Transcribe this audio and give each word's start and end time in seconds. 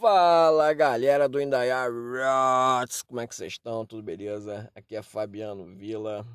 Fala 0.00 0.72
galera 0.72 1.28
do 1.28 1.38
Indaiá 1.38 1.86
Rots, 1.86 3.02
como 3.02 3.20
é 3.20 3.26
que 3.26 3.34
vocês 3.34 3.52
estão? 3.52 3.84
Tudo 3.84 4.02
beleza? 4.02 4.72
Aqui 4.74 4.96
é 4.96 5.02
Fabiano 5.02 5.66
Vila. 5.76 6.26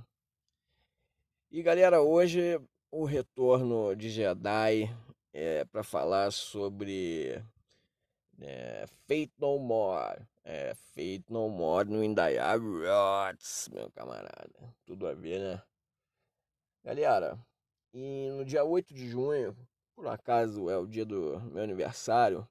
E 1.49 1.63
galera, 1.63 1.99
hoje 1.99 2.61
o 2.91 3.05
retorno 3.05 3.95
de 3.95 4.11
Jedi 4.11 4.95
é 5.33 5.65
para 5.65 5.81
falar 5.83 6.31
sobre 6.31 7.43
é, 8.39 8.85
Fate 9.07 9.33
No 9.39 9.57
More. 9.57 10.21
É, 10.43 10.75
Fate 10.75 11.25
No 11.27 11.49
More 11.49 11.89
no 11.89 12.03
Indaiá 12.03 12.53
Rots, 12.53 13.67
meu 13.73 13.89
camarada. 13.89 14.75
Tudo 14.85 15.07
a 15.07 15.15
ver, 15.15 15.39
né? 15.39 15.61
Galera, 16.83 17.35
e 17.91 18.29
no 18.29 18.45
dia 18.45 18.63
8 18.63 18.93
de 18.93 19.07
junho, 19.07 19.57
por 19.95 20.05
acaso 20.05 20.69
é 20.69 20.77
o 20.77 20.85
dia 20.85 21.03
do 21.03 21.41
meu 21.51 21.63
aniversário, 21.63 22.47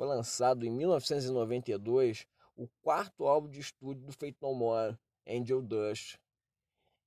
foi 0.00 0.06
lançado 0.06 0.64
em 0.64 0.70
1992 0.70 2.26
o 2.56 2.66
quarto 2.80 3.26
álbum 3.26 3.50
de 3.50 3.60
estúdio 3.60 4.02
do 4.06 4.12
Fate 4.12 4.38
No 4.40 4.54
More, 4.54 4.98
Angel 5.28 5.60
Dust, 5.60 6.16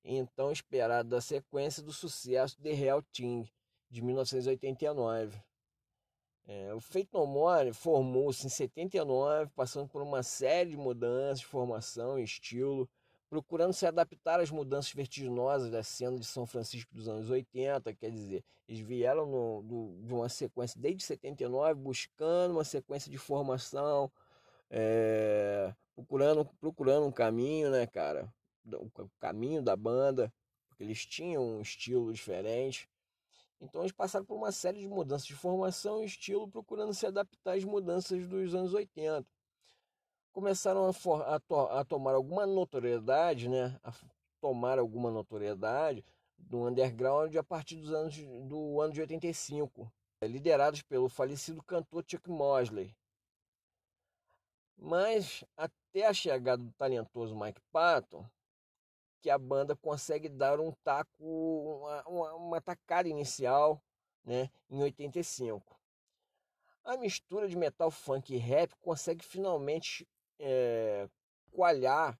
então 0.04 0.52
esperado 0.52 1.08
da 1.08 1.20
sequência 1.20 1.82
do 1.82 1.92
sucesso 1.92 2.56
The 2.62 2.72
Real 2.72 3.02
Thing, 3.02 3.50
de 3.90 4.00
1989. 4.00 5.42
É, 6.46 6.72
o 6.72 6.78
Fate 6.78 7.08
No 7.12 7.26
More 7.26 7.72
formou-se 7.72 8.46
em 8.46 8.48
79, 8.48 9.50
passando 9.56 9.88
por 9.88 10.00
uma 10.00 10.22
série 10.22 10.70
de 10.70 10.76
mudanças 10.76 11.40
de 11.40 11.46
formação 11.46 12.16
e 12.16 12.22
estilo, 12.22 12.88
procurando 13.34 13.72
se 13.72 13.84
adaptar 13.84 14.38
às 14.38 14.48
mudanças 14.48 14.92
vertiginosas 14.92 15.68
da 15.68 15.82
cena 15.82 16.16
de 16.16 16.24
São 16.24 16.46
Francisco 16.46 16.94
dos 16.94 17.08
anos 17.08 17.28
80, 17.30 17.92
quer 17.94 18.08
dizer, 18.08 18.44
eles 18.68 18.80
vieram 18.80 19.26
no, 19.26 19.62
do, 19.64 20.06
de 20.06 20.14
uma 20.14 20.28
sequência 20.28 20.80
desde 20.80 21.02
79, 21.02 21.74
buscando 21.74 22.52
uma 22.52 22.62
sequência 22.62 23.10
de 23.10 23.18
formação, 23.18 24.08
é, 24.70 25.74
procurando, 25.96 26.44
procurando 26.60 27.06
um 27.06 27.10
caminho, 27.10 27.72
né, 27.72 27.88
cara, 27.88 28.32
o 28.72 29.10
caminho 29.18 29.60
da 29.60 29.74
banda, 29.74 30.32
porque 30.68 30.84
eles 30.84 31.04
tinham 31.04 31.42
um 31.42 31.60
estilo 31.60 32.12
diferente. 32.12 32.88
Então 33.60 33.82
eles 33.82 33.90
passaram 33.90 34.24
por 34.24 34.36
uma 34.36 34.52
série 34.52 34.78
de 34.78 34.86
mudanças 34.86 35.26
de 35.26 35.34
formação 35.34 36.04
e 36.04 36.06
estilo, 36.06 36.46
procurando 36.46 36.94
se 36.94 37.04
adaptar 37.04 37.56
às 37.56 37.64
mudanças 37.64 38.28
dos 38.28 38.54
anos 38.54 38.74
80 38.74 39.26
começaram 40.34 40.88
a, 40.88 40.92
for, 40.92 41.22
a, 41.22 41.38
to, 41.38 41.54
a, 41.54 41.84
tomar 41.84 42.14
alguma 42.14 42.44
notoriedade, 42.44 43.48
né? 43.48 43.78
A 43.82 43.92
tomar 44.40 44.78
alguma 44.78 45.10
notoriedade 45.10 46.04
do 46.36 46.66
underground 46.66 47.34
a 47.36 47.42
partir 47.42 47.76
dos 47.76 47.92
anos 47.92 48.16
do 48.46 48.80
ano 48.80 48.92
de 48.92 49.00
85, 49.00 49.90
liderados 50.22 50.82
pelo 50.82 51.08
falecido 51.08 51.62
cantor 51.62 52.04
Chuck 52.06 52.28
Mosley. 52.28 52.94
Mas 54.76 55.44
até 55.56 56.04
a 56.04 56.12
chegada 56.12 56.62
do 56.62 56.72
talentoso 56.72 57.38
Mike 57.38 57.60
Patton, 57.72 58.28
que 59.22 59.30
a 59.30 59.38
banda 59.38 59.76
consegue 59.76 60.28
dar 60.28 60.58
um 60.60 60.72
taco, 60.82 61.24
uma, 61.24 62.02
uma, 62.08 62.34
uma 62.34 62.60
tacada 62.60 63.08
inicial, 63.08 63.80
né, 64.24 64.50
em 64.68 64.82
85. 64.82 65.80
A 66.84 66.96
mistura 66.96 67.48
de 67.48 67.56
metal 67.56 67.90
funk 67.90 68.34
e 68.34 68.36
rap 68.36 68.74
consegue 68.82 69.24
finalmente 69.24 70.06
é, 70.38 71.08
coalhar 71.50 72.18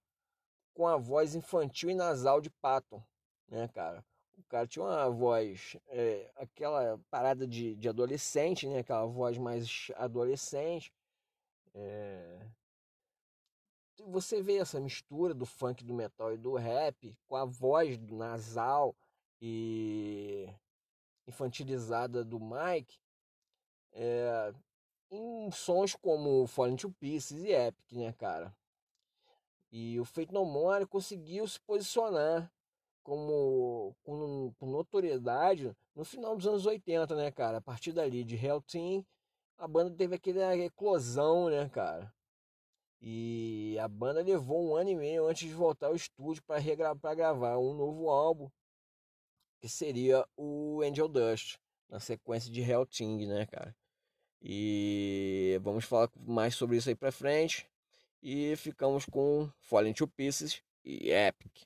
com 0.75 0.87
a 0.87 0.97
voz 0.97 1.35
infantil 1.35 1.91
e 1.91 1.95
nasal 1.95 2.41
de 2.41 2.51
Patton, 2.51 3.03
né, 3.49 3.69
cara? 3.69 4.05
O 4.37 4.43
cara 4.49 4.67
tinha 4.67 4.85
uma 4.85 5.09
voz, 5.11 5.77
é, 5.89 6.31
aquela 6.37 6.99
parada 7.11 7.47
de, 7.47 7.77
de 7.77 7.89
adolescente, 7.89 8.67
né? 8.67 8.81
Aquela 8.81 9.07
voz 9.07 9.39
mais 9.39 9.91
adolescente. 9.97 10.93
É... 11.75 12.47
Você 14.07 14.43
vê 14.43 14.59
essa 14.59 14.81
mistura 14.81 15.33
do 15.33 15.47
funk, 15.47 15.85
do 15.85 15.95
metal 15.95 16.33
e 16.33 16.37
do 16.37 16.55
rap 16.55 17.17
com 17.27 17.37
a 17.37 17.45
voz 17.45 17.97
do 17.97 18.17
nasal 18.17 18.95
e 19.41 20.49
infantilizada 21.27 22.25
do 22.25 22.39
Mike. 22.41 22.99
É, 23.93 24.53
em 25.11 25.51
sons 25.51 25.95
como 25.95 26.47
Falling 26.47 26.77
to 26.77 26.91
Pieces 26.93 27.43
e 27.45 27.53
Epic, 27.53 27.93
né, 27.93 28.13
cara? 28.13 28.55
E 29.71 29.99
o 29.99 30.05
Fate 30.05 30.33
No 30.33 30.45
More 30.45 30.87
conseguiu 30.87 31.47
se 31.49 31.61
posicionar 31.61 32.51
como 33.03 33.95
com, 34.03 34.53
com, 34.59 34.67
notoriedade 34.67 35.77
no 35.95 36.05
final 36.05 36.37
dos 36.37 36.47
anos 36.47 36.67
80, 36.67 37.15
né, 37.15 37.31
cara? 37.31 37.59
A 37.59 37.61
partir 37.61 37.93
dali 37.93 38.25
de 38.25 38.35
Hell 38.37 38.63
Team, 38.63 39.05
a 39.59 39.69
banda 39.69 39.95
teve 39.97 40.17
aquela 40.17 40.57
eclosão, 40.57 41.51
né, 41.51 41.69
cara? 41.69 42.13
E 43.01 43.77
a 43.79 43.87
banda 43.87 44.23
levou 44.23 44.65
um 44.67 44.77
ano 44.77 44.91
e 44.91 44.97
meio 44.97 45.27
antes 45.27 45.47
de 45.47 45.55
voltar 45.55 45.89
ao 45.89 45.95
estúdio 45.95 46.43
para 46.45 47.15
gravar 47.15 47.59
um 47.59 47.75
novo 47.75 48.09
álbum, 48.09 48.51
que 49.61 49.69
seria 49.69 50.27
o 50.37 50.81
Angel 50.83 51.09
Dust, 51.09 51.59
na 51.89 52.01
sequência 52.01 52.51
de 52.51 52.63
Hell 52.63 52.87
Team, 52.87 53.19
né, 53.29 53.45
cara? 53.47 53.77
E 54.45 55.59
vamos 55.63 55.87
falar 55.87 56.11
mais 56.27 56.55
sobre 56.55 56.77
isso 56.77 56.91
aí 56.91 56.95
pra 56.95 57.11
frente. 57.11 57.67
E 58.23 58.55
ficamos 58.57 59.07
com 59.07 59.51
Falling 59.61 59.95
to 59.95 60.07
Pieces 60.07 60.63
e 60.85 61.11
Epic. 61.11 61.63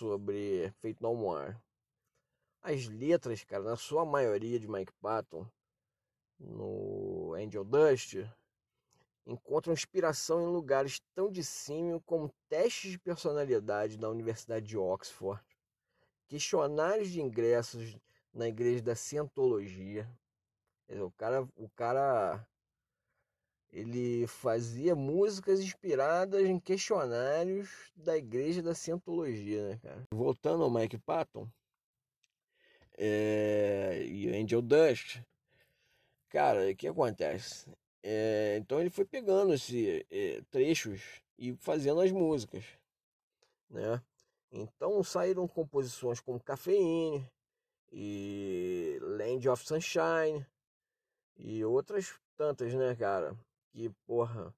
Sobre 0.00 0.72
Feito 0.80 1.02
No 1.02 1.14
More. 1.14 1.54
As 2.62 2.86
letras, 2.86 3.44
cara, 3.44 3.62
na 3.62 3.76
sua 3.76 4.04
maioria 4.06 4.58
de 4.58 4.66
Mike 4.66 4.92
Patton, 4.94 5.46
no 6.38 7.34
Angel 7.34 7.62
Dust, 7.62 8.16
encontram 9.26 9.74
inspiração 9.74 10.40
em 10.40 10.50
lugares 10.50 11.02
tão 11.14 11.30
dissímil 11.30 12.00
como 12.00 12.34
testes 12.48 12.92
de 12.92 12.98
personalidade 12.98 13.98
da 13.98 14.08
Universidade 14.08 14.66
de 14.66 14.78
Oxford, 14.78 15.42
questionários 16.26 17.10
de 17.10 17.20
ingressos 17.20 17.98
na 18.32 18.48
igreja 18.48 18.82
da 18.82 18.94
Cientologia. 18.94 20.10
O 20.88 21.10
cara, 21.10 21.46
o 21.56 21.68
cara 21.68 22.46
ele 23.72 24.26
fazia 24.26 24.94
músicas 24.94 25.60
inspiradas 25.60 26.42
em 26.42 26.58
questionários 26.58 27.68
da 27.94 28.16
igreja 28.16 28.62
da 28.62 28.74
Cientologia, 28.74 29.68
né, 29.68 29.80
cara? 29.82 30.06
Voltando 30.12 30.64
ao 30.64 30.70
Mike 30.70 30.98
Patton 30.98 31.48
é, 32.98 34.02
e 34.06 34.28
Angel 34.28 34.60
Dust, 34.60 35.20
cara, 36.28 36.68
o 36.70 36.74
que 36.74 36.88
acontece? 36.88 37.66
É, 38.02 38.56
então 38.58 38.80
ele 38.80 38.90
foi 38.90 39.04
pegando 39.04 39.54
esses 39.54 40.04
trechos 40.50 41.22
e 41.38 41.54
fazendo 41.56 42.00
as 42.00 42.10
músicas, 42.10 42.64
né? 43.68 44.02
Então 44.50 45.02
saíram 45.04 45.46
composições 45.46 46.18
como 46.18 46.40
Cafeíne 46.40 47.24
e 47.92 48.98
Land 49.00 49.48
of 49.48 49.64
Sunshine 49.64 50.44
e 51.36 51.64
outras 51.64 52.14
tantas, 52.36 52.74
né, 52.74 52.96
cara? 52.96 53.36
Que, 53.72 53.90
porra, 54.06 54.54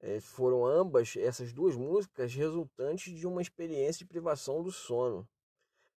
eh, 0.00 0.20
foram 0.20 0.66
ambas 0.66 1.16
essas 1.16 1.52
duas 1.52 1.76
músicas 1.76 2.34
resultantes 2.34 3.12
de 3.18 3.26
uma 3.26 3.42
experiência 3.42 4.00
de 4.00 4.06
privação 4.06 4.62
do 4.62 4.72
sono 4.72 5.28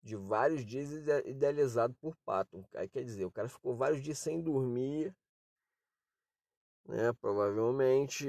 de 0.03 0.15
vários 0.15 0.65
dias 0.65 0.91
ide- 0.91 1.29
idealizado 1.29 1.93
por 2.01 2.15
Patton. 2.25 2.63
Quer 2.91 3.03
dizer, 3.03 3.25
o 3.25 3.31
cara 3.31 3.47
ficou 3.47 3.75
vários 3.75 4.01
dias 4.01 4.17
sem 4.19 4.41
dormir, 4.41 5.15
né? 6.85 7.13
Provavelmente 7.13 8.27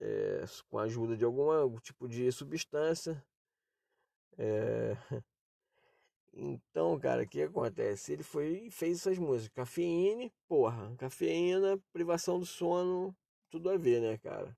eh, 0.00 0.44
com 0.68 0.78
a 0.78 0.82
ajuda 0.84 1.16
de 1.16 1.24
algum 1.24 1.78
tipo 1.80 2.08
de 2.08 2.30
substância. 2.32 3.24
Eh, 4.38 4.96
Então, 6.34 6.98
cara, 6.98 7.22
o 7.22 7.28
que 7.28 7.42
acontece? 7.42 8.12
Ele 8.12 8.22
foi 8.22 8.70
fez 8.70 8.98
essas 9.00 9.18
músicas. 9.18 9.54
Cafeíne, 9.54 10.32
porra, 10.48 10.94
cafeína, 10.96 11.78
privação 11.92 12.38
do 12.38 12.46
sono, 12.46 13.14
tudo 13.50 13.70
a 13.70 13.76
ver, 13.76 14.00
né, 14.00 14.18
cara? 14.18 14.56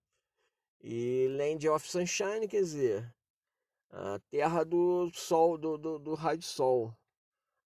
E 0.83 1.29
Land 1.37 1.69
of 1.69 1.89
Sunshine, 1.91 2.49
quer 2.49 2.61
dizer, 2.63 3.15
a 3.91 4.21
terra 4.31 4.65
do 4.65 5.11
sol, 5.15 5.59
do, 5.59 5.79
do, 5.79 5.99
do 5.99 6.15
raio 6.15 6.39
de 6.39 6.47
sol. 6.47 6.95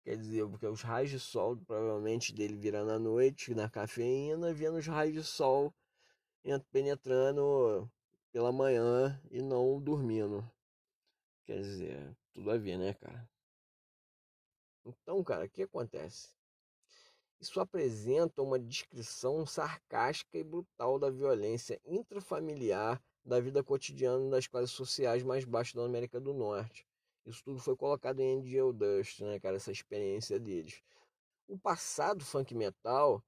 Quer 0.04 0.16
dizer, 0.18 0.49
porque 0.49 0.66
os 0.66 0.82
raios 0.82 1.11
de 1.11 1.20
sol, 1.20 1.56
provavelmente 1.66 2.34
dele 2.34 2.56
virando 2.56 2.92
à 2.92 2.99
noite 2.99 3.54
na 3.54 3.68
cafeína, 3.70 4.52
vendo 4.54 4.78
os 4.78 4.87
raios 4.87 5.14
de 5.14 5.25
sol 5.25 5.75
en- 6.44 6.61
penetrando 6.73 7.90
pela 8.32 8.52
manhã 8.52 9.20
e 9.30 9.42
não 9.42 9.80
dormindo. 9.80 10.49
Quer 11.46 11.61
dizer, 11.62 12.16
tudo 12.34 12.50
a 12.50 12.58
ver, 12.58 12.78
né, 12.78 12.94
cara? 12.94 13.26
Então, 14.85 15.23
cara, 15.25 15.47
o 15.47 15.49
que 15.49 15.62
acontece? 15.62 16.29
Isso 17.41 17.61
apresenta 17.61 18.43
uma 18.43 18.59
descrição 18.59 19.45
sarcástica 19.47 20.38
e 20.38 20.45
brutal 20.45 20.99
da 20.99 21.11
violência 21.11 21.81
intrafamiliar 21.85 23.03
da 23.25 23.41
vida 23.41 23.62
cotidiana 23.62 24.31
das 24.31 24.47
classes 24.47 24.71
sociais 24.71 25.23
mais 25.23 25.45
baixas 25.45 25.75
da 25.75 25.85
América 25.85 26.21
do 26.21 26.35
Norte. 26.35 26.87
Isso 27.25 27.43
tudo 27.43 27.59
foi 27.59 27.75
colocado 27.75 28.21
em 28.21 28.38
Angel 28.38 28.73
Dust, 28.73 29.21
né, 29.21 29.41
cara? 29.41 29.57
Essa 29.57 29.73
experiência 29.73 30.38
deles. 30.38 30.83
O 31.49 31.59
passado 31.59 32.25
funk 32.25 32.55
metal, 32.55 33.23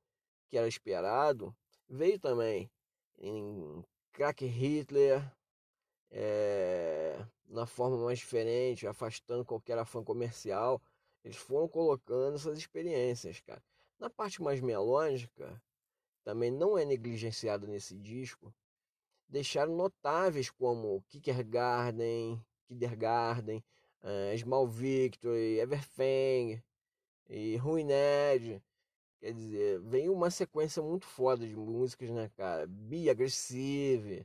que 0.48 0.58
era 0.58 0.68
esperado, 0.68 1.54
veio 1.88 2.18
também 2.18 2.70
em 3.18 3.82
Crack 4.12 4.44
Hitler, 4.44 5.22
eh, 6.10 7.18
na 7.46 7.66
forma 7.66 7.96
mais 7.98 8.18
diferente, 8.18 8.86
afastando 8.86 9.44
qualquer 9.44 9.78
afã 9.78 10.02
comercial. 10.04 10.80
Eles 11.26 11.38
foram 11.38 11.66
colocando 11.66 12.36
essas 12.36 12.56
experiências, 12.56 13.40
cara. 13.40 13.60
Na 13.98 14.08
parte 14.08 14.40
mais 14.40 14.60
melódica, 14.60 15.60
também 16.22 16.52
não 16.52 16.78
é 16.78 16.84
negligenciado 16.84 17.66
nesse 17.66 17.96
disco, 17.96 18.54
deixaram 19.28 19.74
notáveis 19.74 20.50
como 20.50 21.02
Kickergarden, 21.08 22.40
Kindergarten, 22.68 23.64
uh, 24.04 24.38
Small 24.38 24.68
Victory, 24.68 25.58
Everfang 25.58 26.62
e 27.28 27.56
Ruined. 27.56 28.62
Quer 29.18 29.32
dizer, 29.32 29.80
vem 29.80 30.08
uma 30.08 30.30
sequência 30.30 30.80
muito 30.80 31.06
foda 31.06 31.44
de 31.44 31.56
músicas, 31.56 32.08
né, 32.10 32.30
cara? 32.36 32.68
Be 32.68 33.10
Aggressive, 33.10 34.24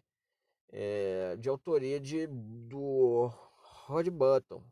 é, 0.70 1.36
de 1.38 1.50
autoria 1.50 2.00
de, 2.00 2.27
do 2.27 3.25
Rod 3.88 4.08
Button, 4.10 4.63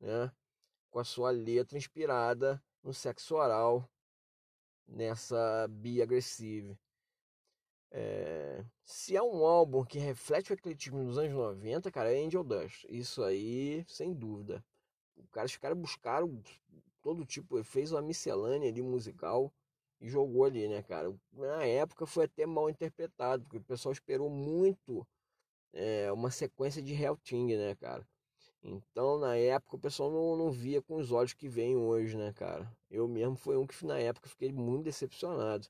né? 0.00 0.32
Com 0.98 1.02
a 1.02 1.04
sua 1.04 1.30
letra 1.30 1.78
inspirada 1.78 2.60
no 2.82 2.92
sexo 2.92 3.36
oral 3.36 3.88
nessa 4.84 5.68
Be 5.68 6.02
Aggressive. 6.02 6.76
É, 7.92 8.64
se 8.84 9.16
há 9.16 9.22
um 9.22 9.46
álbum 9.46 9.84
que 9.84 9.96
reflete 10.00 10.50
o 10.50 10.54
ecletismo 10.54 11.04
dos 11.04 11.16
anos 11.16 11.32
90, 11.32 11.88
cara, 11.92 12.12
é 12.12 12.20
Angel 12.20 12.42
Dust. 12.42 12.84
Isso 12.88 13.22
aí, 13.22 13.84
sem 13.86 14.12
dúvida. 14.12 14.64
O 15.14 15.24
cara, 15.28 15.46
os 15.46 15.56
caras 15.56 15.78
buscaram 15.78 16.42
todo 17.00 17.24
tipo, 17.24 17.62
fez 17.62 17.92
uma 17.92 18.02
miscelânea 18.02 18.68
ali 18.68 18.82
musical 18.82 19.54
e 20.00 20.08
jogou 20.08 20.46
ali, 20.46 20.66
né, 20.66 20.82
cara? 20.82 21.14
Na 21.30 21.64
época 21.64 22.06
foi 22.06 22.24
até 22.24 22.44
mal 22.44 22.68
interpretado, 22.68 23.44
porque 23.44 23.58
o 23.58 23.62
pessoal 23.62 23.92
esperou 23.92 24.28
muito 24.28 25.06
é, 25.72 26.10
uma 26.10 26.32
sequência 26.32 26.82
de 26.82 26.92
Hellting, 26.92 27.56
né, 27.56 27.76
cara? 27.76 28.04
Então, 28.62 29.18
na 29.18 29.36
época, 29.36 29.76
o 29.76 29.78
pessoal 29.78 30.10
não, 30.10 30.36
não 30.36 30.50
via 30.50 30.82
com 30.82 30.96
os 30.96 31.12
olhos 31.12 31.32
que 31.32 31.48
veem 31.48 31.76
hoje, 31.76 32.16
né, 32.16 32.32
cara? 32.32 32.70
Eu 32.90 33.06
mesmo 33.08 33.36
foi 33.36 33.56
um 33.56 33.66
que 33.66 33.86
na 33.86 33.98
época 33.98 34.28
fiquei 34.28 34.52
muito 34.52 34.84
decepcionado. 34.84 35.68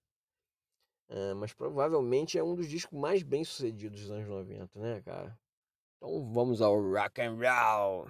É, 1.11 1.35
mas 1.35 1.53
provavelmente 1.55 2.39
é 2.39 2.45
um 2.45 2.55
dos 2.55 2.69
discos 2.69 2.99
mais 2.99 3.23
bem 3.23 3.43
sucedidos 3.43 4.03
dos 4.03 4.11
anos 4.11 4.29
90, 4.29 4.79
né, 4.79 5.01
cara? 5.03 5.39
Então 5.97 6.33
vamos 6.33 6.61
ao 6.61 6.81
rock 6.81 7.21
and 7.21 7.37
roll. 7.37 8.09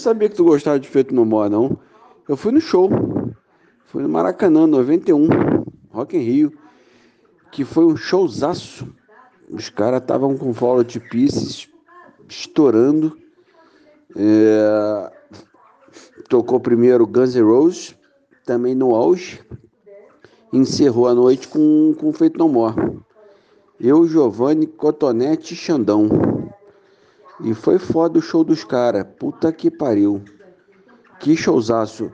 sabia 0.00 0.28
que 0.28 0.36
tu 0.36 0.44
gostava 0.44 0.80
de 0.80 0.88
Feito 0.88 1.14
No 1.14 1.24
More, 1.24 1.50
não. 1.50 1.78
Eu 2.28 2.36
fui 2.36 2.52
no 2.52 2.60
show. 2.60 2.90
foi 3.86 4.02
no 4.02 4.08
Maracanã, 4.08 4.66
91, 4.66 5.28
Rock 5.90 6.16
in 6.16 6.20
Rio, 6.20 6.52
que 7.52 7.64
foi 7.64 7.84
um 7.84 7.96
showzaço. 7.96 8.88
Os 9.50 9.68
caras 9.68 10.00
estavam 10.00 10.36
com 10.36 10.54
follow 10.54 10.84
de 10.84 10.98
pieces 11.00 11.68
estourando. 12.28 13.16
É... 14.16 15.12
Tocou 16.28 16.60
primeiro 16.60 17.06
Guns 17.06 17.34
N' 17.34 17.42
Roses, 17.42 17.96
também 18.46 18.74
no 18.74 18.94
auge. 18.94 19.40
Encerrou 20.52 21.08
a 21.08 21.14
noite 21.14 21.48
com, 21.48 21.94
com 21.98 22.12
Feito 22.12 22.38
No 22.38 22.48
More. 22.48 23.00
Eu, 23.80 24.06
Giovanni, 24.06 24.66
Cotonete 24.66 25.54
e 25.54 25.56
Xandão. 25.56 26.29
E 27.42 27.54
foi 27.54 27.78
foda 27.78 28.18
o 28.18 28.22
show 28.22 28.44
dos 28.44 28.64
caras. 28.64 29.06
Puta 29.18 29.52
que 29.52 29.70
pariu. 29.70 30.22
Que 31.18 31.36
showzaço. 31.36 32.10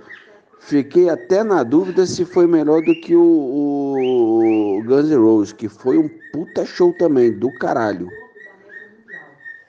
Fiquei 0.60 1.08
até 1.08 1.44
na 1.44 1.62
dúvida 1.62 2.06
se 2.06 2.24
foi 2.24 2.46
melhor 2.46 2.82
do 2.82 2.94
que 3.00 3.14
o, 3.14 3.22
o, 3.22 4.82
Guns 4.84 5.08
N' 5.10 5.16
Roses, 5.16 5.52
que 5.52 5.68
foi 5.68 5.96
um 5.96 6.08
puta 6.32 6.64
show 6.64 6.92
também, 6.92 7.32
do 7.32 7.52
caralho. 7.52 8.10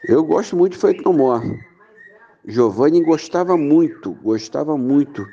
Eu 0.08 0.24
gosto 0.24 0.56
muito 0.56 0.74
de 0.74 0.80
Fake 0.80 1.06
No 1.06 1.14
More. 1.14 1.60
Giovanni 2.46 3.04
gostava 3.04 3.58
muito, 3.58 4.14
gostava 4.24 4.78
muito. 4.78 5.28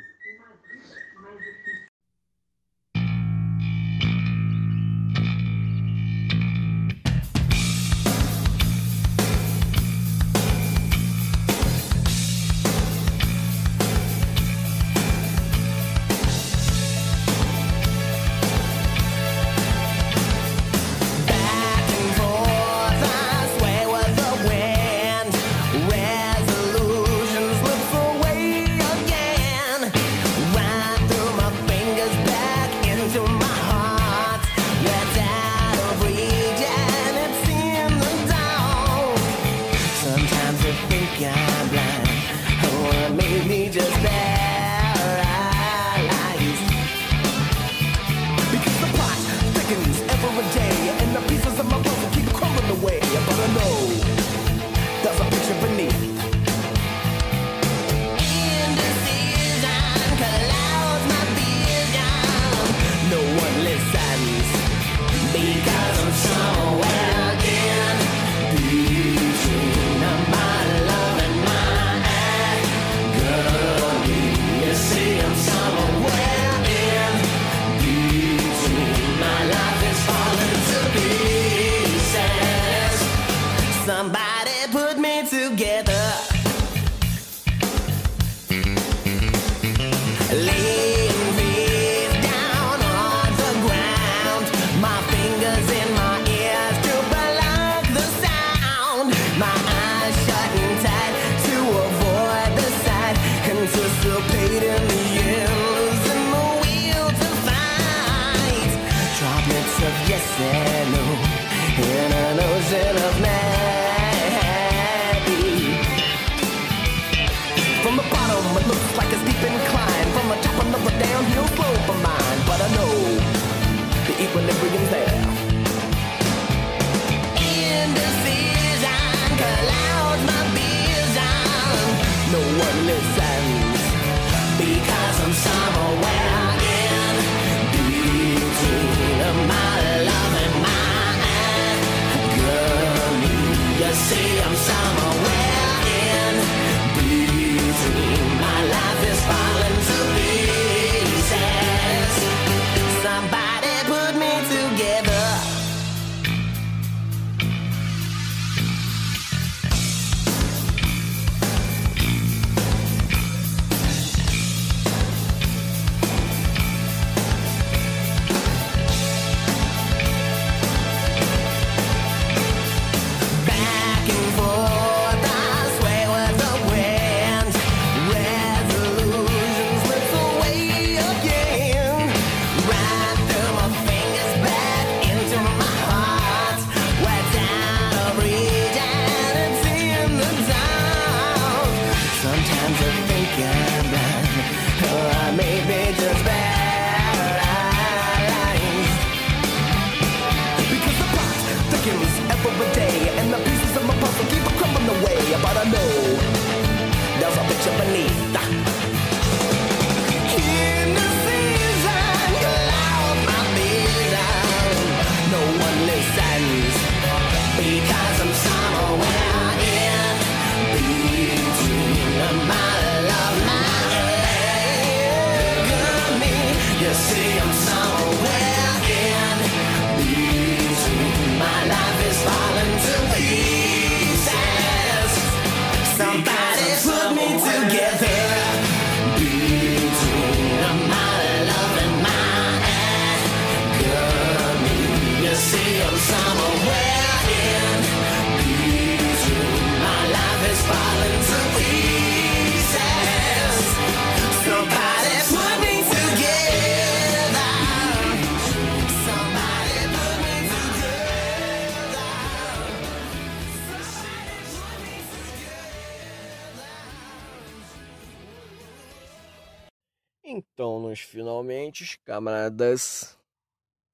Finalmente, 271.85 271.99
camaradas, 272.01 273.19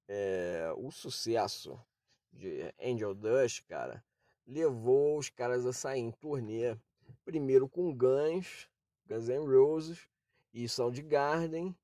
é, 0.09 0.73
o 0.77 0.91
sucesso 0.91 1.79
de 2.33 2.73
Angel 2.81 3.15
Dust, 3.15 3.65
cara, 3.67 4.03
levou 4.47 5.19
os 5.19 5.29
caras 5.29 5.67
a 5.67 5.73
sair 5.73 6.01
em 6.01 6.13
turnê, 6.13 6.77
primeiro 7.25 7.69
com 7.69 7.93
Guns, 7.93 8.69
Guns 9.07 9.29
N' 9.29 9.47
Roses 9.47 10.09
e 10.55 10.69
Soundgarden, 10.69 11.75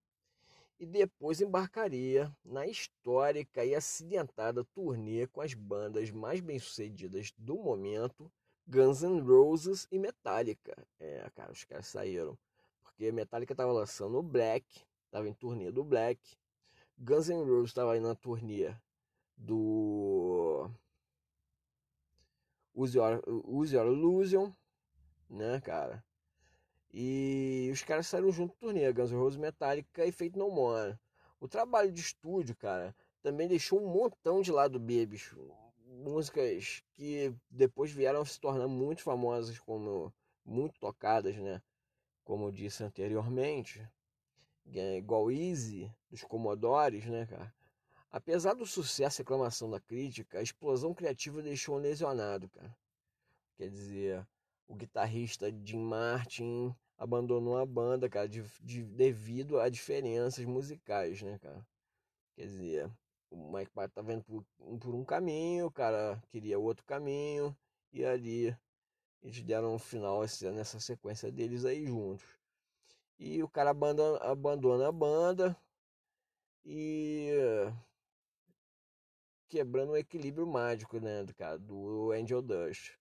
e 0.79 0.87
depois 0.87 1.41
embarcaria 1.41 2.33
na 2.45 2.67
histórica 2.67 3.65
e 3.65 3.75
acidentada 3.75 4.65
turnê 4.65 5.27
com 5.27 5.41
as 5.41 5.55
bandas 5.55 6.11
mais 6.11 6.41
bem-sucedidas 6.41 7.33
do 7.37 7.57
momento, 7.57 8.31
Guns 8.67 9.03
N' 9.03 9.21
Roses 9.21 9.89
e 9.91 9.99
Metallica. 9.99 10.77
É, 11.01 11.29
cara, 11.35 11.53
os 11.53 11.65
caras 11.65 11.87
saíram. 11.87 12.39
Porque 12.83 13.11
Metallica 13.11 13.55
tava 13.55 13.73
lançando 13.73 14.19
o 14.19 14.23
Black, 14.23 14.86
tava 15.11 15.29
em 15.29 15.35
turnê 15.35 15.71
do 15.71 15.85
Black. 15.85 16.21
Guns 16.99 17.29
N' 17.29 17.45
Roses 17.45 17.75
tava 17.75 17.93
aí 17.93 18.01
na 18.01 18.15
turnê 18.15 18.75
do 19.37 20.71
Use 22.75 22.97
Your, 22.97 23.23
Use 23.27 23.75
Your 23.75 23.87
Illusion, 23.87 24.51
né, 25.29 25.61
cara? 25.61 26.05
E 26.93 27.69
os 27.73 27.83
caras 27.83 28.07
saíram 28.07 28.33
junto 28.33 28.55
do 28.55 28.59
turnê, 28.59 28.91
Guns 28.93 29.13
N' 29.13 29.19
Roses, 29.19 29.39
Metallica 29.39 30.05
e 30.07 30.13
Fate 30.13 30.39
No 30.39 30.51
More. 30.51 30.99
O 31.39 31.47
trabalho 31.47 31.93
de 31.93 32.01
estúdio, 32.01 32.57
cara, 32.57 32.97
também 33.23 33.47
deixou 33.47 33.83
um 33.83 33.93
montão 33.93 34.41
de 34.41 34.51
lado 34.51 34.81
B, 34.81 35.05
bicho. 35.05 35.37
Músicas 35.85 36.83
que 36.95 37.35
depois 37.51 37.91
vieram 37.91 38.25
se 38.25 38.41
tornar 38.41 38.69
muito 38.69 39.03
famosas, 39.03 39.59
como 39.59 40.13
muito 40.45 40.79
tocadas, 40.79 41.37
né? 41.37 41.61
Como 42.25 42.47
eu 42.47 42.51
disse 42.51 42.83
anteriormente, 42.83 43.87
é 44.75 44.97
igual 44.97 45.31
Easy, 45.31 45.93
dos 46.11 46.23
Commodores, 46.23 47.07
né, 47.07 47.27
cara? 47.27 47.55
Apesar 48.11 48.55
do 48.55 48.67
sucesso 48.67 49.21
e 49.21 49.23
aclamação 49.23 49.71
da 49.71 49.81
crítica, 49.81 50.39
a 50.39 50.43
explosão 50.43 50.95
criativa 50.95 51.43
deixou 51.43 51.77
lesionado, 51.77 52.49
cara. 52.49 52.75
Quer 53.57 53.69
dizer, 53.71 54.27
o 54.67 54.75
guitarrista 54.75 55.53
Jim 55.65 55.81
Martin 55.81 56.75
abandonou 56.99 57.59
a 57.59 57.67
banda, 57.67 58.09
cara, 58.09 58.29
de, 58.29 58.43
de, 58.63 58.83
devido 58.85 59.61
a 59.61 59.69
diferenças 59.69 60.45
musicais, 60.45 61.23
né, 61.23 61.39
cara? 61.39 61.67
Quer 62.35 62.47
dizer, 62.47 62.91
o 63.31 63.53
Mike 63.53 63.71
Patton 63.71 63.95
tá 63.95 64.03
vendo 64.03 64.25
por, 64.25 64.45
por 64.81 64.95
um 64.95 65.05
caminho, 65.05 65.67
o 65.67 65.71
cara 65.71 66.23
queria 66.29 66.59
outro 66.59 66.85
caminho, 66.85 67.57
e 67.93 68.05
ali 68.05 68.57
eles 69.23 69.43
deram 69.43 69.75
um 69.75 69.79
final 69.79 70.23
nessa 70.55 70.81
sequência 70.81 71.31
deles 71.31 71.65
aí 71.65 71.87
juntos. 71.87 72.25
E 73.19 73.43
o 73.43 73.49
cara 73.49 73.71
abandona, 73.71 74.19
abandona 74.19 74.89
a 74.89 74.93
banda 74.93 75.57
e 76.65 77.31
quebrando 79.49 79.93
o 79.93 79.97
equilíbrio 79.97 80.47
mágico, 80.47 80.99
né, 81.01 81.25
do 81.25 81.35
cara, 81.35 81.59
do 81.59 82.13
Angel 82.13 82.43
Dust 82.43 82.97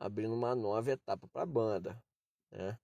abrindo 0.00 0.32
uma 0.34 0.54
nova 0.54 0.90
etapa 0.90 1.28
para 1.28 1.42
a 1.42 1.46
banda, 1.46 2.02
né? 2.50 2.78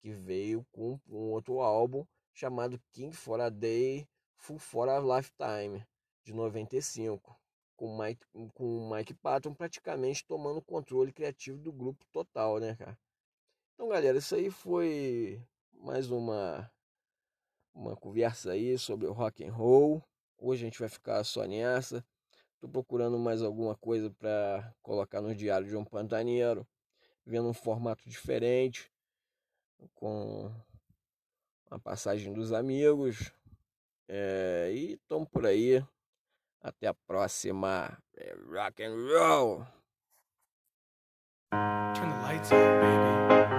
que 0.00 0.10
veio 0.10 0.66
com 0.72 0.98
um 1.06 1.30
outro 1.30 1.60
álbum 1.60 2.04
chamado 2.32 2.80
King 2.90 3.14
for 3.14 3.40
a 3.40 3.50
Day, 3.50 4.08
Full 4.36 4.58
for 4.58 4.88
a 4.88 4.98
Lifetime, 4.98 5.86
de 6.24 6.32
95, 6.32 7.38
com 7.76 7.96
Mike, 7.96 8.26
com 8.54 8.90
Mike 8.90 9.14
Patton 9.14 9.54
praticamente 9.54 10.26
tomando 10.26 10.56
o 10.56 10.62
controle 10.62 11.12
criativo 11.12 11.58
do 11.58 11.70
grupo 11.70 12.04
total, 12.10 12.58
né, 12.58 12.74
cara? 12.74 12.98
Então, 13.74 13.88
galera, 13.88 14.18
isso 14.18 14.34
aí 14.34 14.50
foi 14.50 15.40
mais 15.82 16.10
uma 16.10 16.70
uma 17.74 17.96
conversa 17.96 18.52
aí 18.52 18.78
sobre 18.78 19.06
o 19.06 19.12
rock 19.12 19.44
and 19.44 19.52
roll. 19.52 20.02
Hoje 20.38 20.62
a 20.62 20.66
gente 20.66 20.78
vai 20.78 20.88
ficar 20.88 21.24
só 21.24 21.44
nessa. 21.44 22.04
Tô 22.60 22.68
procurando 22.68 23.18
mais 23.18 23.42
alguma 23.42 23.74
coisa 23.76 24.10
para 24.10 24.72
colocar 24.82 25.20
no 25.20 25.34
diário 25.34 25.66
de 25.66 25.76
um 25.76 25.84
pantaneiro, 25.84 26.66
vendo 27.24 27.48
um 27.48 27.54
formato 27.54 28.08
diferente, 28.08 28.90
com 29.94 30.52
a 31.70 31.78
passagem 31.78 32.32
dos 32.32 32.52
amigos. 32.52 33.32
É, 34.06 34.70
e 34.72 34.92
estamos 34.92 35.28
por 35.28 35.46
aí. 35.46 35.84
Até 36.60 36.86
a 36.86 36.94
próxima. 36.94 37.98
É 38.14 38.34
rock 38.46 38.84
and 38.84 38.94
roll. 38.94 39.66
Turn 41.94 42.10
the 42.10 42.22
lights 42.22 42.50
baby. 42.50 43.51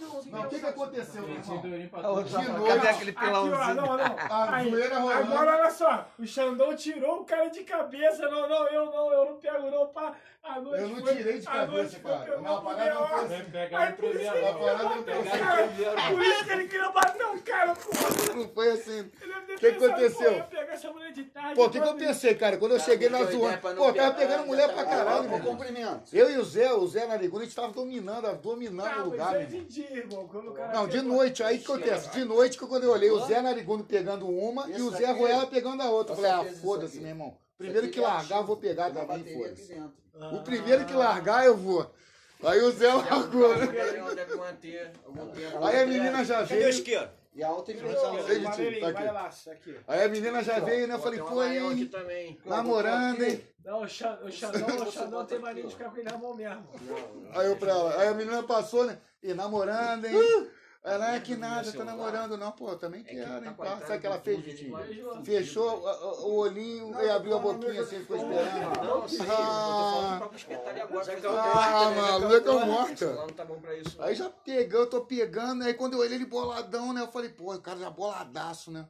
Não, 0.00 0.40
o 0.40 0.48
que 0.48 0.58
que 0.58 0.66
aconteceu, 0.66 1.22
meu 1.22 1.36
irmão? 1.36 1.60
De 1.60 2.68
cadê 2.68 2.88
aquele 2.88 3.10
Aqui, 3.10 3.18
ó, 3.18 3.26
pilãozinho? 3.26 3.74
não, 3.74 3.96
não. 3.96 4.16
A 4.30 4.54
Aí, 4.56 4.70
zoeira 4.70 4.98
rolando. 4.98 5.32
Agora, 5.34 5.56
olha 5.58 5.70
só, 5.70 6.06
o 6.18 6.26
Xandão 6.26 6.74
tirou 6.76 7.20
o 7.20 7.24
cara 7.24 7.48
de 7.48 7.64
cabeça. 7.64 8.28
Não, 8.28 8.48
não, 8.48 8.68
eu 8.68 8.86
não, 8.86 9.12
eu 9.12 9.24
não 9.26 9.36
pego 9.36 9.70
não, 9.70 9.86
pá. 9.88 10.14
A 10.42 10.58
noite 10.58 10.82
Eu 10.82 10.88
não 10.88 11.00
foi- 11.02 11.16
tirei 11.16 11.38
de 11.38 11.46
cabeça, 11.46 11.98
cara. 12.00 12.38
Não, 12.40 12.56
a 12.56 12.62
parada 12.62 12.94
não 12.94 13.06
foi 13.08 13.24
assim. 13.26 13.76
Aí 13.76 13.92
por 13.92 14.14
isso 14.14 14.32
que 14.32 14.38
ele 14.40 14.48
queria 14.48 14.52
foi 14.52 14.72
bater 14.72 15.14
o 15.14 15.20
assim. 15.20 15.38
cara. 15.38 16.10
Por 16.10 16.22
isso 16.22 16.44
que 16.44 16.50
ele 16.52 16.68
queria 16.68 16.90
bater 16.90 17.26
o 17.26 17.42
cara. 17.42 17.74
Não 18.36 18.48
foi 18.48 18.70
assim. 18.70 19.10
Ter 19.60 19.76
Que 19.78 19.84
aconteceu? 19.84 20.44
pô, 21.54 21.64
o 21.66 21.70
que, 21.70 21.78
que 21.80 21.86
eu 21.88 21.94
pensei, 21.94 22.34
cara? 22.34 22.56
Quando 22.56 22.72
eu 22.72 22.80
cheguei 22.80 23.10
na 23.10 23.22
zoando. 23.24 23.58
Pô, 23.58 23.68
eu 23.88 23.94
tava 23.94 24.14
pegando 24.14 24.46
mulher 24.46 24.72
pra 24.72 24.84
caralho, 24.86 25.24
meu 25.28 25.34
irmão. 25.38 25.52
Cumprimento. 25.54 26.16
Eu 26.16 26.30
e 26.30 26.38
o 26.38 26.44
Zé, 26.44 26.72
o 26.72 26.86
Zé 26.86 27.06
Narigudo, 27.06 27.42
a 27.42 27.44
gente 27.44 27.54
tava 27.54 27.72
dominando, 27.72 28.34
dominando 28.40 28.96
Não, 28.96 29.06
o 29.08 29.10
lugar, 29.10 29.32
meu 29.32 29.40
irmão. 29.42 29.66
Irmão. 29.94 30.28
Quando 30.28 30.50
o 30.50 30.54
cara 30.54 30.72
Não, 30.72 30.88
de 30.88 31.00
noite, 31.02 31.42
aí 31.42 31.56
o 31.56 31.58
que 31.60 31.64
acontece? 31.64 32.10
De 32.10 32.24
noite, 32.24 32.58
que 32.58 32.66
quando 32.66 32.84
eu 32.84 32.92
olhei 32.92 33.10
o 33.10 33.20
Zé 33.26 33.40
Narigundo 33.40 33.84
pegando 33.84 34.28
uma 34.28 34.68
e 34.70 34.80
o 34.80 34.90
Zé 34.90 35.10
Ruela 35.10 35.46
pegando 35.46 35.82
a 35.82 35.90
outra. 35.90 36.12
Eu 36.14 36.16
falei, 36.16 36.30
ah, 36.30 36.54
foda-se, 36.60 36.98
meu 37.00 37.08
irmão. 37.08 37.36
Primeiro 37.56 37.88
que 37.90 38.00
largar, 38.00 38.38
eu 38.38 38.46
vou 38.46 38.56
pegar 38.56 38.90
também, 38.90 39.34
foda-se. 39.34 39.82
O 40.32 40.42
primeiro 40.42 40.84
que 40.84 40.94
largar, 40.94 41.44
eu 41.44 41.56
vou. 41.56 41.90
Aí 42.42 42.60
o 42.62 42.70
Zé 42.70 42.92
largou, 42.92 43.54
né? 43.56 43.68
Aí 45.62 45.82
a 45.82 45.86
menina 45.86 46.24
já 46.24 46.42
veio. 46.42 46.70
E 47.32 47.44
a 47.44 47.48
alta 47.48 47.70
Ô, 47.70 48.22
Sei 48.26 48.38
de 48.38 48.44
Maneirinho, 48.44 48.74
ti, 48.74 48.80
tá 48.80 48.88
aqui. 48.88 49.02
vai 49.04 49.12
lá, 49.12 49.26
aqui. 49.26 49.76
Aí 49.86 50.02
a 50.02 50.08
menina 50.08 50.42
já 50.42 50.58
veio, 50.58 50.88
né? 50.88 50.94
Eu 50.94 50.98
falei, 50.98 51.20
pô, 51.20 51.40
aqui 51.40 51.58
aí? 51.58 51.86
também. 51.86 52.40
Namorando, 52.44 53.22
hein? 53.22 53.40
Não, 53.64 53.82
o 53.82 53.88
Xandão, 53.88 54.26
o 54.26 54.90
Xandão 54.90 55.24
tem 55.24 55.38
mania 55.38 55.62
de 55.62 55.70
ficar 55.70 55.90
com 55.90 55.96
ele 55.96 56.10
na 56.10 56.18
mão 56.18 56.34
mesmo. 56.34 56.66
Aí 57.32 57.46
eu 57.46 57.56
pra 57.56 57.70
ela. 57.70 58.00
Aí 58.00 58.08
a 58.08 58.14
menina 58.14 58.42
passou, 58.42 58.84
né? 58.84 58.98
E 59.22 59.34
namorando, 59.34 60.06
hein? 60.06 60.50
Ela 60.82 61.14
é 61.14 61.20
que 61.20 61.36
nada, 61.36 61.70
tá 61.70 61.84
namorando, 61.84 62.38
não, 62.38 62.52
pô, 62.52 62.74
também 62.74 63.04
quero, 63.04 63.44
hein? 63.44 63.52
Pá. 63.52 63.78
Sabe 63.80 63.96
o 63.96 64.00
que 64.00 64.06
ela 64.06 64.18
fez, 64.18 64.40
Vitinho? 64.42 64.78
Fechou 65.22 65.86
a- 65.86 66.20
o 66.22 66.36
olhinho 66.36 66.98
e 67.02 67.10
abriu 67.10 67.36
a 67.36 67.38
boquinha 67.38 67.82
assim, 67.82 68.00
ficou 68.00 68.16
esperando. 68.16 68.82
Não, 68.82 69.06
sim, 69.06 69.18
eu 69.20 69.26
tô 69.26 69.32
Ah. 69.32 70.16
falando 70.18 70.28
pra 70.30 70.36
espetar 70.38 70.68
ali 70.68 70.80
agora. 70.80 71.42
Ah, 71.42 71.90
maluco, 71.90 72.48
é 72.48 72.64
morta. 72.64 73.12
Não 73.12 73.26
tá 73.28 73.44
bom 73.44 73.60
pra 73.60 73.76
isso. 73.76 74.00
Aí 74.02 74.14
já 74.14 74.30
pegou, 74.30 74.80
eu 74.80 74.86
tô 74.88 75.02
pegando, 75.04 75.64
aí 75.64 75.74
quando 75.74 75.92
eu 75.94 75.98
olhei 75.98 76.14
ele 76.14 76.24
boladão, 76.24 76.94
né? 76.94 77.02
Eu 77.02 77.12
falei, 77.12 77.28
pô, 77.28 77.52
o 77.54 77.60
cara 77.60 77.78
já 77.78 77.90
boladaço, 77.90 78.70
né? 78.70 78.88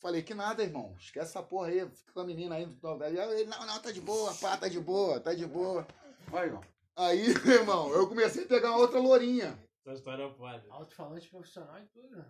Falei, 0.00 0.22
que 0.22 0.34
nada, 0.34 0.62
irmão. 0.62 0.94
Esquece 0.98 1.30
essa 1.30 1.42
porra 1.42 1.68
aí, 1.68 1.88
fica 1.88 2.12
com 2.12 2.20
a 2.20 2.24
menina 2.24 2.56
aí. 2.56 2.68
Aí 3.00 3.16
ele, 3.40 3.48
não, 3.48 3.64
não, 3.64 3.78
tá 3.80 3.90
de 3.90 4.02
boa, 4.02 4.34
pá, 4.34 4.58
tá 4.58 4.68
de 4.68 4.78
boa, 4.78 5.18
tá 5.18 5.32
de 5.32 5.46
boa. 5.46 5.86
Vai, 6.28 6.48
irmão. 6.48 6.60
Aí, 6.96 7.22
meu 7.44 7.54
irmão, 7.54 7.92
eu 7.92 8.08
comecei 8.08 8.44
a 8.44 8.48
pegar 8.48 8.70
uma 8.70 8.78
outra 8.78 9.00
lourinha. 9.00 9.58
Essa 9.84 9.94
história 9.94 10.22
é 10.24 10.30
foda. 10.32 10.64
Alto-falante 10.70 11.28
profissional 11.28 11.78
e 11.80 11.86
tudo. 11.86 12.16
né? 12.16 12.24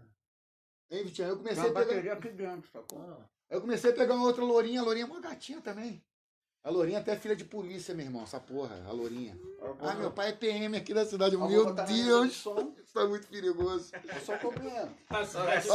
Hein, 0.90 1.04
Vitinho? 1.04 1.28
Eu 1.28 1.36
comecei 1.36 1.62
Tem 1.62 1.70
a 1.70 1.74
pegar. 1.74 1.86
bateria 1.86 2.12
aqui 2.14 2.28
dentro, 2.30 2.70
sacou? 2.70 3.24
Eu 3.50 3.60
comecei 3.60 3.90
a 3.90 3.94
pegar 3.94 4.14
uma 4.14 4.26
outra 4.26 4.42
lourinha, 4.44 4.80
a 4.80 4.84
lourinha 4.84 5.04
é 5.04 5.08
uma 5.08 5.20
gatinha 5.20 5.60
também. 5.60 6.04
A 6.64 6.70
lourinha 6.70 6.98
até 6.98 7.12
é 7.12 7.16
filha 7.16 7.36
de 7.36 7.44
polícia, 7.44 7.94
meu 7.94 8.06
irmão, 8.06 8.22
essa 8.22 8.40
porra, 8.40 8.82
a 8.88 8.90
lourinha. 8.90 9.38
Ah, 9.82 9.94
meu 9.96 10.10
pai 10.10 10.30
é 10.30 10.32
PM 10.32 10.74
aqui 10.74 10.94
da 10.94 11.04
cidade. 11.04 11.34
Eu 11.34 11.46
Meu 11.46 11.74
Deus, 11.74 12.32
isso 12.32 12.54
é 12.96 13.06
muito 13.06 13.26
perigoso. 13.26 13.92
Eu 13.92 14.20
só 14.24 14.38
cumprimento. 14.38 14.88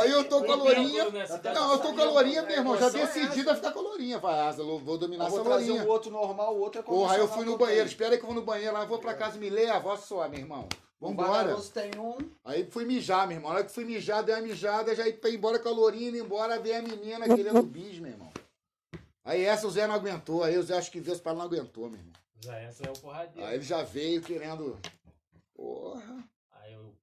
Aí 0.02 0.10
eu 0.10 0.24
tô 0.28 0.44
com 0.44 0.52
a 0.52 0.56
lourinha. 0.56 1.12
Né? 1.12 1.26
Não, 1.54 1.74
eu 1.74 1.80
tô 1.80 1.94
com 1.94 2.02
a 2.02 2.06
lourinha, 2.06 2.42
meu 2.42 2.56
irmão, 2.56 2.76
já 2.76 2.90
decidido 2.90 3.52
a 3.52 3.56
ficar 3.56 3.72
com 3.72 3.80
a 3.80 3.84
lourinha. 3.84 4.18
Vai, 4.18 4.50
eu 4.58 4.80
vou 4.80 4.98
dominar 4.98 5.28
essa 5.28 5.36
vou 5.36 5.46
trazer 5.46 5.70
lourinha. 5.70 5.88
o 5.88 5.92
outro 5.92 6.10
normal, 6.10 6.56
o 6.56 6.60
outro 6.60 6.80
é 6.80 6.84
Porra, 6.84 7.14
aí 7.14 7.20
eu 7.20 7.28
fui 7.28 7.46
no 7.46 7.56
banheiro, 7.56 7.86
espera 7.88 8.16
aí 8.16 8.18
que 8.18 8.24
eu 8.24 8.28
vou 8.28 8.36
no 8.36 8.42
banheiro 8.42 8.74
lá, 8.74 8.84
vou 8.84 8.98
pra 8.98 9.14
casa, 9.14 9.38
me 9.38 9.52
leva, 9.52 9.96
só, 9.96 10.28
meu 10.28 10.40
irmão. 10.40 10.68
O 11.00 11.10
Vambora. 11.10 11.30
vagaroso 11.30 11.72
tem 11.72 11.92
um. 12.00 12.18
Aí 12.44 12.66
fui 12.66 12.84
mijar, 12.84 13.28
meu 13.28 13.38
irmão. 13.38 13.52
Na 13.52 13.58
hora 13.58 13.66
que 13.66 13.72
fui 13.72 13.86
mijar, 13.86 14.24
dei 14.24 14.34
uma 14.34 14.42
mijada, 14.42 14.96
já 14.96 15.08
ia 15.08 15.20
embora 15.26 15.60
com 15.60 15.70
a 15.70 15.72
lourinha, 15.72 16.10
indo 16.10 16.18
embora, 16.18 16.60
veio 16.60 16.80
a 16.80 16.82
menina 16.82 17.28
querendo 17.28 17.62
bis, 17.62 18.00
meu 18.00 18.12
irmão. 18.12 18.30
Aí 19.30 19.46
essa 19.46 19.68
o 19.68 19.70
Zé 19.70 19.86
não 19.86 19.94
aguentou, 19.94 20.44
aí 20.44 20.58
o 20.58 20.64
Zé 20.64 20.76
acho 20.76 20.90
que 20.90 21.00
Deus 21.00 21.22
para 21.22 21.36
não 21.36 21.44
aguentou, 21.44 21.88
meu 21.88 22.00
irmão. 22.00 22.14
Já 22.40 22.58
essa 22.58 22.84
é 22.84 22.90
o 22.90 22.94
porradeiro. 22.94 23.48
Aí 23.48 23.58
ele 23.58 23.64
já 23.64 23.84
veio 23.84 24.24
querendo. 24.24 24.80
Porra. 25.56 26.28
Aí 26.54 26.74
eu. 26.74 26.96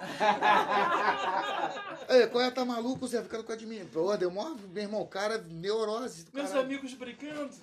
Ei, 2.10 2.26
qual 2.26 2.42
é? 2.42 2.50
Tá 2.50 2.64
maluco, 2.64 3.06
Zé? 3.06 3.22
Ficando 3.22 3.44
com 3.44 3.52
a 3.52 3.56
de 3.56 3.64
mim. 3.64 3.86
Pô, 3.92 4.16
deu 4.16 4.28
mó, 4.28 4.56
meu 4.72 4.82
irmão, 4.82 5.06
cara, 5.06 5.38
neurose. 5.38 6.26
Meus 6.32 6.48
caralho. 6.48 6.66
amigos 6.66 6.94
brincando. 6.94 7.54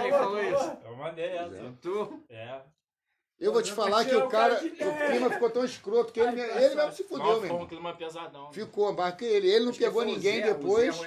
Quem 0.00 0.10
falou 0.10 0.42
isso? 0.42 0.78
É 0.82 0.88
uma 0.88 1.10
dessa. 1.10 1.74
Tu? 1.82 2.24
É. 2.30 2.62
Eu 3.40 3.52
vou 3.52 3.62
te 3.62 3.70
falar 3.72 4.04
que 4.04 4.14
o 4.16 4.26
cara, 4.28 4.54
o 4.56 5.10
clima 5.10 5.30
ficou 5.30 5.48
tão 5.50 5.64
escroto 5.64 6.12
que 6.12 6.18
ele, 6.18 6.32
me- 6.32 6.40
ele 6.42 6.74
mesmo 6.74 6.92
se 6.92 7.04
fudeu, 7.04 7.40
meu 7.40 7.48
foi 7.48 7.52
um 7.52 7.66
clima 7.66 7.94
pesadão. 7.94 8.52
Ficou, 8.52 8.96
ele, 9.20 9.48
ele 9.48 9.64
não 9.64 9.72
pegou 9.72 10.04
ninguém 10.04 10.42
depois. 10.42 10.98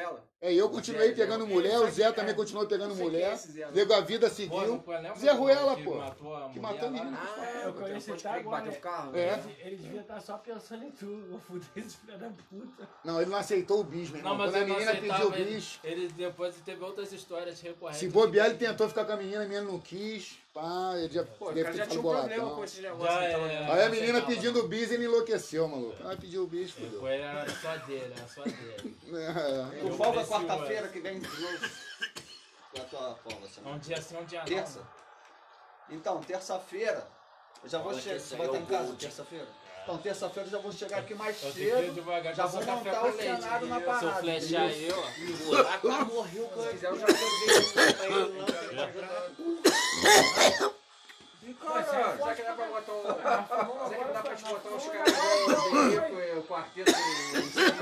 É, 0.44 0.52
eu 0.52 0.67
continuei 0.72 1.10
Zé, 1.10 1.13
pegando 1.13 1.46
Zé. 1.46 1.54
mulher, 1.54 1.78
o 1.80 1.91
Zé 1.91 2.04
É. 2.06 2.12
também 2.12 2.34
continuou 2.34 2.65
pegando 2.65 2.96
mulher. 2.96 3.38
é 3.38 3.60
não. 3.65 3.72
Nego 3.74 3.94
a 3.94 4.00
vida 4.02 4.28
seguiu. 4.28 4.82
né? 4.88 5.13
Zé 5.15 5.32
Ruela, 5.34 5.76
que 5.76 5.84
pô. 5.84 5.94
Matou 5.96 6.36
a 6.36 6.50
Que 6.50 6.60
mulher 6.60 6.62
matou 6.74 6.88
a 6.88 6.91
menina. 6.91 7.20
Ah, 7.22 7.62
eu 7.65 7.74
conheci 7.74 8.12
até 8.12 8.22
crer 8.30 8.38
que 8.44 8.50
bateu 8.50 8.72
agora. 8.72 8.72
o 8.72 8.82
carro. 8.82 9.12
É. 9.15 9.36
né? 9.36 9.44
Ele, 9.46 9.58
ele 9.67 9.76
devia 9.76 10.02
estar 10.02 10.20
só 10.20 10.38
pensando 10.39 10.84
em 10.84 10.89
tudo. 10.91 11.28
Vou 11.30 11.39
fuder 11.39 11.70
esse 11.86 11.96
filho 11.98 12.17
da 12.17 12.30
puta. 12.50 12.89
Não, 13.06 13.22
ele 13.22 13.30
não 13.30 13.38
aceitou 13.38 13.82
o 13.82 13.84
bis, 13.84 14.10
meu 14.10 14.17
irmão. 14.17 14.32
Não, 14.32 14.38
mas 14.39 14.50
Quando 14.52 14.56
a 14.56 14.65
ele 14.65 14.74
menina 14.74 14.91
pediu 14.96 15.30
o 15.30 15.36
Ele, 15.36 15.54
bis, 15.56 15.80
ele 15.84 16.08
depois 16.08 16.56
teve 16.65 16.84
outras 16.84 17.12
histórias 17.13 17.62
recorrentes. 17.62 18.00
se 18.00 18.10
bobear, 18.10 18.48
ele 18.48 18.58
tentou 18.58 18.89
ficar 18.89 19.06
com 19.06 19.12
a 19.12 19.17
menina, 19.17 19.44
a 19.44 19.48
menina 19.48 19.62
não 19.62 19.80
quis. 19.80 20.39
Pá, 20.54 20.94
ele 20.98 21.14
já 21.14 21.24
Pô, 21.24 21.50
o 21.50 21.54
deve 21.54 21.64
cara 21.64 21.72
ter 21.72 21.78
já 21.78 21.88
tinha 21.88 22.00
um 22.00 22.04
problema 22.04 22.28
boladão. 22.36 22.56
com 22.58 22.64
esse 22.66 22.82
negócio. 22.82 23.06
Já 23.14 23.22
que 23.26 23.32
tava- 23.32 23.52
é. 23.52 23.58
Aí 23.72 23.84
a 23.84 23.90
menina 23.90 24.18
aceitava. 24.20 24.26
pedindo 24.28 24.60
o 24.60 24.68
bis, 24.68 24.92
ele 24.92 25.06
enlouqueceu, 25.06 25.66
maluco. 25.68 25.96
Ela 26.04 26.18
pediu 26.18 26.44
o 26.44 26.48
bis, 26.48 26.72
fudeu. 26.72 27.00
Foi 27.00 27.16
era 27.16 27.50
só 27.50 27.78
dele, 27.78 28.14
era 28.18 28.28
só 28.28 28.44
dele. 28.44 28.98
É. 29.14 29.80
Tu 29.80 29.92
folga 29.94 30.12
preciso, 30.26 30.46
quarta-feira 30.48 30.88
que 30.90 31.00
vem 31.00 31.20
de 31.20 31.28
novo. 31.42 31.70
Qual 32.74 32.76
é 32.76 32.80
a 32.82 32.84
tua 32.84 33.16
folga? 33.16 33.46
É 33.46 33.50
semana? 33.50 33.76
um 33.76 33.80
dia 33.80 34.02
sim, 34.02 34.18
um 34.18 34.26
dia 34.26 34.40
não. 34.40 34.46
Terça. 34.46 34.80
Então, 35.90 36.20
terça-feira, 36.22 37.08
eu 37.64 37.70
já 37.70 37.78
vou 37.80 37.94
chegar. 37.98 38.20
Você 38.20 38.36
vai 38.36 38.46
estar 38.48 38.58
em 38.60 38.66
casa 38.66 38.94
terça-feira? 38.96 39.48
Então, 39.84 39.98
terça-feira 39.98 40.48
eu 40.48 40.52
já 40.52 40.60
vou 40.60 40.72
chegar 40.72 40.98
aqui 41.00 41.16
mais 41.16 41.42
Eu 41.44 41.52
cedo. 41.54 41.94
devagar, 41.94 42.36
Já 42.36 42.46
vou 42.46 42.64
montar 42.64 43.06
o 43.08 43.14
cenário 43.18 43.68
na 43.68 43.76
Se 43.78 43.82
eu 43.82 43.86
parada. 43.88 44.20
flechar 44.20 44.68
Isso. 44.70 44.82
eu, 44.82 45.00
ó. 45.00 46.06
Morreu, 46.06 46.48
cara. 46.50 46.62
Se 46.64 46.70
quiser, 46.74 46.90
eu 46.92 47.00
já 47.00 47.08
joguei. 48.78 49.71
E 51.44 51.54
cara, 51.54 51.84
será 51.84 52.36
que 52.36 52.42
dá 52.44 52.54
pra 52.54 52.66
botar 52.68 52.92
um. 52.94 53.04
Será 53.90 54.04
que 54.06 54.14
dá 54.14 54.22
pra 54.22 54.36
te 54.36 54.44
botar 54.46 54.70
uns 54.70 54.86
caras 54.86 55.14
igual 55.14 56.40
o 56.40 56.44
quarteto 56.44 56.92
cima? 56.92 57.82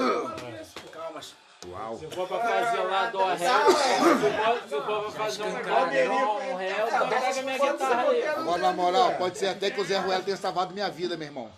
Calma, 0.91 1.21
Se 1.21 2.07
for 2.07 2.27
pra 2.27 2.39
fazer 2.39 2.83
lá 2.83 3.09
do 3.09 3.17
réu, 3.17 3.37
se 3.37 3.45
for, 3.45 4.61
se 4.63 4.69
for 4.69 4.83
pra 4.83 5.11
fazer 5.11 5.43
um 5.43 5.61
caldeirão, 5.61 6.37
um 6.37 6.55
réu, 6.55 6.87
então 6.87 7.09
pega 7.09 7.41
minha 7.41 7.57
guitarra 7.57 8.01
aí. 8.09 8.27
Agora, 8.27 8.57
na 8.57 8.73
moral, 8.73 9.15
pode 9.15 9.37
ser 9.37 9.47
até 9.47 9.69
que 9.71 9.79
o 9.79 9.85
Zé 9.85 9.97
Ruela 9.97 10.23
tenha 10.23 10.37
salvado 10.37 10.73
minha 10.73 10.89
vida, 10.89 11.17
meu 11.17 11.27
irmão. 11.27 11.51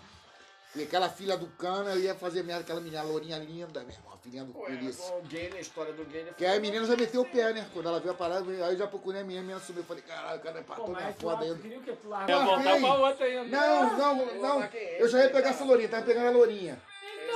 E 0.73 0.83
aquela 0.83 1.09
filha 1.09 1.35
do 1.35 1.47
cana, 1.47 1.91
eu 1.91 1.99
ia 1.99 2.15
fazer 2.15 2.43
merda, 2.43 2.61
aquela 2.61 2.79
menina 2.79 3.03
lourinha 3.03 3.37
linda, 3.37 3.81
meu 3.81 3.89
irmão, 3.89 4.13
a 4.13 4.17
filhinha 4.17 4.45
do 4.45 4.53
polícia. 4.53 5.13
O 5.15 5.21
gay, 5.23 5.51
a 5.53 5.59
história 5.59 5.91
do 5.91 6.05
gay. 6.05 6.25
Que 6.37 6.45
aí 6.45 6.57
a 6.57 6.61
menina 6.61 6.85
já 6.85 6.95
meteu 6.95 7.21
o 7.21 7.25
pé, 7.25 7.51
né? 7.51 7.67
Quando 7.73 7.89
ela 7.89 7.99
viu 7.99 8.11
a 8.11 8.13
parada, 8.13 8.49
aí 8.49 8.73
eu 8.73 8.77
já 8.77 8.87
procurei 8.87 9.19
a 9.19 9.23
menina, 9.23 9.41
a 9.41 9.43
menina 9.43 9.59
subiu. 9.59 9.81
Eu 9.81 9.85
falei, 9.85 10.01
caralho, 10.03 10.39
o 10.39 10.41
cara 10.41 10.59
é 10.59 10.63
patrão, 10.63 10.97
é 10.97 11.11
foda 11.11 11.43
ainda. 11.43 11.55
queria 11.59 11.77
o 11.77 11.83
quê? 11.83 11.91
Tu 12.01 12.07
voltar 12.07 12.95
outra 12.95 13.25
ainda. 13.25 13.43
Não, 13.43 13.97
não, 13.97 14.35
não. 14.35 14.69
Eu 14.97 15.09
já 15.09 15.23
ia 15.23 15.29
pegar 15.29 15.49
essa 15.49 15.65
lourinha, 15.65 15.89
tava 15.89 16.05
pegando 16.05 16.27
a 16.27 16.31
lourinha. 16.31 16.81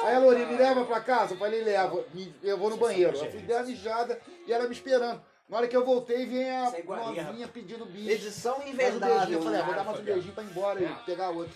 Aí 0.05 0.15
a 0.15 0.19
lourinha 0.19 0.47
me 0.47 0.55
leva 0.55 0.85
pra 0.85 1.01
casa, 1.01 1.33
eu 1.33 1.37
falei, 1.37 1.61
leva, 1.61 2.05
me, 2.13 2.33
eu 2.41 2.57
vou 2.57 2.69
no 2.69 2.77
banheiro. 2.77 3.17
Eu 3.17 3.31
fui 3.31 3.41
dar 3.41 3.65
mijada 3.65 4.17
e 4.47 4.53
ela 4.53 4.65
me 4.65 4.73
esperando. 4.73 5.21
Na 5.47 5.57
hora 5.57 5.67
que 5.67 5.77
eu 5.77 5.85
voltei, 5.85 6.25
vem 6.25 6.49
a 6.49 6.71
novinha 6.71 7.47
pedindo 7.47 7.85
bicho. 7.85 8.09
Edição 8.09 8.67
invendável. 8.67 9.37
Eu 9.37 9.43
falei, 9.43 9.59
ah, 9.59 9.63
vou 9.63 9.71
né? 9.73 9.77
dar 9.77 9.83
mais 9.83 9.99
um 9.99 10.03
beijinho 10.03 10.33
pra 10.33 10.43
ir 10.43 10.47
embora 10.47 10.83
e 10.83 10.95
pegar 11.05 11.29
outro. 11.29 11.53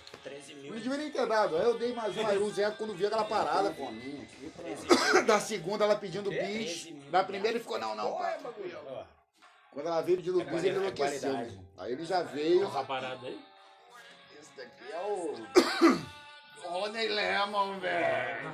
Não 0.63 0.75
devia 0.75 0.97
nem 0.97 1.09
ter 1.11 1.25
dado. 1.25 1.57
Aí 1.57 1.63
eu 1.63 1.77
dei 1.79 1.91
mais 1.93 2.15
um, 2.15 2.27
aí 2.27 2.37
o 2.37 2.51
Zé, 2.51 2.69
quando 2.69 2.93
viu 2.93 3.07
aquela 3.07 3.25
parada, 3.25 3.71
pô. 3.71 3.87
Da 5.25 5.39
segunda, 5.39 5.85
ela 5.85 5.95
pedindo 5.95 6.29
bis. 6.29 6.93
Da 7.09 7.23
primeira, 7.23 7.57
ele 7.57 7.63
ficou, 7.63 7.79
não, 7.79 7.95
não. 7.95 8.15
Quando 9.71 9.87
ela 9.87 10.01
veio 10.01 10.17
pedindo 10.17 10.43
bis, 10.43 10.63
ele 10.63 10.77
enlouqueceu. 10.77 11.33
mesmo. 11.35 11.67
Aí 11.75 11.93
ele 11.93 12.05
já 12.05 12.21
veio. 12.21 12.67
Essa 12.67 12.83
parada 12.83 13.25
aí. 13.25 13.39
Esse 14.39 14.51
daqui 14.55 14.91
é 14.91 15.01
o. 15.01 16.89
Ney 16.93 17.07
Lemon, 17.07 17.79
velho. 17.79 18.51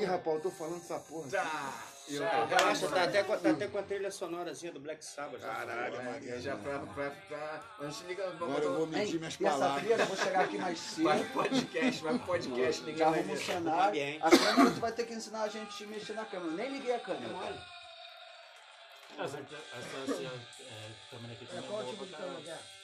Ih, 0.00 0.04
rapaz, 0.04 0.36
eu 0.36 0.42
tô 0.42 0.50
falando 0.50 0.78
essa 0.78 0.98
porra. 0.98 1.28
Eu 2.08 2.20
tô 2.20 2.44
Relaxa, 2.46 2.88
tá 2.88 3.02
até, 3.04 3.22
com- 3.24 3.36
tá 3.38 3.50
até 3.50 3.66
com 3.68 3.78
a 3.78 3.82
trilha 3.82 4.10
sonorazinha 4.10 4.70
do 4.72 4.78
Black 4.80 5.04
Sabbath. 5.04 5.40
já. 5.40 5.48
Caralho, 5.48 6.04
Maria. 6.04 6.40
Já 6.40 6.56
pra, 6.56 6.78
pra, 6.78 7.10
pra, 7.10 7.60
a 7.80 7.84
gente 7.88 8.04
liga 8.06 8.26
Agora 8.28 8.62
eu 8.64 8.74
vou 8.76 8.86
medir 8.86 9.18
minhas 9.18 9.34
essa 9.34 9.50
palavras. 9.50 9.80
trilha, 9.84 10.00
eu 10.00 10.06
vou 10.06 10.16
chegar 10.16 10.40
aqui 10.44 10.58
mais 10.58 10.96
Vai 10.98 11.18
cedo. 11.18 11.30
pro 11.32 11.42
podcast, 11.42 12.02
vai 12.04 12.14
pro 12.18 12.26
podcast, 12.26 12.80
ninguém 12.82 12.96
Já 12.98 13.10
vai 13.10 13.18
arruma 13.18 13.32
o 13.34 13.36
ver. 13.36 13.44
cenário. 13.44 13.88
ambiente. 13.88 14.20
A 14.22 14.30
câmera 14.30 14.70
tu 14.70 14.80
vai 14.80 14.92
ter 14.92 15.04
que 15.06 15.14
ensinar 15.14 15.42
a 15.42 15.48
gente 15.48 15.84
a 15.84 15.86
mexer 15.88 16.12
na 16.12 16.24
câmera. 16.24 16.52
Nem 16.52 16.70
liguei 16.72 16.94
a 16.94 17.00
câmera. 17.00 17.32
Essa, 19.18 19.38
essa, 19.38 20.12
essa 20.12 20.22
é, 20.22 20.90
câmera 21.10 21.32
aqui 21.32 21.46
também 21.46 21.64
é 21.64 21.68
boa 21.68 21.84
pra 21.94 22.06
caralho. 22.18 22.75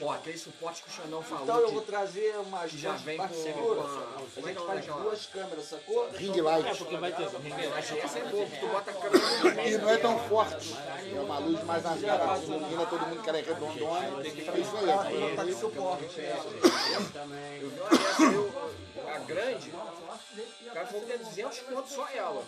Ó, 0.00 0.12
aquele 0.12 0.38
suporte 0.38 0.82
que 0.82 0.88
o 0.88 0.92
Xandão 0.92 1.20
falou. 1.22 1.42
Então 1.44 1.58
eu 1.58 1.66
que- 1.66 1.72
vou 1.74 1.82
trazer 1.82 2.36
umas 2.38 2.70
Já 2.70 2.90
duas 2.90 3.02
vem 3.02 3.16
com- 3.16 3.22
parceiras. 3.26 3.54
com 3.60 3.72
a- 3.72 3.74
A 3.74 3.76
como 3.76 4.48
é 4.48 4.52
gente 4.52 4.60
que 4.60 4.66
faz 4.66 4.78
aquela- 4.78 5.00
duas 5.00 5.26
câmeras, 5.26 5.64
sacou? 5.64 6.08
Ring 6.12 6.38
É, 6.38 6.42
light. 6.42 6.78
porque 6.78 6.96
vai 6.96 7.12
ter. 7.12 7.24
Achei 7.76 8.00
essa 8.00 8.18
é 8.20 8.24
boa, 8.24 8.46
tu 8.46 8.66
bota 8.68 8.90
a 8.90 8.94
câmera 8.94 9.68
E 9.68 9.78
não 9.78 9.90
é 9.90 9.96
tão 9.98 10.18
forte. 10.28 10.74
É 11.14 11.20
uma 11.20 11.38
luz 11.40 11.64
mais 11.64 11.84
azulada. 11.84 12.38
Ilumina 12.44 12.86
todo 12.86 13.06
mundo 13.06 13.22
que 13.22 13.28
ela 13.28 13.38
é 13.38 13.42
redondona. 13.42 14.22
É 14.24 14.28
isso 14.28 14.76
aí. 14.76 14.88
Ela 14.88 15.36
tá 15.36 15.44
de 15.44 15.54
suporte. 15.54 16.04
Eu 17.60 17.70
vi 17.70 17.80
uma 17.80 17.90
dessa, 17.90 18.22
eu, 18.22 18.52
a 19.08 19.18
grande, 19.18 19.70
o 19.70 20.72
cara 20.72 20.86
falou 20.86 21.02
que 21.06 21.12
é 21.12 21.18
200 21.18 21.58
conto 21.60 21.88
só 21.90 22.08
ela. 22.08 22.44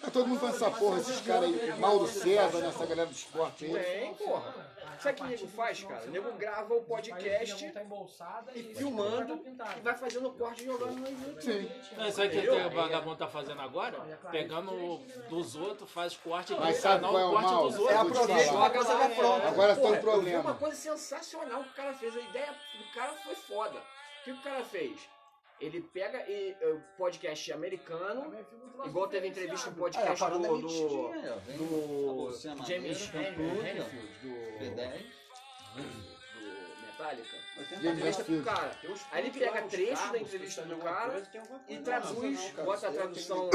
Tá 0.00 0.10
todo 0.10 0.26
mundo 0.26 0.40
falando 0.40 0.54
essa 0.56 0.70
porra, 0.70 1.00
esses 1.00 1.20
caras 1.20 1.44
aí, 1.44 1.78
Mauro 1.78 2.06
César, 2.08 2.64
essa 2.66 2.86
galera 2.86 3.06
do 3.06 3.12
esporte 3.12 3.64
aí. 3.66 3.72
Tem, 3.74 4.14
porra. 4.14 4.73
Sabe 5.00 5.12
o 5.12 5.14
que 5.14 5.22
o 5.22 5.26
nego 5.26 5.48
faz, 5.48 5.84
cara? 5.84 6.04
O 6.06 6.10
nego 6.10 6.32
grava 6.32 6.74
o 6.74 6.82
podcast 6.84 7.72
e 8.54 8.74
filmando 8.74 9.42
e 9.76 9.80
vai 9.80 9.94
fazendo 9.96 10.28
o 10.28 10.32
corte 10.32 10.62
e 10.62 10.66
jogando 10.66 10.92
no 10.96 11.08
YouTube. 11.08 11.70
Não, 11.96 12.08
isso 12.08 12.22
aqui 12.22 12.40
que 12.40 12.48
o 12.50 12.70
vagabundo 12.70 13.16
tá 13.16 13.26
fazendo 13.28 13.60
agora, 13.60 13.98
pegando 14.30 14.98
dos 15.28 15.56
outros, 15.56 15.90
faz 15.90 16.16
corte 16.16 16.54
Mas 16.58 16.76
sabe 16.76 17.02
canal, 17.02 17.10
qual 17.12 17.22
é 17.22 17.26
o 17.26 17.30
corte 17.30 17.52
mal? 17.52 17.62
dos 17.68 17.74
É 17.76 17.78
outros. 17.80 18.18
aproveita 18.20 18.52
uma 18.52 18.70
coisa 18.70 18.98
já 18.98 19.08
pronta. 19.10 19.48
Agora 19.48 19.76
tem 19.76 19.92
um 19.92 20.00
problema. 20.00 20.40
uma 20.40 20.54
coisa 20.54 20.76
sensacional 20.76 21.62
que 21.64 21.70
o 21.70 21.74
cara 21.74 21.94
fez. 21.94 22.16
A 22.16 22.20
ideia 22.20 22.52
do 22.78 22.94
cara 22.94 23.12
foi 23.12 23.34
foda. 23.34 23.78
O 23.78 24.24
que 24.24 24.32
o 24.32 24.42
cara 24.42 24.64
fez? 24.64 25.00
Ele 25.60 25.80
pega 25.80 26.18
e, 26.28 26.56
eh, 26.60 26.76
podcast 26.98 27.52
americano, 27.52 28.34
igual 28.84 29.08
teve 29.08 29.28
entrevista 29.28 29.70
no 29.70 29.76
podcast 29.76 30.18
parada 30.18 30.46
é 30.46 30.48
do, 30.48 30.58
do, 30.58 30.68
mentidinha. 30.68 31.36
Vem 31.46 31.56
do 31.56 32.26
você 32.26 32.48
é 32.48 32.56
James 32.56 33.12
maneiro, 33.12 33.82
Hetfield, 33.82 34.08
do, 34.20 34.64
B10. 34.64 35.04
do 35.76 36.13
Metallica. 36.94 37.36
Entrevista 37.56 38.24
pro 38.24 38.34
Hetfield. 38.34 38.44
cara. 38.44 38.70
Aí 39.12 39.26
ele 39.26 39.38
pega 39.38 39.62
trecho 39.62 40.12
da 40.12 40.18
entrevista 40.18 40.62
do 40.62 40.76
cara 40.76 41.22
e 41.68 41.78
traduz, 41.78 42.52
bota 42.64 42.88
a 42.88 42.92
tradução 42.92 43.50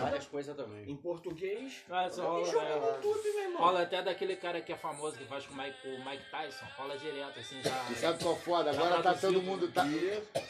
Várias 0.00 0.26
coisas 0.26 0.56
também. 0.56 0.90
em 0.90 0.96
português 0.96 1.72
e 1.72 2.10
joga 2.10 2.78
no 2.78 2.86
é, 2.86 2.96
YouTube, 2.96 3.32
meu 3.32 3.42
irmão. 3.42 3.62
rola 3.62 3.82
até 3.82 4.02
daquele 4.02 4.36
cara 4.36 4.60
que 4.60 4.72
é 4.72 4.76
famoso, 4.76 5.16
que 5.16 5.24
faz 5.24 5.46
com 5.46 5.54
o 5.54 5.56
Mike, 5.56 5.76
com 5.82 5.88
o 5.88 6.04
Mike 6.04 6.30
Tyson, 6.30 6.64
rola 6.76 6.96
direto, 6.98 7.38
assim, 7.38 7.62
já... 7.62 7.86
E 7.90 7.94
sabe 7.94 8.22
qual 8.22 8.34
é 8.34 8.38
foda? 8.38 8.70
Agora 8.70 9.02
tá 9.02 9.14
todo 9.14 9.42
mundo. 9.42 9.68
Tá, 9.72 9.84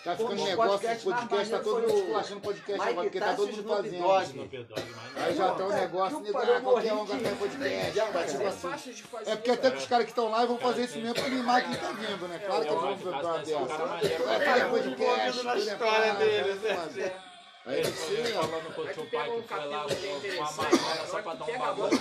tá 0.04 0.16
ficando 0.16 0.42
o 0.42 0.44
negócio 0.44 0.88
de 0.88 1.04
podcast 1.04 1.50
tá 1.50 1.58
todo 1.58 1.80
mundo 1.80 1.92
o 1.92 1.98
esculachando 1.98 2.40
podcast 2.40 2.72
Mike 2.72 2.90
agora, 2.90 3.04
porque 3.04 3.20
tá 3.20 3.34
todo 3.34 3.56
mundo 3.56 3.68
fazendo. 3.68 4.08
Mas 4.08 5.16
Aí 5.16 5.34
já 5.34 5.54
tá 5.54 5.66
um 5.66 5.68
negócio, 5.68 6.18
o 6.18 6.20
nego, 6.20 6.40
qualquer 6.62 6.92
um 6.92 7.04
vai 7.04 7.36
podcast. 7.36 7.98
É 7.98 8.46
assim. 8.46 9.00
É 9.26 9.36
porque 9.36 9.50
até 9.50 9.70
que 9.70 9.78
os 9.78 9.86
caras 9.86 10.04
que 10.04 10.10
estão 10.12 10.30
lá 10.30 10.44
vão 10.44 10.58
fazer 10.58 10.84
isso 10.84 10.98
mesmo 10.98 11.14
pra 11.14 11.28
mimar 11.28 11.64
quem 11.64 11.76
tá 11.76 11.92
vindo, 11.92 12.28
né? 12.30 12.38
Claro 12.38 12.62
que 12.62 12.68
É, 12.68 12.72
é 12.72 12.76
um 12.76 12.98
cara 12.98 13.38
dessa. 13.38 14.44
É, 14.44 14.64
podcast, 14.68 15.42
na 15.42 15.54
é 15.54 15.58
história 15.58 16.14
deles, 16.14 16.62
né? 16.62 16.74
foda. 16.74 17.30
Aí 17.66 17.78
Ele 17.78 18.32
falando 18.32 18.74
com 18.74 18.80
o 18.80 18.88
Aí 18.88 18.94
tio 18.94 19.06
pai 19.10 19.30
um 19.30 19.42
que 19.42 19.48
foi 19.48 19.64
lá 19.66 19.80
capítulo 19.80 20.20
que 20.20 20.28
é 20.28 20.36
com, 20.36 20.42
a 20.42 20.52
na 20.52 21.06
só 21.06 21.22
pra 21.22 21.32
que 21.32 21.38
dar 21.38 21.44
um 21.44 21.46
pega 21.46 21.64
a 21.64 21.74
bagulho. 21.74 22.00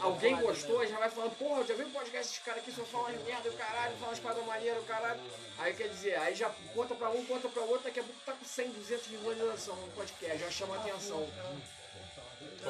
Alguém 0.00 0.36
gostou, 0.36 0.78
né? 0.78 0.86
já 0.86 0.98
vai 0.98 1.10
falando, 1.10 1.36
porra, 1.36 1.64
já 1.64 1.74
viu 1.74 1.86
o 1.86 1.90
podcast 1.90 2.32
desse 2.32 2.44
cara 2.44 2.58
aqui, 2.58 2.70
só 2.70 2.84
fala 2.84 3.08
umas 3.08 3.24
merda, 3.24 3.48
o 3.48 3.52
caralho, 3.54 3.96
fala 3.96 4.10
umas 4.12 4.20
paradas 4.20 4.46
maneiras, 4.46 4.82
o 4.82 4.86
caralho. 4.86 5.20
Aí 5.58 5.74
quer 5.74 5.88
dizer, 5.88 6.16
aí 6.20 6.34
já 6.36 6.50
conta 6.72 6.94
pra 6.94 7.10
um, 7.10 7.24
conta 7.26 7.48
pra 7.48 7.62
outro, 7.62 7.82
daqui 7.82 7.98
a 7.98 8.04
pouco 8.04 8.20
tá 8.24 8.32
com 8.32 8.44
100, 8.44 8.70
200 8.70 9.06
visualizações 9.08 9.80
no 9.80 9.88
podcast, 9.88 10.38
já 10.38 10.50
chama 10.50 10.76
atenção. 10.76 11.28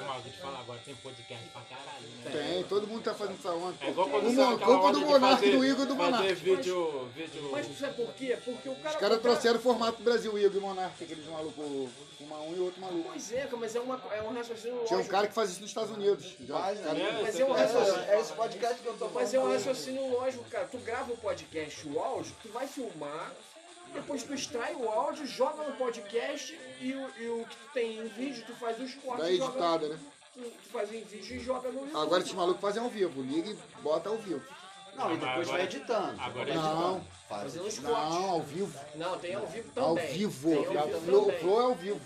Como 0.04 0.18
eu 0.26 0.32
te 0.32 0.38
falar 0.38 0.60
agora, 0.60 0.80
tem 0.84 0.94
podcast 0.96 1.48
pra 1.48 1.62
caralho, 1.62 2.08
né? 2.24 2.30
Tem, 2.30 2.64
todo 2.64 2.86
mundo 2.86 3.02
tá 3.02 3.14
fazendo 3.14 3.38
essa 3.38 3.50
onda. 3.52 3.74
É 3.80 3.90
igual 3.90 4.08
quando 4.08 4.26
O 4.26 4.34
saiu 4.34 4.46
Mon- 4.48 4.54
aquela 4.54 4.72
culpa 4.72 4.86
onda 4.88 4.98
do 4.98 5.20
fazer- 5.20 5.50
do 5.56 5.64
Igor 5.64 5.84
e 5.84 5.88
do 5.88 5.96
Fazer 5.96 6.10
Monark. 6.10 6.34
vídeo, 6.34 7.08
vídeo... 7.14 7.48
Mas 7.52 7.78
sabe 7.78 7.94
por 7.94 8.14
quê? 8.14 8.38
Porque 8.44 8.68
o 8.68 8.74
cara. 8.76 8.94
Os 8.94 8.96
caras 8.96 8.96
o 8.96 9.00
cara- 9.00 9.18
trouxeram 9.20 9.58
o 9.58 9.62
formato 9.62 10.02
Brasil 10.02 10.38
Igor 10.38 10.56
e 10.56 10.60
Monark, 10.60 11.02
aqueles 11.04 11.26
malucos, 11.26 11.90
uma 12.20 12.38
um 12.40 12.56
e 12.56 12.60
outro 12.60 12.80
maluco. 12.80 13.08
Pois 13.10 13.32
é, 13.32 13.48
mas 13.52 13.76
é, 13.76 13.80
uma, 13.80 14.02
é 14.12 14.22
um 14.22 14.32
raciocínio 14.34 14.78
Tinha 14.84 14.90
um 14.90 14.96
lógico. 14.96 15.10
cara 15.14 15.26
que 15.28 15.34
faz 15.34 15.50
isso 15.50 15.60
nos 15.60 15.70
Estados 15.70 15.90
Unidos. 15.90 16.34
Já, 16.40 16.58
Faz, 16.58 16.80
cara, 16.80 16.94
né? 16.94 17.20
Mas 17.22 17.40
é 17.40 17.44
um 17.44 17.56
É, 17.56 17.60
raciocínio. 17.60 18.00
é 18.10 18.20
esse 18.20 18.32
podcast 18.32 18.80
que 18.82 18.86
eu 18.86 18.94
tô 18.96 19.08
Mas 19.08 19.34
é 19.34 19.38
um 19.40 19.52
raciocínio 19.52 20.10
lógico, 20.10 20.44
cara. 20.44 20.66
Tu 20.66 20.78
grava 20.78 21.12
o 21.12 21.16
podcast, 21.16 21.88
o 21.88 21.98
áudio, 22.00 22.32
tu 22.42 22.48
vai 22.50 22.66
filmar, 22.66 23.32
depois 23.96 24.22
tu 24.22 24.32
extrai 24.34 24.74
o 24.74 24.88
áudio, 24.88 25.26
joga 25.26 25.64
no 25.64 25.76
podcast 25.76 26.58
e 26.80 26.92
o, 26.94 27.10
e 27.18 27.28
o 27.28 27.44
que 27.44 27.56
tu 27.56 27.72
tem 27.74 27.98
em 27.98 28.06
vídeo, 28.08 28.44
tu 28.46 28.54
faz 28.54 28.78
os 28.80 28.94
cortes. 28.94 29.24
da 29.24 29.30
e 29.32 29.36
joga- 29.36 29.50
editada, 29.52 29.88
né? 29.88 29.98
Tu, 30.34 30.40
tu 30.40 30.68
faz 30.70 30.92
em 30.92 31.02
vídeo 31.02 31.36
e 31.36 31.40
joga 31.40 31.68
no 31.70 31.80
YouTube. 31.80 31.96
Agora 32.00 32.22
esses 32.22 32.34
malucos 32.34 32.60
fazem 32.60 32.82
ao 32.82 32.88
vivo. 32.90 33.22
Liga 33.22 33.50
e 33.50 33.58
bota 33.82 34.08
ao 34.08 34.16
vivo. 34.18 34.42
Não, 34.96 35.12
e 35.12 35.16
depois 35.16 35.32
Agora- 35.32 35.44
vai 35.46 35.62
editando. 35.62 36.20
agora 36.20 36.50
é 36.50 36.54
Não, 36.54 37.04
Faz. 37.28 37.42
Fazendo 37.42 37.66
os 37.66 37.78
cortes. 37.80 38.14
não, 38.14 38.30
ao 38.30 38.40
vivo. 38.42 38.80
Não, 38.94 39.18
tem 39.18 39.34
ao 39.34 39.46
vivo 39.46 39.68
também. 39.74 39.88
Ao 39.88 39.96
vivo. 39.96 40.48
Tem 40.64 40.76
A 40.76 40.80
ao 40.80 40.86
vivo 40.88 41.32
Flow, 41.40 41.60
é 41.60 41.64
ao 41.64 41.74
vivo. 41.74 42.00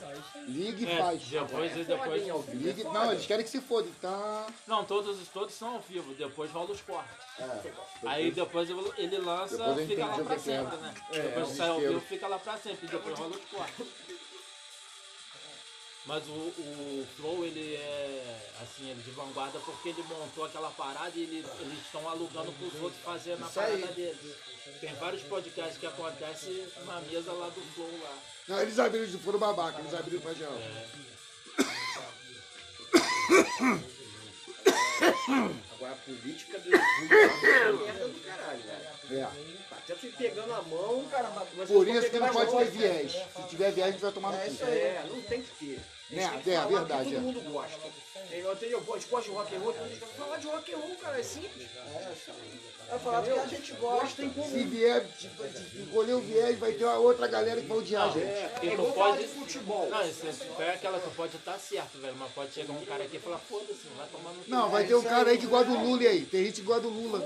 Liga 0.48 0.82
e 0.82 0.90
É, 0.90 0.96
faz. 0.98 1.22
depois, 1.22 1.72
É 1.72 1.84
depois... 1.84 2.26
Liga, 2.54 2.80
é 2.80 2.84
não, 2.84 3.12
eles 3.12 3.26
querem 3.26 3.44
que 3.44 3.50
se 3.50 3.60
foda. 3.60 3.86
Então, 3.98 4.46
Não, 4.66 4.84
todos, 4.84 5.28
todos 5.28 5.54
são 5.54 5.74
ao 5.74 5.80
vivo, 5.80 6.14
depois 6.14 6.50
rola 6.50 6.70
os 6.70 6.80
cortes. 6.80 7.10
É. 7.38 7.72
Aí 8.06 8.30
depois 8.30 8.68
ele- 8.70 9.18
lança, 9.18 9.74
fica 9.76 10.06
lá 10.06 10.16
o 10.16 10.24
pra 10.24 10.38
sempre, 10.38 10.76
né? 10.78 10.94
É, 11.12 11.20
depois 11.20 11.48
sai 11.48 11.68
ao 11.68 11.78
vivo, 11.80 12.00
fica 12.00 12.26
lá 12.26 12.38
pra 12.38 12.56
sempre, 12.56 12.86
depois 12.88 13.18
rola 13.18 13.36
os 13.36 13.44
cortes. 13.50 13.86
Mas 16.06 16.26
o, 16.26 16.30
o 16.32 17.06
Flow, 17.16 17.44
ele 17.44 17.74
é, 17.76 18.50
assim, 18.62 18.88
ele 18.90 19.02
de 19.02 19.10
vanguarda 19.10 19.58
porque 19.60 19.90
ele 19.90 20.02
montou 20.04 20.44
aquela 20.44 20.70
parada 20.70 21.12
e 21.14 21.22
ele- 21.22 21.44
eles 21.60 21.78
estão 21.84 22.08
alugando 22.08 22.50
pros 22.52 22.74
outros 22.82 23.00
fazendo 23.02 23.44
a 23.44 23.48
Isso 23.48 23.60
aí. 23.60 23.78
parada 23.80 23.94
deles. 23.94 24.36
Tem 24.80 24.94
vários 24.94 25.22
podcasts 25.22 25.78
que 25.78 25.86
acontecem 25.86 26.66
na 26.86 27.00
mesa 27.02 27.32
lá 27.32 27.48
do 27.48 27.60
Flow 27.74 27.90
lá. 28.02 28.18
não, 28.48 28.60
eles 28.62 28.78
abriram, 28.78 29.18
foram 29.20 29.38
babaca, 29.38 29.78
eles 29.80 29.94
abriram 29.94 30.20
pra 30.22 30.32
geral. 30.34 30.58
A 35.28 35.69
política 36.04 36.58
do 36.58 36.74
é 36.74 37.70
uma 37.70 37.82
merda 37.82 38.08
do 38.08 38.20
caralho, 38.20 38.60
velho. 38.60 39.20
É. 39.20 39.28
Até 39.72 39.94
tu 39.94 40.06
pegando 40.16 40.52
a 40.52 40.62
mão, 40.62 41.04
cara. 41.10 41.28
Por 41.66 41.88
isso 41.88 42.10
que 42.10 42.18
não 42.18 42.28
pode 42.28 42.50
ter 42.56 42.70
viés. 42.70 43.12
Se 43.12 43.48
tiver 43.48 43.72
viés, 43.72 43.88
a 43.88 43.90
gente 43.92 44.00
vai 44.00 44.12
tomar 44.12 44.32
no 44.32 44.38
cu. 44.38 44.64
É, 44.64 45.04
não 45.08 45.22
tem 45.22 45.42
que 45.42 45.50
ter. 45.66 45.80
Eles 46.10 46.24
É, 46.24 46.50
é, 46.50 46.56
falar 46.56 46.66
verdade, 46.66 47.08
que 47.08 47.14
é. 47.14 47.18
todo 47.18 47.24
mundo 47.24 47.52
gosta. 47.52 47.78
Entendeu? 48.32 48.80
Pô, 48.82 48.94
a 48.94 48.98
gente 48.98 49.08
gosta 49.10 49.30
de 49.30 49.36
rock 49.36 49.54
and 49.54 49.58
roll, 49.58 49.72
tem 49.72 49.88
gente 49.88 49.98
que 50.00 50.06
falar 50.06 50.36
de 50.36 50.46
rock 50.46 50.72
and 50.72 50.76
roll, 50.76 50.96
cara, 50.96 51.18
é 51.18 51.22
simples. 51.22 51.68
Vai 52.88 52.98
falar 52.98 53.20
do 53.20 53.32
que 53.32 53.38
a 53.38 53.46
gente 53.46 53.72
gosta. 53.74 54.22
em 54.24 54.30
comum. 54.30 54.50
Se 54.50 54.64
vier, 54.64 55.06
escolher 55.74 56.12
o 56.14 56.20
viés, 56.20 56.58
vai 56.58 56.72
ter 56.72 56.84
uma 56.84 56.96
outra 56.98 57.28
galera 57.28 57.60
que 57.60 57.66
vai 57.68 57.78
odiar 57.78 58.08
a 58.08 58.12
gente. 58.12 58.24
É, 58.24 58.52
é 58.62 58.66
igual 58.66 58.92
falar 58.92 59.10
pode. 59.12 59.22
de 59.22 59.28
futebol. 59.28 59.88
Não, 59.88 60.08
isso 60.08 60.26
é 60.58 60.70
aquela 60.70 61.00
que 61.00 61.10
pode 61.10 61.36
estar 61.36 61.58
certo, 61.58 61.98
velho. 61.98 62.16
Mas 62.16 62.32
pode 62.32 62.52
chegar 62.52 62.72
um 62.72 62.84
cara 62.84 63.04
aqui 63.04 63.16
e 63.16 63.20
falar, 63.20 63.38
foda-se, 63.38 63.86
vai 63.96 64.06
tomar 64.08 64.30
no 64.32 64.42
cu. 64.42 64.50
Não, 64.50 64.68
vai 64.70 64.86
ter 64.86 64.94
um 64.96 65.02
cara 65.02 65.30
aí 65.30 65.38
que 65.38 65.46
gosta 65.46 65.70
do 65.70 65.78
Lula 65.78 66.02
aí. 66.02 66.24
Tem 66.24 66.44
gente 66.46 66.60
que 66.60 66.66
gosta 66.66 66.82
do 66.82 66.88
Lula. 66.90 67.20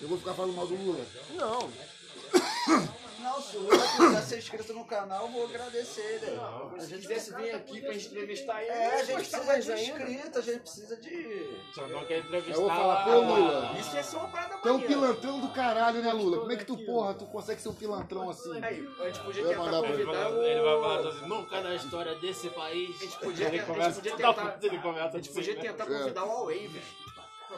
Eu 0.00 0.08
vou 0.08 0.18
ficar 0.18 0.34
falando 0.34 0.54
mal 0.54 0.66
do 0.66 0.74
Lula. 0.74 1.04
Não. 1.34 1.70
Não, 3.34 3.42
se 3.42 3.56
o 3.56 3.60
Lula 3.60 3.78
quiser 3.96 4.22
ser 4.22 4.38
inscrito 4.38 4.72
no 4.74 4.84
canal, 4.84 5.26
eu 5.26 5.32
vou 5.32 5.44
agradecer 5.46 6.00
ele. 6.00 6.38
A 6.76 6.86
gente 6.86 7.00
quisesse 7.00 7.34
vir 7.34 7.52
aqui 7.52 7.80
pra 7.80 7.92
gente 7.92 8.06
entrevistar 8.06 8.62
ele, 8.62 8.70
É, 8.70 8.86
a 8.86 8.90
não 8.98 9.04
gente 9.06 9.16
gostar 9.16 9.38
precisa 9.40 9.62
de 9.62 9.72
ainda. 9.72 10.02
inscrito, 10.04 10.38
a 10.38 10.42
gente 10.42 10.60
precisa 10.60 10.96
de. 10.96 11.58
Só 11.74 11.88
não 11.88 12.04
quer 12.04 12.18
entrevistar 12.18 12.54
Eu 12.54 12.60
vou 12.60 12.70
falar, 12.70 13.04
pô, 13.04 13.10
Lula. 13.20 13.76
Isso 13.80 13.96
ia 13.96 14.02
ser 14.04 14.16
uma 14.16 14.28
parada 14.28 14.58
Tu 14.58 14.68
é 14.68 14.72
um 14.72 14.80
pilantrão 14.80 15.40
do 15.40 15.48
caralho, 15.48 16.00
né, 16.00 16.12
Lula? 16.12 16.38
Como 16.38 16.52
é 16.52 16.56
que 16.56 16.64
tu, 16.64 16.76
porra, 16.78 17.14
tu 17.14 17.26
consegue 17.26 17.60
ser 17.60 17.68
um 17.70 17.74
pilantrão 17.74 18.30
assim? 18.30 18.62
Aí, 18.62 18.88
a 19.00 19.06
gente 19.06 19.20
podia 19.20 19.44
tentar 19.44 19.58
mandar 19.58 19.82
convidar 19.82 20.30
o... 20.30 20.42
ele 20.42 20.60
vai 20.60 20.80
falar 20.80 21.08
assim, 21.08 21.26
nunca 21.26 21.60
na 21.60 21.74
história 21.74 22.14
desse 22.16 22.50
país. 22.50 22.96
A 22.96 23.04
gente 23.04 23.18
podia, 23.18 23.48
a 23.48 23.50
gente 23.50 23.64
podia 23.64 23.92
toda 23.92 24.16
tentar, 24.16 24.82
começa 24.82 25.08
a 25.08 25.20
gente 25.20 25.30
assim, 25.30 25.34
podia 25.34 25.54
né? 25.54 25.60
tentar 25.60 25.86
convidar 25.86 26.24
o 26.24 26.28
Huawei, 26.28 26.68
velho. 26.68 27.03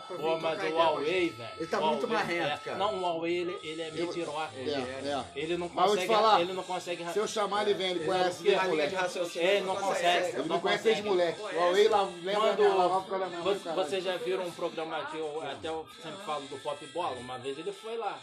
Pô, 0.09 0.39
mas 0.39 0.63
o 0.63 0.75
Huawei, 0.77 1.31
velho. 1.31 1.51
Ele 1.59 1.67
tá 1.67 1.81
muito 1.81 2.09
marrento, 2.09 2.47
é, 2.47 2.57
cara. 2.59 2.77
Não, 2.79 2.95
o 2.97 3.01
Huawei, 3.01 3.37
ele, 3.39 3.59
ele 3.63 3.83
é 3.83 3.91
mentiroca. 3.91 4.51
É, 4.57 4.71
é. 4.71 5.25
Ele 5.35 5.57
não 5.57 5.69
Mas 5.73 5.87
vou 5.87 5.97
te 5.97 6.01
consegue. 6.07 6.15
falar, 6.15 6.41
ele 6.41 6.53
não 6.53 6.63
consegue. 6.63 7.13
Se 7.13 7.19
eu 7.19 7.27
chamar 7.29 7.63
ele, 7.63 7.75
vem, 7.75 7.91
ele 7.93 8.05
conhece 8.05 8.47
Ele- 8.47 8.57
moleque. 8.69 8.95
Ele 9.39 9.61
não 9.61 9.77
consegue. 9.77 10.37
Ele 10.37 10.49
não 10.49 10.61
conhece 10.61 10.89
esse 10.91 11.03
moleque. 11.03 11.41
O 11.41 11.45
Huawei 11.57 11.89
lá 11.89 12.03
lembra 12.03 12.35
Quando 12.41 12.59
minha 12.59 12.75
lavar 12.75 13.01
por 13.03 13.09
causa 13.11 13.25
da 13.25 13.31
minha 13.31 13.41
mãe, 13.43 13.55
vo- 13.55 13.61
caralho. 13.61 13.85
vocês 13.89 14.05
já 14.05 14.17
viram 14.17 14.45
um 14.45 14.51
programa 14.53 15.05
que 15.07 15.17
eu 15.19 15.43
até 15.43 15.69
eu 15.69 15.87
sempre 16.03 16.25
falo 16.25 16.43
do 16.47 16.57
Pop 16.59 16.87
Bola? 16.87 17.17
Uma 17.17 17.39
vez 17.39 17.59
ele 17.59 17.73
foi 17.73 17.97
lá. 17.97 18.19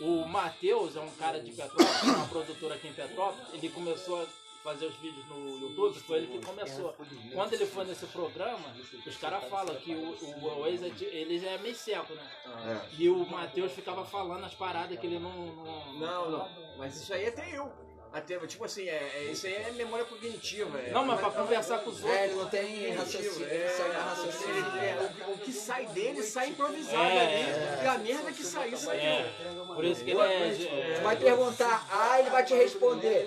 O 0.00 0.24
Matheus 0.26 0.96
é 0.96 1.00
um 1.00 1.10
cara 1.10 1.38
de 1.40 1.52
Petrópolis, 1.52 2.02
uma 2.02 2.26
produtora 2.26 2.74
aqui 2.74 2.88
em 2.88 2.92
Petrópolis. 2.92 3.46
Ele 3.52 3.68
começou 3.68 4.20
a 4.22 4.26
fazer 4.64 4.86
os 4.86 4.96
vídeos 4.96 5.26
no 5.26 5.58
YouTube, 5.60 6.00
foi 6.00 6.18
ele 6.18 6.26
que 6.26 6.44
começou. 6.44 6.96
Quando 7.34 7.52
ele 7.52 7.66
foi 7.66 7.84
nesse 7.84 8.06
programa, 8.06 8.74
os 9.06 9.16
caras 9.18 9.44
falam 9.44 9.76
que 9.76 9.94
o, 9.94 10.08
o 10.10 10.60
Waze 10.62 10.86
é 10.86 11.04
ele 11.04 11.46
é 11.46 11.58
meio 11.58 11.74
seco, 11.74 12.14
né? 12.14 12.26
E 12.98 13.10
o 13.10 13.26
Matheus 13.26 13.72
ficava 13.72 14.06
falando 14.06 14.44
as 14.44 14.54
paradas 14.54 14.98
que 14.98 15.06
ele 15.06 15.18
não. 15.18 15.30
Não, 15.54 15.98
Não, 15.98 16.30
não. 16.30 16.76
Mas 16.78 16.98
isso 16.98 17.12
aí 17.12 17.26
até 17.26 17.56
eu. 17.56 17.70
Até, 18.14 18.38
tipo 18.46 18.64
assim, 18.64 18.88
é, 18.88 19.10
é- 19.16 19.28
isso 19.32 19.44
aí 19.44 19.54
é 19.54 19.72
memória 19.72 20.04
cognitiva. 20.04 20.78
É, 20.78 20.90
Não, 20.92 21.04
mas 21.04 21.18
pra 21.18 21.30
conversar 21.32 21.78
com 21.80 21.90
os 21.90 21.96
outros. 22.00 22.14
É, 22.16 22.24
ele 22.26 22.34
não 22.36 22.48
tem 22.48 22.94
raciocínio, 22.94 23.48
É, 23.50 23.54
é, 23.56 23.98
raciocínio. 24.08 24.56
é, 24.78 25.10
o, 25.26 25.32
o 25.32 25.38
que 25.38 25.52
sai 25.52 25.86
dele 25.86 26.22
sai 26.22 26.50
improvisado 26.50 26.96
É, 26.96 27.20
ali. 27.26 27.34
é. 27.34 27.80
E 27.82 27.86
a 27.88 27.98
merda 27.98 28.30
que 28.30 28.44
saiu, 28.44 28.76
saiu. 28.78 29.00
É, 29.00 29.32
por 29.74 29.84
isso 29.84 30.04
que 30.04 30.12
ele 30.12 30.20
é. 30.20 30.94
Tu 30.96 31.02
vai 31.02 31.16
perguntar 31.16 31.86
A, 31.90 32.20
ele 32.20 32.30
vai 32.30 32.44
te 32.44 32.54
responder. 32.54 33.26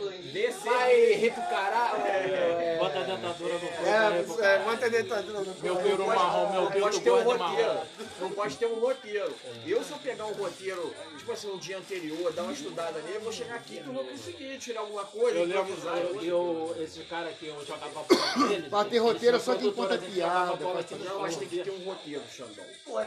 Vai 0.63 1.11
rir 1.15 1.33
pro 1.33 1.43
caralho. 1.43 2.05
É, 2.05 2.77
Bota 2.79 2.99
a 2.99 3.03
dentadura 3.03 3.53
no 3.55 3.59
corpo. 3.59 3.85
É, 3.85 3.97
aí, 3.97 4.23
pro 4.23 4.43
é, 4.43 4.59
bota 4.59 4.85
a 4.85 4.89
dentadura 4.89 5.39
no 5.41 5.55
Meu 5.61 5.75
peru 5.75 6.07
marrom, 6.07 6.49
meu 6.51 6.61
Não 6.61 6.71
pode 6.71 6.81
peito 6.81 7.01
ter 7.03 7.11
um 7.11 7.23
roteiro. 7.23 7.43
marrom. 7.73 7.85
Não 8.21 8.31
pode 8.31 8.55
ter 8.57 8.65
um 8.67 8.75
roteiro. 8.79 9.35
Eu, 9.65 9.83
se 9.83 9.91
eu 9.91 9.97
pegar 9.97 10.25
um 10.27 10.31
roteiro, 10.33 10.95
tipo 11.17 11.31
assim, 11.33 11.51
um 11.51 11.57
dia 11.57 11.77
anterior, 11.77 12.31
dar 12.31 12.43
uma 12.43 12.53
estudada 12.53 12.99
nele, 13.01 13.17
eu 13.17 13.21
vou 13.21 13.33
chegar 13.33 13.55
aqui 13.55 13.77
e 13.77 13.81
não 13.81 13.93
vou 13.93 14.05
conseguir 14.05 14.57
tirar 14.59 14.76
alguma 14.77 15.03
coisa, 15.05 15.37
Eu 15.39 15.45
lembro, 15.45 15.73
eu, 15.97 16.23
eu, 16.23 16.83
esse 16.83 16.99
cara 17.05 17.31
que 17.33 17.47
eu 17.47 17.65
jogava 17.65 18.03
bola 18.03 18.33
com 18.33 18.45
ele. 18.51 18.69
Pra 18.69 18.85
ter 18.85 18.97
roteiro 18.99 19.37
é 19.37 19.39
só 19.39 19.55
quem 19.55 19.71
conta 19.71 19.97
dele 19.97 20.13
piada, 20.13 20.53
aqui 20.79 20.95
Não, 20.95 21.19
mas 21.19 21.35
tem 21.35 21.47
que 21.47 21.63
ter 21.63 21.71
um 21.71 21.83
roteiro, 21.85 22.23
Xandão. 22.29 22.65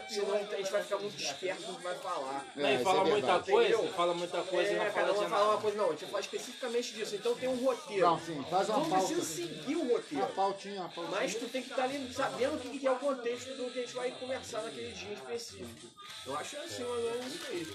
Senão 0.08 0.34
a 0.34 0.38
gente 0.56 0.70
vai 0.72 0.82
ficar 0.82 0.98
muito 0.98 1.22
esperto 1.22 1.62
no 1.62 1.76
que 1.76 1.82
vai 1.82 1.94
falar. 1.96 2.46
Não, 2.54 2.66
É, 2.66 2.72
e 2.72 2.74
isso 2.74 2.84
fala 2.84 3.00
é 3.00 3.10
muita 3.10 3.38
coisa, 3.40 3.74
Entendeu? 3.74 3.92
fala 3.94 4.14
muita 4.14 4.42
coisa 4.42 4.70
e 4.70 4.74
É, 4.74 4.78
não 4.78 4.84
cara, 4.84 4.92
fala 4.92 5.06
eu 5.08 5.12
de 5.14 5.20
vou 5.20 5.28
falar 5.28 5.50
uma 5.50 5.60
coisa, 5.60 5.76
não, 5.78 5.86
a 5.86 5.90
gente 5.90 6.00
vai 6.00 6.08
falar 6.10 6.20
especificamente 6.20 6.92
disso. 6.94 7.14
Então 7.16 7.34
tem 7.34 7.48
um 7.48 7.64
roteiro. 7.64 8.06
Não, 8.06 8.20
sim, 8.20 8.44
faz 8.50 8.68
uma 8.68 8.78
Não 8.78 8.90
pauta. 8.90 9.06
precisa 9.06 9.22
seguir 9.34 9.76
o 9.76 9.80
Uma 9.82 9.92
roteiro. 9.94 10.26
pautinha, 10.28 10.80
uma 10.80 10.88
pautinha. 10.88 11.16
Mas 11.20 11.34
tu 11.34 11.46
tem 11.48 11.62
que 11.62 11.70
estar 11.70 11.84
ali 11.84 12.12
sabendo 12.14 12.54
o 12.56 12.58
que 12.78 12.86
é 12.86 12.90
o 12.90 12.96
contexto 12.96 13.48
do 13.56 13.70
que 13.70 13.78
a 13.78 13.82
gente 13.82 13.94
vai 13.94 14.10
conversar 14.12 14.62
naquele 14.62 14.92
dia 14.92 15.12
específico. 15.14 15.86
Eu 16.26 16.36
acho 16.36 16.56
assim, 16.58 16.84
mais 16.84 17.04
ou 17.04 17.10
menos 17.10 17.34
isso 17.34 17.46
aí. 17.50 17.66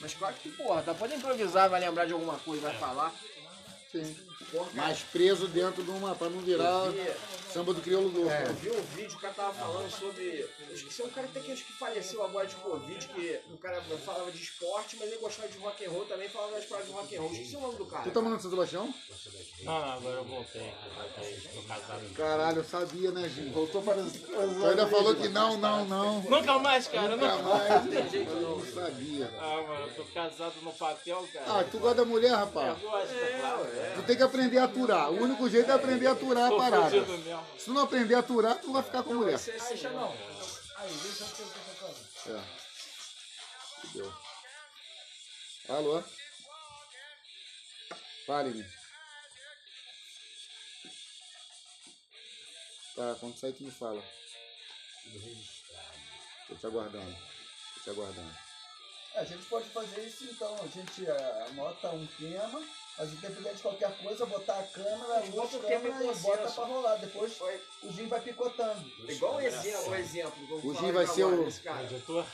Mas 0.00 0.14
claro 0.14 0.34
que, 0.42 0.50
porra, 0.50 0.82
tá 0.82 0.94
pode 0.94 1.14
improvisar, 1.14 1.70
vai 1.70 1.80
lembrar 1.80 2.06
de 2.06 2.12
alguma 2.12 2.38
coisa, 2.38 2.68
vai 2.68 2.78
falar. 2.78 3.12
Sim. 4.04 4.26
Mas 4.74 5.00
preso 5.00 5.48
dentro 5.48 5.82
de 5.82 5.90
uma, 5.90 6.14
pra 6.14 6.28
não 6.30 6.38
virar 6.40 6.86
Eu 6.86 6.92
vi. 6.92 7.12
samba 7.52 7.74
do 7.74 7.80
crioulo 7.80 8.08
louco. 8.08 8.30
Eu 8.30 8.54
vi 8.54 8.70
um 8.70 8.82
vídeo, 8.94 9.16
o 9.16 9.20
cara 9.20 9.34
tava 9.34 9.52
falando 9.54 9.90
sobre. 9.90 10.48
Eu 10.68 10.74
esqueci, 10.74 11.02
é 11.02 11.04
um 11.04 11.08
cara 11.10 11.26
até 11.26 11.40
que 11.40 11.52
acho 11.52 11.64
que 11.64 11.72
faleceu 11.72 12.22
agora 12.24 12.46
de 12.46 12.54
Covid, 12.56 13.08
que 13.08 13.40
o 13.52 13.56
cara 13.58 13.82
falava 14.04 14.30
de 14.30 14.40
esporte, 14.42 14.96
mas 15.00 15.08
ele 15.08 15.18
gostava 15.20 15.48
de 15.48 15.58
rock 15.58 15.84
and 15.84 15.90
roll 15.90 16.04
também, 16.06 16.28
falava 16.28 16.52
das 16.52 16.64
paradas 16.64 16.88
de 16.88 16.94
rock 16.94 17.16
and 17.16 17.20
roll. 17.20 17.32
Esqueci 17.32 17.56
o 17.56 17.60
nome 17.60 17.76
do 17.76 17.86
cara. 17.86 18.04
Tu 18.04 18.10
tá 18.12 18.20
morando 18.20 18.38
em 18.38 18.42
São 18.42 18.50
Sebastião? 18.50 18.94
Não, 19.64 19.80
não, 19.80 19.92
agora 19.94 20.16
eu 20.16 20.24
voltei. 20.24 20.72
voltei, 20.94 21.40
Tô 21.54 21.62
casado. 21.62 22.14
Caralho, 22.14 22.58
eu 22.58 22.64
sabia, 22.64 23.10
né, 23.10 23.28
Gil? 23.28 23.50
Voltou 23.52 23.82
para. 23.82 24.02
Tu 24.04 24.66
ainda 24.66 24.86
falou 24.86 25.14
que 25.16 25.28
não, 25.28 25.56
não, 25.56 25.84
não. 25.86 26.20
Nunca 26.22 26.58
mais, 26.60 26.86
cara. 26.86 27.16
Nunca 27.16 27.36
Nunca 27.36 27.42
mais. 27.48 28.10
Jeito, 28.12 28.30
não. 28.34 28.64
sabia. 28.64 29.30
Ah, 29.40 29.64
mano, 29.66 29.86
eu 29.88 29.94
tô 29.94 30.04
casado 30.12 30.54
no 30.62 30.72
papel, 30.72 31.28
cara. 31.32 31.44
Ah, 31.60 31.64
tu 31.64 31.78
gosta 31.78 31.96
da 31.96 32.04
mulher, 32.04 32.30
É, 32.32 32.34
rapaz? 32.36 32.80
eu 32.82 32.90
gosto, 32.90 33.14
claro. 33.40 33.66
Tu 33.94 34.02
tem 34.06 34.16
que 34.16 34.22
aprender 34.22 34.58
a 34.58 34.64
aturar. 34.64 35.10
O 35.10 35.22
único 35.22 35.48
jeito 35.48 35.70
é 35.70 35.74
aprender 35.74 36.06
a 36.06 36.12
aturar 36.12 36.46
a 36.46 36.48
Tô 36.48 36.56
parada. 36.58 36.90
Se 37.58 37.64
tu 37.66 37.72
não 37.74 37.82
aprender 37.82 38.14
a 38.14 38.18
aturar, 38.18 38.58
tu 38.58 38.66
não 38.66 38.74
vai 38.74 38.82
ficar 38.82 39.02
com 39.02 39.14
mulher. 39.14 39.34
Esse- 39.34 39.50
esse 39.50 39.76
já 39.76 39.90
não. 39.90 40.12
É. 42.26 42.42
Fudeu. 43.86 44.12
Alô? 45.68 46.02
Fale-me. 48.26 48.64
Tá, 52.96 53.14
quando 53.20 53.36
sair 53.38 53.52
tu 53.52 53.62
me 53.64 53.70
fala. 53.70 54.02
Tô 56.48 56.54
te 56.54 56.66
aguardando. 56.66 57.16
Tô 57.74 57.80
te 57.84 57.90
aguardando. 57.90 58.36
A 59.14 59.24
gente 59.24 59.44
pode 59.46 59.68
fazer 59.70 60.02
isso 60.06 60.24
então. 60.24 60.54
A 60.62 60.66
gente 60.66 61.06
eh, 61.06 61.46
anota 61.50 61.90
um 61.90 62.06
tema, 62.06 62.62
mas 62.98 63.12
independente 63.12 63.56
de 63.56 63.62
qualquer 63.62 63.98
coisa, 63.98 64.26
botar 64.26 64.58
a 64.58 64.62
câmera, 64.64 65.20
o 65.26 65.30
tema 65.60 65.88
em 65.88 65.92
câmeras 65.92 66.18
e 66.18 66.22
bota 66.22 66.50
pra 66.50 66.64
rolar. 66.64 66.96
Depois 66.96 67.38
o 67.82 67.92
Jim 67.92 68.08
vai 68.08 68.20
picotando. 68.20 68.90
Igual 69.08 69.36
o 69.36 69.40
exemplo, 69.40 69.90
o 69.90 69.94
exemplo. 69.94 70.60
que 70.60 70.66
O 70.66 70.74
Gin 70.74 70.92
vai 70.92 71.06
ser 71.06 71.24
o-. 71.24 71.46
Editor? 71.46 72.24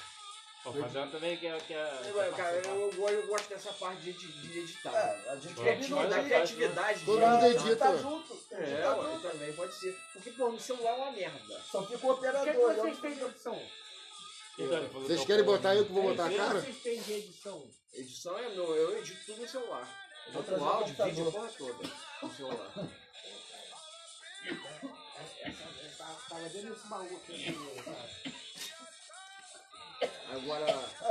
Pô, 0.63 0.73
Fabiano 0.73 1.11
também 1.11 1.37
quer. 1.39 1.61
quer, 1.63 2.01
Eu, 2.07 2.15
quer 2.15 2.33
cara, 2.37 2.57
eu, 2.69 2.93
eu, 2.93 3.09
eu 3.09 3.27
gosto 3.27 3.49
dessa 3.49 3.73
parte 3.73 4.01
de, 4.03 4.13
de 4.13 4.59
editar. 4.61 4.95
É, 4.95 5.31
a 5.31 5.35
gente 5.35 5.55
Criatividade, 5.55 5.89
combinou 5.89 6.09
da 6.09 6.17
aqui. 6.17 6.25
criatividade. 6.29 7.05
Todo 7.05 7.19
de 7.21 7.27
mundo 7.27 7.47
editar. 7.47 7.67
edita. 7.67 7.77
Tá 7.85 7.97
junto. 7.97 8.39
É, 8.53 8.81
tá 8.83 8.97
ué, 8.97 9.11
junto. 9.11 9.29
também 9.29 9.53
pode 9.55 9.75
ser. 9.75 9.99
Porque, 10.13 10.31
pô, 10.31 10.49
no 10.53 10.61
celular 10.61 10.91
é 10.93 10.95
uma 10.95 11.11
merda. 11.11 11.61
Só 11.69 11.83
fica 11.85 11.95
o 12.07 12.11
O 12.11 12.15
que, 12.15 12.19
operador. 12.21 12.49
é 12.49 12.53
que 12.53 12.59
eu- 12.61 12.75
vocês 12.77 13.01
têm 13.01 13.15
de 13.17 13.25
edição? 13.25 13.63
Então, 14.59 14.89
Vocês 15.03 15.21
que 15.21 15.27
querem 15.27 15.45
botar 15.45 15.75
eu 15.75 15.85
que 15.87 15.93
vou 15.93 16.05
O 16.05 16.09
botar 16.11 16.27
a 16.27 16.29
que 16.29 16.37
cara? 16.37 16.61
vocês 16.61 16.77
têm 16.83 17.03
de 17.03 17.13
edição? 17.13 17.71
Edição 17.95 18.39
é 18.39 18.49
meu, 18.51 18.77
eu 18.77 18.99
edito 18.99 19.19
tudo 19.27 19.41
no 19.43 19.49
celular. 19.49 20.02
Eu 20.27 20.33
Vou 20.33 20.43
trazer 20.43 20.63
o 20.63 20.65
áudio, 20.65 21.05
vídeo, 21.05 21.29
a 21.29 21.33
porra 21.33 21.49
toda 21.59 21.91
no 22.23 22.35
celular. 22.35 22.73
Agora, 30.33 30.67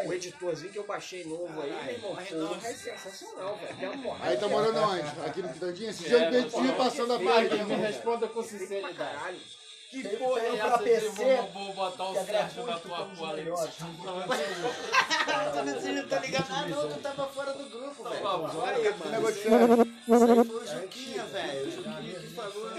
o 0.05 0.13
editorzinho 0.13 0.71
que 0.71 0.79
eu 0.79 0.85
baixei 0.85 1.23
novo 1.23 1.61
aí, 1.61 1.71
meu 1.71 1.93
irmão, 1.93 2.09
porra, 2.09 2.67
é 2.67 2.73
sensacional, 2.73 3.55
velho. 3.57 4.15
Aí 4.19 4.37
tá 4.37 4.47
morando 4.47 4.79
onde? 4.79 5.21
Aqui 5.25 5.41
no 5.41 5.53
Quitandinha? 5.53 5.89
Esse 5.91 6.03
dia 6.03 6.31
eu 6.31 6.49
tinha 6.49 6.73
passando 6.75 7.13
a 7.13 7.19
página. 7.19 7.63
me 7.63 7.75
responda 7.75 8.27
com 8.27 8.43
sinceridade. 8.43 9.60
Que 9.91 10.01
Tem- 10.03 10.17
porra 10.19 10.39
é 10.39 10.55
pra 10.55 10.67
essa 10.67 10.77
PC, 10.79 11.35
vou, 11.51 11.65
vou 11.65 11.73
botar 11.73 12.05
o 12.05 12.13
que 12.13 12.23
Sérgio 12.23 12.65
na 12.65 12.79
tua 12.79 12.95
estamos 12.95 13.19
cola 13.19 13.33
aí? 13.33 13.37
melhores. 13.43 13.73
Você 15.81 15.91
não 15.91 16.07
tá 16.07 16.19
ligado? 16.19 16.45
Ah, 16.49 16.65
não, 16.67 16.87
tu 16.89 16.99
tava 17.01 17.27
fora 17.27 17.51
do 17.53 17.69
grupo, 17.69 18.03
velho. 18.09 18.23
Tá 18.23 18.37
bom, 18.37 18.61
Aí, 18.63 18.81
Que 18.81 18.89
mano. 18.91 19.29
Isso 19.29 19.47
aí 19.49 20.45
foi 20.45 20.55
o 20.55 20.65
Juquinha, 20.65 21.23
velho. 21.25 21.67
O 21.67 21.71
Juquinha 21.71 22.19
que 22.21 22.27
falou 22.29 22.69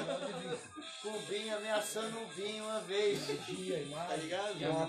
com 1.02 1.08
o 1.08 1.18
Binho 1.22 1.56
ameaçando 1.56 2.16
o 2.16 2.26
Binho 2.26 2.64
uma 2.64 2.80
vez. 2.80 3.26
Tá 3.26 4.16
ligado? 4.16 4.62
É 4.62 4.68
uma 4.68 4.86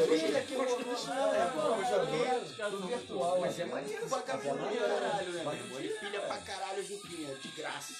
vida 0.00 0.40
que 0.40 0.54
rolou. 0.54 0.78
Não, 0.80 1.34
é, 1.34 1.46
pô, 1.46 1.60
o 1.74 1.84
Juquinha. 1.84 2.40
Mas 3.40 3.60
é 3.60 3.64
maneiro 3.66 4.08
do 4.08 4.22
caralho, 4.22 4.54
né? 5.32 5.44
Ele 5.78 5.88
pilha 5.90 6.20
pra 6.22 6.38
caralho 6.38 6.82
Juquinha, 6.82 7.34
de 7.34 7.48
graça. 7.48 7.94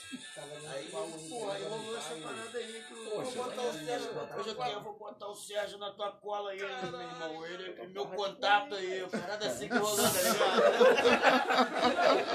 Aí, 0.71 0.91
rolou 0.91 1.97
essa 1.99 2.15
parada 2.15 2.59
aí 2.59 2.85
que 2.89 2.95
eu 2.95 3.23
vou 3.23 3.33
botar 3.33 3.63
o 3.63 3.73
Sérgio. 3.73 4.11
Ô, 4.39 4.43
Juquinha, 4.43 4.73
eu 4.73 4.81
vou 4.81 4.95
botar 4.95 5.29
o 5.29 5.35
Sérgio 5.35 5.79
na 5.79 5.91
tua 5.93 6.13
cola 6.13 6.53
aí, 6.53 6.59
meu 6.59 6.69
irmão. 6.69 7.47
Ele 7.47 7.75
é 7.79 7.87
meu 7.89 8.07
contato 8.07 8.75
aí, 8.75 9.07
parada 9.11 9.47
assim 9.47 9.69
que 9.69 9.75
tá 9.75 10.23
ligado? 10.23 10.79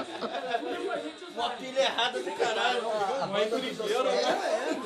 Uma 1.34 1.50
pilha 1.50 1.80
errada 1.80 2.22
do 2.22 2.32
caralho. 2.32 2.82
Não 2.82 3.36
é 3.36 3.44
né? 3.44 4.83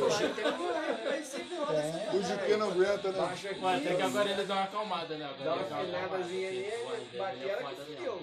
O 2.15 2.23
Juquinha 2.23 2.57
não 2.57 2.69
aguenta, 2.71 3.13
né? 3.13 3.19
Baixa 3.19 3.51
aqui, 3.51 3.61
Mas 3.61 3.83
tem 3.83 3.97
que 3.97 4.03
agora 4.03 4.31
ele 4.31 4.45
dá 4.45 4.55
uma 4.55 4.65
acalmada, 4.65 5.17
né? 5.17 5.31
dá 5.45 5.55
uma 5.55 5.63
afinadazinha 5.63 6.49
ali, 6.49 6.63
Porra, 6.63 7.33
ele 7.33 7.51
é 7.51 7.63
batera 7.63 7.75
que 7.75 7.97
fudeu. 7.97 8.23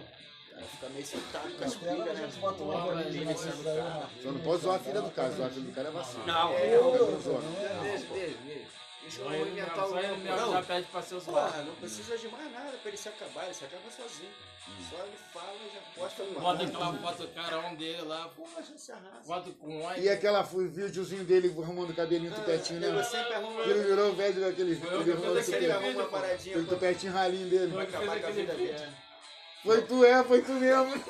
Fica 0.71 0.89
meio 0.89 1.05
sentado 1.05 1.57
com 1.57 1.63
as 1.65 1.73
gente 1.73 1.83
né? 1.83 3.25
nessa 3.25 3.49
aí, 3.49 3.63
né? 3.63 4.09
Só 4.23 4.31
não 4.31 4.39
pode 4.39 4.61
zoar 4.61 4.75
a 4.75 4.79
filha 4.79 5.01
do 5.01 5.11
cara. 5.11 5.31
Zoar 5.31 5.49
a 5.49 5.51
filha 5.51 5.65
do 5.65 5.75
cara 5.75 5.87
é 5.89 5.91
vacina. 5.91 6.23
Não, 6.25 6.53
Não 6.53 7.21
zoa. 7.21 7.41
Deixa, 7.81 8.05
deixa, 8.13 8.37
deixa. 8.45 8.84
Deixa 9.05 9.21
eu 9.21 9.31
ele 9.33 9.51
inventar 9.51 9.85
ele 9.87 10.17
mesmo 10.17 10.37
coisa. 10.37 10.51
já 10.51 10.61
pede 10.63 10.87
pra 10.87 11.01
ser 11.03 11.19
zoado. 11.19 11.51
Porra, 11.51 11.63
não 11.63 11.75
precisa 11.75 12.17
de 12.17 12.27
mais 12.27 12.51
nada 12.51 12.71
pra 12.81 12.87
ele 12.89 12.97
se 12.97 13.07
acabar, 13.09 13.45
ele 13.45 13.53
se 13.53 13.63
acaba 13.65 13.83
sozinho. 13.91 14.31
Só 14.89 14.97
ele 14.97 15.13
fala 15.31 15.53
e 15.63 15.73
já 15.75 15.79
posta 16.01 16.23
no 16.23 16.39
Bota 16.39 16.63
aquela 16.63 16.93
foto 16.93 17.27
carão 17.35 17.75
dele 17.75 18.01
lá, 18.01 18.27
Porra, 18.29 18.63
já 18.63 18.75
se 18.75 18.91
arrasa. 18.91 19.23
foto 19.23 19.53
com 19.53 19.83
óleo. 19.83 20.01
E 20.03 20.09
aquela 20.09 20.43
foi 20.43 20.65
o 20.65 20.71
videozinho 20.71 21.23
dele 21.23 21.53
arrumando 21.61 21.91
o 21.91 21.95
cabelinho 21.95 22.33
tupetinho, 22.33 22.83
Ele 22.83 22.91
né? 22.97 23.03
sempre 23.03 23.33
arruma 23.35 23.61
Ele 23.61 23.83
virou 23.83 24.13
velho 24.15 24.41
daquele. 24.41 24.75
Foi 24.75 24.91
eu 24.91 25.01
Ele 25.01 25.11
arrumou 25.11 25.29
o 25.33 25.37
Ele 25.37 25.43
tupetinho. 25.45 25.71
arruma 25.75 25.91
uma 25.91 26.05
paradinha 26.09 26.55
Aquele 26.55 26.67
tupetinho 26.69 27.13
ralinho 27.13 27.47
dele. 27.47 27.71
Fiz 27.71 27.95
acabar 27.95 28.19
com 28.21 28.27
a 28.27 28.31
vida 28.31 28.53
dele. 28.55 28.87
Foi 29.63 29.81
tu, 29.83 30.03
é, 30.05 30.23
foi 30.23 30.41
tu 30.41 30.51
mesmo. 30.53 30.93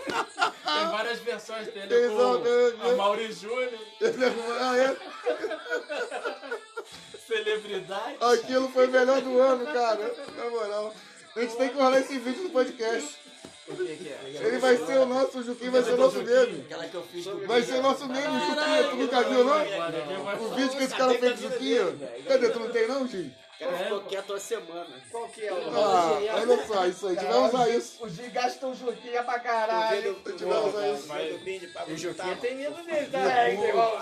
Tem 0.65 0.87
várias 0.91 1.19
versões 1.19 1.67
dele 1.67 1.87
Tem 1.87 2.07
só- 2.09 2.39
com 2.81 2.87
a 2.89 2.95
Mauri 2.95 3.31
Júnior, 3.31 3.79
Ele. 4.01 4.25
Ah, 4.59 4.77
é? 4.77 4.97
celebridade. 7.27 8.17
Aquilo 8.21 8.69
foi 8.69 8.87
o 8.87 8.91
melhor 8.91 9.21
do 9.21 9.39
ano, 9.39 9.65
cara. 9.65 10.15
Na 10.37 10.49
moral. 10.49 10.93
A 11.35 11.41
gente 11.41 11.57
tem 11.57 11.69
que 11.69 11.75
rolar 11.75 11.99
esse 11.99 12.17
vídeo 12.17 12.43
no 12.43 12.49
podcast. 12.49 13.17
O 13.67 13.75
que 13.75 13.95
que 13.95 14.09
é? 14.09 14.41
Ele 14.45 14.59
vai 14.59 14.77
ser 14.77 14.99
o 14.99 15.05
nosso, 15.07 15.39
o 15.39 15.43
Juquinho 15.43 15.71
vai 15.71 15.83
ser 15.83 15.93
o 15.93 15.97
nosso 15.97 16.17
meme. 16.17 16.61
Aquela 16.61 16.85
que 16.85 16.95
eu 16.95 17.03
fiz 17.03 17.25
do 17.25 17.47
Vai 17.47 17.63
ser 17.63 17.73
o 17.73 17.81
nosso 17.81 18.07
meme, 18.07 18.27
o 18.27 18.39
Juquinha. 18.39 18.83
Tu 18.89 18.95
nunca 18.95 19.23
viu, 19.23 19.43
não? 19.43 20.45
O 20.45 20.55
vídeo 20.55 20.77
que 20.77 20.83
esse 20.83 20.95
cara 20.95 21.13
fez 21.15 21.39
do 21.39 21.49
Juquinha. 21.49 21.85
Cadê? 22.27 22.49
Tu 22.49 22.59
não 22.59 22.69
tem, 22.69 22.87
não, 22.87 23.07
Gil? 23.07 23.31
O 23.55 23.57
cara 23.59 23.77
ficou 23.77 24.01
quieto 24.01 24.29
uma 24.31 24.39
semana. 24.39 25.01
Qual 25.09 25.29
que 25.29 25.45
é 25.45 25.53
o 25.53 25.57
Ah, 25.77 26.19
olha 26.35 26.67
só, 26.67 26.85
isso 26.87 27.07
aí. 27.07 27.17
A 27.17 27.21
vai 27.23 27.39
usar 27.47 27.69
isso. 27.69 28.03
O 28.03 28.09
Gi 28.09 28.29
gastou 28.29 28.71
o 28.71 28.75
Juquinha 28.75 29.23
pra 29.23 29.39
caralho. 29.39 30.01
dedo- 30.01 30.15
A 30.51 30.87
isso. 30.93 31.07
Mas 31.07 31.35
o 31.35 31.37
Bindi 31.39 31.67
pra 31.67 31.85
O 31.85 31.97
Juquinha 31.97 32.35
tem 32.35 32.55
medo 32.55 32.83
dele, 32.83 33.07
tá? 33.07 33.43
É, 33.47 33.53
igual 33.69 34.01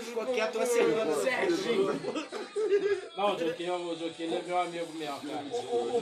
Ficou 0.00 0.26
quieto 0.26 0.56
uma 0.56 0.66
semana 0.66 1.14
certinho. 1.14 2.00
Não, 3.16 3.34
o 3.34 3.38
ele 4.24 4.36
é 4.36 4.42
meu 4.42 4.58
amigo 4.58 4.92
mesmo, 4.94 5.20
cara. 5.20 5.44
O, 5.52 5.96
o, 5.96 6.00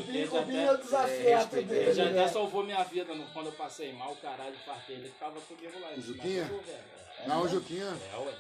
é 0.69 0.73
o 0.73 0.77
desafeto 0.79 1.57
Ele 1.57 1.67
dele. 1.67 1.93
já 1.93 2.05
até 2.05 2.13
né? 2.13 2.29
salvou 2.29 2.65
minha 2.65 2.83
vida 2.85 3.15
no- 3.15 3.27
quando 3.33 3.47
eu 3.47 3.53
passei 3.53 3.93
mal, 3.93 4.17
caralho, 4.23 4.55
fartei. 4.65 4.97
Ele 4.97 5.09
ficava 5.09 5.39
comigo 5.41 5.79
lá. 5.81 5.89
O 5.97 6.01
Juquinha? 6.01 6.45
Velho, 6.45 6.63
Não, 7.27 7.43
o 7.43 7.49
Juquinha. 7.49 7.97
É, 8.15 8.17
ué. 8.19 8.33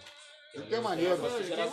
Ele 0.55 0.74
é 0.74 0.80
maneiro. 0.80 1.18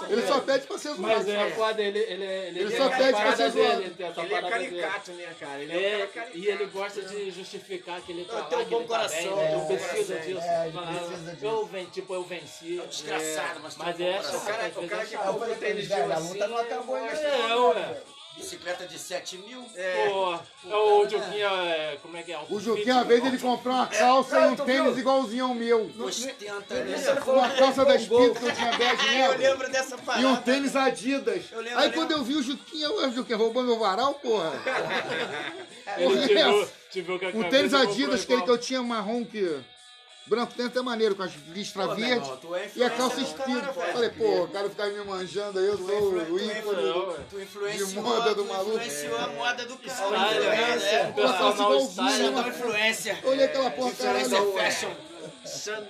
Ele 0.09 0.27
só 0.27 0.39
pede 0.41 0.67
pra 0.67 0.77
ser 0.77 0.89
zoado. 0.89 1.01
Mas 1.01 1.27
é 1.27 1.49
foda, 1.51 1.81
ele, 1.81 1.97
ele, 1.97 2.23
ele, 2.25 2.59
Ele 2.59 2.69
tem 2.69 2.77
só 2.77 2.89
pede 2.89 3.11
pra 3.13 3.35
ser 3.35 3.49
zoado. 3.51 3.81
ele 3.81 3.95
Ele 3.97 4.33
é 4.35 4.41
caricato, 4.41 5.11
né, 5.13 5.35
cara? 5.39 5.61
Ele 5.63 5.71
é 5.73 6.09
um 6.15 6.19
É, 6.19 6.29
e 6.33 6.47
ele 6.47 6.65
gosta 6.65 7.01
de 7.01 7.31
justificar 7.31 8.01
que 8.01 8.11
ele 8.11 8.25
tá 8.25 8.33
Não, 8.33 8.39
lá, 8.41 8.45
tem 8.47 8.57
um 8.59 8.63
que 8.65 8.69
bom 8.69 8.77
ele 8.77 8.87
tá 8.87 8.95
coração, 8.95 9.33
um 9.33 9.35
né? 9.37 9.65
precisa 9.65 10.13
coração. 10.15 10.27
disso. 10.27 10.41
É, 10.41 10.63
ele 10.65 10.71
Fala, 10.73 10.87
precisa 11.07 11.31
disso. 11.33 11.45
Eu 11.45 11.65
venci, 11.65 11.91
tipo, 11.91 12.13
eu 12.13 12.23
venci. 12.23 12.79
É 12.79 12.83
um 12.83 12.87
desgraçado, 12.87 13.59
É, 13.59 13.61
mas 13.63 13.75
tem 13.75 13.85
Mas 13.85 13.95
um 13.95 13.97
bom 13.97 14.03
é 14.05 14.11
coração. 14.13 14.39
O 14.39 14.45
cara- 14.45 14.63
é 14.65 14.69
que 14.69 14.77
eu 14.77 14.87
ele, 15.45 15.55
tênis 15.55 15.87
velho, 15.87 16.11
a 16.11 16.15
assim, 16.15 16.33
luta 16.33 16.47
não 16.47 16.57
acabou 16.57 16.95
ainda. 16.95 17.11
É, 17.11 17.47
não, 17.47 17.69
ué. 17.69 17.97
Bicicleta 18.35 18.85
de 18.85 18.99
7 18.99 19.37
mil. 19.37 19.65
É. 19.75 20.09
Pô, 20.09 20.37
o 20.67 21.09
Juquinha, 21.09 21.47
é, 21.47 21.97
como 22.01 22.17
é 22.17 22.23
que 22.23 22.33
é? 22.33 22.39
O 22.49 22.59
Juquinha, 22.59 22.95
uma 22.95 23.03
vez, 23.05 23.25
ele 23.25 23.37
comprou 23.37 23.73
uma 23.73 23.87
calça 23.87 24.39
e 24.39 24.47
um 24.49 24.55
tênis 24.55 24.97
igualzinho 24.97 25.45
ao 25.45 25.53
meu. 25.55 25.89
Ostenta, 25.99 26.75
né? 26.83 26.97
Uma 27.25 27.49
calça 27.49 27.85
da 27.85 27.93
um 27.93 27.99
Speed 27.99 28.37
que 28.37 28.45
eu 28.45 28.55
tinha 28.55 28.77
10 28.77 28.99
Eu 29.05 29.11
metros. 29.13 29.39
lembro 29.39 29.71
dessa 29.71 29.97
parada. 29.97 30.23
E 30.23 30.25
um 30.25 30.35
tênis 30.35 30.75
Adidas. 30.75 31.45
Eu 31.51 31.61
lembro, 31.61 31.79
Aí 31.79 31.87
eu 31.87 31.93
quando 31.93 32.11
eu 32.11 32.23
vi 32.23 32.35
o 32.35 32.43
Juquinha, 32.43 32.91
o 32.91 33.11
Juquinha 33.11 33.37
roubou 33.37 33.63
meu 33.63 33.79
varal, 33.79 34.15
porra. 34.15 34.51
Ele 35.97 36.27
te 36.27 36.33
viu, 36.33 36.67
te 36.91 37.01
viu 37.01 37.15
O 37.15 37.49
tênis 37.49 37.73
Adidas, 37.73 38.23
aquele 38.23 38.41
que 38.41 38.49
eu 38.51 38.57
tinha 38.57 38.83
marrom 38.83 39.23
que. 39.23 39.59
Branco 40.27 40.53
tem 40.55 40.65
até 40.65 40.81
maneiro, 40.81 41.15
com 41.15 41.21
as 41.21 41.31
listras 41.49 41.85
Pô, 41.87 41.95
verdes. 41.95 42.27
é 42.29 42.71
E 42.75 42.83
a 42.83 42.89
calça 42.89 43.17
velho. 43.17 43.73
Falei, 43.93 44.09
pô, 44.09 44.43
o 44.43 44.47
cara 44.47 44.69
ficar 44.69 44.87
me 44.87 45.03
manjando 45.03 45.59
aí, 45.59 45.65
eu 45.67 45.77
Tu 45.77 45.85
sou 45.85 45.95
influ- 45.95 46.33
o 46.33 46.39
ícone. 46.39 46.59
influ- 46.59 47.15
Tu 47.29 47.41
influenciou, 47.41 47.87
de 47.89 47.99
moda 47.99 48.33
do 48.35 48.43
tu 48.43 48.47
maluco. 48.51 48.71
influenciou 48.77 49.17
a 49.17 49.27
moda 49.27 49.65
do 49.65 49.77
cara. 49.77 49.93
Style, 49.95 50.45
É, 50.45 50.75
né? 50.77 51.13
Igualzinho, 51.15 51.79
style. 51.81 52.09
né? 52.09 52.17
Xandão 52.17 52.47
influencer. 52.49 53.19
Olhei 53.23 53.45
aquela 53.45 53.69
porra, 53.71 53.91
caralho. 53.93 54.53
fashion. 54.53 54.91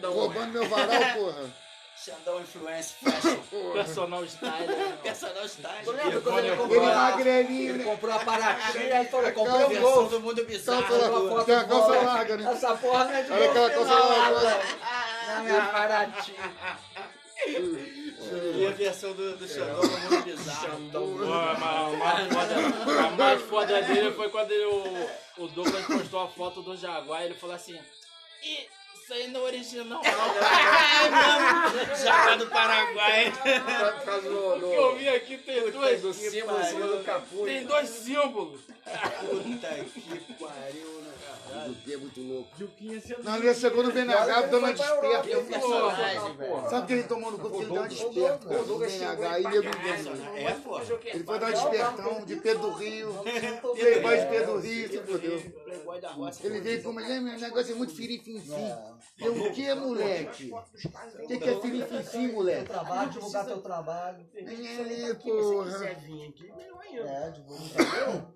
Roubando 0.03 0.51
meu 0.51 0.67
varal, 0.67 1.01
porra. 1.17 1.64
Xandão 2.05 2.39
influencer 2.41 2.95
fashion. 3.11 3.39
Personal 3.73 4.23
style. 4.27 4.67
né? 4.67 4.97
Personal 5.01 5.45
style. 5.47 5.83
Tu 5.85 5.91
lembra 5.91 6.21
quando 6.21 6.39
ele 6.39 6.55
comprou 6.55 6.81
Ele 6.83 6.91
a- 6.91 6.95
magrelinho, 6.95 7.69
Ele 7.69 7.77
né? 7.79 7.83
comprou 7.83 8.13
a 8.13 8.19
Paraty 8.19 8.77
e 8.77 9.05
falou, 9.05 9.31
comprei 9.31 9.65
um 9.65 9.69
Versão 9.69 9.91
gol. 9.93 10.09
do 10.09 10.19
mundo 10.19 10.45
bizarro. 10.45 10.83
Foto 11.29 11.45
tem 11.45 11.55
a 11.55 11.63
calça 11.63 12.01
larga, 12.01 12.37
né? 12.37 12.51
Essa 12.51 12.75
porra 12.75 13.03
não 13.05 13.11
é 13.13 13.21
de 13.23 13.31
Olha 13.31 13.49
aquela 13.49 13.69
calça 13.71 13.93
larga. 13.93 14.61
Na 15.27 15.39
minha 15.41 15.61
Paraty. 15.67 16.33
E 17.47 18.65
a 18.67 18.71
versão 18.71 19.13
do, 19.13 19.35
do 19.37 19.47
Xandão 19.47 19.81
do 19.81 19.87
mundo 19.99 20.23
bizarro. 20.23 20.89
Pô, 20.91 21.33
a, 21.33 21.53
ma- 21.59 21.87
a 21.87 21.91
mais 21.91 22.27
foda, 22.33 23.07
a 23.07 23.09
mais 23.11 23.41
foda 23.43 23.81
dele 23.83 24.11
foi 24.13 24.29
quando 24.29 24.51
ele, 24.51 24.65
o, 24.65 25.43
o 25.43 25.47
Douglas 25.49 25.85
postou 25.85 26.21
a 26.23 26.27
foto 26.27 26.61
do 26.61 26.75
Jaguar 26.77 27.21
e 27.21 27.25
ele 27.25 27.33
falou 27.35 27.55
assim: 27.55 27.77
"Ih, 28.43 28.67
isso 29.05 29.13
aí 29.13 29.27
não 29.27 29.41
é 29.41 29.43
original, 29.43 29.85
não. 29.85 30.01
É 32.31 32.37
do 32.37 32.47
Paraguai. 32.47 33.31
O 33.31 34.59
que 34.59 34.75
eu 34.75 34.95
vi 34.95 35.09
aqui 35.09 35.37
tem 35.37 35.71
dois, 35.71 36.01
do 36.01 36.11
símbolo 36.11 36.59
em 36.59 36.65
cima 36.65 36.87
do 36.87 37.03
capuz. 37.03 37.45
tem 37.45 37.65
dois 37.65 37.87
símbolos. 37.87 38.61
Puta 38.65 39.67
que 39.93 40.33
pariu, 40.33 41.01
né? 41.01 41.11
O 41.55 41.69
Juquinha 41.69 41.95
é 41.95 41.97
muito 41.97 42.21
louco. 42.21 42.49
Não, 43.23 43.35
ele 43.37 43.53
chegou 43.53 43.83
no 43.83 43.91
BNH 43.91 44.41
dando 44.41 44.57
uma 44.57 44.73
desperta. 44.73 45.29
E. 45.29 46.69
Sabe 46.69 46.87
que 46.87 46.93
ele 46.93 47.03
tomou 47.03 47.31
no 47.31 47.39
cu 47.39 47.55
ele 47.55 47.65
deu 47.65 47.73
uma 47.73 47.87
desperta? 47.87 48.47
O 48.47 48.53
No 48.53 48.65
Douglas 48.65 48.91
BNH, 48.91 49.31
aí 49.31 49.43
nego 49.43 49.67
É, 50.35 50.51
pô. 50.63 50.79
Ele 50.79 51.23
foi 51.23 51.39
dar 51.39 51.47
um 51.47 51.51
despertão 51.51 52.25
de 52.25 52.35
Pedro 52.37 52.61
do 52.61 52.71
Rio. 52.73 53.13
Playboy 53.61 54.17
de 54.19 54.25
Pedro 54.25 54.53
do 54.53 54.59
Rio, 54.59 54.89
se 54.89 54.97
fodeu. 54.99 55.53
Playboy 55.63 56.01
da 56.01 56.09
roça. 56.09 56.45
Ele 56.45 56.59
veio 56.59 56.83
com 56.83 56.91
meu 56.91 57.21
negócio 57.21 57.71
é 57.71 57.75
muito 57.75 57.95
firifinfim. 57.95 58.73
Eu 59.19 59.33
o 59.33 59.51
que, 59.51 59.73
moleque? 59.75 60.51
O 60.51 61.27
que, 61.27 61.37
que 61.39 61.49
é 61.49 61.61
firifinfim, 61.61 62.27
moleque? 62.31 62.65
Trabalho, 62.65 63.09
divulgar 63.11 63.45
teu 63.45 63.61
trabalho. 63.61 64.27
Ele, 64.33 65.15
porra. 65.15 65.71
quiser 65.71 65.95
vir 65.95 66.29
aqui, 66.29 66.51
melhor 66.55 66.81
ainda. 66.81 67.09
É, 67.09 67.31
divulgar. 67.31 68.35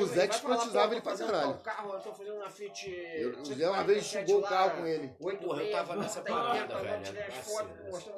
O 0.00 0.06
Zé 0.06 0.26
que 0.26 0.34
escrotizava 0.36 0.94
ele 0.94 1.02
pra 1.02 1.14
caralho. 1.18 1.52
tal 1.52 1.58
carro, 1.58 1.92
eu 1.92 2.00
tô 2.00 2.14
fazendo 2.14 2.36
uma 2.36 2.50
Fit. 2.50 2.90
Eu- 2.90 3.40
O 3.40 3.44
Zé 3.44 3.68
uma 3.68 3.84
vez 3.84 4.04
chegou 4.06 4.38
o 4.38 4.42
carro 4.42 4.78
com 4.78 4.86
ele. 4.86 5.08
Porra, 5.08 5.62
eu 5.62 5.70
tava 5.72 5.96
nessa 5.96 6.22
parada, 6.22 6.78
velho. 6.78 7.18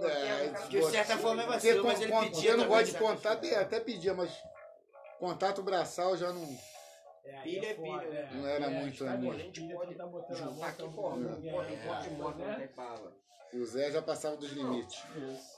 É, 0.05 0.68
De 0.68 0.82
certa 0.90 1.18
forma 1.18 1.42
é 1.42 1.46
vacilo, 1.46 1.84
mas 1.84 2.00
ele 2.00 2.12
pedia 2.12 2.50
eu 2.53 2.57
não 2.59 2.68
gosto 2.68 2.92
de 2.92 2.98
contato, 2.98 3.44
é, 3.44 3.57
até 3.57 3.80
pedia, 3.80 4.14
mas 4.14 4.30
contato 5.18 5.62
braçal 5.64 6.16
já 6.16 6.32
não. 6.32 6.46
Pilha 7.43 7.66
é 7.68 7.75
pilha, 7.75 8.11
né? 8.11 8.31
Não 8.35 8.47
era 8.47 8.68
muito 8.70 9.07
A 9.07 9.12
amigo. 9.12 9.35
gente 9.35 9.61
pode 9.73 9.95
juntar 9.95 10.68
aqui, 10.68 10.83
porra, 10.89 11.16
pode, 11.18 12.11
moto, 12.11 12.39
não 12.39 12.55
tem 12.57 12.68
bala. 12.77 13.23
O 13.55 13.64
Zé 13.66 13.91
já 13.91 14.01
passava 14.01 14.35
dos 14.37 14.51
limites. 14.51 15.03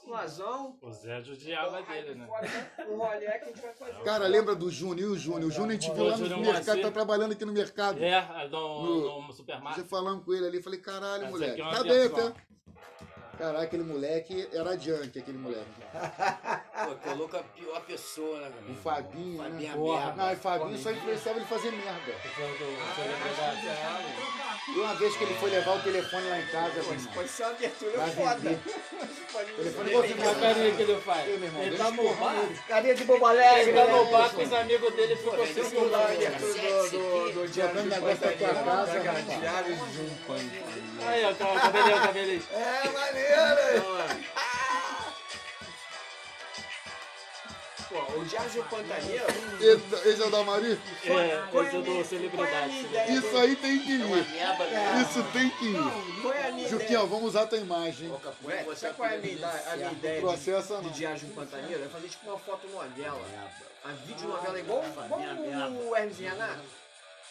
Lazão, 0.05 0.77
O 0.81 0.91
Zé 0.91 1.21
judiava 1.21 1.81
dele, 1.81 2.15
né? 2.15 2.27
o 2.89 2.97
rolê 2.97 3.19
que 3.19 3.45
a 3.45 3.47
gente 3.47 3.61
vai 3.61 3.73
fazer. 3.73 4.03
Cara, 4.03 4.27
lembra 4.27 4.53
do 4.53 4.69
Júnior? 4.69 4.99
E 5.09 5.13
o 5.13 5.17
Júnior? 5.17 5.45
O 5.45 5.51
Júnior 5.51 5.69
a 5.69 5.73
gente 5.81 5.91
viu 5.93 6.03
lá 6.05 6.17
no 6.17 6.39
mercado, 6.41 6.81
tá 6.81 6.91
trabalhando 6.91 7.31
aqui 7.31 7.45
no 7.45 7.53
mercado. 7.53 8.03
É, 8.03 8.47
no, 8.49 9.31
supermarket. 9.31 9.85
falando 9.87 10.25
com 10.25 10.33
ele 10.33 10.45
ali, 10.45 10.61
falei, 10.61 10.79
caralho, 10.81 11.29
moleque. 11.29 11.61
é 11.61 11.71
Tá 11.71 11.83
bem 11.83 12.03
até. 12.03 12.33
Caralho, 13.37 13.65
aquele 13.65 13.83
moleque 13.83 14.49
era 14.51 14.77
junk, 14.77 15.17
aquele 15.17 15.37
moleque. 15.37 15.65
Pô, 16.75 16.93
colocou 17.09 17.39
a 17.39 17.43
pior 17.43 17.79
pessoa, 17.81 18.37
né, 18.41 18.47
O 18.49 18.65
velho? 18.65 18.77
Fabinho, 18.83 19.41
né? 19.41 19.49
Fabinho 19.49 19.71
é 19.71 19.73
Porra. 19.75 20.05
merda. 20.07 20.23
Não, 20.23 20.33
e 20.33 20.35
Fabinho 20.35 20.77
só 20.77 20.91
influenciava 20.91 21.37
ele 21.39 21.45
fazer 21.45 21.71
merda. 21.71 22.11
é 22.11 22.21
E 24.67 24.79
uma 24.79 24.93
vez 24.95 25.15
que 25.15 25.23
ele 25.23 25.35
foi 25.35 25.49
levar 25.51 25.77
o 25.77 25.81
telefone 25.81 26.27
lá 26.29 26.39
em 26.39 26.47
casa, 26.47 26.73
meu 26.73 26.91
irmão, 26.93 27.13
Pode 27.13 27.29
ser 27.29 27.43
uma 27.43 27.51
abertura 27.51 28.07
foda. 28.07 28.59
O 29.35 29.37
telefone 29.57 29.93
a 30.29 30.35
carinha 30.35 30.75
que 30.75 30.81
ele 30.81 31.01
faz. 31.01 31.27
Meu 31.27 31.43
irmão, 31.43 31.63
Ele 31.63 31.77
tá 31.77 31.91
no 31.91 32.15
bar. 32.15 32.35
Carinha 32.67 32.95
de 32.95 33.03
bobo 33.03 33.29
Ele 33.31 33.41
alegre. 33.43 33.73
tá 33.73 33.85
né? 33.85 33.91
no 33.91 34.05
bar 34.05 34.29
com 34.33 34.41
os 34.43 34.53
amigos 34.53 34.93
dele 34.95 35.15
ficou 35.15 35.45
se 35.45 35.59
Lá, 35.59 35.69
filmando. 35.69 35.95
abertura 35.95 36.89
do, 36.89 37.47
de 37.47 37.61
negócio 37.89 38.17
da 38.17 38.31
tua 38.31 38.47
casa, 38.47 38.99
rapaz. 39.01 39.39
Diário 39.39 39.75
de 39.75 40.01
um 40.01 40.15
Pantanal. 40.25 41.09
Aí, 41.09 41.25
ó, 41.25 41.31
o 41.31 41.35
cabelinho, 41.59 41.97
o 41.97 42.01
cabelinho. 42.01 42.43
É, 42.53 42.89
maneiro. 42.89 44.25
Pô, 47.95 48.11
o 48.11 48.21
um 48.21 48.63
Pantaneiro, 48.63 49.25
Esse, 49.61 50.09
esse 50.09 50.21
é 50.21 50.25
o 50.25 50.29
da 50.29 50.43
Mari? 50.43 50.77
É, 51.05 51.07
esse 51.07 51.75
é 51.75 51.81
do 51.81 52.03
celebridade. 52.03 52.87
Isso 53.13 53.37
aí 53.37 53.55
tem 53.55 53.79
que 53.79 53.91
ir. 53.93 54.05
Merda, 54.05 54.65
né? 54.65 55.01
Isso 55.01 55.23
tem 55.31 55.49
que 55.51 55.65
ir. 55.65 55.77
é 56.35 56.51
minha 56.51 56.67
Juquinha, 56.69 56.99
vamos 56.99 57.29
usar 57.29 57.43
a 57.43 57.47
tua 57.47 57.57
imagem. 57.57 58.11
Ué, 58.43 58.65
sabe 58.75 58.93
qual 58.95 59.09
é 59.09 59.15
a 59.15 59.17
minha, 59.19 59.33
ideia- 59.33 59.63
a 59.71 59.75
minha 59.77 59.91
ideia 59.91 60.15
de, 60.15 60.21
Processa 60.21 60.77
de 60.77 60.83
não. 60.83 60.91
Diário 60.91 61.19
de 61.19 61.25
um 61.25 61.29
Pantaneiro? 61.29 61.83
É 61.83 61.87
fazer 61.87 62.07
tipo 62.09 62.29
uma 62.29 62.37
foto 62.39 62.67
novela. 62.67 63.21
A 63.85 63.91
vídeo 64.05 64.27
novela 64.27 64.59
igual, 64.59 64.83
igual 64.83 65.71
o 65.71 65.95
Hermes 65.95 66.17
Renato. 66.17 66.84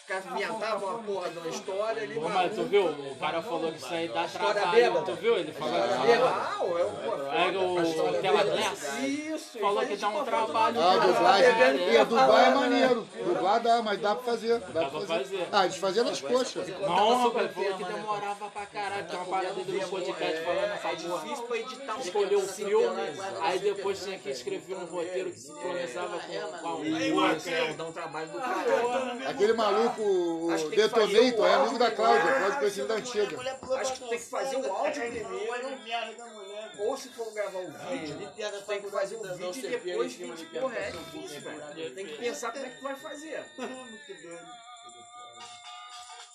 Inventavam 0.07 0.89
uma 0.89 0.99
porra 0.99 1.29
de 1.29 1.37
uma 1.39 1.47
história, 1.47 2.01
ele 2.01 2.19
Ô, 2.19 2.29
mas 2.29 2.53
tu 2.53 2.63
viu? 2.65 2.85
O 2.85 3.15
cara 3.15 3.41
falou 3.41 3.71
que 3.71 3.77
isso 3.79 3.93
aí 3.93 4.07
dá 4.07 4.27
trabalho. 4.27 5.03
Tu 5.03 5.15
viu? 5.15 5.37
Ele 5.37 5.51
falou 5.51 5.73
que. 5.73 6.11
Ah, 6.13 6.57
é 6.61 6.85
o 6.85 7.25
Pega 7.35 7.59
o 7.59 8.21
Tela 8.21 8.43
Glass. 8.43 8.99
Isso, 9.03 9.59
Falou 9.59 9.85
que 9.85 9.95
dá 9.97 10.09
um 10.09 10.23
trabalho. 10.23 10.79
Ah, 10.79 10.97
do 10.97 11.07
dublagem. 11.07 11.49
E 11.91 11.97
a 11.97 12.01
é. 12.01 12.05
dublar 12.05 12.47
é 12.47 12.53
maneiro. 12.53 13.07
Dublar 13.25 13.59
dá, 13.61 13.81
mas 13.81 13.99
dá 13.99 14.15
pra 14.15 14.23
fazer. 14.23 14.59
Dá, 14.59 14.85
pra 14.85 15.01
fazer. 15.01 15.47
Ah, 15.51 15.59
a 15.61 15.67
gente 15.67 15.79
fazia 15.79 16.03
nas 16.03 16.21
coxas. 16.21 16.67
Não, 16.67 17.23
rapaz, 17.23 17.51
falou 17.51 17.73
que 17.73 17.83
demorava 17.83 18.49
pra 18.49 18.65
caralho. 18.67 19.07
Tem 19.07 19.17
uma 19.17 19.25
parada 19.25 19.53
no 19.53 19.87
podcast 19.87 20.41
falando 20.43 20.73
essa 20.73 20.87
É 20.87 20.95
porra. 20.95 21.23
difícil 21.23 21.43
pra 21.45 21.57
editar 21.57 21.99
Escolheu 21.99 22.39
o 22.39 22.47
filme, 22.47 23.01
aí 23.41 23.59
depois 23.59 24.03
tinha 24.03 24.19
que 24.19 24.29
escrever 24.29 24.75
um 24.75 24.85
roteiro 24.85 25.31
que 25.31 25.39
sincronizava 25.39 26.19
com, 26.19 26.57
com 26.59 26.67
a 26.67 26.77
música. 26.77 27.51
É, 27.51 27.73
dá 27.73 27.83
um 27.83 27.91
trabalho 27.91 28.27
do 28.29 28.39
caralho. 28.39 29.29
Aquele 29.29 29.53
maluco, 29.53 29.94
o 30.01 30.47
fazer 30.49 30.69
Detonator, 30.75 31.39
o 31.39 31.45
é 31.45 31.53
amigo 31.53 31.77
da. 31.77 31.91
Cláudia, 31.91 32.21
Cláudia 32.21 32.59
conhecido 32.59 32.87
da 32.87 32.95
antiga. 32.95 33.55
Acho 33.79 33.93
que 33.93 34.09
tem 34.09 34.19
que 34.19 34.25
fazer 34.25 34.55
o 34.57 34.71
áudio 34.71 35.01
primeiro. 35.01 35.69
mulher. 35.69 36.71
Ou 36.79 36.97
se 36.97 37.09
for 37.09 37.33
gravar 37.33 37.59
o 37.59 37.71
vídeo, 37.71 38.31
tem 38.67 38.81
que 38.81 38.89
fazer 38.89 39.15
o 39.15 39.35
vídeo 39.35 39.53
e 39.55 39.61
depois 39.61 40.13
vídeo. 40.13 40.49
Porra, 40.59 40.75
é 40.77 40.91
difícil, 40.91 41.41
velho. 41.41 41.95
Tem 41.95 42.05
que 42.05 42.17
pensar 42.17 42.51
como 42.51 42.65
é 42.65 42.69
que 42.69 42.77
tu 42.77 42.83
vai 42.83 42.95
fazer. 42.95 43.45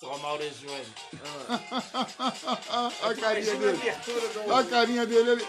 Só 0.01 0.17
Mauro 0.17 0.43
Júnior. 0.51 0.85
Olha 3.03 3.11
a 3.11 3.15
carinha 3.15 3.53
Imagina 3.53 3.69
a 3.69 3.71
dele. 3.71 3.93
Olha 4.47 4.55
a 4.55 4.63
carinha 4.63 5.05
dele 5.05 5.31
ali. 5.31 5.47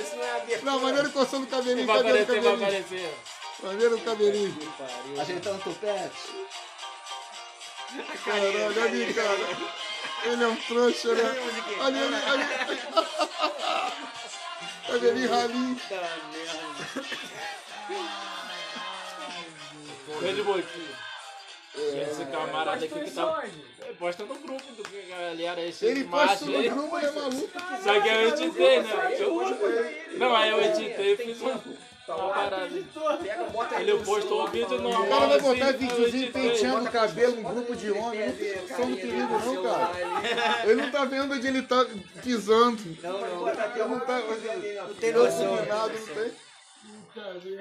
Isso 0.00 0.16
não 0.16 0.22
é 0.24 0.30
abertura. 0.30 0.72
Não, 0.72 0.80
maneiro 0.80 1.10
coçando 1.10 1.44
o 1.44 1.46
cabelinho. 1.46 1.86
Vai 1.86 1.96
o 1.98 2.00
aparecer, 2.00 2.26
vai 2.26 2.36
cabelinho? 2.36 2.66
aparecer. 2.66 3.14
Maneiro 3.62 3.96
o 3.96 4.00
cabelinho. 4.00 4.56
Ajeitando 5.20 5.56
o 5.56 5.60
tupete. 5.60 6.46
Caralho, 8.24 8.66
olha 8.66 8.84
ali, 8.84 9.14
cara. 9.14 9.74
Ele 10.24 10.42
é 10.44 10.46
um 10.48 10.56
trouxa, 10.56 11.14
né? 11.14 11.22
Olha 11.80 11.98
ele, 11.98 12.16
olha 12.30 12.48
ele. 12.68 12.80
Cabelinho 14.86 15.30
ralinho. 15.30 15.80
Grande 20.20 20.42
boquinha. 20.42 21.04
E 21.76 21.98
esse 22.00 22.24
camarada 22.26 22.84
aqui 22.84 23.00
que 23.00 23.10
tá. 23.10 23.42
Posta 23.98 24.24
no 24.24 24.34
grupo 24.36 24.72
do 24.72 24.82
que 24.84 25.12
a 25.12 25.16
galera 25.16 25.60
esse 25.62 25.86
Ele 25.86 26.04
posta 26.04 26.44
no 26.46 26.62
grupo, 26.70 26.98
ele 26.98 27.06
é 27.06 27.10
maluco. 27.12 27.50
Só 27.82 28.00
que 28.00 28.08
eu 28.08 28.28
editei, 28.28 28.80
né? 28.82 29.16
Eu- 29.18 30.18
Não, 30.18 30.34
aí 30.36 30.50
eu 30.50 30.62
editei 30.62 31.12
e 31.12 31.16
fiz 31.16 31.38
uma, 32.08 32.16
uma 32.16 32.34
parada. 32.34 32.68
Pega, 33.22 33.44
bota 33.44 33.80
Ele 33.80 33.98
postou 34.04 34.44
um 34.44 34.50
vídeo 34.50 34.76
O 34.76 34.80
normal. 34.82 35.06
cara 35.08 35.26
vai 35.26 35.36
assim, 35.38 35.48
botar 35.48 35.70
eu 35.72 35.78
videozinho 35.78 36.32
penteando 36.32 36.88
o 36.88 36.92
cabelo, 36.92 37.38
um 37.38 37.42
grupo 37.42 37.76
de 37.76 37.90
homens. 37.90 38.26
Não 38.26 38.36
tem 38.36 38.62
noção 38.62 38.90
do 38.90 38.96
perigo, 38.96 39.38
não, 39.38 39.62
cara. 39.62 39.90
Ele 40.64 40.82
não 40.82 40.90
tá 40.90 41.04
vendo 41.04 41.34
onde 41.34 41.46
ele 41.46 41.62
tá 41.62 41.86
pisando. 42.22 42.96
Não, 43.02 43.12
não. 43.20 43.48
Ele 43.48 43.84
não 43.88 44.00
tá. 44.00 44.18
Não 44.20 44.94
tem 44.94 45.12
Não 45.12 45.24
noção. 45.24 45.56
tem 45.56 45.66
nada, 45.66 45.92
não 45.94 46.14
tem. 46.14 46.32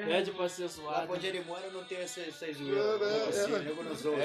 Pede 0.07 0.31
pra 0.31 0.49
ser 0.49 0.63
Lá 0.63 0.69
suado. 0.69 1.13
onde 1.13 1.27
ele 1.27 1.41
mora 1.41 1.69
não 1.71 1.83
tem 1.83 1.99
essas, 1.99 2.33
zoeiras. 2.33 2.57
Não 2.59 2.75
é 2.75 3.55
é, 3.55 3.55
é. 3.55 3.59
nego 3.59 3.83
não 3.83 3.95
zoa. 3.95 4.17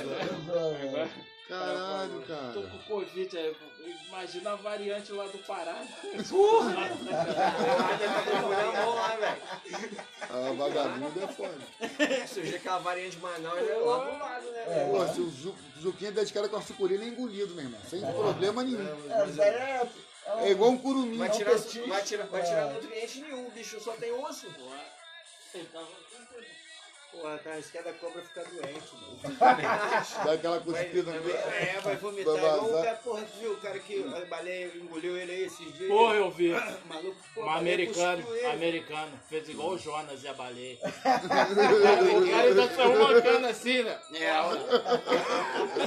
Caralho, 1.48 2.20
Tô 2.20 2.26
cara. 2.34 2.52
com 2.70 2.78
Covid 2.86 3.38
aí. 3.38 3.56
Imagina 4.08 4.52
a 4.52 4.56
variante 4.56 5.12
lá 5.12 5.24
do 5.26 5.38
Pará. 5.38 5.82
Vamos 6.04 6.74
lá, 8.94 9.16
velho. 9.16 9.42
Ah, 10.30 10.52
vagabundo 10.56 11.22
é 11.24 11.28
foda. 11.28 11.58
Surgiu 12.26 12.56
aquela 12.56 12.78
variante 12.78 13.16
de 13.16 13.22
Manaus, 13.22 13.58
é 13.58 13.74
lá 13.76 14.00
pro 14.00 14.18
lado, 14.18 14.50
né? 14.50 14.64
É. 14.66 14.88
Pô, 14.90 15.06
se 15.14 15.20
o 15.20 15.30
Zu- 15.30 15.56
Zuquinha 15.80 16.12
der 16.12 16.24
de 16.26 16.32
cara 16.34 16.48
com 16.48 16.56
a 16.56 16.62
sucuri, 16.62 16.94
ele 16.94 17.04
é 17.04 17.08
engolido, 17.08 17.54
meu 17.54 17.64
irmão. 17.64 17.80
Sem 17.88 18.00
problema 18.00 18.62
nenhum. 18.62 18.86
É, 18.86 19.18
mas 19.18 19.38
aí 19.40 19.48
é. 19.54 19.82
um- 19.84 19.88
É 20.40 20.50
igual 20.50 20.70
um 20.70 20.76
curumim. 20.78 21.16
Vai 21.16 21.30
tirar, 21.30 21.56
vai 21.56 22.02
tirar, 22.02 22.26
vai 22.26 22.42
tirar 22.44 22.68
é. 22.68 22.72
nutriente 22.74 23.20
nenhum, 23.22 23.46
o 23.46 23.50
bicho 23.50 23.80
só 23.80 23.92
tem 23.92 24.12
osso. 24.12 24.46
Porra, 27.10 27.38
tá, 27.38 27.58
isso 27.58 27.72
cada 27.72 27.92
cobra 27.94 28.22
fica 28.22 28.44
doente, 28.44 28.94
mano. 28.94 29.36
Dá 30.24 30.32
aquela 30.32 30.60
cuspida 30.60 31.12
no 31.12 31.30
é, 31.30 31.80
vai 31.82 31.96
vomitar. 31.96 32.34
Vai 32.34 32.44
Igual 32.44 32.64
o 32.64 32.82
cara, 32.82 32.96
porra, 32.96 33.22
tu 33.22 33.38
viu 33.38 33.52
o 33.52 33.56
cara 33.56 33.78
que 33.78 34.14
a 34.14 34.24
baleia 34.26 34.70
engoliu 34.76 35.16
ele 35.16 35.32
aí 35.32 35.44
esses 35.44 35.74
dias? 35.74 35.88
Porra, 35.88 36.14
eu 36.14 36.30
vi. 36.30 36.52
Maluco, 36.84 37.16
pô, 37.34 37.42
a 37.42 37.46
Um 37.46 37.50
americano, 37.50 38.24
americano, 38.52 39.20
fez 39.28 39.48
igual 39.48 39.70
o 39.70 39.78
Jonas 39.78 40.22
e 40.22 40.28
a 40.28 40.34
baleia. 40.34 40.78
o 40.84 42.30
cara 42.30 42.48
ainda 42.48 42.68
saiu 42.74 42.92
uma 42.92 43.22
cana 43.22 43.48
assim, 43.48 43.82
né? 43.82 43.98
É, 44.14 44.32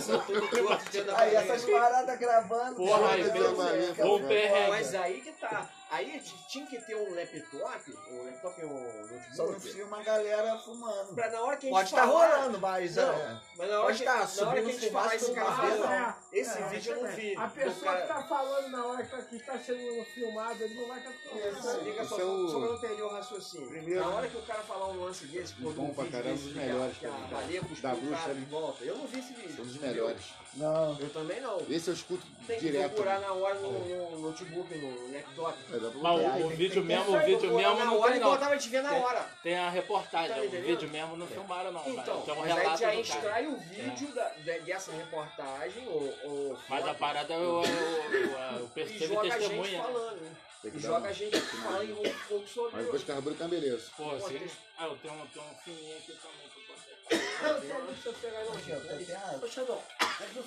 torto 0.01 0.91
dentro 0.91 1.11
da 1.11 1.19
Aí 1.19 1.35
essas 1.35 1.65
paradas 1.65 2.19
gravando. 2.19 2.75
Porra, 2.75 3.11
aí 3.11 3.23
Jonas 3.23 3.35
e 3.35 3.45
a 3.45 3.51
baleia, 3.51 3.93
fez 3.93 4.07
um 4.07 4.17
cara. 4.17 4.27
perrengue. 4.27 4.69
Mas 4.69 4.95
aí 4.95 5.21
que 5.21 5.31
tá. 5.33 5.69
Aí 5.91 6.21
tinha 6.47 6.65
que 6.65 6.79
ter 6.85 6.95
um 6.95 7.13
laptop, 7.13 7.93
um 8.11 8.23
laptop, 8.23 8.63
um 8.65 9.09
Só 9.35 9.43
não 9.43 9.51
notebook, 9.51 9.73
filma 9.75 9.99
a 9.99 10.03
galera 10.03 10.57
fumando. 10.59 11.13
pra 11.13 11.29
na 11.29 11.41
hora 11.41 11.57
que 11.57 11.65
a 11.67 11.69
gente 11.69 11.77
Pode 11.77 11.89
estar 11.89 12.07
falar- 12.07 12.35
rolando, 12.37 12.59
mas 12.61 12.95
Não, 12.95 13.11
é. 13.11 13.41
mas 13.57 13.69
na 13.69 13.75
hora 13.75 13.85
Pode 13.87 13.97
que, 13.97 14.03
tá 14.05 14.13
na 14.37 14.47
hora 14.49 14.61
que 14.61 14.69
a 14.69 14.71
gente 14.71 14.89
falar 14.89 15.15
esse 15.15 15.31
cara 15.33 15.51
fez, 15.57 15.79
não. 15.81 16.15
esse 16.31 16.57
É, 16.57 16.69
vídeo 16.69 16.93
eu 16.93 17.03
não 17.03 17.11
vi. 17.11 17.35
A 17.35 17.47
pessoa 17.49 17.83
cara- 17.91 18.01
que 18.03 18.07
tá 18.07 18.23
falando 18.23 18.67
na 18.69 18.85
hora 18.85 19.03
que 19.03 19.11
tá, 19.11 19.21
que 19.21 19.39
tá 19.39 19.59
sendo 19.59 20.05
filmado, 20.05 20.63
ele 20.63 20.73
não 20.79 20.87
vai 20.87 21.01
capturar. 21.03 21.83
Liga 21.83 22.05
só, 22.05 22.15
Esse 22.15 22.21
é 22.21 22.25
o- 22.25 22.47
só 22.47 22.67
pra 22.67 22.77
perder 22.87 23.01
o 23.03 23.09
raciocínio. 23.09 23.67
Primeiro- 23.67 23.99
Na 23.99 24.09
hora 24.15 24.27
que 24.29 24.37
o 24.37 24.41
cara 24.43 24.63
falar 24.63 24.87
um 24.87 25.03
lance 25.03 25.25
desse, 25.25 25.53
quando 25.55 25.75
Bom 25.75 25.83
um 25.87 25.93
pra 25.93 26.03
vídeo 26.05 26.19
caramba, 26.21 26.41
desse 26.41 26.53
melhores 26.57 26.97
que 26.97 27.05
a 27.05 27.09
baleia 27.11 27.59
cuspiu 27.61 27.81
Da 27.89 27.93
o 27.93 27.97
bruxa 28.01 28.33
de 28.33 28.45
volta. 28.45 28.83
Eu 28.85 28.97
não 28.97 29.07
vi 29.07 29.19
esse 29.19 29.33
vídeo. 29.33 29.55
São 29.57 29.65
dos 29.65 29.75
melhores. 29.77 30.23
Não. 30.53 30.97
Eu 30.99 31.09
também 31.11 31.39
não. 31.41 31.57
Esse 31.69 31.89
eu 31.89 31.93
escuto 31.93 32.25
Tem 32.47 32.59
que 32.59 32.65
direto. 32.65 32.91
procurar 32.93 33.19
na 33.21 33.31
hora 33.33 33.55
no, 33.55 33.71
no 34.11 34.19
notebook, 34.19 34.73
no 34.77 35.11
laptop. 35.13 35.57
É, 35.81 35.85
dá 35.85 35.89
pra 35.91 35.99
Mas 36.01 36.21
botar. 36.21 36.35
o, 36.37 36.45
o 36.45 36.49
vídeo 36.49 36.83
mesmo, 36.83 37.15
o 37.15 37.19
vídeo 37.19 37.53
mesmo 37.53 37.85
não 37.85 38.01
tem 38.01 38.19
não. 38.19 38.37
ver 38.69 38.81
na 38.83 38.89
Tem- 38.89 39.01
hora. 39.01 39.29
Tem 39.43 39.57
a 39.57 39.69
reportagem, 39.69 40.35
Tá 40.35 40.41
o 40.41 40.45
entendendo? 40.45 40.65
vídeo 40.67 40.89
mesmo 40.89 41.17
não 41.17 41.27
filmaram 41.27 41.71
não. 41.71 41.89
Então, 41.89 42.21
tem 42.21 42.33
um 42.33 42.37
mas 42.39 42.51
aí 42.51 42.57
relato 42.59 42.79
já 42.81 42.87
do 42.87 42.91
cara. 42.91 43.01
extrai 43.01 43.47
o 43.47 43.57
vídeo 43.57 44.07
da, 44.13 44.29
de- 44.29 44.59
dessa 44.59 44.91
reportagem, 44.91 45.87
ou, 45.87 46.13
ou 46.23 46.57
Mas 46.69 46.83
a 46.83 46.87
foto, 46.87 46.97
parada 46.99 47.33
eu, 47.33 47.41
eu, 47.41 48.13
eu, 48.13 48.31
eu 48.59 48.65
e 48.65 48.69
percebi 48.69 49.07
joga 49.07 49.21
a 49.21 49.23
gente 49.23 49.39
testemunha. 49.39 49.77
né? 49.77 49.83
falando. 49.83 50.21
né? 50.21 50.31
Tem 50.61 50.71
que 50.71 50.77
E 50.77 50.81
dar 50.81 50.87
joga 50.89 50.99
uma- 50.99 51.07
a 51.09 51.13
gente 51.13 51.39
falando 51.39 51.99
um 51.99 52.13
pouco 52.27 52.47
sobre 52.47 52.71
Mas 52.73 52.85
depois 52.85 53.03
carbura 53.03 53.35
com 53.35 53.43
a 53.43 53.47
beleza. 53.47 53.83
Pô, 53.97 54.11
assim, 54.11 54.37
tem- 54.39 54.51
ah, 54.77 54.85
eu 54.85 54.97
tenho 54.97 55.13
um, 55.15 55.27
tenho 55.27 55.45
um 55.45 55.55
fininho 55.55 55.97
aqui 55.97 56.13
também 56.13 56.47
que 56.49 56.59
eu 56.59 56.65
posso 56.67 56.91
Não, 57.67 57.79
não 57.79 57.85
precisa 57.87 58.13
pegar 58.21 58.43
não, 58.45 58.51
Ô, 58.51 59.47
Xandão, 59.47 59.81
é 60.21 60.25
que 60.27 60.39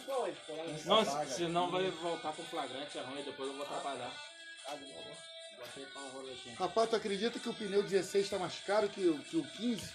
lá 1.10 1.26
senão 1.26 1.70
vai 1.70 1.90
voltar 1.90 2.32
com 2.32 2.42
flagrante, 2.44 2.96
é 2.96 3.02
ruim, 3.02 3.22
depois 3.22 3.48
eu 3.50 3.56
vou 3.56 3.66
atrapalhar. 3.66 4.12
Rapaz, 6.58 6.90
tu 6.90 6.96
acredita 6.96 7.38
que 7.38 7.48
o 7.48 7.54
pneu 7.54 7.82
16 7.82 8.28
tá 8.28 8.38
mais 8.38 8.54
caro 8.66 8.88
que, 8.88 9.00
o- 9.06 9.18
que 9.18 9.36
o 9.36 9.44
15? 9.44 9.90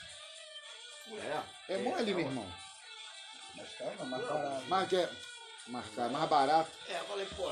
É. 1.67 1.73
É 1.73 1.77
mole, 1.77 2.13
meu 2.13 2.25
irmão. 2.25 2.53
Mas 3.55 3.67
calma, 3.77 4.05
mais 4.05 4.27
barato. 4.27 4.65
Mas 4.67 4.89
que 4.89 4.95
é 4.95 5.09
mais 5.67 5.85
caro, 5.95 6.11
mais 6.13 6.29
barato. 6.29 6.71
É, 6.87 6.99
eu 6.99 7.05
falei, 7.05 7.25
pô, 7.35 7.49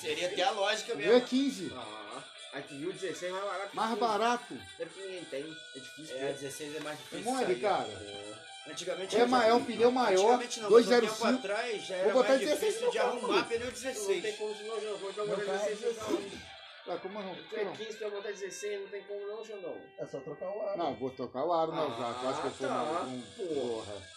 seria 0.00 0.28
até 0.28 0.42
a 0.42 0.50
lógica 0.50 0.94
O 0.94 0.96
meu 0.96 1.06
é 1.10 1.12
mesmo. 1.14 1.28
15. 1.28 1.72
Ah, 1.74 2.22
aí 2.54 2.62
tu 2.62 2.74
viu 2.74 2.92
16 2.92 3.32
mais 3.32 3.44
barato. 3.44 3.70
que 3.70 3.76
Mais 3.76 3.88
15. 3.90 4.00
barato. 4.00 4.54
É 4.78 4.84
porque 4.84 5.00
ninguém 5.00 5.24
tem, 5.24 5.56
é 5.76 5.78
difícil. 5.78 6.16
É, 6.16 6.18
ter. 6.18 6.32
16 6.34 6.76
é 6.76 6.80
mais 6.80 6.98
É 6.98 7.02
difícil. 7.02 7.24
mole, 7.32 7.46
sair. 7.46 7.60
cara. 7.60 8.51
Antigamente 8.68 9.16
É, 9.16 9.22
eu 9.22 9.28
ma- 9.28 9.40
já- 9.40 9.46
é 9.48 9.54
um 9.54 9.64
pneu 9.64 9.90
maior, 9.90 10.18
Antigamente 10.20 10.60
não, 10.60 10.70
mas 10.70 10.86
um 10.86 10.88
tempo 10.90 11.00
205. 11.00 11.38
atrás 11.38 11.82
já 11.82 12.02
Vou 12.04 12.12
botar 12.12 12.28
mais 12.28 12.40
16 12.40 12.60
difícil 12.72 12.90
de 12.90 12.96
carro, 12.98 13.08
arrumar 13.10 13.28
mano. 13.28 13.44
pneu 13.46 13.58
Não 13.66 13.72
tem 13.72 13.82
16. 13.82 14.36
como 14.36 14.50
não, 14.54 14.80
Xandão. 14.80 14.96
Vou 14.98 15.12
Meu 15.12 15.36
botar 15.36 15.44
carro 15.44 15.64
é 15.64 15.70
16 15.70 15.96
não. 15.96 16.16
16. 16.16 16.42
Ah, 16.88 16.96
como 17.00 17.22
não? 17.22 17.34
Tu 17.34 17.56
é 17.56 17.64
15, 17.64 17.92
tu 17.94 18.00
vai 18.00 18.10
botar 18.10 18.30
16, 18.32 18.80
não 18.80 18.88
tem 18.88 19.02
como 19.04 19.26
não, 19.26 19.44
Xandão. 19.44 19.76
É 19.98 20.06
só 20.06 20.20
trocar 20.20 20.48
o 20.56 20.62
ar. 20.68 20.76
Não, 20.76 20.94
vou 20.94 21.10
tocar 21.10 21.44
o 21.44 21.52
aro, 21.52 21.72
não, 21.72 21.88
já. 21.98 22.14
Tu 22.14 22.28
acha 22.28 22.40
que 22.40 22.46
eu 22.46 22.52
sou 22.52 22.68
Ah, 22.68 23.06
tá. 23.36 23.44
Porra. 23.54 24.12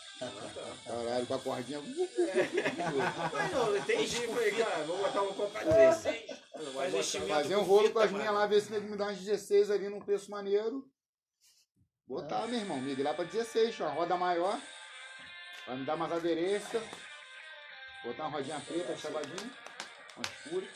Caralho, 0.85 1.25
com 1.25 1.33
a 1.35 1.39
cordinha... 1.39 1.81
Mas 3.33 3.51
não, 3.51 3.65
não 3.71 3.77
entendi. 3.77 4.27
Falei, 4.27 4.51
cara, 4.51 4.83
vou 4.85 4.97
botar 4.97 5.21
um 5.21 5.33
copa 5.33 5.59
16. 5.65 6.27
Não 6.29 6.71
vai 6.71 6.73
Faz 6.73 6.73
botar. 6.73 6.87
investimento 6.89 7.33
Fazer 7.33 7.55
um 7.57 7.63
rolo 7.63 7.89
com 7.91 7.99
as 7.99 8.11
minhas 8.11 8.33
lá, 8.33 8.45
ver 8.47 8.61
se 8.61 8.71
nego 8.71 8.87
me 8.89 8.97
dá 8.97 9.05
umas 9.05 9.17
16 9.17 9.69
ali 9.71 9.89
num 9.89 9.99
preço 9.99 10.31
maneiro. 10.31 10.85
Botar, 12.07 12.45
meu 12.47 12.59
irmão, 12.59 12.77
migrar 12.77 13.15
pra 13.15 13.23
16, 13.25 13.81
ó, 13.81 13.87
roda 13.89 14.15
maior. 14.15 14.59
Vai 15.65 15.75
me 15.77 15.85
dar 15.85 15.95
mais 15.97 16.11
aderência. 16.11 16.81
Botar 18.03 18.23
uma 18.27 18.37
rodinha 18.37 18.59
preta, 18.59 18.95
chavadinha. 18.95 19.51
Uma 20.15 20.25
escura. 20.25 20.67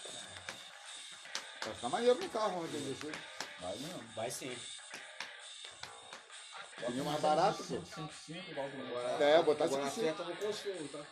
Vai 1.63 1.73
ficar 1.75 1.89
maneiro 1.89 2.19
no 2.19 2.29
carro, 2.29 2.51
vamos 2.55 2.71
dizer 2.71 2.91
assim. 3.09 3.19
Vai 3.59 3.75
mesmo. 3.77 4.03
Vai 4.15 4.31
sim. 4.31 4.57
Pneu 6.77 7.05
mais 7.05 7.21
barato, 7.21 7.57
pô. 7.57 7.63
555, 7.75 8.51
igual 8.51 8.69
do 8.69 8.81
Agora, 8.87 9.23
É, 9.23 9.43
botar 9.43 9.65
agora 9.65 9.89
55. 9.89 10.01
acerta 10.01 10.23
no 10.23 10.35
consumo, 10.37 10.87
tá? 10.87 11.05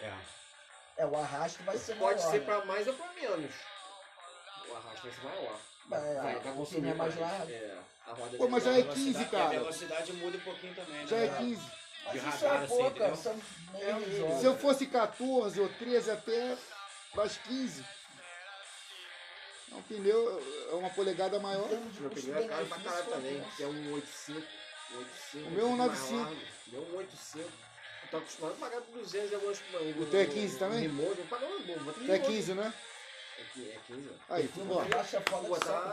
É. 0.00 0.14
É, 0.98 1.06
o 1.06 1.16
arrasto 1.16 1.62
vai 1.64 1.78
ser 1.78 1.96
Pode 1.96 2.18
maior, 2.20 2.30
ser 2.30 2.38
né? 2.40 2.44
pra 2.44 2.64
mais 2.66 2.86
ou 2.86 2.94
pra 2.94 3.12
menos. 3.14 3.54
O 4.68 4.74
arrasto 4.76 5.02
vai 5.02 5.12
ser 5.12 5.22
maior. 5.24 5.58
Vai, 5.86 6.00
Vai, 6.00 6.14
vai 6.14 6.38
vai 6.40 6.52
consumir 6.54 6.94
mais 6.94 7.14
mais. 7.16 7.18
largo. 7.38 7.50
É, 7.50 7.78
a 8.06 8.12
roda 8.12 8.36
Pô, 8.36 8.48
mas 8.48 8.64
já 8.64 8.72
é 8.78 8.82
vai- 8.82 8.94
15, 8.94 9.20
E 9.20 9.24
a 9.24 9.28
cara. 9.28 9.48
velocidade 9.50 10.12
muda 10.14 10.36
um 10.36 10.40
pouquinho 10.40 10.74
também, 10.74 10.94
né? 11.00 11.06
Já 11.06 11.16
é 11.18 11.28
15. 11.38 11.62
Mas 12.04 12.12
de 12.12 12.18
isso 12.18 12.28
radar, 12.44 12.52
é 12.54 12.64
assim, 12.64 12.66
pouca, 12.76 13.16
são 13.16 13.40
meio 13.72 14.26
É. 14.34 14.38
Se 14.40 14.44
eu 14.44 14.58
fosse 14.58 14.86
14 14.86 15.60
ou 15.60 15.68
13 15.68 16.10
até 16.10 16.56
mais 17.14 17.36
15. 17.38 17.84
É 19.70 19.74
um 19.74 19.82
pneu, 19.82 20.42
é 20.70 20.74
uma 20.74 20.90
polegada 20.90 21.38
maior. 21.40 21.68
Meu 21.68 22.10
pneu 22.10 22.36
é 22.36 22.46
caro 22.48 22.66
pra 22.66 22.78
caralho 22.78 23.06
também, 23.06 23.42
que 23.56 23.62
é 23.62 23.66
um 23.66 23.92
85. 23.94 24.46
um 24.92 24.98
85 24.98 25.48
O 25.48 25.50
meu 25.52 25.66
é 25.66 25.70
um 25.70 25.76
pouquinho 25.76 25.78
mais 25.78 26.00
95. 26.10 26.16
largo. 26.16 26.34
O 26.66 26.70
meu 26.72 26.82
é 26.82 26.84
um 26.92 26.96
85. 26.98 27.48
Eu 28.02 28.08
tô 28.10 28.16
acostumado 28.18 28.52
a 28.52 28.56
pagar 28.56 28.80
200 28.92 29.30
e 29.30 29.34
algumas 29.34 29.58
O 29.58 30.06
teu 30.10 30.20
é 30.20 30.26
15 30.26 30.58
também? 30.58 30.80
Remote, 30.80 31.18
eu 31.18 31.24
pago 31.26 31.46
uma 31.46 31.58
bomba. 31.60 31.94
É 32.12 32.18
15, 32.18 32.52
né? 32.54 32.74
É 33.56 33.60
é 33.60 33.78
15. 33.86 34.10
Aí, 34.30 34.46
o 34.46 34.66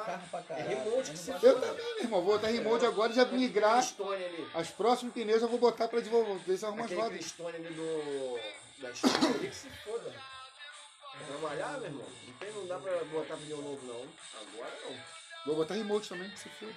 carro 0.05 0.23
pra 0.31 0.55
É 0.55 0.61
remote 0.61 1.11
que 1.11 1.17
você 1.17 1.31
Eu 1.31 1.59
também, 1.59 1.95
meu 1.95 2.03
irmão. 2.03 2.21
Vou 2.21 2.33
botar 2.35 2.47
remote 2.47 2.85
agora 2.85 3.11
e 3.11 3.15
já 3.15 3.25
migrar. 3.25 3.83
Stone 3.83 4.23
ali. 4.23 4.47
Os 4.55 4.69
próximos 4.69 5.13
pneus 5.13 5.41
eu 5.41 5.47
vou 5.47 5.59
botar 5.59 5.87
pra 5.87 5.99
desenvolver. 5.99 6.39
Ver 6.45 6.57
se 6.57 6.65
arruma 6.65 6.81
as 6.81 6.85
Aquele 6.85 7.01
rodas. 7.01 7.17
Cristone 7.19 7.55
ali 7.57 7.73
do. 7.73 8.39
Da 8.79 8.93
Stone 8.93 9.27
ali 9.27 9.49
que 9.49 9.55
se 9.55 9.69
foda. 9.85 10.13
Trabalhar, 11.27 11.73
meu 11.79 11.85
irmão. 11.85 12.05
Não, 12.27 12.33
tem, 12.33 12.51
não 12.53 12.67
dá 12.67 12.77
pra 12.77 13.03
botar 13.05 13.35
pneu 13.37 13.61
novo, 13.61 13.85
não. 13.85 14.07
Agora 14.41 14.71
não. 14.85 14.95
Vou 15.45 15.55
botar 15.55 15.73
remote 15.73 16.09
também, 16.09 16.29
que 16.29 16.39
se 16.39 16.49
foda. 16.49 16.73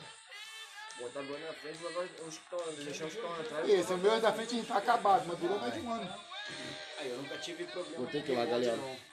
Botar 0.99 1.23
dois 1.23 1.43
na 1.43 1.53
frente 1.53 1.79
e 1.81 1.87
levar 1.87 2.05
os 2.05 2.39
que 2.39 2.45
estão, 2.45 2.85
deixar 2.85 3.07
os 3.07 3.13
que 3.13 3.19
estão 3.19 3.41
atrás. 3.41 3.69
E 3.69 3.73
esse, 3.73 3.93
o 3.93 3.99
meu 3.99 4.13
é 4.13 4.21
da 4.21 4.33
frente 4.33 4.63
tá 4.65 4.77
acabado, 4.77 5.25
mas 5.27 5.39
durou 5.39 5.59
mais 5.59 5.75
de 5.75 5.81
um 5.81 5.93
ano. 5.93 6.15
Aí 6.99 7.11
eu 7.11 7.17
nunca 7.17 7.39
tive 7.39 7.65
problema. 7.65 7.99
Vou 7.99 8.07
ter 8.07 8.23
que 8.23 8.33
ir 8.33 8.37
lá, 8.37 8.45
galera. 8.45 8.77
não. 8.77 9.12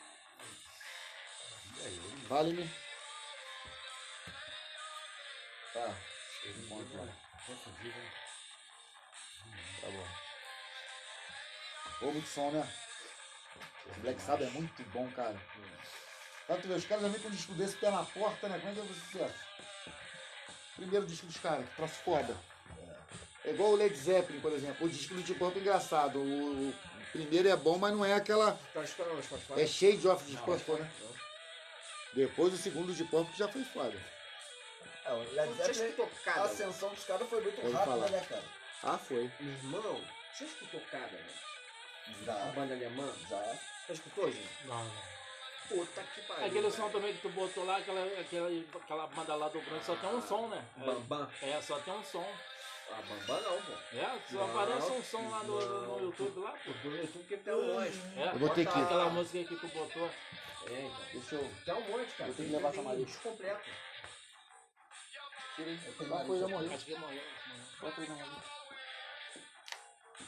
Vale-me. 2.27 2.69
Tá. 5.73 5.95
Encontro 6.45 6.97
lá. 6.97 7.07
Tá 9.81 9.87
bom. 9.87 10.07
Ô, 12.01 12.11
muito 12.11 12.27
som, 12.27 12.51
né? 12.51 12.67
Esse 13.89 13.99
Black 13.99 14.21
Sabbath 14.21 14.47
é 14.47 14.51
muito 14.51 14.83
bom, 14.91 15.09
cara. 15.11 15.39
Tanto 16.47 16.67
os 16.67 16.85
caras 16.85 17.03
já 17.03 17.09
vêm 17.09 17.19
com 17.21 17.27
um 17.27 17.31
disco 17.31 17.53
desse 17.53 17.75
pé 17.77 17.91
na 17.91 18.03
porta, 18.03 18.47
né? 18.49 18.59
Como 18.59 18.71
é 18.71 18.75
que 18.75 18.81
o 18.81 18.93
sucesso? 18.93 19.35
Primeiro 20.75 21.05
disco 21.05 21.27
dos 21.27 21.37
caras, 21.37 21.67
que 21.67 21.75
troço 21.75 21.95
foda. 22.05 22.35
É 23.45 23.51
igual 23.51 23.71
o 23.71 23.75
Led 23.75 23.95
Zeppelin, 23.95 24.39
por 24.39 24.51
exemplo. 24.53 24.85
O 24.85 24.89
disco 24.89 25.13
do 25.13 25.21
Deep 25.21 25.39
Purple 25.39 25.59
é 25.59 25.61
engraçado. 25.61 26.19
O, 26.19 26.73
primeiro 27.11 27.49
é 27.49 27.55
bom, 27.55 27.77
mas 27.77 27.93
não 27.93 28.05
é 28.05 28.13
aquela... 28.13 28.57
Tá? 28.73 28.81
É 29.61 29.67
Shade 29.67 30.07
of 30.07 30.23
Deep 30.23 30.37
Não, 30.37 30.45
Purple, 30.45 30.75
né? 30.75 30.91
Depois 32.13 32.53
o 32.53 32.57
segundo 32.57 32.93
de 32.93 33.03
que 33.05 33.37
já 33.37 33.47
foi 33.47 33.63
foda. 33.63 33.97
É, 35.05 35.13
o 35.13 35.19
Led 35.33 35.53
Você 35.53 35.73
Zeppelin, 35.73 35.89
escutou 35.89 36.05
a 36.05 36.23
cada? 36.23 36.41
ascensão 36.43 36.89
dos 36.89 37.03
caras 37.05 37.29
foi 37.29 37.41
muito 37.41 37.61
rápida, 37.61 37.85
falar. 37.85 38.09
né, 38.09 38.25
cara? 38.27 38.43
Ah, 38.83 38.97
foi. 38.97 39.31
Meu 39.39 39.53
irmão, 39.53 40.01
você 40.33 40.45
escutou 40.45 40.81
cada, 40.91 41.07
velho? 41.07 41.25
A 42.07 42.23
Já, 42.25 42.33
banda 42.53 42.73
alemã? 42.73 43.13
já. 43.29 43.37
Você 43.85 43.93
escutou, 43.93 44.31
gente? 44.31 44.49
Não, 44.65 44.83
não. 44.83 45.09
Puta 45.69 46.01
que 46.01 46.21
pariu. 46.23 46.45
Aquele 46.47 46.71
som 46.71 46.89
também 46.89 47.13
que 47.13 47.21
tu 47.21 47.29
botou 47.29 47.63
lá, 47.63 47.77
aquela, 47.77 48.03
aquela, 48.19 48.49
aquela 48.75 49.07
banda 49.07 49.35
lá 49.35 49.47
do 49.49 49.61
Grande, 49.61 49.85
só 49.85 49.95
tem 49.95 50.09
um 50.09 50.21
som, 50.21 50.47
né? 50.47 50.65
Bambam. 50.77 51.29
É, 51.43 51.61
só 51.61 51.77
tem 51.79 51.93
um 51.93 52.03
som. 52.03 52.27
Ah, 52.91 53.01
Bambam 53.07 53.41
não, 53.41 53.61
pô. 53.61 53.71
É, 53.97 54.19
só 54.31 54.37
Não, 54.37 54.49
aparece 54.49 54.91
um 54.91 55.03
som 55.03 55.29
lá 55.29 55.43
no, 55.43 55.59
no 55.59 55.87
não. 55.87 55.99
YouTube 56.01 56.39
lá, 56.39 56.51
pô. 56.51 56.71
No 56.83 56.97
YouTube 56.97 57.25
que 57.27 57.37
tem 57.37 57.53
um 57.53 57.73
monte. 57.73 58.01
É, 58.17 58.27
Eu 58.33 58.39
vou 58.39 58.49
ter 58.49 58.65
que 58.67 58.79
ir. 58.79 58.83
aquela 58.83 59.09
música 59.09 59.43
que 59.47 59.55
tu 59.55 59.67
botou. 59.67 60.07
É, 60.67 60.81
então. 60.81 60.95
Deixa 61.13 61.35
eu... 61.35 61.51
Tem 61.65 61.73
um 61.73 61.81
monte, 61.91 62.13
cara. 62.13 62.29
Eu 62.29 62.35
tenho 62.35 62.49
que 62.49 62.55
levar 62.55 62.69
essa 62.69 62.81
maleta. 62.81 63.05
disco 63.05 63.29
completo. 63.29 63.69
Uma 65.99 66.25
coisa 66.25 66.47
morreu. 66.47 66.73
Acho 66.73 66.85
que 66.85 66.95
morreu. 66.95 67.21
Na 67.81 68.15
mão. 68.15 68.41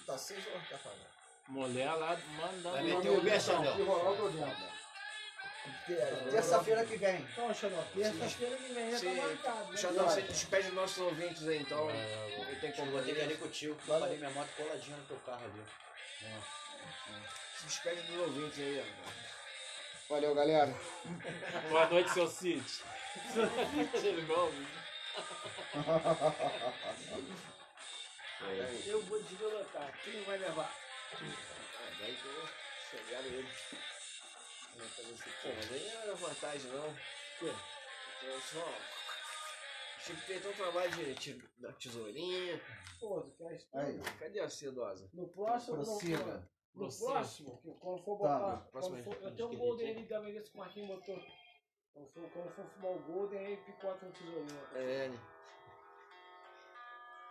Tá 0.05 0.17
seis 0.17 0.45
ou 0.47 0.59
tá 0.69 0.77
falando? 0.77 1.11
Mulher 1.47 1.93
lá 1.93 2.17
mandando. 2.37 2.71
Vai 2.71 2.83
meter 2.83 3.09
o 3.11 3.21
Bechamel. 3.21 3.75
Que 3.75 3.81
rolar 3.83 4.11
o. 4.11 4.80
Terça-feira 6.31 6.85
que 6.85 6.97
vem. 6.97 7.15
Então, 7.31 7.53
Xandão, 7.53 7.83
terça-feira 7.93 8.55
que 8.55 8.73
vem 8.73 8.91
já 8.91 8.97
Sim. 8.97 9.15
tá 9.15 9.21
marcado, 9.27 9.71
né? 9.71 9.77
Xandão, 9.77 10.09
você 10.09 10.21
despede 10.21 10.67
dos 10.67 10.75
nossos 10.75 10.97
ouvintes 10.97 11.47
aí, 11.47 11.59
então. 11.59 11.89
É, 11.89 12.47
Eu 12.51 12.59
tenho 12.59 12.73
como 12.73 12.91
vou 12.91 13.01
ter 13.03 13.13
que 13.13 13.19
ir 13.19 13.21
ali 13.23 13.33
fazer. 13.33 13.43
contigo, 13.47 13.75
que 13.75 13.89
eu 13.89 13.99
parei 13.99 14.17
minha 14.17 14.29
moto 14.31 14.49
coladinha 14.57 14.97
no 14.97 15.05
teu 15.05 15.17
carro 15.17 15.43
ali. 15.45 15.63
Se 17.57 17.65
despede 17.65 18.01
dos 18.03 18.17
ouvintes 18.21 18.59
aí, 18.59 18.83
ó. 19.07 20.13
Valeu, 20.13 20.35
galera. 20.35 20.75
Boa 21.69 21.89
noite, 21.89 22.09
seu 22.11 22.27
Cid. 22.27 22.63
Ele 24.03 24.21
não 24.23 24.35
ouve. 24.35 24.67
Eu 28.87 29.01
vou 29.03 29.21
deslocar. 29.23 29.93
Quem 30.03 30.23
vai 30.23 30.37
levar? 30.37 30.73
Ah, 31.13 31.91
daí 31.99 32.17
que 34.87 35.01
eu 35.01 35.05
chegaram 35.05 35.09
eles. 35.09 35.21
Pô, 35.41 35.49
mas 35.55 35.71
aí 35.71 35.93
não 35.93 36.01
era 36.01 36.15
vantagem, 36.15 36.71
não. 36.71 36.93
Quê? 37.39 37.53
Eu 38.23 38.39
só. 38.41 38.65
Tinha 40.05 40.17
que 40.17 40.27
ter 40.27 40.41
todo 40.41 40.51
o 40.53 40.55
trabalho 40.57 40.91
de 40.91 41.15
ti- 41.15 41.49
da 41.59 41.71
tesourinha. 41.73 42.59
Pô, 42.99 43.21
tu 43.21 43.31
quer 43.37 43.59
Aí. 43.73 43.99
Cadê 44.19 44.39
a 44.39 44.49
sedosa? 44.49 45.09
No 45.13 45.27
próximo, 45.29 45.77
no, 45.77 45.83
Prossiga. 45.83 46.49
no 46.73 46.79
Prossiga. 46.79 47.11
próximo, 47.11 47.61
que 47.61 47.71
quando 47.75 48.03
for 48.03 48.19
Tá, 48.21 48.39
botar. 48.39 48.57
próximo 48.71 48.95
quando 48.95 49.03
for, 49.03 49.23
eu 49.23 49.35
tenho 49.35 49.49
um 49.49 49.57
Golden 49.57 49.91
ali 49.91 50.07
também 50.07 50.33
desse 50.33 50.49
que 50.51 50.57
o 50.57 50.59
Marquinhos 50.59 50.87
botou. 50.87 51.19
Quando 51.93 52.09
for, 52.13 52.29
quando 52.31 52.51
for 52.55 52.65
fumar 52.65 52.91
o 52.91 52.99
Golden, 52.99 53.39
aí 53.45 53.57
picota 53.57 54.05
um 54.05 54.11
tesourinho. 54.11 54.67
É, 54.75 55.09
né? 55.09 55.19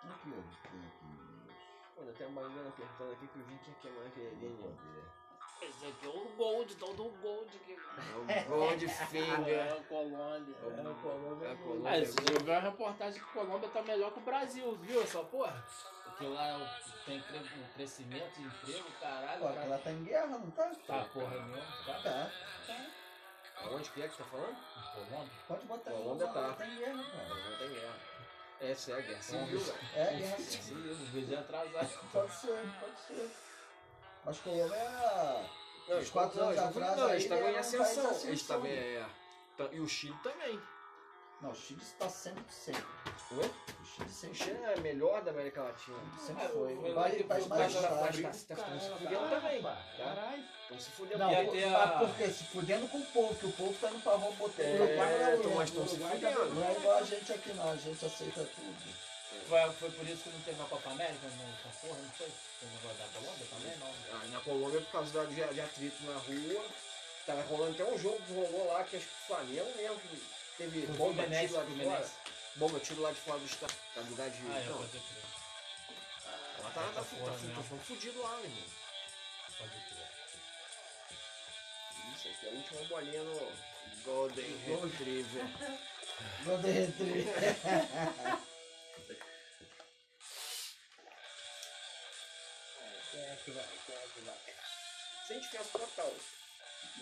Aqui, 0.04 0.30
ó. 0.30 0.68
Tem 0.70 0.86
aqui. 0.86 1.54
Pô, 1.94 2.02
tem 2.12 2.26
uma 2.28 2.42
banana 2.42 2.68
apertando 2.68 3.12
aqui 3.12 3.28
que 3.28 3.38
o 3.38 3.44
Viking 3.44 3.72
quer 3.74 3.80
queimar 3.82 4.06
aquele 4.06 4.26
ali, 4.28 4.48
né? 4.48 5.19
Esse 5.62 5.86
aqui 5.86 6.06
é 6.06 6.08
o 6.08 6.24
Gold, 6.36 6.74
todo 6.76 7.06
o 7.06 7.10
Gold 7.10 7.50
aqui. 7.56 7.76
É 8.28 8.40
o 8.42 8.48
Goldfinger. 8.48 9.58
É 9.58 9.74
o 9.74 9.84
Colômbia. 9.84 10.54
É 10.62 10.88
o 10.88 10.94
Colômbia. 10.96 11.48
É 11.48 11.52
Ah, 11.52 11.56
Colômbia. 11.56 11.98
esse 12.02 12.16
dia 12.16 12.36
eu 12.36 12.40
vi 12.44 12.50
uma 12.50 12.60
reportagem 12.60 13.20
que 13.22 13.28
a 13.28 13.32
Colômbia 13.32 13.68
tá 13.68 13.82
melhor 13.82 14.12
que 14.12 14.18
o 14.18 14.22
Brasil, 14.22 14.76
viu 14.80 15.02
essa 15.02 15.22
porra? 15.24 15.64
Porque 16.04 16.24
lá 16.26 16.46
é 16.48 16.80
tem 17.06 17.20
cre- 17.22 17.48
crescimento, 17.74 18.40
emprego, 18.40 18.88
caralho. 19.00 19.40
Pô, 19.40 19.48
cara. 19.48 19.60
ela 19.62 19.78
tá 19.78 19.90
em 19.90 20.04
guerra, 20.04 20.26
não 20.26 20.50
tá? 20.50 20.70
Tá, 20.86 21.04
porra 21.12 21.38
mesmo. 21.40 21.62
Tá. 21.86 22.00
Tá. 22.02 22.86
Onde 23.72 23.90
que 23.90 24.02
é 24.02 24.08
que 24.08 24.16
tá 24.16 24.24
falando? 24.24 24.56
Colômbia? 24.94 25.30
Pode 25.48 25.66
botar 25.66 25.90
Colômbia 25.90 26.28
tá. 26.28 26.40
Ela 26.40 26.52
tá 26.54 26.66
em 26.66 26.76
guerra, 26.78 27.04
cara. 27.04 27.28
Não 27.28 27.58
tem 27.58 27.68
guerra. 27.68 27.96
Essa 28.60 28.92
é 28.92 28.94
a 28.94 29.00
guerra 29.00 29.22
civil, 29.22 29.60
velho. 29.60 29.78
É 29.94 30.14
guerra. 30.16 30.36
Sim, 30.38 30.90
os 30.90 30.98
vídeos 31.08 31.38
atrasados. 31.40 31.92
Pode 32.12 32.32
ser, 32.34 32.62
pode 32.80 33.00
ser. 33.00 33.30
Mas 34.24 34.38
Colômbia 34.38 34.76
era. 34.76 35.42
Não, 35.88 35.98
Uns 35.98 36.10
quatro 36.10 36.40
anos 36.42 36.58
atrás 36.58 36.96
não, 36.96 37.10
eles 37.10 37.22
estavam 37.24 37.48
em 37.48 37.56
ascensão. 37.56 38.04
ascensão, 38.10 38.28
Eles 38.28 38.40
estavam 38.40 38.64
né? 38.64 38.70
é, 38.76 39.06
tá- 39.56 39.68
E 39.72 39.80
o 39.80 39.88
Chile 39.88 40.16
também. 40.22 40.60
Não, 41.40 41.50
o 41.50 41.54
Chile 41.54 41.80
está 41.82 42.08
sempre, 42.08 42.44
sempre. 42.48 42.84
Oi? 43.32 43.38
O 43.80 43.84
Chile 43.86 44.06
O 44.06 44.12
sempre, 44.12 44.36
Chile 44.36 44.62
é 44.62 44.76
melhor 44.80 45.22
da 45.22 45.30
América 45.30 45.62
Latina. 45.62 45.96
sempre 46.18 46.48
foi. 46.48 46.74
o- 46.74 46.90
O 46.90 46.94
país, 46.94 47.26
país 47.26 47.46
mais 47.46 47.60
Mas 47.62 47.72
tá, 47.72 47.80
estável. 47.80 48.22
tá, 48.22 48.28
tá, 48.56 48.62
tá 48.64 48.78
se 48.78 48.90
fudendo 48.90 49.30
também. 49.30 49.62
Tá? 49.62 49.86
Caralho. 49.96 50.44
Estão 50.62 50.78
se 50.78 50.90
fudendo. 50.90 51.18
Não, 51.18 51.28
por, 51.44 51.54
mas 52.08 52.16
quê? 52.16 52.28
Se 52.28 52.44
fudendo 52.44 52.88
com 52.88 52.98
o 52.98 53.06
povo, 53.06 53.34
que 53.34 53.46
o 53.46 53.52
povo 53.52 53.74
tá 53.80 53.90
indo 53.90 54.02
pra 54.02 54.12
rua 54.12 54.32
botando. 54.32 54.64
É, 54.64 54.78
o 54.80 54.84
é 54.84 55.54
mas 55.56 55.70
tão 55.72 55.86
se 55.88 55.94
Uruguai 55.94 56.12
fudendo. 56.12 56.54
Não 56.54 56.68
é 56.68 56.72
igual 56.76 56.96
a 56.98 57.02
gente 57.02 57.32
aqui 57.32 57.52
não, 57.54 57.70
a 57.70 57.76
gente 57.76 58.04
aceita 58.06 58.44
tudo. 58.44 59.09
Foi, 59.48 59.72
foi 59.72 59.90
por 59.90 60.08
isso 60.08 60.22
que 60.22 60.28
não 60.30 60.40
teve 60.42 60.62
a 60.62 60.64
Copa 60.66 60.90
América 60.90 61.26
nessa 61.28 61.68
porra, 61.80 61.98
não 62.00 62.10
foi? 62.10 62.28
Foi 62.60 62.68
o 62.68 62.72
negócio 62.72 62.98
da 62.98 63.06
Colômbia 63.20 63.46
também, 63.50 63.76
não. 63.78 63.94
Ah, 64.12 64.24
na 64.28 64.40
Colômbia, 64.40 64.80
por 64.80 64.92
causa 64.92 65.10
da- 65.12 65.24
de, 65.24 65.54
de 65.54 65.60
atrito 65.60 66.02
na 66.04 66.16
rua, 66.18 66.64
tava 67.26 67.42
rolando 67.42 67.72
até 67.72 67.84
um 67.92 67.98
jogo 67.98 68.20
que 68.26 68.32
rolou 68.32 68.66
lá, 68.72 68.84
que 68.84 68.96
acho 68.96 69.06
que 69.06 69.12
o 69.12 69.26
Flamengo 69.26 69.72
mesmo, 69.76 70.00
que 70.00 70.22
teve 70.58 70.78
o 70.84 70.92
bomba 70.94 71.22
tiro 71.26 71.52
lá 71.54 71.64
de 71.64 71.84
fora. 71.84 72.10
Bomba 72.56 72.80
tiro 72.80 73.00
lá 73.02 73.10
de 73.12 73.20
fora 73.20 73.38
do 73.38 73.46
estado. 73.46 73.74
Tá 73.94 74.00
lugar 74.02 74.30
de. 74.30 74.38
Ah, 74.50 74.58
é, 74.58 74.64
não, 74.66 74.76
pode 74.78 74.90
crer. 74.90 75.24
lá 76.62 76.70
tá, 76.70 76.82
tá, 76.82 76.92
tá, 76.92 76.92
tá, 76.92 77.02
tá, 77.02 77.62
tá 77.62 77.76
fudido 77.86 78.22
lá, 78.22 78.36
meu 78.36 78.44
irmão. 78.44 78.64
Pode 79.58 79.70
crer. 79.70 80.06
Isso 82.16 82.28
aqui 82.28 82.46
é 82.46 82.48
a 82.50 82.52
última 82.52 82.84
bolinha 82.84 83.22
no 83.22 83.52
Golden 84.04 84.56
Retriever. 84.66 85.46
Golden 86.44 86.72
Retriever. 86.72 87.56
É 93.40 93.44
que 93.44 93.50
vai? 93.52 93.64
Quem 93.86 93.94
é 93.96 94.08
que 94.14 94.20
vai? 94.20 94.34
Se 95.26 95.32
a 95.32 95.36
gente 95.36 95.48
fizer 95.48 95.64
total, 95.72 96.12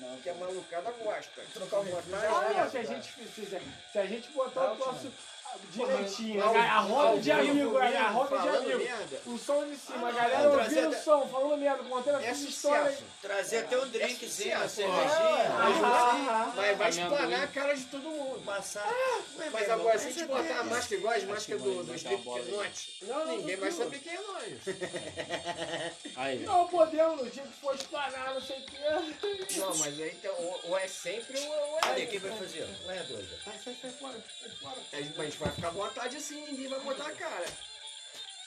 Não, 0.01 0.21
que 0.21 0.31
a 0.31 0.35
malucada 0.35 0.91
gosta. 0.93 1.43
Trocar 1.55 1.81
o 1.81 1.83
Ah, 1.83 2.55
não, 2.55 2.71
se 2.71 2.79
a 2.79 2.83
gente 2.85 3.09
fizer, 3.11 3.63
se 3.93 3.99
a 3.99 4.07
gente 4.07 4.31
botar 4.31 4.61
o 4.61 4.73
Ótimo. 4.73 4.87
nosso 4.87 5.13
direitinho, 5.71 6.43
a 6.45 6.81
roda 6.81 7.21
de 7.21 7.31
amigo, 7.33 7.77
a 7.79 8.09
roda 8.11 8.39
de 8.39 8.49
amigo, 8.49 8.79
merda. 8.79 9.21
o 9.27 9.39
som 9.39 9.65
de 9.67 9.77
cima, 9.77 10.07
a 10.07 10.11
Ah, 10.11 10.13
galera 10.13 10.43
não, 10.49 10.59
ouvindo 10.59 10.89
o 10.89 11.03
som, 11.03 11.29
falando 11.29 11.57
merda, 11.59 11.83
contando 11.85 12.25
É 12.25 12.33
histórias. 12.33 12.95
sucesso. 12.95 13.05
Trazer 13.23 13.59
até 13.59 13.79
um 13.79 13.89
drinkzinho, 13.89 14.57
uma 14.57 14.69
cervejinha. 14.69 15.09
Ah, 15.11 15.59
ah, 15.59 16.53
Mas 16.57 16.77
vai 16.79 16.89
Amendoim. 16.89 17.03
explanar 17.13 17.43
a 17.43 17.47
cara 17.49 17.75
de 17.77 17.85
todo 17.85 18.03
mundo. 18.03 18.45
Passar. 18.45 18.93
Mas 19.53 19.71
agora, 19.71 19.99
se 19.99 20.09
a 20.09 20.11
gente 20.11 20.27
botar 20.27 20.59
a 20.61 20.65
máscara 20.65 20.95
igual 20.95 21.15
as 21.15 21.25
máscaras 21.25 21.63
do, 21.63 21.85
do 21.85 21.95
Slipknot, 21.95 22.99
Não, 23.03 23.27
não, 23.27 23.37
ninguém 23.37 23.57
vai 23.57 23.71
saber 23.71 23.99
quem 23.99 24.15
é 24.15 24.21
nós. 24.21 24.53
Aí. 26.17 26.39
Não 26.41 26.67
podemos, 26.69 27.23
no 27.23 27.31
dia 27.31 27.43
que 27.43 27.61
for 27.61 27.75
explanar, 27.75 28.35
não 28.35 28.41
sei 28.41 28.57
o 28.59 28.63
que. 28.63 29.59
Não, 29.59 29.77
mas 29.77 30.01
aí 30.01 30.11
então, 30.19 30.35
ou, 30.65 30.79
é 30.79 30.87
sempre 30.89 31.39
ou 31.39 31.79
é. 31.79 31.81
Cadê? 31.83 32.07
Quem 32.07 32.19
vai 32.19 32.31
fazer? 32.39 32.69
Lá 32.87 32.95
é. 32.95 33.05
Sai, 33.45 33.59
sai, 33.65 33.77
sai 33.81 33.91
fora, 33.91 34.15
sai 34.41 34.51
fora. 34.61 34.77
Vai 35.39 35.53
ficar 35.53 35.69
à 35.69 35.71
vontade 35.71 36.17
assim, 36.17 36.45
ninguém 36.47 36.69
vai 36.69 36.81
botar 36.81 37.07
a 37.07 37.13
cara. 37.13 37.47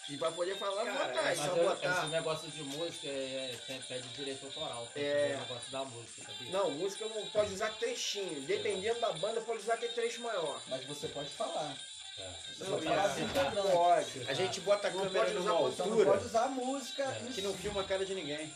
E 0.09 0.15
vai 0.17 0.31
poder 0.31 0.57
falar 0.57 0.81
à 0.81 0.85
vontade. 0.85 1.17
é 1.19 1.23
Mas 1.23 1.37
só 1.37 1.55
eu- 1.55 1.69
botar- 1.69 1.97
esse 1.99 2.05
negócio 2.07 2.49
de 2.49 2.63
música 2.63 3.07
é, 3.07 3.55
tem, 3.67 3.81
pede 3.83 4.07
direito 4.09 4.45
autoral. 4.45 4.87
É. 4.95 5.35
o 5.37 5.39
negócio 5.41 5.71
da 5.71 5.85
música, 5.85 6.23
sabia? 6.23 6.51
Não, 6.51 6.71
música 6.71 7.05
não 7.05 7.25
pode 7.27 7.53
usar 7.53 7.69
trechinho. 7.75 8.41
Dependendo 8.41 8.99
da 8.99 9.13
banda, 9.13 9.39
pode 9.41 9.59
usar 9.59 9.75
aquele 9.75 9.93
trecho 9.93 10.21
maior. 10.21 10.59
Mas 10.67 10.83
você 10.85 11.07
pode 11.07 11.29
falar. 11.29 11.73
É. 12.17 12.29
Você 12.57 12.63
Não, 12.65 12.71
pode 12.71 12.85
falar 12.85 13.03
assim, 13.05 13.27
tá? 13.29 13.51
Pode. 13.51 14.25
A 14.29 14.33
gente 14.33 14.59
bota 14.61 14.87
a 14.87 14.91
câmera 14.91 15.09
pode 15.09 15.33
numa 15.33 15.45
não 15.53 16.05
pode 16.05 16.25
usar 16.25 16.47
música. 16.49 17.03
É. 17.03 17.31
que 17.33 17.41
não 17.41 17.53
filma 17.53 17.81
a 17.81 17.85
cara 17.85 18.05
de 18.05 18.13
ninguém. 18.13 18.53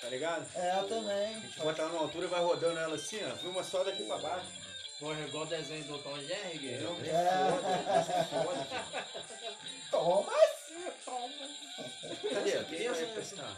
Tá 0.00 0.08
ligado? 0.08 0.46
É, 0.54 0.78
eu 0.78 0.88
também. 0.88 1.36
A 1.36 1.40
gente 1.40 1.58
bota 1.58 1.82
ela 1.82 1.90
numa 1.90 2.02
altura 2.02 2.26
e 2.26 2.28
vai 2.28 2.40
rodando 2.40 2.78
ela 2.78 2.94
assim, 2.94 3.18
ó. 3.24 3.34
Filma 3.36 3.64
só 3.64 3.82
daqui 3.82 4.04
pra 4.04 4.18
baixo. 4.18 4.46
Porra, 4.98 5.20
igual 5.20 5.44
o 5.44 5.46
desenho 5.46 5.84
do 5.84 5.98
Tom 5.98 6.18
Jerry, 6.20 6.58
Guilherme. 6.58 6.96
Toma 9.90 10.32
sim, 10.66 10.90
toma. 11.04 11.48
Cadê? 12.32 12.64
Quem 12.64 12.88
vai 12.88 13.02
emprestar? 13.02 13.56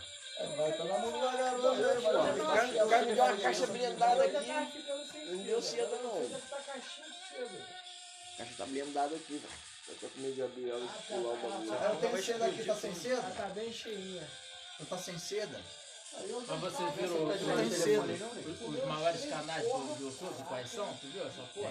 Vai 0.57 0.71
estar 0.71 0.85
na 0.85 0.99
mão 0.99 1.13
do 1.13 1.21
garoto 1.21 1.69
aí, 1.69 1.83
vai 1.83 2.85
O 2.85 2.89
cara, 2.89 3.07
me 3.07 3.15
deu 3.15 3.25
uma 3.25 3.37
caixa 3.37 3.67
blindada 3.67 4.25
aqui. 4.25 4.51
Não 5.27 5.43
deu 5.45 5.63
cedo, 5.63 5.99
não. 6.03 6.29
Tá. 6.29 6.57
A 6.57 8.37
caixa 8.39 8.55
tá 8.57 8.67
blindada 8.67 9.15
aqui, 9.15 9.37
velho. 9.39 9.69
Eu 9.89 9.95
tô 9.97 10.09
com 10.09 10.21
medo 10.21 10.35
de 10.35 10.43
abrir 10.43 10.71
ela 10.71 10.85
e 10.85 10.89
pular 11.13 11.33
o 11.33 11.37
bagulho. 11.37 11.73
Eu 11.73 11.97
tenho 11.97 12.23
seda 12.23 12.47
aqui, 12.47 12.65
tá 12.65 12.75
sem 12.75 12.95
seda? 12.95 13.23
Ela 13.23 13.31
tá 13.31 13.47
bem 13.47 13.73
cheinha. 13.73 14.29
Tu 14.77 14.87
tá 14.87 14.99
sem 14.99 15.19
seda? 15.19 15.61
Mas 16.13 16.61
você 16.61 16.83
viu 16.97 17.13
os, 17.29 17.41
os, 18.47 18.69
os 18.69 18.85
maiores 18.87 19.25
canais 19.27 19.63
do 19.63 19.97
YouTube, 20.05 20.45
quais 20.49 20.71
são? 20.71 20.87
Tu 21.01 21.07
viu 21.09 21.23
essa 21.23 21.43
porra? 21.55 21.71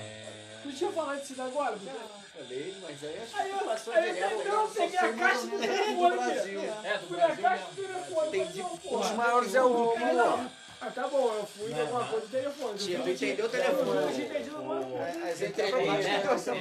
Tu 0.63 0.71
tinha 0.73 0.91
falado 0.91 1.21
disso 1.21 1.41
agora? 1.41 1.77
Falei, 1.77 2.75
mas 2.81 3.03
aí 3.03 3.15
eu 3.15 3.25
direto. 3.25 3.85
peguei, 3.85 4.51
não, 4.51 4.69
peguei 4.69 4.99
a 4.99 5.13
caixa 5.13 5.47
do 5.47 5.59
telefone. 5.59 6.65
É, 6.83 6.97
do 6.97 7.07
Brasil 7.07 8.65
Os 8.91 9.11
maiores 9.11 9.55
é 9.55 9.63
o 9.63 9.95
não. 10.13 10.66
Ah, 10.79 10.91
tá 10.91 11.07
bom, 11.07 11.33
eu 11.33 11.45
fui 11.45 11.73
de 11.73 11.81
alguma 11.81 12.05
coisa 12.05 12.25
do 12.27 12.31
telefone. 12.31 12.77
Tia, 12.77 12.97
Eu 12.97 13.03
tu 13.03 13.09
entendeu 13.09 13.45
o 13.45 13.49
telefone. 13.49 13.89
Eu 14.03 14.13
tinha 14.13 14.27
entendido 14.27 14.55
alguma 14.57 14.83
coisa. 14.85 15.05
As 15.27 15.41
É, 15.41 15.47
entrevistas. 15.47 16.47
é, 16.47 16.57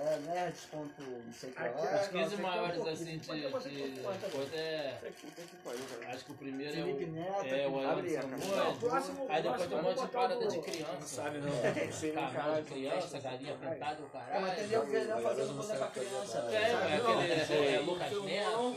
É, 0.00 0.52
não 0.70 1.32
sei 1.32 1.50
o 1.50 1.52
que 1.52 1.62
lá. 1.62 2.00
Os 2.00 2.08
15 2.08 2.36
Não, 2.36 2.42
maiores 2.42 2.78
um 2.78 2.88
assim 2.88 3.18
de, 3.18 3.30
é. 4.54 4.98
Acho 6.12 6.24
que 6.24 6.30
o 6.30 6.34
primeiro 6.34 6.72
é 6.72 6.76
Felipe 6.76 7.04
o. 7.04 7.08
Neto, 7.12 7.54
É 7.54 7.66
o 7.66 7.80
Anderson 7.80 8.28
Moura. 8.28 9.34
Aí 9.34 9.42
depois 9.42 9.66
tem 9.68 9.78
um 9.78 9.82
monte 9.82 10.00
de 10.00 10.08
parada 10.08 10.46
de 10.46 10.58
criança. 10.60 11.02
Sabe 11.02 11.38
não. 11.38 12.62
Criança, 12.64 13.18
galinha 13.18 13.54
pintada, 13.56 13.98
o 14.00 14.06
É, 14.06 14.08
caralho. 14.12 14.40
mas 14.42 14.58
entendeu 14.58 14.86
que 14.86 14.94
ele 14.94 15.04
não 15.06 15.22
fazendo 15.22 15.54
coisa 15.56 15.74
pra 15.76 15.86
criança. 15.88 16.38
É, 16.38 16.50
né? 16.50 16.60
é 16.60 17.42
aquele 17.42 17.66
é, 17.66 17.80
Lucas 17.80 18.10
Neto. 18.24 18.76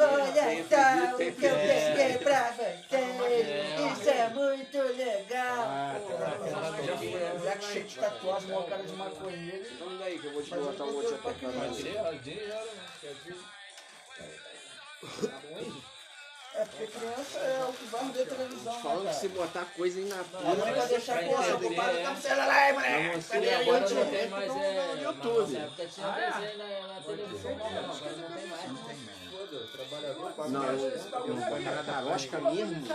Olha 0.00 0.54
então 0.54 1.14
o 1.14 1.16
que 1.16 1.44
eu 1.44 1.54
peguei 1.56 2.18
pra 2.18 2.52
você. 2.52 2.78
É. 3.40 3.92
Isso 3.92 4.10
é 4.10 4.28
muito 4.30 4.78
legal. 4.96 5.64
Ah, 5.68 5.96
Pô, 6.00 6.12
Já 6.86 6.96
foi, 6.96 7.12
é 7.14 7.34
Black 7.38 7.64
cheio 7.64 7.84
de 7.84 7.96
tatuagem, 7.96 8.50
uma 8.50 8.62
cara 8.64 8.82
de 8.82 8.92
maconheiro. 8.92 9.66
Vamos 9.78 9.98
daí 9.98 10.18
que 10.18 10.26
eu 10.26 10.32
vou 10.32 10.42
te 10.42 10.54
botar 10.54 10.84
um 10.84 10.92
monte 10.92 11.08
de 11.08 11.88
é 11.88 12.12
dinheiro, 12.22 12.52
né? 12.54 13.34
É 16.54 16.64
porque 16.64 16.86
criança 16.88 17.38
é 17.38 17.64
o 17.68 17.72
que 17.72 17.84
vai 17.84 18.04
ver 18.10 18.26
televisão, 18.26 18.74
né, 18.74 18.80
Falando 18.82 19.08
que 19.08 19.14
se 19.14 19.28
botar 19.28 19.64
coisa 19.76 20.00
aí 20.00 20.06
na 20.06 20.20
A 20.20 20.24
pua. 20.24 20.40
mãe 20.56 20.72
vai 20.72 20.88
deixar 20.88 21.18
Pra 21.18 21.28
porra, 21.28 21.48
entender, 21.50 21.66
ocupado 21.66 21.98
é. 21.98 22.04
com 22.04 22.12
o 22.12 22.16
celular 22.16 22.50
aí, 22.50 22.72
moleque. 22.72 23.08
Mas 23.14 23.28
Cadê 23.28 23.50
a 23.50 23.58
agora 23.60 23.80
não 23.80 23.88
YouTube? 23.88 24.10
tem 24.10 24.28
mais 24.28 24.50
é, 24.50 24.54
no 24.54 24.96
na 24.96 25.02
YouTube. 25.02 25.38
nossa 25.38 25.58
época 25.58 25.86
tinha 25.86 26.06
é? 26.08 26.32
desenho 26.32 26.58
na, 26.58 26.94
na 26.94 27.00
televisão, 27.00 27.56
não, 27.56 27.70
não, 27.70 29.17
agora 29.56 30.14
não 30.14 30.32
tem 30.32 30.50
mais. 30.50 30.82
Não, 30.82 31.36
vou 31.36 31.64
parar 31.64 31.82
da 31.82 32.00
lógica 32.00 32.38
mesmo. 32.40 32.86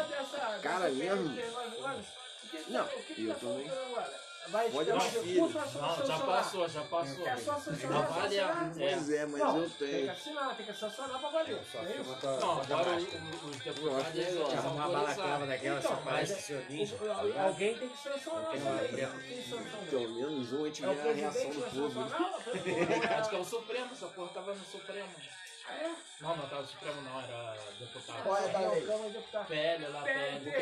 Cara 0.61 0.89
mesmo. 0.89 1.35
Não, 2.69 2.85
eu 3.17 3.35
também. 3.35 3.71
Vai 4.49 4.69
Pode 4.69 4.91
um 4.91 4.97
dar 4.97 4.99
filho. 4.99 5.49
só 5.53 5.59
Não, 5.59 5.63
já 5.63 5.95
sancionar. 5.95 6.25
passou, 6.25 6.67
já 6.67 6.81
passou. 6.81 7.25
É 7.27 7.37
só 7.37 7.53
sancionar. 7.57 8.07
Sancionar. 8.13 8.71
É. 8.77 8.89
Pois 8.93 9.09
é, 9.09 9.25
mas 9.25 9.39
Não, 9.41 9.57
eu 9.57 9.69
Tem 9.69 9.87
que 9.87 9.93
tenho. 9.95 10.11
assinar, 10.11 10.55
tem 10.57 10.65
que 10.65 10.73
sancionar 10.73 11.19
pra 11.19 11.29
valer. 11.29 11.59
Não 11.73 11.81
é 11.81 11.95
isso? 11.95 12.17
Não, 12.41 12.61
agora 12.61 12.89
o- 12.91 12.93
o- 12.95 13.49
os 13.49 13.57
deputados 13.57 14.53
Arrumar 14.53 14.61
são 14.61 14.71
uma 14.75 14.83
autorizados. 14.83 15.47
daquela 15.47 15.79
Então, 15.79 16.01
mas 16.03 16.29
é- 16.29 16.33
acionista. 16.33 16.95
o- 17.05 17.39
Alguém 17.39 17.77
tem 17.77 17.87
que 17.87 18.03
sancionar 18.03 18.45
também. 18.51 19.07
Quem 19.29 19.43
sanciona? 19.43 19.85
Pelo 19.89 20.09
menos 20.09 20.51
um 20.53 20.61
a 20.61 20.65
gente 20.67 20.83
É 20.83 20.87
o 20.89 20.93
vê 20.93 21.09
a 21.09 21.13
reação 21.13 21.49
do 21.49 21.61
que 21.63 21.75
povo. 21.79 22.01
sancionar? 22.09 23.19
Acho 23.19 23.29
que 23.29 23.35
é 23.35 23.39
o 23.39 23.45
Supremo, 23.45 23.89
essa 23.93 24.07
porra 24.07 24.29
tava 24.33 24.53
no 24.53 24.65
Supremo. 24.65 25.09
Ah, 25.67 25.73
é? 25.75 25.91
Não, 26.21 26.35
não 26.37 26.47
tava 26.47 26.61
no 26.61 26.67
Supremo 26.67 27.01
não, 27.01 27.19
era 27.19 27.57
deputado. 27.79 28.23
Qual 28.23 28.37
é 28.37 28.47
da 28.49 28.59
lei? 28.59 28.81
PL 29.47 29.87
lá. 29.87 30.03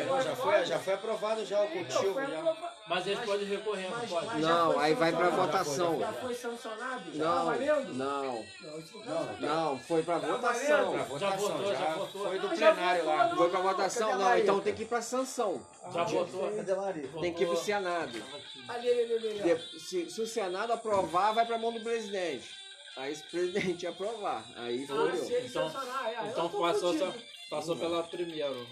Não, 0.08 0.22
já 0.22 0.36
foi- 0.36 0.66
já 0.66 0.80
foi 0.80 0.93
aprovado 0.93 1.45
já 1.45 1.62
o 1.62 1.68
foi 1.68 2.24
aprovado. 2.24 2.68
Mas 2.88 3.08
eles 3.08 3.20
podem 3.26 3.45
recorrer, 3.47 3.89
não 3.89 3.99
pode? 4.08 4.26
mas 4.28 4.41
já 4.41 4.49
Não, 4.49 4.80
aí 4.80 4.93
vai 4.95 5.12
pra 5.12 5.20
sancionado? 5.30 5.47
votação. 5.52 5.99
Já 5.99 6.14
foi 6.14 6.34
sancionado? 6.36 7.04
Já 7.14 7.24
tá 7.24 7.30
Não, 7.36 7.45
valendo? 7.45 7.93
não, 7.93 8.24
Não, 8.62 8.80
isso 8.80 8.97
não 8.97 9.78
tá 9.78 9.84
foi 9.88 10.04
pra 10.04 10.20
Tá 10.20 10.28
votação. 10.28 10.91
valendo? 10.91 11.20
Já 11.20 11.30
votou, 11.36 11.76
já 11.76 11.93
votou. 11.93 12.26
Foi 12.28 12.39
do 12.39 12.47
Não, 12.47 12.56
já 12.56 12.72
plenário 12.74 13.04
votou, 13.04 13.18
lá. 13.18 13.28
não, 13.28 13.38
Foi 13.38 13.49
pra 13.49 13.60
não, 13.60 13.68
votação? 13.70 14.12
a 14.12 14.16
Não, 14.16 14.38
então 14.38 14.60
tem 14.62 14.74
que 14.76 14.84
ir 14.84 14.88
pra 14.88 15.02
sanção. 15.02 15.62
Já 15.93 16.04
votou. 16.04 16.52
Cadê 16.56 16.72
a 16.72 16.76
Maria? 16.76 17.08
Tem 17.22 17.34
que 17.34 17.43
ir 17.43 17.47
pro 17.47 17.58
Senado. 17.58 18.24
Ali, 18.68 18.89
ali, 18.89 19.14
ali, 19.16 19.41
ali, 19.41 19.41
ó. 19.52 19.56
De- 19.56 19.80
Se, 19.80 20.10
se 20.10 20.22
o 20.22 20.28
Senado 20.28 20.74
aprovar, 20.74 21.34
vai 21.34 21.45
pra 21.45 21.58
mão 21.58 21.72
do 21.72 21.82
presidente. 21.82 22.61
Aí 22.98 23.16
se 23.16 23.24
o 23.24 23.28
presidente 23.28 23.88
aprovar, 23.88 24.44
aí 24.56 24.84
Ah, 24.84 24.88
foi. 24.88 25.18
Então- 25.44 25.68
eu 25.68 26.26
Então 26.28 26.50
tô 26.50 26.60
passou, 26.60 26.94
fudido. 26.94 27.24
passou 27.50 27.76
pela 27.78 28.04
primeiro. 28.04 28.68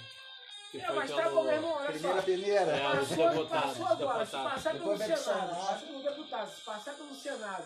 Que 0.71 0.77
É, 0.79 0.85
foi 0.85 0.95
mas 0.97 1.09
tá 1.11 1.29
bom, 1.29 1.43
meu 1.43 1.53
irmão, 1.53 1.71
olha 1.71 1.91
Primeira 1.91 2.17
só. 2.17 2.21
peneira. 2.21 2.71
É, 2.71 2.87
os 3.01 3.09
Passou, 3.09 3.29
deputados, 3.29 3.77
passou 3.77 3.85
agora, 3.87 4.25
se 4.25 4.31
deputados. 4.31 4.53
passar 4.53 4.71
pelo 4.71 4.79
Depois 4.83 4.99
vai 4.99 5.07
pro 5.07 5.17
Senado, 5.17 5.39
Senado. 5.49 5.55
passar 5.65 5.79
pelo 5.79 5.99
deputado, 6.03 6.49
se 6.55 6.61
passar 6.61 6.93
pelo 6.93 7.15
Senado 7.15 7.65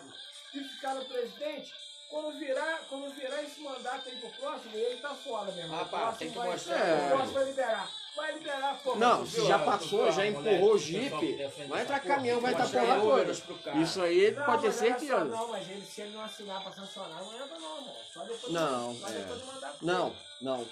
e 0.54 0.64
ficar 0.64 0.94
no 0.94 1.04
presidente, 1.04 1.74
quando 2.08 2.38
virar, 2.38 2.80
quando 2.88 3.14
virar 3.14 3.42
esse 3.42 3.60
mandato 3.60 4.08
aí 4.08 4.16
pro 4.16 4.30
próximo, 4.30 4.74
ele 4.74 5.00
tá 5.02 5.14
fora, 5.14 5.52
meu 5.52 5.64
irmão. 5.64 5.82
O 5.82 5.86
próximo 5.86 6.18
tem 6.18 6.30
que 6.30 6.38
vai- 6.38 6.48
mostrar. 6.50 6.76
O 6.78 7.08
próximo 7.10 7.32
vai 7.34 7.44
liberar. 7.44 7.90
Vai 8.16 8.32
liberar, 8.34 8.80
pô. 8.82 8.94
Não, 8.94 9.26
se 9.26 9.44
já 9.44 9.58
passou, 9.58 10.10
já 10.12 10.26
empurrou 10.26 10.74
o 10.74 10.78
jipe, 10.78 11.36
vai 11.68 11.82
entrar 11.82 11.98
caminhão, 12.00 12.40
vai 12.40 12.52
entrar 12.52 12.68
porra 12.68 13.00
toda. 13.00 13.32
Isso 13.80 14.00
aí 14.02 14.30
Não, 14.30 14.44
pode 14.44 14.62
ter 14.62 14.72
certeza. 14.72 15.24
Não, 15.24 15.48
mas 15.48 15.68
ele, 15.68 15.84
se 15.84 16.00
ele 16.02 16.10
não 16.10 16.22
assinar 16.22 16.62
pra 16.62 16.72
sancionar, 16.72 17.24
não 17.24 17.34
entra 17.34 17.58
não, 17.58 17.76
irmão. 17.76 17.94
Só 18.12 18.20
depois 18.22 18.52
Não, 18.52 18.94
só 18.94 19.08
é. 19.08 19.12
depois 19.12 19.40
do 19.40 19.46
mandato. 19.46 19.76
Não, 19.82 20.12
não. 20.40 20.66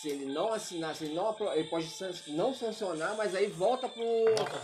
Se 0.00 0.10
ele 0.10 0.26
não 0.26 0.52
assinar, 0.52 0.94
se 0.94 1.04
ele 1.04 1.14
não 1.14 1.28
apro- 1.30 1.50
ele 1.54 1.64
pode 1.64 1.90
não 2.28 2.52
sancionar, 2.54 3.16
mas 3.16 3.34
aí 3.34 3.46
volta 3.46 3.88
pro, 3.88 4.04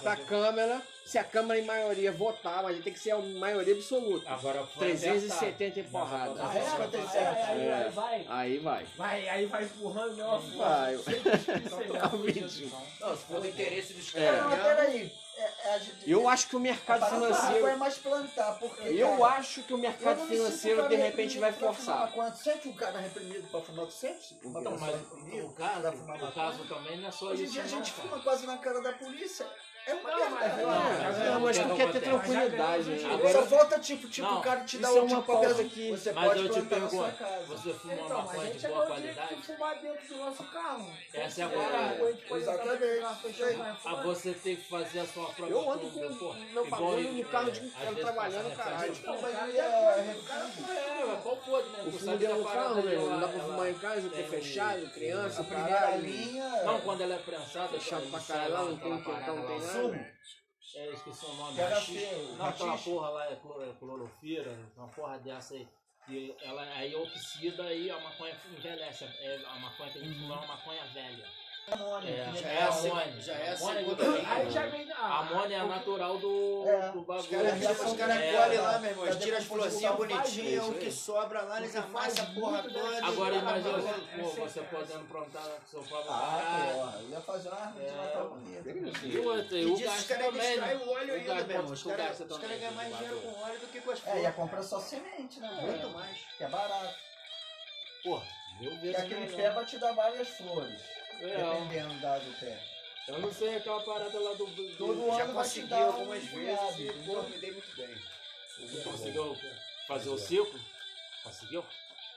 pra 0.03 0.15
Câmara, 0.15 0.83
se 1.07 1.17
a 1.17 1.25
Câmara 1.25 1.59
em 1.59 1.65
maioria 1.65 2.13
votar, 2.13 2.63
mas 2.63 2.75
ele 2.75 2.83
tem 2.83 2.93
que 2.93 2.99
ser 2.99 3.13
a 3.13 3.19
maioria 3.19 3.75
absoluta. 3.75 4.29
Agora 4.31 4.65
foi 4.67 4.89
370 4.89 5.81
e 5.81 5.83
porrada. 5.85 6.35
Ah, 6.39 6.55
é? 6.55 7.87
É. 7.87 7.89
vai. 7.91 8.27
Aí 8.29 8.59
vai. 8.59 8.87
Vai, 8.97 9.29
aí 9.29 9.47
vai 9.47 9.65
empurrando, 9.65 10.15
meu 10.17 10.39
Vai. 10.59 10.97
Totalmente. 11.71 12.71
Não, 13.01 13.17
se 13.17 13.25
for 13.25 13.41
do 13.41 13.49
interesse 13.49 13.95
dos 13.95 14.15
É. 14.15 14.33
Não, 14.33 14.51
mas 14.51 14.63
peraí. 14.63 15.13
É, 15.37 15.43
é 15.43 15.81
Eu 16.07 16.29
acho 16.29 16.49
que 16.49 16.57
o 16.57 16.61
mercado 16.61 17.01
maconha 17.01 17.29
é 17.29 17.35
financeiro. 17.35 17.79
mais 17.79 17.99
plantar, 17.99 18.59
porque. 18.59 18.83
Eu 18.89 19.09
cara, 19.19 19.35
acho 19.39 19.63
que 19.63 19.73
o 19.73 19.79
mercado 19.79 20.27
financeiro 20.27 20.77
cara 20.83 20.89
de 20.89 20.97
repente 20.97 21.39
vai 21.39 21.53
forçar. 21.53 22.13
Tu 22.13 22.39
sente 22.39 22.69
um 22.69 22.75
cara 22.75 22.99
reprimido 22.99 23.49
pra 23.49 23.61
fumar? 23.61 23.87
Tu 23.87 23.93
sente? 23.93 24.39
Então, 24.45 24.79
mas 24.79 24.95
o 25.13 25.53
fumar 25.93 26.23
o 26.23 26.33
caso 26.33 26.65
também 26.65 27.01
não 27.01 27.09
é 27.09 27.13
só 27.13 27.27
Hoje 27.27 27.43
em 27.43 27.45
isso 27.45 27.55
dia 27.55 27.63
a 27.63 27.67
gente 27.67 27.93
cara. 27.93 28.09
fuma 28.09 28.23
quase 28.23 28.47
na 28.47 28.59
cara 28.59 28.81
da 28.83 28.93
polícia. 28.93 29.47
É 29.85 29.95
uma 29.95 30.11
Não, 30.13 30.31
mas- 30.31 30.55
velho. 30.55 30.67
não, 30.67 30.73
É, 30.73 31.31
não, 31.33 31.41
mas 31.41 31.59
tu 31.59 31.69
não 31.69 31.77
quer 31.77 31.91
ter 31.93 32.01
tranquilidade, 32.01 32.85
né? 32.91 33.15
Agora- 33.15 33.33
Só 33.33 33.43
falta 33.47 33.79
tipo, 33.81 34.09
tipo 34.09 34.29
Não, 34.29 34.39
o 34.39 34.43
cara 34.43 34.61
te 34.61 34.79
dá 34.79 34.89
é 34.89 34.91
um 34.93 34.99
uma 34.99 35.09
tipo 35.09 35.23
pauta 35.23 35.49
peso- 35.49 35.65
que- 35.71 35.91
Você 35.91 36.13
Mas 36.13 36.25
pode 36.29 36.39
eu 36.41 36.49
te 36.49 36.53
plantar 36.61 36.81
na 36.81 36.89
sua 36.89 37.03
pergunto, 37.09 37.19
casa. 37.19 37.45
você 37.47 37.73
fuma 37.75 37.93
Então, 37.95 38.07
uma 38.07 38.15
mas 38.15 38.23
a 38.23 38.23
maconha 38.33 38.47
gente 38.53 38.59
de 38.61 38.67
boa 38.69 38.87
tem 38.87 38.95
que 38.95 39.01
qualidade? 39.03 39.43
fumar 39.43 39.75
dentro 39.79 40.09
do 40.09 40.17
nosso 40.19 40.45
carro. 40.45 40.91
Essa 41.13 41.41
é 41.41 41.45
a 41.45 41.49
É, 41.49 41.51
parada. 41.51 41.95
pode 42.29 42.43
Exatamente. 42.43 43.01
carro, 43.01 43.17
carro, 43.83 43.99
Ah, 43.99 44.03
você 44.03 44.33
tem 44.35 44.57
que 44.57 44.69
fazer 44.69 44.99
a 45.01 45.07
sua 45.07 45.25
própria 45.27 45.47
Eu 45.53 45.71
ando 45.73 45.91
com 45.91 46.15
pô. 46.17 46.35
meu 46.35 46.67
bagulho 46.67 47.13
no 47.13 47.25
carro 47.25 47.49
é, 47.49 47.51
de 47.51 47.59
às 47.61 47.67
inteiro 47.67 47.89
vezes 47.95 48.03
trabalhando, 48.03 48.57
caralho. 48.57 48.95
cara, 48.97 49.17
é. 49.53 50.17
É, 51.13 51.17
qual 51.23 51.37
pode, 51.39 51.69
né? 51.71 51.79
O 51.81 51.85
Tu 51.85 51.91
fundo 51.93 52.05
sabe 52.05 52.17
dentro 52.19 52.37
que 52.37 52.43
do 52.43 52.49
carro, 52.49 52.83
velho. 52.83 53.11
Não 53.11 53.21
dá 53.21 53.29
pra 53.29 53.41
fumar 53.41 53.69
em 53.71 53.75
casa, 53.75 54.01
porque 54.03 54.21
é 54.21 54.25
fechado, 54.25 54.91
criança, 54.93 55.45
primeira 55.45 55.75
caralho. 55.81 56.03
linha. 56.03 56.63
Não, 56.65 56.81
quando 56.81 57.01
ela 57.01 57.15
é 57.15 57.19
prensada, 57.19 57.69
Fechado 57.79 58.03
ele 58.03 58.11
pra 58.11 58.21
caralho, 58.21 58.53
não 58.55 58.77
tem 58.77 59.03
quentão, 59.03 59.37
não 59.37 59.47
tem 59.47 59.59
nada. 59.61 59.72
Sumo. 59.73 60.07
É, 60.75 60.89
esqueci 60.91 61.27
o 61.27 61.35
nome. 61.35 61.57
Não, 62.39 62.47
aquela 62.47 62.79
porra 62.79 63.09
lá 63.11 63.27
é 63.27 63.33
é 63.33 63.73
clorofira, 63.79 64.57
uma 64.77 64.89
porra 64.89 65.19
dessa 65.19 65.55
aí. 65.55 65.69
E 66.09 66.35
ela 66.43 66.63
aí 66.63 66.95
oxida 66.95 67.73
e 67.73 67.91
a 67.91 68.01
maconha 68.01 68.37
envelhece. 68.51 69.05
É, 69.05 69.45
a 69.47 69.55
maconha 69.57 69.93
que 69.93 70.15
fumar 70.15 70.39
uma 70.39 70.47
maconha 70.49 70.85
velha. 70.87 71.27
Amônia. 71.71 72.11
É, 72.11 72.33
Já 72.35 72.49
é 72.49 72.55
é 72.55 72.63
a 72.63 72.69
amônia. 72.69 73.21
já 73.21 73.33
é 73.35 73.51
a 73.51 73.55
Amônia 73.55 73.79
segunda 73.79 74.11
vem. 74.13 74.93
A 74.93 74.97
ah, 74.99 75.19
amônia 75.21 75.57
é 75.57 75.63
natural 75.65 76.19
do, 76.19 76.65
É. 76.67 76.91
do 76.91 77.01
Os 77.01 77.07
bagulho. 77.07 77.23
os 77.23 77.97
caras 77.97 78.17
é, 78.17 78.33
colhem 78.33 78.59
lá, 78.59 78.79
meu 78.79 78.91
irmão. 78.91 79.19
Tiram 79.19 79.39
as 79.39 79.45
a 79.45 79.47
florzinhas 79.47 79.95
bonitinhas, 79.97 80.69
o 80.69 80.75
que 80.75 80.91
sobra 80.91 81.43
lá, 81.43 81.59
eles 81.59 81.77
amassam 81.77 82.25
a 82.25 82.29
porra 82.35 82.63
toda. 82.65 83.07
Agora 83.07 83.35
imagina 83.37 83.79
é 83.79 84.23
você 84.23 84.61
podendo 84.63 85.09
plantar 85.09 85.43
com 85.43 85.67
seu 85.67 85.83
próprio 85.83 86.13
Ah, 86.13 86.99
ia 87.09 87.21
fazer 87.21 87.49
uma 87.49 87.59
árvore 87.59 87.85
de 87.85 87.91
É. 87.91 87.95
Natal 87.95 88.29
bonita. 88.31 88.71
E 89.07 89.19
o 89.19 89.57
e 89.57 89.73
E 89.81 89.83
gasto 89.85 90.09
caras 90.09 90.27
também, 90.27 90.57
né? 90.61 90.75
o 90.85 90.91
óleo 90.91 91.15
ainda, 91.15 91.35
meu 91.35 91.57
irmão. 91.57 91.73
Os 91.73 91.87
o 91.87 91.89
caras 91.89 92.19
também, 92.19 92.59
ganham 92.59 92.75
mais 92.75 92.89
do 92.91 92.97
dinheiro 92.97 93.21
com 93.21 93.41
óleo 93.41 93.59
do 93.61 93.67
que 93.69 93.81
com 93.81 93.91
as 93.93 94.07
É, 94.07 94.11
ia 94.11 94.15
flores. 94.21 94.37
comprar 94.37 94.63
só 94.63 94.81
semente, 94.81 95.41
né? 95.41 95.49
Muito 95.63 95.89
mais. 95.91 96.19
Que 96.37 96.45
é 96.45 96.49
barato. 96.49 96.95
Porra, 98.03 98.27
mil 98.61 98.73
E 98.73 98.77
vezes 98.79 98.97
aquele 98.99 99.27
vai 99.51 99.65
te 99.65 99.79
dar 99.79 99.93
várias 99.93 100.29
flores. 100.29 100.81
É, 101.23 101.37
Dependendo 101.37 102.01
da 102.01 102.19
do 102.19 102.33
pé. 102.41 102.59
Eu 103.09 103.19
não 103.19 103.33
sei 103.33 103.57
aquela 103.57 103.81
parada 103.83 104.19
lá 104.19 104.33
do. 104.35 104.47
do 104.47 104.77
Todo 104.77 105.07
Já 105.17 105.25
ano 105.25 105.33
vai 105.35 105.45
te 105.45 105.49
consegui 105.49 105.67
dar 105.69 105.83
algumas 105.85 106.23
um 106.23 106.27
vezes 106.27 106.79
e, 106.79 106.93
pô, 107.07 107.23
me 107.23 107.39
dei 107.39 107.53
muito 107.53 107.77
bem. 107.77 107.95
Tu 108.57 108.83
conseguiu 108.91 109.37
fazer 109.89 110.09
o 110.11 110.19
ciclo? 110.19 110.61
Conseguiu? 111.25 111.65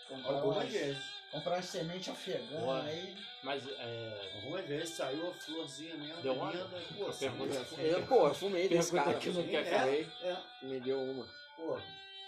Comprar 0.07 0.33
Algumas 0.33 0.57
umas, 0.57 0.71
vezes. 0.73 1.03
comprar 1.31 1.53
umas 1.55 1.65
sementes 1.65 2.09
afegãs 2.09 2.85
aí. 2.85 3.17
Mas 3.43 3.63
é. 3.67 4.31
Algumas 4.35 4.65
vezes 4.65 4.89
saiu 4.95 5.29
a 5.29 5.33
florzinha 5.33 5.95
mesmo, 5.95 6.21
Deu 6.21 6.33
linda. 6.33 6.69
Pô, 6.97 7.05
pergunta- 7.11 7.81
Eu, 7.81 8.05
pô, 8.07 8.27
eu 8.27 8.33
fumei 8.35 8.67
desse 8.69 8.91
Pergunta 8.91 9.11
cara. 9.13 9.19
que 9.23 9.29
não 9.31 9.47
quer 9.47 9.65
é, 9.67 9.79
Fumei, 9.79 10.07
é, 10.23 10.37
me 10.65 10.79
deu 10.79 10.99
uma. 10.99 11.27
pô, 11.55 11.79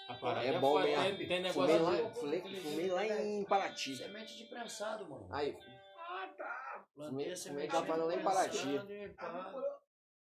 A 0.10 0.14
parada 0.16 0.46
É 0.48 0.60
bom 0.60 0.80
mesmo. 0.80 1.04
Tem, 1.18 1.28
tem 1.28 1.52
Fumei 1.52 1.78
negócio 1.78 1.84
lá, 1.84 2.10
de. 2.10 2.20
fumei, 2.20 2.42
fumei 2.42 2.88
lá 2.90 3.06
em 3.06 3.44
Paraty. 3.44 3.96
semente 3.98 4.36
de 4.36 4.44
prensado, 4.46 5.06
mano. 5.06 5.28
Aí. 5.32 5.56
Plantei 6.98 7.12
fumei- 7.12 7.32
a 7.32 7.38
fumei 7.38 7.38
semente 7.38 7.66
aquela 7.68 7.82
de 7.82 7.88
parada 7.88 8.06
lá 8.08 8.16
em 8.16 8.24
Paraty. 8.24 8.58
pá. 9.16 9.54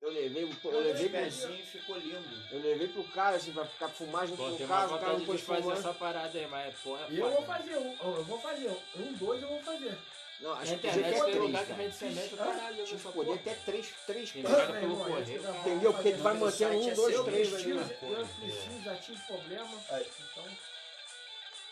eu 0.02 0.10
levei, 0.10 0.42
eu 0.64 0.80
levei 0.80 1.08
pro, 1.08 1.18
pezinho 1.20 1.66
ficou 1.66 1.96
lindo. 1.96 2.28
eu 2.52 2.60
levei 2.60 2.88
pro 2.88 3.04
cara, 3.04 3.36
assim, 3.36 3.52
pra 3.52 3.64
ficar 3.64 3.88
junto 4.26 4.42
Pô, 4.42 4.50
com 4.50 4.56
tem 4.56 4.66
o 4.66 4.68
cara, 4.68 4.82
não 5.12 5.20
de 5.20 5.26
pôs 5.26 5.40
fazer 5.40 5.62
fumando. 5.62 5.78
essa 5.78 5.94
parada 5.94 6.36
aí, 6.38 6.46
mas 6.48 6.74
pô, 6.80 6.96
é 6.96 7.06
E 7.10 7.18
eu 7.20 7.30
vou 7.30 7.42
fazer 7.44 7.76
um, 7.76 7.96
eu 8.16 8.24
vou 8.24 8.40
fazer 8.40 8.68
um, 8.68 9.00
um, 9.02 9.12
dois 9.14 9.40
eu 9.42 9.48
vou 9.48 9.62
fazer. 9.62 9.98
Não, 10.40 10.52
acho 10.52 10.78
que 10.78 10.86
podia 10.88 10.90
até 11.08 11.24
tem 11.32 11.40
lugar 11.40 11.64
três, 11.64 11.66
que 11.66 11.72
vende 11.82 11.94
semente, 11.96 12.34
o 12.34 12.36
caralho. 12.36 12.82
Essa 12.82 13.08
poder 13.12 13.24
porra. 13.26 13.40
até 13.40 13.54
três, 13.54 13.94
três 14.06 14.32
caras. 14.32 14.78
pelo 14.80 14.96
correio. 14.96 15.40
Entendeu? 15.60 15.92
Porque 15.94 16.12
tu 16.12 16.18
vai 16.18 16.36
site 16.50 16.76
um, 16.76 16.90
é 16.90 16.94
dois, 16.94 17.20
três, 17.24 17.48
eu 17.48 17.54
Preciso, 17.54 17.78
vendo. 17.78 18.12
eu 18.18 18.26
preciso, 18.26 18.82
já 18.84 18.96
tive 18.96 19.20
problema. 19.26 19.70
Então, 19.90 20.44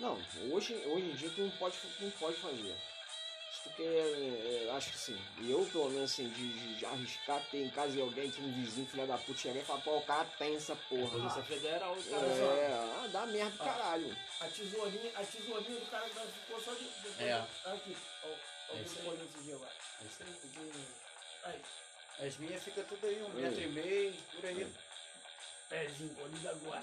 Não, 0.00 0.18
hoje, 0.52 0.74
hoje 0.86 1.06
em 1.06 1.14
dia 1.14 1.30
tu 1.30 1.40
não 1.42 1.50
pode, 1.50 1.76
tu 1.76 2.04
não 2.04 2.10
pode 2.12 2.36
fazer. 2.38 2.74
Tu 3.66 3.72
quer, 3.76 3.84
é, 3.84 4.70
acho 4.76 4.90
que 4.92 4.98
sim. 4.98 5.18
E 5.40 5.50
eu, 5.50 5.66
pelo 5.72 5.90
menos, 5.90 6.12
assim, 6.12 6.28
de, 6.28 6.52
de- 6.52 6.74
de 6.76 6.86
arriscar 6.86 7.42
ter 7.50 7.64
em 7.64 7.70
casa 7.70 7.92
de 7.92 8.00
alguém 8.00 8.30
que 8.30 8.40
um 8.40 8.52
vizinho, 8.52 8.86
filho 8.86 9.06
da 9.06 9.18
puta, 9.18 9.38
chegar 9.40 9.60
e 9.60 9.64
falar, 9.64 9.80
pô, 9.80 9.96
o 9.98 10.02
cara 10.02 10.24
tem 10.38 10.54
essa 10.56 10.76
porra. 10.88 11.10
Polícia 11.10 11.42
Federal, 11.42 11.92
o 11.94 12.02
cara. 12.04 12.26
É, 12.26 12.72
ah, 12.72 13.08
dá 13.12 13.26
merda 13.26 13.50
pro 13.56 13.64
caralho. 13.64 14.16
a 14.40 14.46
tesourinha, 14.46 15.12
a 15.16 15.24
tesourinha 15.24 15.80
do 15.80 15.86
cara 15.90 16.08
ficou 16.08 16.60
só 16.60 16.72
de. 16.74 16.84
de 16.84 17.22
É. 17.24 17.34
Aqui, 17.64 17.96
ó. 18.24 18.28
ó, 18.28 18.76
É 18.76 18.80
o 18.80 18.82
esse 18.82 19.42
dia 19.42 19.56
lá. 19.56 19.68
Isso 20.04 20.22
Aí, 21.44 21.62
As 22.26 22.36
minhas 22.38 22.62
ficam 22.62 22.84
tudo 22.84 23.06
aí, 23.06 23.22
um 23.22 23.28
metro 23.30 23.60
e 23.62 23.66
meio, 23.68 24.14
por 24.34 24.46
aí. 24.46 24.66
pezinho, 25.68 26.14
colhido 26.14 26.48
agora. 26.48 26.82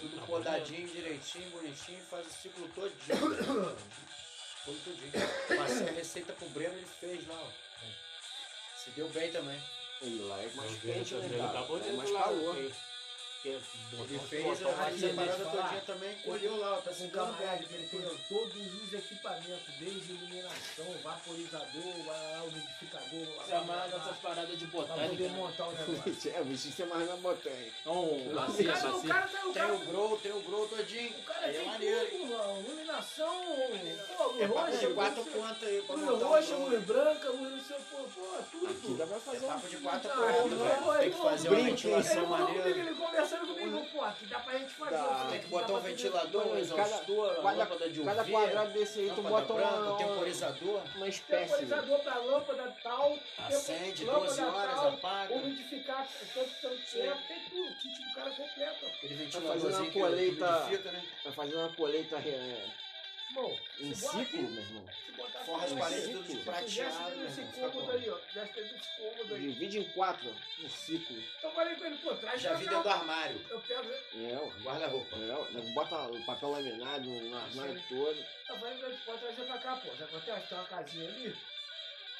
Tudo 0.00 0.26
podadinho, 0.26 0.88
direitinho, 0.88 1.50
bonitinho, 1.50 2.04
faz 2.10 2.26
o 2.26 2.30
ciclo 2.30 2.68
todinho. 2.68 3.76
Todo 4.64 4.78
todinho. 4.84 5.12
Passei 5.58 5.88
a 5.88 5.92
receita 5.92 6.32
pro 6.32 6.48
Breno, 6.48 6.74
ele 6.74 6.86
fez 7.00 7.26
lá, 7.28 7.34
ó. 7.42 7.48
Se 8.76 8.90
deu 8.90 9.08
bem 9.10 9.30
também. 9.30 9.60
E 10.02 10.18
lá 10.20 10.38
é 10.42 10.48
mais 10.54 10.80
quente, 10.80 11.14
né, 11.14 11.38
Tá 11.38 11.46
cara? 11.52 11.62
bonito 11.66 11.88
É 11.88 11.92
mais 11.92 12.10
lá, 12.10 12.22
calor. 12.24 12.54
porque- 12.54 12.72
porque 13.44 14.14
Ele 14.14 14.18
fez 14.20 14.62
a, 14.62 14.68
parada 14.72 15.44
todinha 15.44 15.82
também, 15.86 16.14
colheu 16.24 16.56
lá, 16.58 16.80
tá 16.82 16.92
se 16.92 17.02
Um 17.04 17.10
camarada 17.10 17.58
que 17.58 17.74
ele 17.74 17.86
tem 17.88 18.00
todos 18.28 18.82
os 18.82 18.92
equipamentos, 18.94 19.74
desde 19.78 20.12
iluminação, 20.12 20.86
vaporizador, 21.02 22.10
a- 22.10 22.42
umidificador, 22.44 23.26
Chamar 23.46 23.88
dessas 23.88 24.16
paradas 24.18 24.58
de 24.58 24.66
pra 24.66 24.82
poder 24.82 24.96
botânica. 24.98 25.28
montar 25.34 25.66
o 25.68 25.72
negócio. 25.76 26.32
É, 26.34 26.40
o 26.40 26.44
bicho 26.46 26.68
isso 26.68 26.82
é 26.82 26.86
mais 26.86 27.06
na 27.08 27.16
botânica. 27.16 27.72
Não, 27.84 28.02
O 28.02 28.32
bacia, 28.34 28.72
cara, 28.72 28.88
o 28.88 28.92
bacia. 29.02 29.14
tá, 29.14 29.46
o 29.46 29.52
Tem 29.52 29.62
o 29.70 29.78
grow, 29.80 30.16
tem 30.18 30.32
o 30.32 30.40
grow 30.40 30.68
todinho. 30.68 31.18
o 31.18 31.22
cara 31.24 31.46
é 31.48 31.52
tem 31.52 31.66
maneiro. 31.66 32.10
tudo, 32.10 32.26
mano. 32.26 32.64
Iluminação, 32.66 33.44
pô, 34.16 34.24
luz 34.32 34.40
É 34.40 34.86
de 34.86 34.94
quatro 34.94 35.24
contas 35.26 35.62
aí 35.68 35.82
pra 35.82 35.96
luz 35.96 36.06
montar 36.10 36.26
roxa, 36.26 36.56
luz 36.56 36.84
branca, 36.84 37.28
luz 37.30 37.50
não 37.52 37.60
sei, 37.60 37.76
pô, 37.90 37.96
pô, 38.04 38.42
tudo. 38.50 38.70
Aqui 38.70 38.94
dá 38.94 39.06
pra 39.06 39.16
É 39.16 39.20
fazer 39.20 39.44
um 39.44 39.48
papo 39.48 39.68
de 39.68 39.76
quatro 39.76 40.10
Ah, 40.10 40.16
não, 40.46 40.98
Tem 40.98 41.10
que 41.10 41.18
fazer 41.18 41.48
uma 41.48 41.56
ventilação 41.60 42.26
maneira. 42.26 42.68
ele 42.70 42.94
conversando 43.38 43.54
comigo, 43.70 43.86
pô, 43.92 44.04
aqui 44.04 44.26
dá 44.26 44.38
pra 44.40 44.58
gente 44.58 44.70
fazer. 44.74 44.96
Dá. 44.96 45.04
ó, 45.26 45.30
Tem 45.30 45.38
que 45.40 45.44
dá 45.46 45.50
botar 45.58 45.72
um 45.72 45.80
ventilador, 45.80 46.46
um 46.46 46.58
exaustor, 46.58 47.34
cada- 47.36 47.52
lâmpada 47.52 47.88
de 47.90 48.00
UV, 48.00 48.04
Cada 48.08 48.24
quadrado 48.24 48.72
desse 48.72 49.00
aí 49.00 49.12
tu 49.14 49.22
bota 49.22 49.52
branca, 49.54 49.68
uma, 49.74 49.88
uma, 49.90 49.98
temporizador, 49.98 50.82
uma 50.96 51.08
espécie. 51.08 51.44
Temporizador 51.50 51.98
pra 52.00 52.18
lâmpada 52.18 52.76
tal, 52.82 53.18
acende 53.38 54.04
lâmpada 54.04 54.26
12 54.26 54.42
horas, 54.42 54.74
tal, 54.74 54.88
apaga. 54.88 55.34
umidificar 55.34 56.08
tanto, 56.34 56.50
tanto 56.62 56.76
tempo, 56.92 57.18
tem 57.28 57.40
tudo, 57.50 57.70
o 57.70 57.74
kit 57.76 58.02
do 58.08 58.14
cara 58.14 58.30
completo. 58.30 58.80
Tá 58.80 58.90
ventiladorzinho 59.02 59.60
fazendo 59.62 59.76
uma 59.82 59.90
que 59.90 60.00
colheita- 60.00 60.56
umidifica, 60.58 60.92
né? 60.92 61.04
Vai 61.24 61.32
fazer 61.32 61.54
uma 61.56 61.68
colheita 61.74 62.16
é, 62.16 62.66
Bom, 63.34 63.58
em 63.80 63.94
ciclo, 63.94 64.20
aqui, 64.20 64.36
meu 64.36 64.62
irmão. 64.62 64.86
Forra 65.44 65.64
as 65.64 65.72
paredes 65.72 66.26
tudo 66.26 66.44
prateado, 66.44 67.16
né? 67.16 67.24
nesse 67.24 67.42
cômodo 67.52 67.90
aí, 67.90 68.10
ó, 68.10 68.18
dentro 68.32 68.62
desse 68.62 68.96
cômodo 68.96 69.34
aí. 69.34 69.40
Divide 69.40 69.78
em 69.80 69.84
quatro 69.90 70.34
no 70.58 70.70
ciclo. 70.70 71.16
Então 71.38 71.50
falei 71.52 71.74
com 71.74 71.84
ele, 71.84 71.98
pô, 71.98 72.14
traz 72.14 72.40
Já 72.40 72.50
pra 72.50 72.58
vi 72.58 72.64
dentro 72.66 72.82
do 72.82 72.88
armário. 72.88 73.46
Eu 73.50 73.60
pego, 73.60 73.90
É. 73.90 74.62
Guarda-roupa. 74.62 75.16
É, 75.16 75.32
ó, 75.32 75.72
bota 75.74 76.02
o 76.12 76.24
papel 76.24 76.50
laminado 76.50 77.10
no 77.10 77.36
armário 77.36 77.82
todo. 77.88 78.24
eu 78.48 78.58
falei 78.58 78.78
com 78.78 78.86
ele, 78.86 78.98
pode 79.04 79.20
trazer 79.20 79.42
pra 79.42 79.58
cá, 79.58 79.76
pô, 79.76 79.96
já 79.96 80.04
acontece, 80.04 80.48
tem 80.48 80.58
uma 80.58 80.66
casinha 80.66 81.08
ali, 81.08 81.36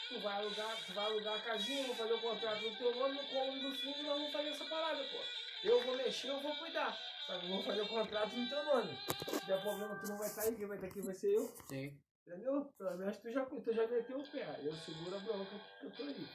tu 0.09 0.19
vai 0.19 0.37
alugar, 0.37 0.77
tu 0.85 0.93
vai 0.93 1.05
alugar 1.05 1.35
a 1.35 1.41
casinha, 1.41 1.87
vou 1.87 1.95
fazer 1.95 2.13
o 2.13 2.19
contrato 2.19 2.61
no 2.63 2.77
teu 2.77 2.95
nome, 2.97 3.15
no 3.15 3.25
cômodo 3.29 3.71
do 3.71 3.77
fundo, 3.79 4.03
nós 4.03 4.17
vamos 4.19 4.33
fazer 4.33 4.49
essa 4.49 4.65
parada, 4.65 5.05
pô. 5.05 5.19
Eu 5.63 5.81
vou 5.83 5.97
mexer, 5.97 6.29
eu 6.29 6.41
vou 6.41 6.55
cuidar. 6.57 6.99
Só 7.27 7.39
que 7.39 7.47
eu 7.47 7.51
vou 7.51 7.63
fazer 7.63 7.81
o 7.81 7.89
contrato 7.89 8.37
no 8.37 8.49
teu 8.49 8.65
nome. 8.65 8.99
Se 8.99 9.47
der 9.47 9.61
problema, 9.63 9.97
tu 9.97 10.09
não 10.09 10.19
vai 10.19 10.31
aí, 10.37 10.57
quem 10.57 10.67
vai 10.67 10.77
estar 10.77 10.89
aqui 10.89 11.01
vai 11.01 11.15
ser 11.15 11.35
eu. 11.35 11.57
Sim. 11.69 11.99
Entendeu? 12.27 12.73
Pelo 12.77 12.97
menos 12.99 13.17
tu 13.19 13.31
já, 13.31 13.45
tu 13.45 13.73
já 13.73 13.87
meteu 13.87 14.19
o 14.19 14.31
pé. 14.31 14.61
Eu 14.63 14.75
seguro 14.75 15.17
a 15.17 15.21
bronca 15.21 15.61
que 15.81 15.87
eu 15.87 15.91
tô 15.91 16.03
aí. 16.03 16.29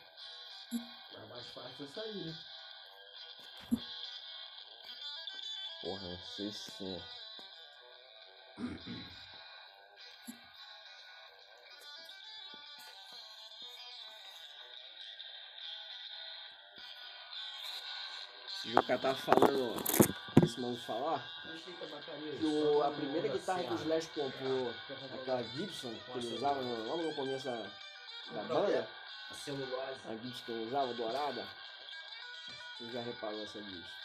É 1.15 1.25
mais 1.27 1.47
fácil 1.51 1.85
eu 1.85 1.87
sair, 1.89 2.25
né? 2.25 2.33
Porra, 5.81 6.01
não 6.01 6.17
sei 6.17 6.51
se. 6.51 7.01
Esse 18.59 18.71
jogo 18.73 18.85
que 18.85 18.91
ela 18.91 19.01
tava 19.01 19.15
falando, 19.15 19.75
esse 19.89 20.18
mano 20.59 20.77
falar, 20.77 21.23
que 22.39 22.45
o, 22.45 22.83
a 22.83 22.91
primeira 22.91 23.27
guitarra 23.27 23.63
que 23.63 23.73
o 23.73 23.75
Slash 23.75 24.07
comprou, 24.09 24.73
aquela 25.13 25.43
Gibson, 25.43 25.93
que 26.11 26.17
ele 26.17 26.35
usava 26.35 26.61
no- 26.61 26.87
logo 26.87 27.03
no 27.03 27.13
começo 27.13 27.45
da, 27.45 27.55
da 28.31 28.43
banda, 28.43 28.87
A 30.05 30.15
Gibson 30.15 30.43
que 30.45 30.51
ele 30.51 30.67
usava, 30.67 30.93
dourada, 30.93 31.45
você 32.79 32.91
já 32.91 33.01
reparou 33.01 33.43
essa 33.43 33.61
Gibson? 33.61 33.99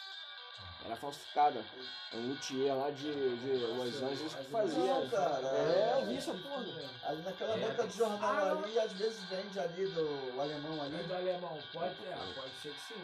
Era 0.85 0.95
falsificada. 0.95 1.65
É 2.13 2.15
um 2.15 2.27
luthier 2.29 2.75
lá 2.75 2.91
de, 2.91 3.11
de 3.11 3.65
Los 3.65 4.03
Angeles 4.03 4.33
que 4.35 4.43
fazia. 4.51 4.77
Não, 4.93 5.09
cara. 5.09 5.47
É, 5.47 5.93
eu 5.99 6.05
vi 6.05 6.17
essa 6.17 6.33
porra. 6.33 6.63
Ali 7.03 7.21
naquela 7.23 7.57
banca 7.57 7.87
de 7.87 7.97
jornal 7.97 8.59
ali, 8.63 8.79
às 8.79 8.91
vezes 8.93 9.23
vende 9.23 9.59
ali 9.59 9.87
do 9.87 10.39
alemão 10.39 10.81
ali. 10.83 10.95
É 10.95 11.03
do 11.03 11.15
alemão, 11.15 11.57
pode, 11.73 12.05
é, 12.05 12.15
pode 12.35 12.51
ser 12.61 12.69
que 12.71 12.79
sim. 12.93 13.03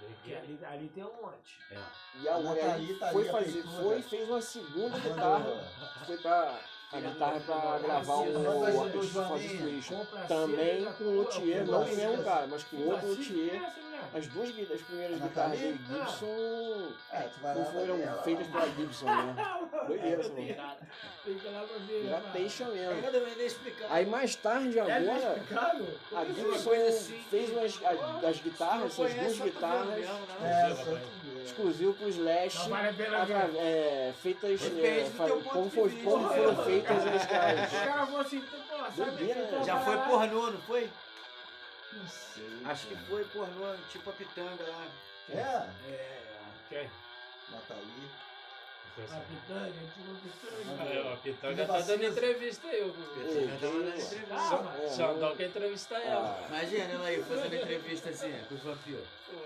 Porque 0.00 0.34
ali, 0.34 0.58
ali 0.64 0.88
tem 0.88 1.04
um 1.04 1.22
monte. 1.22 1.58
E 2.20 2.28
a 2.28 2.38
mulher 2.38 2.66
Thalita 2.72 3.06
foi 3.08 3.24
fazer, 3.24 3.62
foi 3.62 4.02
fez 4.02 4.28
uma 4.28 4.40
segunda 4.40 4.98
guitarra. 4.98 5.64
Foi 6.06 6.16
pra. 6.18 6.58
A 6.92 7.00
guitarra 7.00 7.40
pra 7.40 7.78
gravar 7.78 8.14
um 8.18 8.32
Manda 8.32 8.50
o 8.50 8.64
as 8.64 8.76
Artist 8.76 8.92
duas 8.92 9.10
for 9.10 9.24
Joaninha. 9.26 9.48
Situation. 9.48 9.96
Compra 9.96 10.20
Também 10.26 10.84
com 10.92 11.04
o 11.04 11.16
luthier, 11.16 11.66
não 11.66 11.82
o 11.82 11.96
mesmo 11.96 12.24
cara, 12.24 12.46
mas 12.46 12.62
com 12.64 12.76
outro 12.76 13.08
luthier. 13.08 13.72
Mulher. 14.12 14.18
As 14.18 14.26
duas 14.28 14.48
as 14.70 14.80
primeiras 14.82 15.22
A 15.22 15.26
guitarras 15.26 15.50
Nathalie? 15.52 15.72
dele, 15.78 15.80
Gibson, 15.88 16.92
É, 17.12 17.20
tu 17.20 17.40
vai 17.40 17.54
lá 17.54 17.60
não 17.64 17.72
foram 17.72 18.22
feitas 18.22 18.46
pela 18.46 18.66
Gibson, 18.66 19.04
né? 19.06 19.58
Doideira 19.86 20.20
essa 20.20 20.28
mulher. 20.32 20.76
Tem 21.24 21.34
que 21.38 21.46
ir 21.46 21.50
lá 21.50 21.60
pra 21.62 21.78
ver. 21.78 22.08
Já 22.08 22.18
deixa 22.32 22.64
mesmo. 22.66 23.02
Aí 23.90 24.06
mais 24.06 24.34
tarde 24.36 24.78
É 24.78 24.82
agora, 24.82 25.42
a 26.14 26.24
Gibson 26.24 26.70
fez 27.30 27.50
umas, 27.50 27.80
as, 27.84 28.24
as 28.24 28.40
guitarras, 28.40 28.98
essas 28.98 29.14
duas 29.14 29.38
guitarras, 29.40 30.04
É, 30.42 31.44
exclusivo 31.44 31.92
pro 31.94 32.08
Slash, 32.08 32.58
é, 33.58 34.12
feitas, 34.22 34.60
é, 34.62 35.10
como, 35.52 35.70
foi, 35.70 35.90
foram 36.02 36.64
feitas 36.64 37.06
as 37.06 37.14
Os 37.24 37.26
caras. 37.26 37.70
caras 37.72 38.08
vão 38.08 38.20
assim, 38.20 38.40
pô, 38.40 38.56
sabe 38.96 39.24
né? 39.24 39.62
Já 39.64 39.78
foi 39.80 39.96
pornô, 39.98 40.50
não 40.50 40.60
foi? 40.62 40.90
Não 41.94 42.08
sei. 42.08 42.60
Acho 42.64 42.86
que 42.88 42.96
foi 42.96 43.24
pornô, 43.26 43.74
tipo 43.90 44.10
a 44.10 44.12
pitanga 44.12 44.64
lá. 44.68 44.86
É, 45.30 45.90
É. 45.90 46.20
Quem? 46.68 46.90
Nathalie. 47.50 48.10
A 48.96 49.20
pitanga, 49.20 49.72
tipo 49.92 50.14
pitanga. 50.22 50.84
É, 50.84 51.12
a 51.12 51.16
Pitanga 51.16 51.66
tá 51.66 51.80
dando 51.80 52.04
entrevista 52.04 52.68
aí, 52.68 52.82
o 52.82 52.92
Pitanga 52.92 53.58
tava 53.58 53.58
dando 53.58 53.88
entrevista. 53.88 54.16
É, 54.84 54.96
Xandão 54.96 55.36
quer 55.36 55.46
entrevistar 55.48 56.00
ela. 56.00 56.38
Ah, 56.40 56.46
Imagina 56.48 56.92
ela 56.92 57.06
aí 57.06 57.22
fazendo 57.24 57.54
entrevista 57.54 58.10
assim, 58.10 58.32
com 58.48 58.54
os 58.54 58.62
vampiros. 58.62 59.08
Pô, 59.26 59.36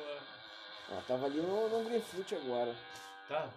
ela 0.90 1.02
tava 1.08 1.26
ali 1.26 1.40
no, 1.40 1.68
no 1.68 1.84
Greenfoot 1.88 2.34
agora. 2.34 2.74
Tá? 3.28 3.48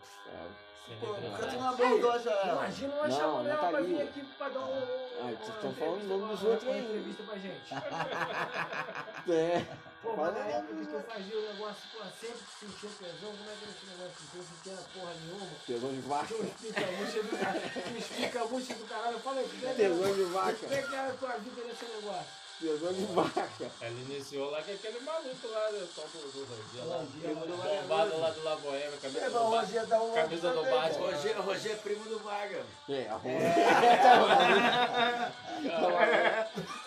Por 0.99 1.15
que 1.15 1.45
tu 1.47 1.57
não 1.59 1.69
abordou 1.69 2.19
já 2.19 2.31
ela? 2.31 2.51
Imagina 2.53 2.95
Não, 2.95 3.11
chamando 3.17 3.47
ela 3.49 3.57
tá 3.61 3.67
pra 3.69 3.81
vir 3.81 4.01
aqui 4.01 4.21
pra 4.37 4.49
dar 4.49 4.59
um. 4.59 4.73
Ah, 5.21 5.23
vocês 5.23 5.49
estão 5.55 5.69
uma 5.69 5.73
falando 5.79 6.01
o 6.03 6.07
nome 6.17 6.27
dos 6.33 6.41
uma- 6.41 6.49
outros 6.51 6.67
uma 6.67 6.73
aí. 6.75 6.81
entrevista 6.85 7.23
pra 7.23 7.37
gente. 7.37 7.71
É. 9.31 9.65
Pô, 10.01 10.15
Fala 10.15 10.31
mas 10.31 10.39
na 10.45 10.51
época 10.57 10.73
que 10.73 10.85
tu 10.87 10.99
fazia 11.07 11.37
o 11.37 11.41
negócio, 11.53 11.83
pô, 11.93 11.99
sempre 12.19 12.39
que 12.41 12.65
sentia 12.65 12.89
tesão, 12.97 13.29
como 13.37 13.49
é 13.51 13.53
que 13.53 13.63
era 13.63 13.71
esse 13.71 13.85
negócio? 13.85 14.13
que 14.17 14.37
não 14.37 14.43
sentia 14.43 14.77
porra 14.99 15.13
nenhuma. 15.21 15.47
Tesão 15.67 15.91
de 15.93 16.01
vaca. 16.01 16.27
Tu 16.33 16.41
explica 16.49 16.81
a 16.81 16.91
bucha 16.97 17.21
do 17.21 17.37
caralho. 17.37 17.61
Tu 17.61 17.97
explica 17.99 18.41
a 18.41 18.45
bucha 18.47 18.73
do 18.73 18.85
caralho. 18.89 19.19
Fala 19.19 19.39
aí, 19.39 19.47
como 19.47 19.71
é 19.71 19.73
Tesão 19.75 20.13
de 20.15 20.23
vaca. 20.23 20.53
Como 20.57 20.73
é 20.73 20.81
que 20.81 20.95
era 20.95 21.07
a 21.07 21.13
tua 21.13 21.29
vida 21.37 21.61
nesse 21.67 21.85
negócio? 21.85 22.40
Tesão 22.61 22.93
de 22.93 23.05
vaca. 23.05 23.71
Ela 23.81 23.91
iniciou 24.07 24.51
lá 24.51 24.61
com 24.61 24.71
aquele 24.71 24.99
maluco 24.99 25.47
lá, 25.51 25.71
né? 25.71 25.87
Só 25.95 26.03
do 26.03 26.31
do 26.31 26.45
Roger 26.45 26.85
lá. 26.85 27.03
Bombado 27.81 28.19
lá 28.19 28.29
do 28.29 28.43
La 28.43 28.55
Boêmia, 28.57 28.91
camisa 29.01 29.19
É, 29.25 29.29
do 29.31 29.37
o 29.39 29.49
Batman. 29.49 29.97
Um 29.97 30.13
Camisa 30.13 30.49
do 30.51 30.61
Batman. 30.61 31.41
Roger 31.41 31.71
é 31.71 31.75
primo 31.75 32.03
do 32.05 32.19
Vaga. 32.19 32.63
É, 32.87 33.09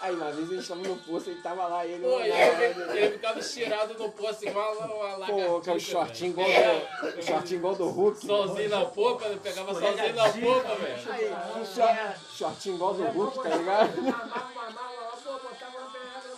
Aí 0.01 0.15
uma 0.15 0.31
vez 0.31 0.51
a 0.51 0.55
gente 0.55 0.69
tava 0.69 0.83
no 0.83 0.97
posto 0.97 1.31
e 1.31 1.35
tava 1.37 1.67
lá 1.67 1.85
ele. 1.85 2.03
Pô, 2.05 2.11
lá, 2.11 2.19
lá, 2.19 2.25
ele, 2.25 2.85
lá, 2.85 2.97
ele 2.97 3.11
ficava 3.13 3.39
estirado 3.41 3.95
no 3.95 4.13
posto 4.13 4.47
igual 4.47 4.75
uma, 4.77 4.87
uma 4.87 5.17
lagartixa. 5.17 5.49
Pô, 5.49 5.61
que 5.61 5.71
é 5.71 5.73
o 5.75 5.81
shortinho 5.81 6.31
igual 6.31 6.47
do. 6.49 7.19
O 7.19 7.23
shortinho 7.23 7.59
igual 7.59 7.75
do 7.75 7.89
Hulk. 7.89 8.27
Sozinho 8.27 8.69
na 8.69 8.85
popa, 8.87 9.25
ele 9.27 9.41
pegava 9.41 9.75
sozinho 9.75 10.15
na 10.15 10.29
popa, 10.29 10.75
velho. 10.77 12.17
Shortinho 12.33 12.75
igual 12.77 12.95
do 12.95 13.05
Hulk, 13.05 13.43
tá 13.43 13.49
ligado? 13.57 14.94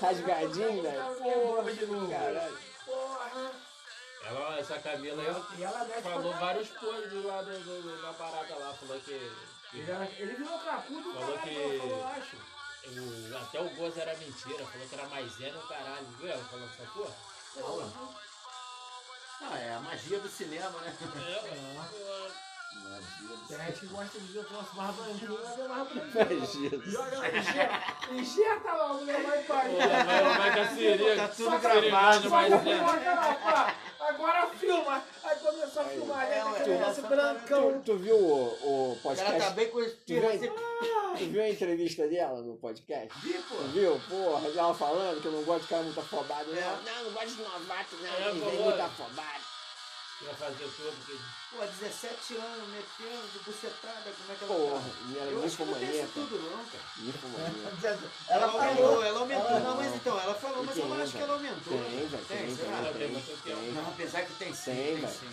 Rasgadinho, 0.00 0.82
velho. 0.82 1.02
Pô, 1.86 2.08
caralho. 2.10 2.58
Porra. 2.84 3.50
Ela, 4.24 4.58
essa 4.58 4.78
Camila 4.80 5.22
aí 5.22 5.28
ela 5.62 5.84
falou 6.02 6.32
vários 6.34 6.68
coisas 6.70 7.24
lá 7.24 7.42
do, 7.42 7.58
do, 7.60 7.82
do- 7.82 8.02
na 8.02 8.12
parada 8.14 8.56
lá. 8.56 8.74
Falou 8.74 9.00
que. 9.00 9.32
que 9.70 9.78
Ele, 9.78 9.90
era- 9.90 10.04
ele 10.18 10.34
virou 10.34 10.58
cracudo, 10.58 11.12
Falou 11.14 11.38
caralho, 11.38 11.42
que- 11.42 11.78
falou, 11.78 12.04
acho. 12.08 12.36
o, 12.86 13.36
até 13.42 13.60
o 13.60 13.70
gozo 13.70 14.00
era 14.00 14.16
mentira. 14.16 14.64
Falou 14.66 14.88
que 14.88 14.94
era 14.94 15.08
maisena 15.08 15.58
o 15.58 15.66
caralho. 15.68 16.06
Viu? 16.18 16.28
Ela 16.30 16.44
falou 16.44 16.66
essa 16.66 16.90
porra? 16.92 17.14
Ah, 19.42 19.58
é 19.58 19.74
a 19.74 19.80
magia 19.80 20.18
do 20.18 20.28
cinema, 20.28 20.78
né? 20.80 20.96
Tem 20.98 21.08
gente 21.10 22.55
que 23.78 23.86
gosta 23.86 24.18
de 24.18 24.32
ver 24.32 24.46
o 24.50 24.52
nosso 24.52 24.76
mais 24.76 24.96
branquinho, 24.96 25.38
vai 25.42 25.56
ver 25.56 25.68
mais 25.68 25.88
Ai, 25.88 26.24
branquinho. 26.24 26.70
Jesus. 26.70 26.92
Joga, 26.92 27.28
injeta 28.12 28.72
lá, 28.72 28.94
mulher 28.94 29.22
vai 29.22 29.42
parir. 29.42 29.76
Vai, 29.76 30.36
vai 30.36 30.54
com 30.54 30.60
a 30.60 30.68
seringa. 30.68 31.16
Tá 31.16 31.28
tudo 31.28 31.50
só 31.50 31.58
gravado, 31.58 32.30
Mas 32.30 32.50
pá. 33.42 33.74
Agora 34.00 34.46
filma. 34.50 35.02
Aí 35.24 35.36
começou 35.36 35.82
a 35.82 35.84
filmar, 35.84 36.26
É, 36.26 36.44
né? 36.44 36.50
Aquele 36.56 36.78
negócio 36.78 37.02
brancão. 37.08 37.72
Tu, 37.72 37.80
tu 37.84 37.96
viu 37.96 38.16
o, 38.16 38.58
o 38.62 38.92
O 38.92 39.02
cara 39.02 39.16
tá 39.16 39.24
podcast? 39.24 39.54
bem 39.54 39.68
com 39.70 39.78
viu, 39.78 39.88
esse 40.30 40.48
tu 40.48 41.24
viu 41.26 41.42
a 41.42 41.48
entrevista 41.48 42.08
dela 42.08 42.40
no 42.40 42.56
podcast? 42.56 43.08
Vi, 43.20 43.32
pô. 43.48 43.56
Viu? 43.72 44.00
Porra, 44.08 44.48
ela 44.48 44.74
falando 44.74 45.20
que 45.20 45.26
eu 45.26 45.32
não 45.32 45.42
gosto 45.42 45.62
de 45.62 45.68
cara 45.68 45.82
muito 45.82 45.98
afobado. 45.98 46.56
É. 46.56 46.60
Não, 46.60 46.82
não, 46.82 47.04
não 47.04 47.10
gosto 47.12 47.28
de 47.36 47.42
novato, 47.42 47.96
não. 48.00 48.14
É, 48.14 48.32
vem 48.32 48.40
falou. 48.40 48.64
muito 48.64 48.80
afobado. 48.80 49.55
Ia 50.22 50.32
fazer 50.34 50.64
tudo. 50.76 50.96
Que... 51.06 51.20
Pô, 51.56 51.62
17 51.64 52.36
anos, 52.36 52.68
metendo 52.68 53.28
de 53.32 53.38
bucetada, 53.40 54.10
como 54.16 54.32
é 54.32 54.34
que 54.34 54.44
ela 54.44 54.54
Porra, 54.54 54.80
tá? 54.80 54.88
e 55.08 55.18
era 55.18 55.30
Eu 55.30 55.44
acho 55.44 55.56
que 55.56 55.64
não 55.64 55.74
tem 55.74 55.90
isso 55.90 56.08
tudo 56.14 56.38
não, 56.42 56.64
cara. 56.64 56.84
Ninfomaníaca. 56.96 57.76
Ela 58.28 58.42
Ela 58.42 58.52
aumentou, 58.52 58.86
falou. 58.88 59.04
ela 59.04 59.18
aumentou. 59.20 59.46
Ela- 59.50 59.60
Não, 59.60 59.76
mas 59.76 59.94
então, 59.94 60.20
ela 60.20 60.34
falou, 60.34 60.64
mas 60.64 60.76
eu 60.78 60.86
Tem, 60.88 61.02
acho 61.02 61.12
que 61.12 61.18
ela 61.22 61.32
aumentou. 61.34 61.78
Tem, 61.84 62.06
velho, 62.06 62.24
tem, 62.26 62.56
será? 62.56 62.76
tem, 62.76 62.92
tem, 62.92 63.22
Tem, 63.22 63.36
tem. 63.56 63.72
Não, 63.72 63.88
apesar 63.88 64.22
que 64.22 64.32
tem 64.34 64.54
sim, 64.54 64.64
Tem, 64.64 64.74
tem, 64.86 64.96
velho. 64.96 65.12
sim. 65.12 65.30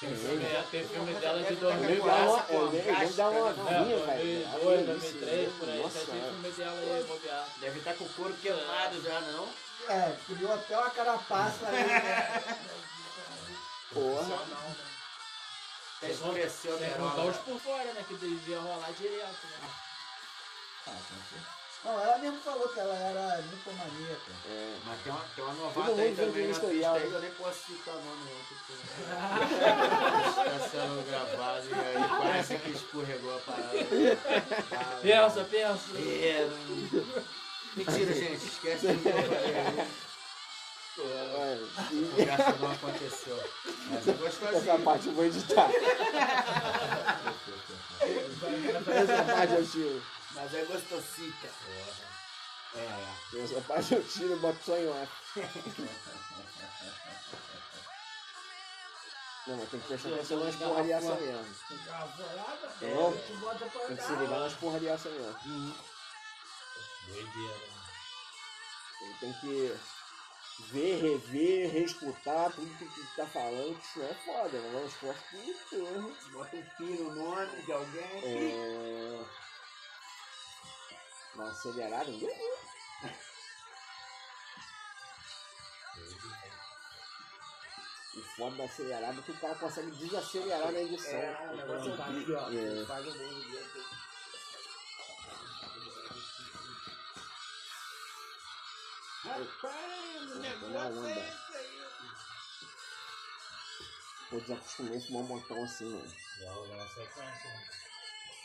Tem 0.00 0.16
filme, 0.16 0.46
tem 0.70 0.88
filme 0.88 1.12
Mas 1.12 1.20
dela 1.20 1.38
ela 1.40 1.48
de 1.50 1.54
deve 1.56 1.60
tá 1.60 1.66
com 1.66 1.72
a 1.72 1.76
2000. 1.76 2.04
Dá 2.04 2.14
uma, 2.16 2.26
Graça, 2.32 2.42
pô, 2.44 2.54
é, 2.66 2.68
vem- 2.70 2.80
vem 2.82 2.94
casca, 2.94 3.14
dar 3.16 3.28
uma 3.30 3.52
né? 3.52 3.78
novinha, 3.78 3.96
É, 3.96 4.06
velho. 4.06 4.48
2002, 4.48 4.64
Olha 4.64 4.80
isso, 4.80 5.18
2003, 5.18 5.52
por 5.58 5.68
aí. 5.68 5.78
Tem 5.80 5.86
é. 6.20 6.22
filme 6.30 6.50
dela 6.52 6.80
aí, 6.96 7.04
bobear. 7.04 7.48
Deve 7.60 7.78
estar 7.80 7.94
com 7.94 8.04
o 8.04 8.08
couro 8.10 8.34
queimado 8.40 9.02
já, 9.02 9.20
não? 9.20 9.48
É, 9.88 10.16
criou 10.26 10.52
até 10.54 10.78
uma 10.78 10.90
carapaça 10.90 11.66
né? 11.70 12.44
porra. 13.92 14.38
Até 15.98 16.10
escureceu 16.12 16.74
a 16.74 16.78
Sem 16.78 16.90
contar 16.90 17.10
garola. 17.16 17.30
os 17.30 17.36
por 17.38 17.60
fora, 17.60 17.92
né? 17.92 18.04
Que 18.08 18.14
devia 18.14 18.58
rolar 18.58 18.90
direto, 18.92 19.46
né? 19.46 19.70
Não, 21.84 21.98
ela 21.98 22.18
mesmo 22.18 22.38
falou 22.42 22.68
que 22.68 22.78
ela 22.78 22.94
era 22.94 23.38
ninfomaníaca. 23.42 24.32
É. 24.48 24.76
Mas 24.84 25.00
tem 25.02 25.12
uma, 25.12 25.24
tem 25.34 25.44
uma 25.44 25.54
novata 25.54 25.90
aí 25.90 26.14
também 26.14 26.14
na 26.14 26.22
entrevista 26.28 26.66
pista 26.66 26.92
aí, 26.92 27.12
eu 27.12 27.20
nem 27.20 27.30
posso 27.32 27.58
citar 27.66 27.94
o 27.94 28.00
nome 28.02 28.30
não, 28.30 28.44
porque 28.44 28.72
está 30.28 30.68
sendo 30.68 31.06
gravado 31.08 31.66
e 31.68 31.74
aí 31.74 32.08
parece 32.20 32.58
que 32.58 32.70
escorregou 32.70 33.34
a 33.36 33.40
parada. 33.40 33.78
Ah, 34.72 34.98
Pensa, 35.02 35.44
pensa. 35.44 35.98
É, 35.98 36.50
não- 36.68 37.40
Mentira, 37.76 38.12
gente, 38.14 38.44
esquece 38.46 38.86
tudo 38.88 39.02
que 39.02 39.08
eu 39.08 39.22
falei 39.22 39.86
Essa 42.18 42.56
não 42.58 42.72
aconteceu. 42.72 43.36
Gostosinho. 44.18 44.56
Essa 44.56 44.78
parte 44.78 45.06
eu 45.08 45.14
vou 45.14 45.24
editar. 45.24 45.70
Essa 48.86 49.24
parte 49.24 49.54
eu 49.54 49.66
tiro. 49.70 50.02
Mas 50.34 50.54
é 50.54 50.64
gostosita. 50.64 51.48
É, 52.74 52.78
é. 52.78 53.42
Essa 53.42 53.60
parte 53.62 53.94
eu 53.94 54.04
tiro 54.06 54.36
e 54.36 54.38
boto 54.38 54.58
só 54.64 54.76
em 54.76 54.88
off. 54.88 55.10
Não, 59.46 59.56
mas 59.56 59.68
tem 59.70 59.80
que 59.80 59.86
prestar 59.88 60.08
atenção 60.10 60.44
nas 60.44 60.54
porra 60.54 60.84
de 60.84 60.92
ação 60.92 61.20
mesmo. 61.20 61.54
Tem 62.78 62.94
Não. 62.94 63.12
tu 63.12 63.36
bota 63.40 63.66
pra 63.66 63.80
Tem 63.80 63.96
que 63.96 64.02
se 64.02 64.12
ligar 64.12 64.40
nas 64.40 64.52
porra 64.54 64.78
de 64.78 64.88
ação 64.88 65.12
mesmo. 65.12 65.74
Doideira. 67.08 67.80
Ele 69.02 69.14
tem 69.18 69.32
que 69.32 69.76
ver, 70.68 71.00
rever, 71.02 71.70
reescutar 71.70 72.52
tudo 72.52 72.78
que 72.78 72.84
tu 72.84 73.06
tá 73.16 73.26
falando, 73.26 73.78
que 73.78 73.86
isso 73.86 74.02
é 74.02 74.14
foda, 74.14 74.58
né? 74.58 74.72
É 74.72 74.76
um 74.76 74.86
esforço 74.86 75.22
que 75.30 75.54
porra. 75.70 76.10
Bota 76.32 76.56
um 76.56 76.62
pi 76.62 76.84
no 76.84 77.14
nome 77.14 77.62
de 77.62 77.72
alguém. 77.72 78.22
É. 78.24 79.24
Uma 81.34 81.48
acelerada. 81.50 82.10
O 88.12 88.22
foda 88.36 88.56
da 88.56 88.64
acelerada 88.64 89.18
é 89.18 89.22
que 89.22 89.30
o 89.30 89.38
cara 89.38 89.54
consegue 89.54 89.90
desacelerar 89.92 90.72
na 90.72 90.80
edição. 90.80 91.12
É, 91.12 91.56
negócio 91.56 91.92
é 91.92 91.96
ó. 92.34 92.50
É. 92.50 92.84
Rapaz, 99.30 100.30
o 100.30 100.32
Olha 100.32 100.40
negócio 100.40 101.06
é 101.06 101.14
né? 101.14 101.28
esse 101.28 101.56
aí. 101.56 101.80
Pô, 104.30 104.36
desacostumei 104.40 104.98
a 104.98 105.00
fumar 105.00 105.22
um 105.22 105.26
montão 105.26 105.64
assim, 105.64 105.84
mano. 105.90 106.12
Já 106.40 106.50
rolou 106.52 106.74
uma 106.74 106.88
sequência. 106.88 107.20
né? 107.50 107.60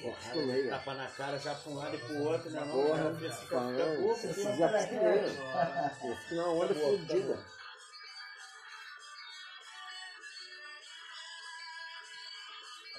Pô, 0.02 0.10
acostumei. 0.10 0.70
Tapa 0.70 0.94
na 0.96 1.08
cara 1.12 1.38
já 1.40 1.56
pra 1.56 1.72
um 1.72 1.76
lado 1.76 1.96
e 1.96 2.00
pro 2.00 2.16
outro, 2.24 2.50
né? 2.52 2.60
Não, 2.60 2.72
Porra, 2.72 3.04
Não, 3.04 3.16
fica- 3.20 3.36
fica 3.36 3.56
falando, 3.56 4.02
pouco, 4.02 4.20
se 4.22 4.34
fica- 4.34 4.52
desacostumei. 4.52 5.20
Eu 5.24 6.16
fico 6.18 6.36
na 6.36 6.48
onda 6.48 6.76
fodida. 6.76 7.46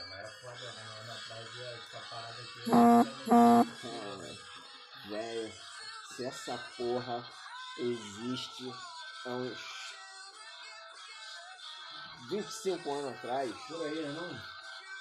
Mas 0.08 0.24
é 0.24 0.28
foda, 0.40 0.72
né? 0.72 0.82
Ano 1.00 1.12
atrás 1.12 1.56
ia 1.56 1.70
essa 1.70 2.00
parada 2.10 2.40
aqui. 2.42 2.60
Cara, 3.82 4.36
velho, 5.08 5.52
se 6.16 6.24
essa 6.24 6.58
porra 6.76 7.24
existe 7.78 8.74
há 9.24 9.31
uns 9.31 9.59
25 12.31 12.90
anos 12.93 13.15
atrás, 13.16 13.53
Por 13.69 13.86
aí, 13.86 13.94
né? 14.03 14.12
Não? 14.12 14.57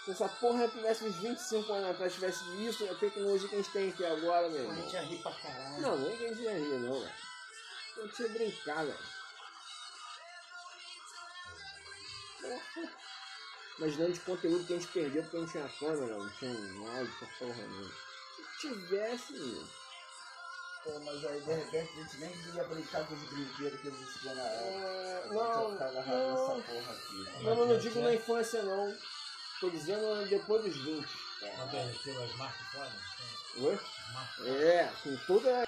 se 0.05 0.11
essa 0.11 0.29
porra 0.29 0.67
tivesse 0.67 1.03
uns 1.05 1.15
25 1.15 1.73
anos 1.73 1.89
atrás, 1.89 2.13
tivesse 2.13 2.43
isso, 2.63 2.87
a 2.91 2.95
tecnologia 2.95 3.49
que 3.49 3.55
a 3.55 3.57
gente 3.57 3.71
tem 3.71 3.89
aqui 3.89 4.05
agora, 4.05 4.47
meu 4.49 4.59
A 4.59 4.61
irmão. 4.63 4.75
gente 4.83 4.93
ia 4.93 5.01
rir 5.01 5.21
pra 5.23 5.31
caralho. 5.33 5.81
Não, 5.81 5.97
não 5.97 6.11
é 6.11 6.15
que 6.15 6.25
a 6.25 6.27
gente 6.29 6.41
ia 6.41 6.53
rir, 6.59 6.79
não, 6.79 6.99
velho. 6.99 7.13
Não 7.97 8.07
precisa 8.07 8.29
brincar, 8.29 8.85
velho. 8.85 8.99
Porra. 12.41 12.91
Imaginando 13.79 14.13
de 14.13 14.19
conteúdo 14.21 14.65
que 14.67 14.73
a 14.73 14.79
gente 14.79 14.91
perdeu 14.91 15.23
porque 15.23 15.37
não 15.37 15.47
tinha 15.47 15.69
câmera, 15.79 16.17
não 16.17 16.29
tinha 16.29 16.51
áudio, 16.97 17.29
porra 17.39 17.63
não. 17.67 17.89
Se 17.89 18.59
tivesse, 18.59 19.33
meu. 19.33 19.67
Pô, 20.85 20.99
mas 21.03 21.25
aí 21.25 21.41
de 21.41 21.51
repente 21.51 21.91
a 21.91 22.03
gente 22.03 22.17
nem 22.17 22.29
ia 22.53 22.63
brincar 22.65 23.05
com 23.07 23.15
os 23.15 23.23
brinquedos 23.23 23.81
que 23.81 23.87
existiam 23.87 24.35
na 24.35 24.43
época. 24.43 24.69
É, 24.69 25.27
não, 25.29 25.71
não. 25.71 25.71
nessa 25.71 26.71
porra 26.71 26.93
aqui. 26.93 27.43
Não, 27.43 27.55
mas 27.55 27.69
não 27.69 27.77
digo 27.79 27.99
na 28.01 28.13
infância, 28.13 28.61
não. 28.61 28.95
Tô 29.59 29.69
dizendo 29.71 30.29
depois 30.29 30.63
dos 30.63 30.77
20. 30.77 31.07
Não 31.57 31.67
permitiu 31.69 32.23
as 32.23 32.35
marcas 32.35 32.67
foda? 32.67 32.91
Oi? 33.57 33.79
É, 34.47 34.91
com 35.03 35.17
toda. 35.25 35.67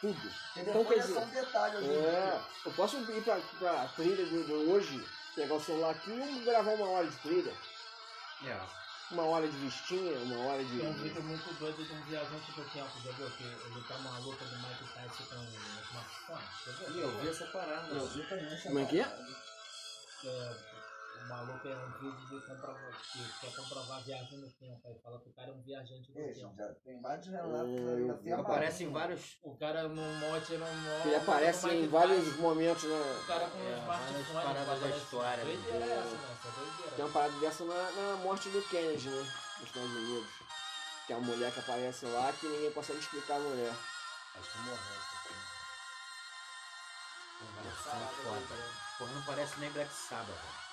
Tudo. 0.00 0.32
Então 0.56 0.84
Telefone 0.86 1.30
quer 1.30 1.44
é 1.44 1.70
dizer. 1.70 1.98
É, 2.06 2.40
eu 2.64 2.72
posso 2.72 2.96
ir 2.96 3.22
pra, 3.22 3.38
pra 3.58 3.88
trilha 3.88 4.24
de, 4.24 4.52
hoje 4.52 5.06
Pegar 5.34 5.54
o 5.54 5.60
celular 5.60 5.90
aqui 5.90 6.10
e 6.10 6.44
gravar 6.44 6.72
uma 6.72 6.88
hora 6.88 7.06
de 7.06 7.16
trilha. 7.18 7.52
É. 8.44 8.60
Uma 9.10 9.24
hora 9.24 9.48
de 9.48 9.56
vestinha, 9.56 10.18
uma 10.18 10.36
hora 10.46 10.64
de. 10.64 10.78
Tem 10.78 10.88
um 10.88 10.92
vídeo 10.92 11.22
muito 11.24 11.52
doido 11.58 11.84
de 11.84 11.92
um 11.92 12.02
viajante 12.02 12.52
do 12.52 12.62
tempo, 12.70 12.90
já 13.04 13.10
viu? 13.10 13.28
Que 13.30 13.42
ele 13.42 13.84
tá 13.88 13.96
uma 13.96 14.18
luta 14.20 14.44
do 14.44 14.56
Mike 14.56 14.84
Tyson 14.94 15.24
com 15.24 15.40
o 15.40 15.82
smartphone. 15.82 16.44
Já 16.64 16.72
viu? 16.72 16.96
Ih, 16.96 17.00
eu 17.00 17.20
vi 17.20 17.28
essa 17.28 17.46
parada. 17.46 17.88
Eu 17.88 18.06
vi 18.06 18.22
também 18.28 18.46
essa 18.46 18.68
Como 18.68 18.78
é 18.78 18.84
que 18.84 19.00
é? 19.00 19.18
É, 20.24 20.56
o 21.22 21.28
maluco 21.28 21.68
é 21.68 21.76
um 21.76 21.90
vídeo 21.98 22.26
de 22.40 22.46
comprovar, 22.46 22.92
que 23.12 23.40
quer 23.40 23.54
comprovar 23.56 23.98
a 23.98 24.00
viagem 24.00 24.38
no 24.38 24.50
tempo. 24.52 24.80
Aí 24.88 24.98
fala 25.02 25.20
que 25.20 25.28
o 25.28 25.32
cara 25.32 25.48
é 25.50 25.52
um 25.52 25.62
viajante 25.62 26.08
do 26.12 26.14
tempo. 26.14 26.56
já 26.56 26.74
tem 26.84 27.00
vários 27.00 27.26
relatos 27.28 28.22
tem 28.22 28.32
a 28.32 28.38
Aparece 28.38 28.84
em 28.84 28.92
vários. 28.92 29.38
O 29.42 29.56
cara 29.56 29.88
num 29.88 30.14
monte, 30.18 30.52
num 30.54 30.66
monte. 30.66 31.06
Ele 31.06 31.16
aparece 31.16 31.68
em 31.68 31.88
vários 31.88 32.36
momentos 32.36 32.84
na. 32.84 32.96
O 32.96 33.26
cara 33.26 33.46
com 33.48 33.58
É, 33.58 33.74
os 33.78 33.84
várias 33.84 34.10
smartphones. 34.10 34.32
paradas 34.44 34.66
da 34.66 34.74
aparece. 34.74 34.98
história, 35.04 35.36
né? 35.36 35.44
Doideira 35.44 35.84
é 35.84 35.98
essa, 35.98 36.08
né? 36.10 36.36
Essa 36.40 36.60
doideira. 36.60 36.90
Tem 36.96 37.04
uma 37.04 37.12
parada 37.12 37.40
dessa 37.40 37.64
na, 37.64 37.90
na 37.92 38.16
morte 38.16 38.48
do 38.50 38.62
Kennedy, 38.68 39.08
né? 39.08 39.16
Nos 39.58 39.68
Estados 39.68 39.90
Unidos. 39.90 40.30
Que 41.06 41.12
é 41.12 41.16
uma 41.16 41.26
mulher 41.26 41.52
que 41.52 41.60
aparece 41.60 42.06
lá 42.06 42.32
que 42.32 42.46
ninguém 42.46 42.72
consegue 42.72 42.98
explicar 43.00 43.36
a 43.36 43.40
mulher. 43.40 43.74
Acho 44.38 44.50
que 44.52 44.58
morreu. 44.58 45.00
Parece 47.56 47.82
foda. 48.22 48.40
Porra, 48.98 49.12
não 49.12 49.22
parece 49.22 49.60
nem 49.60 49.70
Black 49.72 49.90
Sabbath. 49.92 50.69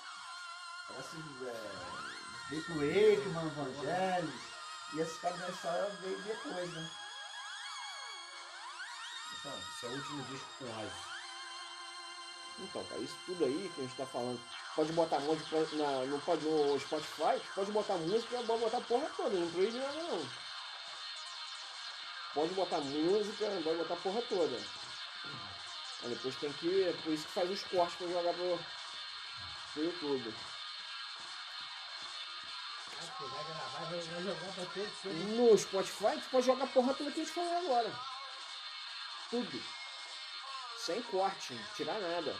Parece 0.88 1.16
é, 1.46 2.54
Rico 2.54 2.72
Wakeman, 2.72 3.48
Vangelis. 3.50 4.58
E 4.94 5.00
esses 5.00 5.20
caras 5.20 5.38
da 5.38 5.48
história 5.48 5.90
veio 6.00 6.18
depois, 6.22 6.72
né? 6.72 6.90
Então, 9.38 9.52
esse 9.58 9.86
é 9.86 9.88
o 9.88 9.92
último 9.92 10.24
disco 10.24 10.46
com 10.58 10.64
Ozzy. 10.64 11.08
Então, 12.60 12.84
cara, 12.84 13.00
isso 13.00 13.16
tudo 13.26 13.44
aí 13.44 13.70
que 13.74 13.80
a 13.80 13.84
gente 13.84 13.96
tá 13.96 14.06
falando. 14.06 14.40
Pode 14.74 14.92
botar 14.92 15.20
música 15.20 15.58
na, 15.72 16.18
pode 16.24 16.44
no 16.44 16.80
Spotify, 16.80 17.40
pode 17.54 17.70
botar 17.70 17.94
música, 17.98 18.42
pode 18.42 18.60
botar 18.60 18.78
a 18.78 18.80
porra 18.80 19.10
toda, 19.16 19.36
não 19.36 19.50
proíbe 19.50 19.78
nada 19.78 20.02
não. 20.02 20.28
Pode 22.34 22.54
botar 22.54 22.78
música, 22.78 23.46
pode 23.62 23.78
botar 23.78 23.94
a 23.94 23.98
porra 23.98 24.22
toda. 24.22 24.56
Aí 26.02 26.10
depois 26.10 26.36
tem 26.36 26.52
que. 26.54 26.96
Por 27.02 27.12
isso 27.12 27.26
que 27.26 27.32
faz 27.32 27.50
os 27.50 27.62
cortes 27.64 27.96
pra 27.96 28.08
jogar 28.08 28.34
pro, 28.34 28.58
pro 29.74 29.84
YouTube. 29.84 30.34
Vai 33.20 33.44
gravar, 33.44 33.68
vai, 33.80 34.00
vai 34.00 34.22
jogar 34.22 34.54
pra 34.54 34.64
todos. 34.66 34.92
todos. 35.02 35.18
No 35.18 35.58
Spotify, 35.58 36.20
tu 36.22 36.30
pode 36.30 36.46
jogar 36.46 36.66
porra 36.68 36.94
toda 36.94 37.10
que 37.10 37.20
a 37.20 37.24
gente 37.24 37.34
falou 37.34 37.56
agora. 37.58 37.92
Tudo. 39.30 39.62
Sem 40.78 41.02
corte, 41.02 41.54
não 41.54 41.64
tirar 41.74 41.98
nada. 42.00 42.36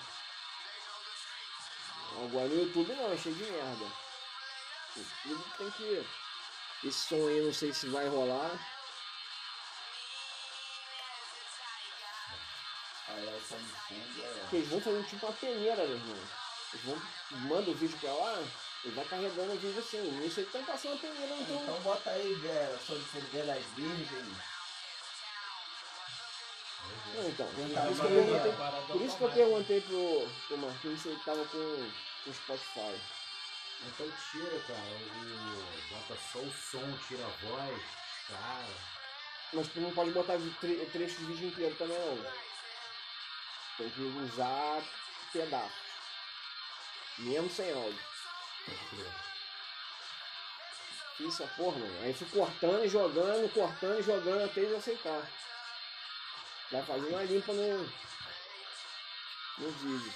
Agora 2.24 2.48
no 2.48 2.62
YouTube 2.62 2.92
não, 2.94 3.12
é 3.12 3.16
cheio 3.16 3.34
de 3.34 3.44
merda. 3.44 3.84
O 4.96 5.28
YouTube 5.28 5.54
tem 5.58 5.70
que. 5.72 6.06
Esse 6.84 7.08
som 7.08 7.26
aí 7.26 7.42
não 7.42 7.52
sei 7.52 7.72
se 7.72 7.88
vai 7.88 8.08
rolar. 8.08 8.52
É. 13.08 13.40
Porque 14.42 14.56
eles 14.56 14.68
vão 14.68 14.80
fazer 14.80 15.04
tipo 15.04 15.26
uma 15.26 15.32
peneira, 15.34 15.86
meu 15.86 15.96
irmão. 15.96 16.28
Eles 16.72 16.84
vão. 16.84 17.02
Manda 17.48 17.70
o 17.70 17.74
vídeo 17.74 17.98
pra 17.98 18.12
lá, 18.12 18.42
ele 18.84 18.94
vai 18.94 19.04
carregando 19.04 19.52
o 19.52 19.58
vídeo 19.58 19.78
assim. 19.78 20.02
Nisso 20.12 20.40
eles 20.40 20.48
estão 20.48 20.64
passando 20.64 20.94
a 20.94 20.98
peneira, 20.98 21.34
então. 21.36 21.62
Então 21.62 21.80
bota 21.80 22.10
aí, 22.10 22.32
é, 22.46 22.78
sobre 22.86 23.02
fogueira 23.04 23.54
das 23.54 23.64
virgens. 23.76 24.36
Não, 27.14 27.28
então. 27.28 27.46
Por 27.46 27.62
isso 27.62 27.96
que 27.96 28.04
eu 28.04 28.10
perguntei, 28.10 28.52
por 28.86 29.02
isso 29.02 29.16
que 29.16 29.24
eu 29.24 29.30
perguntei 29.30 29.80
pro, 29.80 30.28
pro 30.46 30.58
Marquinhos 30.58 31.00
se 31.00 31.08
ele 31.08 31.20
tava 31.24 31.44
com, 31.46 31.90
com 32.24 32.30
o 32.30 32.34
Spotify. 32.34 33.00
Então 33.86 34.10
tira, 34.30 34.60
cara. 34.66 34.80
O... 34.80 35.94
Bota 35.94 36.20
só 36.32 36.38
o 36.38 36.52
som, 36.52 36.98
tira 37.06 37.24
a 37.24 37.46
voz, 37.46 37.82
cara. 38.28 38.98
Mas 39.52 39.68
tu 39.68 39.80
não 39.80 39.92
pode 39.92 40.10
botar 40.10 40.38
tre 40.60 40.86
trecho 40.92 41.16
de 41.16 41.24
vídeo 41.24 41.48
inteiro 41.48 41.74
também 41.76 41.98
não. 41.98 42.32
Tem 43.78 43.90
que 43.90 44.00
usar 44.00 44.82
pedaços. 45.32 45.88
Mesmo 47.18 47.50
sem 47.50 47.72
áudio. 47.72 47.98
Isso 51.20 51.48
porra, 51.56 51.78
mano. 51.78 52.02
Aí 52.02 52.14
fui 52.14 52.28
cortando 52.28 52.84
e 52.84 52.88
jogando, 52.88 53.52
cortando 53.52 53.98
e 53.98 54.02
jogando 54.02 54.44
até 54.44 54.60
eles 54.60 54.78
aceitar. 54.78 55.28
Vai 56.70 56.82
fazer 56.84 57.06
uma 57.08 57.22
limpa 57.24 57.52
no, 57.52 57.78
no 59.58 59.70
vídeo. 59.70 60.12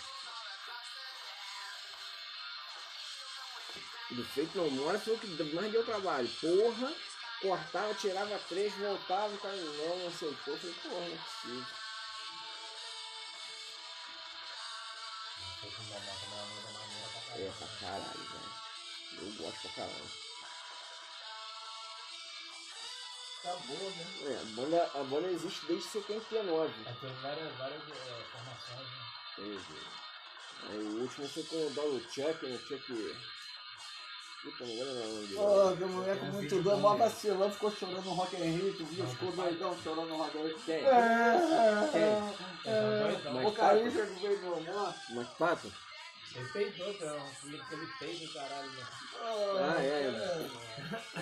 Do 4.11 4.25
feito 4.25 4.59
não 4.59 4.71
mora 4.71 4.99
foi 4.99 5.15
o 5.15 5.19
que 5.19 5.27
mais 5.55 5.73
deu 5.73 5.85
trabalho. 5.85 6.29
Porra, 6.41 6.93
cortava, 7.41 7.95
tirava 7.95 8.39
três, 8.49 8.73
voltava, 8.75 9.35
o 9.35 9.39
cara 9.39 9.57
não, 9.57 10.07
aceitou. 10.07 10.57
Falei, 10.59 10.75
porra, 10.83 11.01
não 11.01 11.15
é 11.15 11.19
possível. 11.19 11.82
É 17.43 17.53
pra 17.59 17.67
caralho, 17.81 18.05
velho. 18.05 18.53
Eu 19.21 19.45
gosto 19.45 19.61
pra 19.63 19.71
caralho. 19.73 20.23
Acabou, 23.41 23.91
né? 23.91 24.07
É, 24.23 24.41
a 24.41 24.45
banda, 24.55 24.91
a 24.95 25.03
banda 25.03 25.29
existe 25.29 25.67
desde 25.67 25.89
79. 25.89 26.73
Aí 26.87 26.95
tem 26.95 27.13
várias, 27.15 27.57
várias 27.57 27.83
é, 27.83 28.25
formações, 28.31 28.89
né? 28.89 29.03
Teve. 29.35 29.81
Aí 30.71 30.79
o 30.79 31.01
último 31.03 31.29
foi 31.29 31.43
com 31.43 31.67
o 31.67 31.71
Donald 31.71 32.05
Chuck, 32.05 32.47
né? 32.47 32.59
Chuck. 32.69 33.17
Puta, 34.43 34.65
não 34.65 34.75
lembrar 34.75 34.93
o 34.93 35.15
nome 35.15 35.27
dele. 35.27 35.41
Ô, 35.41 35.77
que 35.77 35.85
moleque 35.85 36.25
muito 36.27 36.63
doido, 36.63 36.81
mó 36.81 36.95
vacilão, 36.95 37.51
ficou 37.53 37.71
chorando 37.73 38.05
no 38.05 38.15
Rock 38.15 38.37
in 38.37 38.57
Rio, 38.57 38.77
tu 38.77 38.85
viu? 38.85 39.07
Ficou 39.07 39.33
doidão 39.33 39.77
chorando 39.83 40.09
no 40.09 40.17
Rock 40.17 40.39
in 40.39 40.43
Rio. 40.43 40.59
Quem? 40.65 40.75
É, 40.75 41.91
Quem? 41.93 42.73
é, 42.73 43.31
Mike 43.33 43.47
O 43.47 43.53
Carinha 43.53 43.91
que 43.91 44.21
veio 44.21 44.41
do 44.41 44.55
amor. 44.55 44.95
Mike 45.11 45.35
Patton? 45.37 45.71
Ele 46.35 46.49
peidou, 46.53 46.95
cara. 46.95 47.23
Aquele 47.23 47.61
aquele 47.61 47.87
peido 47.99 48.27
do 48.27 48.33
caralho, 48.33 48.71
né? 48.71 48.87
Ah, 49.21 49.77
é, 49.79 50.07
é. 50.09 50.51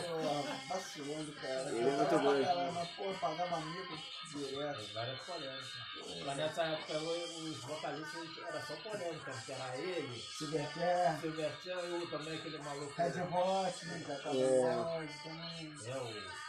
Pô, 0.01 0.69
vacilando, 0.69 1.33
cara. 1.33 1.71
Ele 1.71 1.89
é 1.89 1.97
muito 1.97 2.09
pra 2.09 2.45
caralho, 2.45 2.73
Mas, 2.73 2.89
pô, 2.91 3.15
pagava 3.21 3.57
amigo 3.57 3.99
direto. 4.35 4.95
Várias 4.95 5.19
polêmicas. 5.21 5.81
Mas 6.25 6.37
nessa 6.37 6.63
época 6.63 6.99
os 6.99 7.57
vocalistas 7.59 8.29
era 8.47 8.67
só 8.67 8.75
polêmica, 8.77 9.33
porque 9.33 9.53
era 9.53 9.77
ele, 9.77 10.21
Silverchair, 10.39 11.21
Silverchair 11.21 11.85
e 11.85 11.93
o 11.93 12.07
também 12.11 12.39
aquele 12.39 12.59
maluco. 12.59 12.95
Red 12.97 13.21
Hot, 13.21 13.87
né? 13.87 14.05
Já 14.07 14.17
tava 14.17 14.37
É. 14.37 14.77
longe 14.77 15.15
também. 15.23 15.75
É 15.87 15.97
o. 15.99 16.41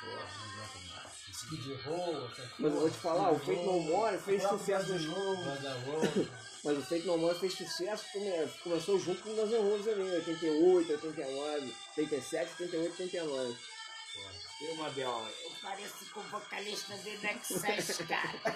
Skid 1.32 1.74
Row, 1.86 2.28
essas 2.28 2.50
Mas 2.60 2.74
eu 2.74 2.80
vou 2.80 2.90
te 2.90 2.98
falar, 2.98 3.32
o 3.32 3.40
Fate 3.40 3.64
No 3.64 3.80
More 3.82 4.18
fez 4.20 4.44
sucesso 4.44 4.94
Guns 4.94 5.02
N' 5.04 6.30
Mas 6.64 6.78
o 6.78 6.82
Fate 6.84 7.08
No 7.08 7.18
More 7.18 7.38
fez 7.40 7.54
sucesso, 7.54 8.06
come- 8.14 8.48
começou 8.64 9.00
junto 9.00 9.22
com 9.24 9.32
o 9.32 9.36
Guns 9.36 9.50
N' 9.52 9.58
Roses 9.70 9.88
ali, 9.88 10.02
em 10.04 10.12
88, 10.16 10.92
89, 10.92 11.76
87, 11.98 12.52
88, 12.64 13.02
89. 13.02 13.56
E 14.62 14.66
o 14.66 14.76
Mabel? 14.76 15.28
Eu 15.44 15.52
pareço 15.60 16.06
com 16.14 16.20
o 16.20 16.24
vocalista 16.24 16.96
do 16.96 17.10
Nexus, 17.20 17.98
cara. 18.08 18.52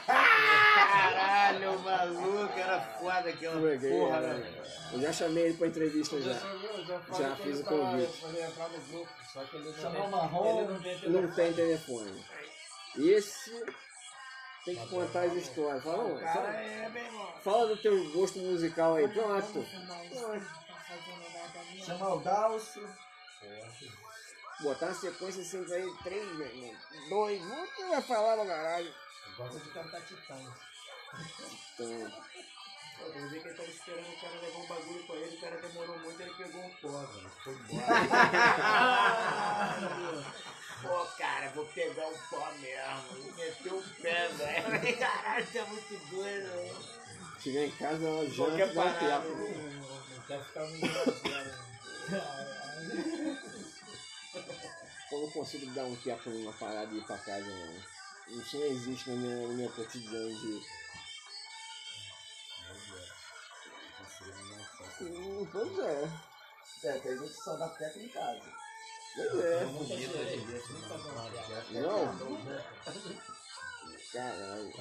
Caralho, 0.76 1.72
o 1.72 1.80
maluco 1.80 2.60
era 2.60 2.80
foda 2.99 3.30
aquela 3.30 3.56
porra, 3.80 4.19
né? 4.22 4.64
Eu 4.94 5.02
já 5.02 5.11
chamei 5.14 5.45
ele 5.45 5.57
pra 5.57 5.68
entrevista 5.68 6.22
já. 6.22 6.32
Eu 6.32 6.86
já, 6.86 6.99
falei 6.99 7.27
Já 7.30 7.36
que 7.36 7.41
fiz 7.44 7.60
o 7.60 7.64
convite. 7.64 8.26
Entrar 8.26 8.69
no 8.69 8.80
grupo, 8.82 9.10
só 9.34 9.44
que 9.45 9.56
ele 9.56 9.65
não 9.69 9.73
Chamou 9.82 10.02
tem, 10.02 10.11
Marrom. 10.11 10.60
ele 10.60 10.68
não 10.73 10.80
tem 10.80 10.94
Não 10.94 11.02
telefone. 11.02 11.36
tem 11.36 11.53
telefone. 11.53 12.26
Esse 12.98 13.65
tem 14.65 14.75
que 14.75 14.87
contar 14.87 15.21
as 15.21 15.33
histórias. 15.33 15.83
Fala, 15.83 16.03
O 16.03 16.19
fala, 16.19 16.49
é, 16.55 16.91
fala 17.43 17.67
do 17.67 17.77
teu 17.77 18.11
gosto 18.11 18.39
musical 18.39 18.95
aí. 18.95 19.07
Pronto. 19.07 19.65
Chama 21.85 22.13
o 22.15 22.19
Dalcio. 22.19 22.89
Botar 24.61 24.87
uma 24.87 24.95
sequência 24.95 25.41
assim 25.41 25.57
ele, 25.57 25.93
três, 26.03 26.35
meu 26.35 26.47
irmão. 26.47 26.75
Dois, 27.09 27.41
você 27.41 27.85
vai 27.87 28.01
falar 28.01 28.37
no 28.37 28.47
caralho. 28.47 28.93
Gosta 29.37 29.59
de 29.59 29.69
cantar 29.69 30.01
Titãs. 30.01 30.49
Então, 31.73 32.11
Pô, 32.97 33.11
Quer 33.11 33.19
dizer 33.25 33.41
que 33.41 33.47
ele 33.49 33.55
tava 33.55 33.69
esperando 33.69 34.07
o 34.07 34.21
cara 34.21 34.39
levar 34.39 34.59
um 34.59 34.67
bagulho 34.67 35.03
pra 35.05 35.15
ele, 35.17 35.35
o 35.35 35.41
cara 35.41 35.57
demorou 35.57 35.99
muito, 35.99 36.21
ele 36.21 36.33
pegou 36.33 36.61
um 36.61 36.69
pó, 36.75 36.87
velho. 36.87 37.29
Foi 37.43 37.53
embora. 37.53 37.85
Pô, 40.87 41.05
cara, 41.17 41.49
vou 41.49 41.65
pegar 41.65 42.07
um 42.07 42.17
pó 42.29 42.51
mesmo. 42.59 43.27
E 43.27 43.31
meteu 43.33 43.77
o 43.77 43.83
pé, 44.01 44.27
velho. 44.29 44.97
Caralho, 44.97 45.45
você 45.45 45.57
é 45.57 45.65
muito 45.65 46.09
doido, 46.09 46.51
velho. 46.51 46.75
chegar 47.41 47.63
em 47.65 47.71
casa, 47.71 48.07
ela 48.07 48.29
já 48.29 48.45
Qualquer 48.45 48.73
dá 48.73 48.83
parada. 48.83 49.29
Não 49.29 50.21
quer 50.27 50.43
ficar 50.43 50.65
Brasil. 50.65 51.65
Eu 55.11 55.21
não 55.21 55.29
consigo 55.31 55.65
dar 55.73 55.83
um 55.85 55.95
teco 55.95 56.29
numa 56.29 56.53
parada 56.53 56.93
e 56.93 56.97
ir 56.97 57.05
pra 57.05 57.17
casa, 57.17 57.45
não. 57.45 57.95
Isso 58.39 58.57
não 58.57 58.65
existe 58.65 59.09
no 59.09 59.17
meu, 59.17 59.47
no 59.49 59.53
meu 59.53 59.69
cotidiano 59.71 60.29
de. 60.29 60.61
Hum, 65.01 65.47
Pois 65.51 65.79
é. 65.79 66.09
É, 66.83 66.99
tem 66.99 67.17
gente 67.17 67.33
que 67.33 67.43
só 67.43 67.55
dá 67.55 67.69
teco 67.69 67.99
em 67.99 68.09
casa. 68.09 68.64
Pois 69.15 69.33
é. 69.39 69.65
Não? 71.71 72.17
Caralho. 74.11 74.73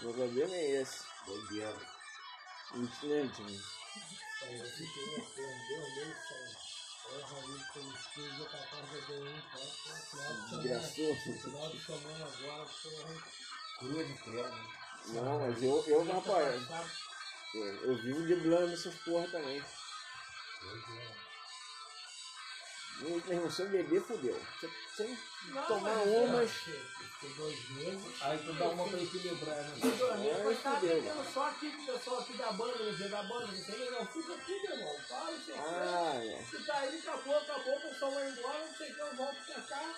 Meu 0.00 0.14
problema 0.14 0.54
é 0.54 0.80
esse. 0.80 1.04
De 1.26 1.62
um 2.78 2.86
de 11.70 11.80
semana 11.84 12.26
agora, 12.26 12.68
porra. 12.82 13.14
Crua 13.78 14.04
de 14.04 14.14
credo. 14.14 14.78
Não, 15.06 15.40
mas 15.40 15.62
eu, 15.62 15.84
eu 15.86 16.04
rapaz, 16.04 16.68
eu, 17.54 17.64
eu 17.64 17.96
vivo 17.96 18.22
driblando 18.22 18.72
essas 18.72 18.94
porra 18.96 19.26
também. 19.28 19.62
Meu 23.00 23.18
irmão, 23.18 23.50
se 23.50 23.62
eu 23.62 23.68
beber, 23.68 24.02
fodeu. 24.02 24.40
Se, 24.60 24.68
se 24.96 25.02
eu 25.02 25.62
tomar 25.66 25.94
mas 25.96 26.06
umas. 26.08 26.50
Fiquei 26.50 27.34
dois 27.36 27.70
meses. 27.70 28.22
Aí 28.22 28.38
tu 28.38 28.52
dá 28.52 28.68
uma 28.68 28.88
pra 28.88 29.02
equilibrar, 29.02 29.56
né? 29.56 29.72
Fiquei 29.74 29.90
dois 29.90 30.20
meses, 30.20 30.36
Aí 30.36 30.44
mas 30.44 30.58
fudeu, 30.58 31.02
bebendo 31.02 31.32
só 31.32 31.46
aqui 31.48 31.70
com 31.72 31.82
o 31.82 31.86
pessoal 31.86 32.20
aqui 32.20 32.32
da 32.34 32.52
banda, 32.52 32.78
no 32.78 32.96
dia 32.96 33.08
da 33.08 33.22
banda, 33.24 33.46
não 33.46 33.64
sei, 33.64 33.90
não, 33.90 34.06
fica 34.06 34.34
aqui, 34.34 34.62
meu 34.62 34.72
irmão. 34.76 34.96
Para, 35.08 35.24
não 35.24 35.32
o 35.32 35.68
Ah, 35.68 36.12
é. 36.24 36.42
que. 36.44 36.56
Se 36.56 36.64
tá 36.64 36.76
aí, 36.78 36.98
acabou, 36.98 37.36
acabou, 37.36 37.76
o 37.76 37.80
pessoal 37.80 38.10
vai 38.12 38.30
embora, 38.30 38.58
não 38.58 38.74
sei 38.76 38.90
o 38.90 38.94
que, 38.94 39.00
eu 39.00 39.16
volto 39.16 39.44
pra 39.46 39.62
cá. 39.62 39.94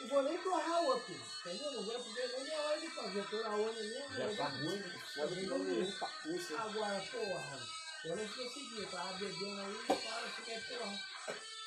Não 0.00 0.08
vou 0.08 0.22
nem 0.22 0.38
torrar 0.38 0.82
outro, 0.84 1.14
entendeu? 1.44 1.72
Não 1.72 1.82
vou 1.82 2.04
poder 2.04 2.28
nem 2.28 2.44
minha 2.44 2.60
hora 2.60 2.80
de 2.80 2.88
fazer, 2.88 3.24
tô 3.28 3.42
na 3.42 3.50
onda 3.50 3.82
mesmo. 3.82 4.14
Já 4.16 4.26
né? 4.26 4.34
tá 4.36 4.44
ruim, 4.48 4.82
que 5.28 5.46
não 5.46 5.58
nem 5.58 5.92
papuça. 5.92 6.58
Agora, 6.58 7.00
porra, 7.10 7.60
eu 8.04 8.16
não 8.16 8.28
consegui, 8.28 8.78
eu 8.78 8.86
tava 8.90 9.12
bebendo 9.14 9.60
aí, 9.60 9.74
o 9.88 9.96
cara 9.96 10.28
ficou, 10.30 10.78
porra, 10.78 11.00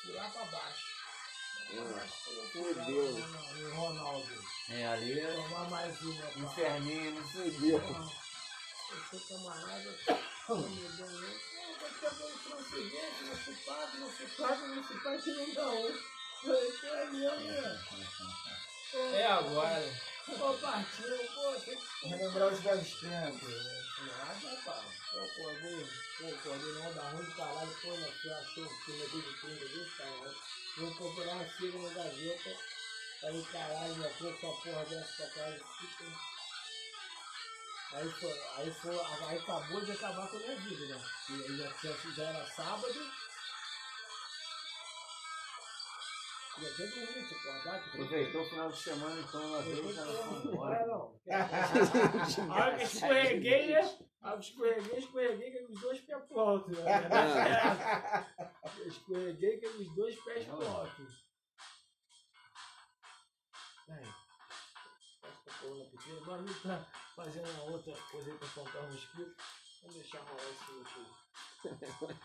de 0.04 0.12
lá 0.12 0.28
pra 0.28 0.44
baixo. 0.44 0.94
Fudeu. 2.52 3.18
E 3.56 3.62
o 3.64 3.74
Ronaldo, 3.74 4.44
É, 4.68 4.86
ali 4.86 5.18
é 5.18 5.32
tomar 5.32 5.70
mais 5.70 6.00
uma, 6.02 6.30
inferninho, 6.36 7.12
né? 7.12 7.22
Fudeu. 7.32 7.78
Eu 7.78 9.04
sou 9.10 9.20
camarada, 9.38 9.82
eu 9.82 10.56
me 10.56 10.86
um. 10.86 10.94
Não, 10.94 11.74
vai 11.80 11.90
ter 12.00 12.10
bom 12.14 12.30
transcendente, 12.44 13.24
não 13.24 13.36
se 13.36 13.52
paga, 13.64 13.98
não 13.98 14.12
se 14.12 14.26
paga, 14.36 14.66
não 14.68 14.84
se 14.86 14.94
paga, 14.94 15.32
não 15.32 15.54
dá 15.54 15.70
um. 15.70 16.14
Falei, 16.44 16.72
que 16.72 16.86
é 16.86 17.06
né? 17.06 17.80
É 19.14 19.26
agora. 19.26 20.13
Pô, 20.26 20.54
partiu, 20.54 21.18
pô, 21.34 21.52
tem 21.60 21.76
que 21.76 22.08
Relembrar 22.08 22.52
os 22.52 22.60
velhos 22.60 22.94
tempos. 22.94 23.48
Nada, 24.04 24.56
pá. 24.64 24.84
Pô, 25.12 25.18
acordei, 25.24 25.86
pô, 26.18 26.26
acordei 26.34 26.72
não, 26.72 26.94
dá 26.94 27.02
ruim 27.02 27.24
de 27.24 27.34
caralho, 27.34 27.74
pô, 27.82 27.88
meu 27.96 28.12
filho 28.12 28.34
achou 28.34 28.64
o 28.64 28.68
filme 28.84 29.02
aqui 29.04 29.22
de 29.22 29.40
30 29.40 29.64
ali, 29.64 29.90
caralho. 29.98 30.34
Vou 30.78 30.94
procurar 30.94 31.34
uma 31.34 31.44
filha 31.44 31.78
na 31.78 31.88
gaveta. 31.94 32.50
Aí, 33.24 33.44
caralho, 33.52 33.94
minha 33.96 34.10
filha, 34.10 34.30
essa 34.30 34.46
porra 34.46 34.84
dessa 34.86 35.12
pra 35.16 35.26
trás. 35.28 35.62
fica- 35.80 36.34
Aí 37.92 38.10
foi, 38.20 38.32
aí 38.56 38.74
foi, 38.82 39.00
aí 39.28 39.38
acabou 39.38 39.84
de 39.84 39.92
acabar 39.92 40.28
com 40.28 40.36
a 40.36 40.40
minha 40.40 40.56
vida, 40.56 40.86
né? 40.94 41.04
E 41.30 41.32
aí 41.44 41.56
já, 41.58 41.70
tinha- 41.78 42.14
já 42.16 42.22
era 42.24 42.46
sábado. 42.56 43.00
Aproveitou 47.86 48.42
o 48.42 48.44
final 48.48 48.70
de 48.70 48.78
semana, 48.78 49.20
então, 49.20 49.62
vez, 49.62 49.96
ela 49.98 50.12
foi 50.12 50.44
não 50.44 50.52
embora. 50.52 50.86
não. 50.86 51.20
A 52.54 52.54
hora 52.54 52.76
que 52.76 52.82
eu 52.82 52.86
escorreguei, 52.86 53.66
né? 53.68 53.98
A 54.22 54.30
hora 54.30 54.40
que 54.40 54.52
eu 54.60 54.66
escorreguei, 54.68 54.98
escorreguei 54.98 55.50
com 55.50 55.72
os 55.72 55.80
dois 55.80 56.00
pés 56.00 56.24
pro 56.24 56.40
alto. 56.40 56.70
Né? 56.70 56.84
Eu 58.78 58.86
escorreguei 58.86 59.60
com 59.60 59.68
os 59.68 59.94
dois 59.94 60.16
pés 60.24 60.46
pro 60.46 60.66
alto. 60.66 61.06
Aí. 63.88 64.08
Essa 65.24 65.58
coluna 65.60 65.84
pequena. 65.90 66.20
Meu 66.20 66.34
amigo 66.34 66.60
tá 66.60 66.86
fazendo 67.16 67.50
uma 67.50 67.64
outra 67.72 67.94
coisa 68.10 68.30
aí 68.30 68.38
pra 68.38 68.48
plantar 68.48 68.80
um 68.80 68.92
mosquito. 68.92 69.36
Vamos 69.82 69.96
deixar 69.96 70.20
rolar 70.20 70.42
esse 70.50 70.70
último. 70.72 71.06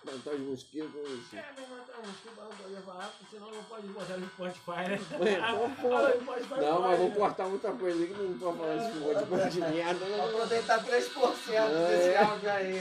Plantar 0.03 0.31
os 0.31 0.39
mosquitos 0.41 0.89
isso. 1.09 1.35
É, 1.37 1.45
mas 1.55 1.69
matar 1.69 1.99
um 1.99 2.07
mosquito 2.07 2.35
para 2.35 2.43
não 2.45 2.51
poder 2.57 2.81
falar, 2.81 3.07
porque 3.17 3.35
senão 3.35 3.51
não 3.51 3.63
pode 3.63 3.87
botar 3.87 4.17
no 4.17 4.27
Spotify, 4.27 4.89
né? 4.89 4.97
Spotify 4.99 6.59
Não, 6.61 6.81
mas 6.81 6.97
vou 6.99 7.09
né? 7.09 7.15
cortar 7.15 7.45
muita 7.47 7.71
coisa 7.71 8.03
aqui 8.03 8.13
que 8.13 8.21
não 8.21 8.37
pode 8.39 8.57
falar 8.57 8.75
esse 8.75 8.97
negócio 8.97 9.19
de 9.23 9.29
coisa 9.29 9.49
de 9.49 9.59
merda. 9.61 10.05
Vou 10.05 10.17
Não. 10.17 10.25
aproveitar 10.29 10.83
3% 10.85 11.53
É. 11.53 11.87
desse 11.87 12.17
áudio 12.17 12.51
aí. 12.51 12.79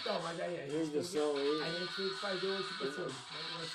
Então, 0.00 0.20
mas 0.22 0.40
aí 0.40 0.60
a 0.60 0.66
gente, 0.66 0.70
tem 0.72 0.90
que, 0.90 0.96
Edição 0.98 1.34
a 1.34 1.38
aí. 1.38 1.78
gente 1.80 1.94
tem 1.96 2.08
que 2.08 2.14
fazer 2.20 2.46
o 2.46 2.62
tipo 2.62 2.84
assim. 2.84 3.00
Não 3.02 3.58
vai 3.58 3.66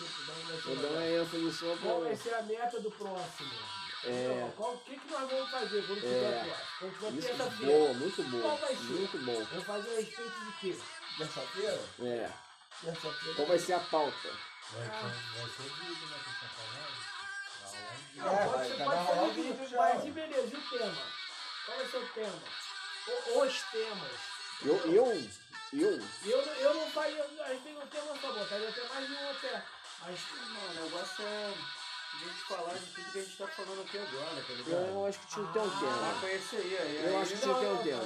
não 0.49 0.59
Vou 0.61 0.75
dar 0.75 0.89
uma 0.89 1.05
ênfase 1.05 1.51
só 1.53 1.75
Qual 1.81 2.01
vai 2.01 2.09
pra. 2.15 2.17
ser 2.23 2.33
a 2.35 2.41
meta 2.43 2.79
do 2.79 2.91
próximo? 2.91 3.49
É. 4.05 4.31
Então, 4.37 4.51
qual- 4.55 4.73
O 4.75 4.77
que, 4.79 4.97
que 4.97 5.11
nós 5.11 5.29
vamos 5.29 5.49
fazer 5.51 5.83
quando 5.85 5.97
É. 5.97 6.01
tiver 6.01 6.45
próximo? 6.45 6.99
Quando 6.99 7.15
tiver 7.15 7.27
terça-feira. 7.35 7.73
boa, 7.73 7.93
muito 7.95 8.15
Qual 8.15 8.41
bom. 8.41 8.55
vai 8.57 8.75
ser? 8.75 8.83
Muito 8.83 9.17
bom. 9.25 9.45
Vamos 9.49 9.65
fazer 9.65 9.89
a 9.89 9.95
respeito 9.99 10.39
de 10.45 10.51
quê? 10.61 10.75
Terça-feira? 11.19 11.79
É. 12.01 12.29
Terça-feira. 12.81 13.35
Qual 13.35 13.47
vai 13.47 13.59
ser 13.59 13.73
a 13.73 13.79
pauta? 13.79 14.29
Vai 14.71 14.85
ser, 14.85 14.91
vai 14.91 15.49
ser 15.49 15.63
vídeo, 15.63 16.07
né? 16.07 16.17
Que 16.23 16.29
você 16.29 16.39
tá 16.39 16.49
falando. 16.55 17.09
Não, 18.15 18.27
É, 18.27 18.45
pode 18.45 18.69
vai- 18.69 18.85
pode 18.85 19.03
rolar 19.03 19.05
ser 19.05 19.19
o 19.21 19.33
vídeo 19.33 19.69
já, 19.69 19.77
mas 19.77 20.05
e 20.05 20.11
beleza, 20.11 20.47
e 20.55 20.57
o 20.57 20.69
tema? 20.69 21.03
Qual 21.65 21.77
vai 21.77 21.87
ser 21.87 21.97
o 21.97 22.07
tema? 22.09 22.39
O- 23.07 23.39
os 23.41 23.61
temas. 23.63 24.11
Eu, 24.61 24.75
eu, 24.91 25.29
eu, 25.73 26.01
eu, 26.25 26.45
não- 26.45 26.53
eu 26.55 26.73
não 26.73 26.91
faria, 26.91 27.23
a 27.23 27.49
gente 27.49 27.63
tem 27.63 27.77
um 27.77 27.87
tema 27.87 28.17
só, 28.19 28.31
botaria 28.33 28.69
até 28.69 28.83
mais 28.87 29.07
de 29.07 29.13
um 29.13 29.29
até. 29.31 29.63
Mas, 30.01 30.19
Não, 30.31 30.61
o 30.61 30.73
negócio 30.85 31.25
é 31.25 31.53
falar 32.49 32.73
de 32.73 32.85
tudo 32.87 33.11
que 33.11 33.19
a 33.19 33.21
gente 33.21 33.37
tá 33.37 33.47
falando 33.47 33.81
aqui 33.81 33.97
agora, 33.99 34.41
tá 34.41 34.53
ligado? 34.53 34.87
eu 34.89 35.05
acho 35.05 35.19
que 35.19 35.27
tinha 35.27 35.45
que 35.45 35.53
ter 35.53 35.59
um 35.59 35.63
Ah, 35.63 35.79
tema. 35.79 36.17
foi 36.19 36.33
esse 36.33 36.55
aí, 36.55 36.77
aí. 36.81 37.01
Eu 37.03 37.09
aí 37.09 37.21
acho 37.21 37.31
que 37.31 37.37
tinha 37.39 37.53
que 37.53 37.59
ter 37.59 37.67
um 37.67 37.77
tema. 37.77 38.03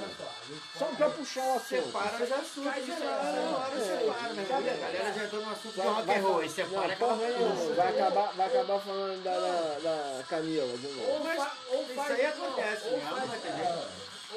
só, 0.78 0.84
pra 0.84 1.10
puxar 1.10 1.44
o 1.44 1.56
assunto. 1.56 1.84
Separa 1.86 2.24
os 2.24 2.32
assuntos, 2.32 2.88
na 2.88 3.58
hora, 3.58 3.76
é. 3.76 3.80
separa, 3.80 4.32
né? 4.34 4.46
A 4.46 4.60
galera 4.60 5.12
já 5.12 5.24
entrou 5.24 5.42
no 5.42 5.50
assunto 5.50 5.72
de 5.72 5.76
Vai, 5.78 5.88
rock 5.88 6.10
and 6.10 6.22
roll, 6.22 6.34
vai, 6.34 6.48
separa 6.48 6.92
aquela 6.92 7.14
acabar, 7.88 8.32
vai 8.34 8.46
acabar 8.46 8.80
falando 8.80 9.22
da, 9.24 9.38
da, 9.38 9.78
da 10.18 10.24
Camila 10.24 10.76
de 10.76 10.88
novo. 10.88 11.10
Ou, 11.10 11.24
fa, 11.24 11.56
ou 11.68 11.82
isso 11.82 12.00
aí 12.00 12.26
acontece, 12.26 12.86
ou 12.88 12.98
né? 12.98 13.88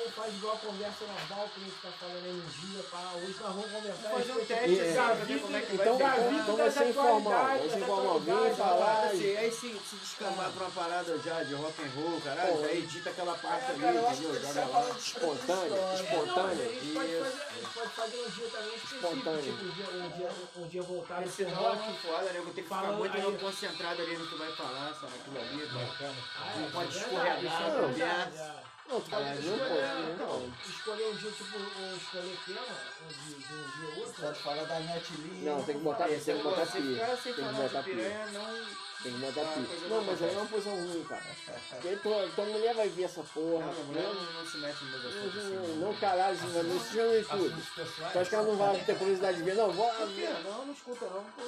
É, 0.08 0.10
ou 0.10 0.12
faz 0.16 0.34
igual 0.34 0.56
a 0.56 0.58
conversa 0.58 1.06
normal 1.06 1.50
que 1.54 1.60
a 1.60 1.64
gente 1.64 1.76
tá 1.82 1.90
falando 2.00 2.24
aí 2.26 2.32
um 2.32 2.48
dia, 2.48 2.84
para 2.84 3.12
hoje 3.20 3.36
nós 3.42 3.54
vamos 3.56 3.72
conversar. 3.72 4.10
Fazer 4.10 4.32
um 4.32 4.46
teste, 4.46 4.80
É. 4.80 4.94
sabe? 4.96 5.26
Ver 5.26 5.40
como 5.42 5.58
é 5.58 5.62
que 5.62 5.76
vai 5.76 5.86
Então, 5.88 5.98
ficar. 5.98 6.18
então, 6.20 6.40
então 6.40 6.56
vai 6.58 6.72
ser 6.72 6.90
informal. 6.90 7.34
Vai 7.34 7.70
ser 7.70 7.80
informal. 7.80 8.20
Vem 8.20 8.56
falar. 8.56 9.04
Assim, 9.08 9.38
aí 9.38 9.52
se, 9.52 9.80
se 9.80 9.96
descambar 9.98 10.52
pra 10.52 10.64
uma 10.66 10.72
parada 10.72 11.18
já 11.20 11.44
de 11.44 11.54
rock 11.56 11.82
and 11.84 11.92
roll, 11.96 12.22
caralho, 12.22 12.56
Pô, 12.56 12.62
já 12.62 12.72
edita 12.74 13.10
aquela 13.10 13.36
parte 13.38 13.72
ali, 13.72 13.82
cara, 13.82 13.94
entendeu? 13.98 14.42
Joga 14.42 14.60
lá. 14.62 14.68
falando 14.68 14.94
de 14.96 15.02
Espontâneo, 15.02 15.76
Não, 15.76 15.90
a 15.90 15.94
espontâneo. 15.96 16.74
gente 16.74 16.94
pode 16.94 17.10
fazer, 17.18 17.42
a 17.44 17.54
gente 17.54 17.74
pode 17.74 17.90
fazer 17.90 18.18
um 18.18 18.30
dia 18.30 18.48
também 18.48 18.76
Espontâneo. 18.76 19.42
tipo 19.44 19.66
um 19.66 19.70
dia, 19.72 19.88
um 19.88 20.10
dia, 20.10 20.30
um 20.58 20.68
dia 20.68 20.82
voltado 20.84 21.24
Porque 21.24 21.44
pro 21.44 21.54
senão 21.56 21.64
rock. 21.64 21.90
é 21.90 21.94
foda, 22.08 22.24
né? 22.24 22.32
Eu 22.38 22.44
vou 22.44 22.54
ter 22.54 22.62
que 22.62 22.68
ficar 22.70 22.92
muito 22.94 23.40
concentrado 23.40 24.02
ali 24.02 24.18
no 24.18 24.28
que 24.28 24.36
vai 24.38 24.52
falar, 24.54 24.94
sabe? 25.00 25.14
Aquilo 25.20 25.38
ali, 25.40 25.64
é, 25.64 26.58
Não 26.60 26.72
pode 26.72 26.98
é 26.98 27.02
escorregar, 27.02 27.40
verdade, 27.40 28.66
é 28.89 28.93
é 28.93 28.93
é. 28.93 28.93
Não, 28.93 29.01
tu 29.01 29.09
pode 29.09 29.23
Pode 29.26 29.45
não 29.45 29.55
escolher, 29.55 29.68
pode, 29.68 29.81
né? 29.81 30.11
então, 30.15 30.39
Não. 30.39 30.53
escolher 30.69 31.07
um 31.07 31.15
dia, 31.15 31.31
tipo, 31.31 31.57
um 31.57 31.95
escolher 31.97 32.38
tema, 32.45 32.77
um 33.03 33.07
dia, 33.07 33.38
de 33.38 33.53
um 33.53 33.69
dia 33.69 33.89
ou 33.89 33.99
outro. 33.99 34.22
Pode 34.22 34.39
falar 34.39 34.64
da 34.64 34.80
Netflix. 34.80 35.43
Não, 35.43 35.64
tem 35.64 35.76
que 35.77 35.84
botar, 35.84 36.05
tem 36.05 36.15
Esse 36.18 36.34
que 36.34 36.43
botar 36.43 36.65
sem 36.65 36.81
Tem 36.81 36.93
que 37.34 37.41
botar 37.41 37.81
de 37.81 37.93
não... 38.34 38.88
Tem 39.03 39.14
que 39.14 39.19
botar 39.19 39.41
Ah, 39.41 39.53
pia. 39.53 39.64
coisa 39.64 39.88
Não, 39.88 39.97
não 39.97 40.03
mas 40.05 40.23
aí 40.23 40.30
é 40.30 40.38
uma 40.38 40.45
posição 40.47 40.76
ruim, 40.76 41.03
cara. 41.03 41.23
Porque 41.69 41.95
tua, 41.97 42.30
tua 42.35 42.45
mulher 42.45 42.73
vai 42.73 42.89
ver 42.89 43.03
essa 43.03 43.23
porra. 43.23 43.65
Não, 43.68 43.84
mulher 43.84 44.03
Não, 44.03 44.14
não, 44.15 44.34
não 44.34 44.45
se 44.45 44.57
mete 44.57 44.84
no 44.85 44.97
não, 44.97 45.09
assim. 45.09 45.53
não, 45.53 45.76
não, 45.76 45.95
caralho, 45.99 46.35
isso 46.35 46.47
já 46.47 46.64
no 47.03 47.15
YouTube. 47.15 47.45
Assuntos 47.47 47.69
pessoais. 47.69 48.14
Tu 48.14 48.19
acha 48.19 48.30
que 48.30 48.35
ela 48.35 48.47
não 48.47 48.55
vai 48.57 48.80
ter 48.84 48.97
curiosidade 48.97 49.38
de 49.38 49.43
ver? 49.43 49.55
Não, 49.55 49.72
vou? 49.72 49.91
Não, 49.93 50.65
não 50.65 50.73
escuta 50.73 51.05
não, 51.05 51.23
pô. 51.23 51.43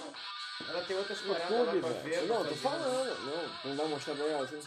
Ela 0.67 0.81
tem 0.83 0.97
outras 0.97 1.19
paradas 1.19 1.49
YouTube, 1.49 1.79
lá 1.81 1.89
pra 1.89 2.01
ver. 2.01 2.17
pra 2.19 2.21
Não, 2.27 2.37
tô 2.37 2.43
fazer. 2.43 2.55
falando. 2.57 3.25
Não, 3.25 3.49
tu 3.61 3.67
não 3.69 3.75
vai 3.77 3.87
mostrar 3.87 4.15
pra 4.15 4.25
ela 4.25 4.43
assim? 4.43 4.59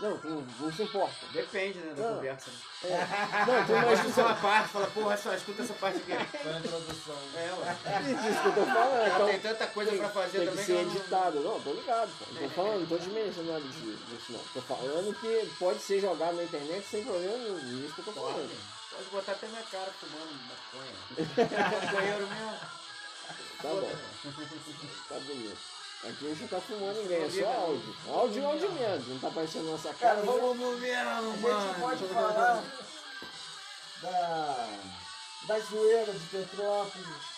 Não, 0.00 0.18
tu 0.18 0.46
não 0.60 0.72
se 0.72 0.82
importa. 0.82 1.26
Depende, 1.32 1.78
né, 1.80 1.94
da 1.94 2.02
Não. 2.02 2.14
conversa. 2.16 2.50
Né? 2.50 2.56
É. 2.90 3.46
Não, 3.46 3.66
tu 3.66 3.72
Mas 3.72 3.98
imagina 4.00 4.26
uma 4.26 4.34
parte, 4.36 4.68
fala, 4.70 4.86
porra, 4.88 5.16
só 5.16 5.34
escuta 5.34 5.62
essa 5.62 5.74
parte 5.74 5.98
aqui. 5.98 6.38
Foi 6.38 6.52
a 6.52 6.58
introdução. 6.58 7.16
É, 7.36 7.52
ué. 7.60 7.76
Isso 8.30 8.42
que 8.42 8.48
eu 8.48 8.54
tô 8.54 8.64
falando. 8.72 8.94
Ela 8.96 9.08
Então, 9.14 9.26
tem 9.28 9.40
tanta 9.40 9.66
coisa 9.68 9.90
tem, 9.90 10.00
pra 10.00 10.08
fazer 10.08 10.38
tem 10.38 10.48
também 10.48 10.64
que 10.64 10.64
ser 10.66 10.72
ela 10.72 10.82
não- 10.82 10.90
editado. 10.96 11.40
Não, 11.40 11.60
tô 11.60 11.72
ligado, 11.72 12.10
pô. 12.18 12.24
Não 12.32 12.42
tô 12.42 12.48
falando, 12.54 12.80
não 12.80 12.86
tô 12.86 12.96
desmerecendo 12.96 13.52
nada 13.52 13.60
disso, 13.64 13.80
disso, 14.08 14.32
não. 14.32 14.40
Tô 14.54 14.60
falando 14.62 15.20
que 15.20 15.50
pode 15.58 15.78
ser 15.80 16.00
jogado 16.00 16.36
na 16.36 16.42
internet 16.44 16.86
sem 16.90 17.04
problema 17.04 17.36
nenhum. 17.38 17.84
Isso 17.84 17.94
que 17.94 18.00
eu 18.00 18.04
tô 18.06 18.12
falando. 18.12 18.50
Pode 18.90 19.04
botar 19.10 19.32
até 19.32 19.46
minha 19.48 19.62
cara 19.62 19.90
fumando 20.00 20.32
maconha. 20.48 20.94
Maconheiro 21.82 22.26
mesmo. 22.28 22.83
Tá 23.62 23.68
bom. 23.68 23.92
Tá 25.08 25.18
bonito. 25.20 25.58
Aqui 26.04 26.26
a 26.26 26.28
gente 26.28 26.40
não 26.42 26.48
tá 26.48 26.60
filmando 26.60 27.00
ninguém, 27.00 27.22
é 27.22 27.30
só 27.30 27.46
áudio. 27.62 27.96
Áudio 28.08 28.42
e 28.42 28.44
áudio 28.44 28.72
mesmo. 28.72 29.14
Não 29.14 29.20
tá 29.20 29.28
aparecendo 29.28 29.70
nossa 29.70 29.94
cara. 29.94 30.16
Cara, 30.16 30.26
vamos 30.26 30.78
ver, 30.80 30.96
A 30.96 31.22
gente 31.22 31.80
pode 31.80 32.04
falar 32.08 32.62
da, 34.02 34.68
da 35.46 35.58
zoeira 35.60 36.12
de 36.12 36.26
Petrópolis. 36.26 37.34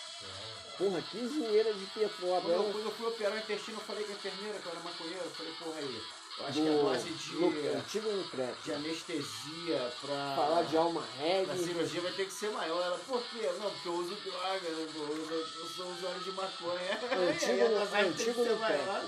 Porra, 0.77 1.01
que 1.01 1.27
zoeira 1.27 1.73
de 1.73 1.85
Quando 1.85 2.01
eu, 2.03 2.09
Petrópolis. 2.09 2.71
quando 2.73 2.85
eu 2.85 2.91
fui 2.91 3.07
operar 3.07 3.33
o 3.33 3.37
intestino, 3.37 3.77
eu 3.77 3.85
falei 3.85 4.03
com 4.03 4.11
a 4.11 4.15
enfermeira 4.15 4.59
que 4.59 4.65
eu 4.65 4.71
era 4.73 4.81
maconheiro. 4.81 5.23
Eu 5.23 5.31
falei, 5.31 5.53
porra 5.53 5.79
aí, 5.79 6.03
eu 6.39 6.45
acho 6.45 6.61
que 6.61 6.67
a 6.67 6.71
Do 6.71 6.81
dose 6.83 7.09
de, 7.09 7.35
Lu- 7.35 7.77
antigo 7.77 8.09
Lucreto. 8.11 8.57
de 8.63 8.71
anestesia 8.73 9.91
pra, 10.01 10.33
Falar 10.35 10.63
de 10.63 10.77
alma 10.77 11.03
reggae. 11.19 11.57
cirurgia 11.63 12.01
vai 12.01 12.11
ter 12.11 12.25
que 12.25 12.33
ser 12.33 12.49
maior. 12.51 12.81
Ela, 12.81 12.97
por 13.07 13.21
quê? 13.23 13.49
Não, 13.59 13.69
porque 13.71 13.87
eu 13.87 13.93
uso 13.93 14.15
droga, 14.23 14.69
né, 14.69 14.87
eu, 14.95 15.03
uso- 15.03 15.33
eu 15.59 15.65
sou 15.75 15.91
usuário 15.91 16.19
de 16.21 16.31
maconha. 16.31 16.99
Antigo 17.29 17.61
Aí 17.91 18.07
a 18.09 18.11
que 18.13 18.25
Lucreto. 18.31 18.59
maior. 18.59 19.05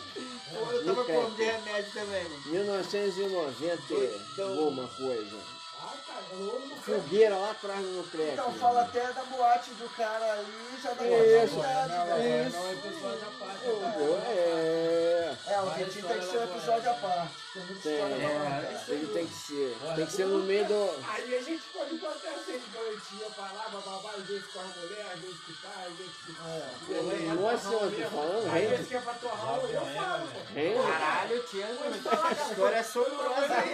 Pô, 0.50 0.72
eu 0.72 0.86
tava 0.86 1.00
Lucreto. 1.02 1.22
com 1.22 1.34
de 1.36 1.44
remédio 1.44 1.92
também, 1.94 2.24
mano. 2.24 2.42
1990 2.48 3.94
e 4.38 4.42
alguma 4.42 4.88
coisa. 4.88 5.59
Ai, 5.82 5.98
cara, 6.08 6.24
eu 6.32 6.62
não 6.70 6.78
Fogueira 6.78 7.36
lá 7.36 7.52
atrás 7.52 7.80
do 7.82 7.98
Lucreto. 7.98 8.32
Então 8.34 8.54
fala 8.54 8.82
até 8.82 9.14
da 9.14 9.24
boate 9.24 9.72
do 9.72 9.90
cara 9.96 10.34
aí, 10.34 10.46
já 10.82 10.92
dá 10.94 11.04
Isso, 11.06 11.56
vontade, 11.56 11.94
velho. 12.10 12.48
isso. 12.48 12.58
Não 12.58 12.68
é 12.68 12.72
episódio 12.74 13.28
à 13.28 13.46
parte. 13.46 13.64
Pô, 13.64 14.18
É. 14.28 15.36
É, 15.48 15.62
o 15.62 15.70
Vitinho 15.72 16.08
tem 16.08 16.20
que 16.20 16.26
ser 16.26 16.38
um 16.38 16.44
episódio 16.44 16.90
à 16.90 16.94
parte. 16.96 17.34
Tem 17.54 17.64
muita 17.64 17.90
história 17.90 18.16
é, 18.16 18.76
ele 18.90 19.08
tem 19.14 19.26
que 19.28 19.34
ser. 19.34 19.78
Tem 19.96 20.06
que 20.06 20.12
ser 20.12 20.26
no 20.26 20.40
meio 20.44 20.66
do. 20.66 20.90
Aí 21.10 21.36
a 21.38 21.42
gente 21.42 21.64
pode 21.74 21.96
botar 21.98 22.30
assim, 22.30 22.62
garantia 22.74 23.28
pra 23.36 23.44
lá, 23.46 23.70
bababá, 23.72 24.12
às 24.18 24.24
vezes 24.26 24.46
com 24.48 24.60
a 24.60 24.64
mulher, 24.64 25.06
às 25.14 25.20
vezes 25.20 25.38
que 25.46 25.54
tá, 25.54 25.70
às 25.88 25.94
vezes 25.98 26.14
que 26.26 26.34
tá. 26.34 27.34
Nossa, 27.34 27.68
eu 27.74 27.80
tô 27.80 28.10
falando, 28.16 28.46
Às 28.48 28.54
rende. 28.54 28.68
vezes 28.68 28.88
que 28.88 28.96
é 28.96 29.02
pra 29.02 29.14
torrar, 29.14 29.56
eu 29.58 29.82
falo, 29.82 30.28
pô. 30.28 30.84
Caralho, 30.92 31.44
tia, 31.44 31.66
essa 31.66 32.50
história 32.52 32.76
é 32.78 32.84
sonorosa 32.84 33.54
aí. 33.56 33.70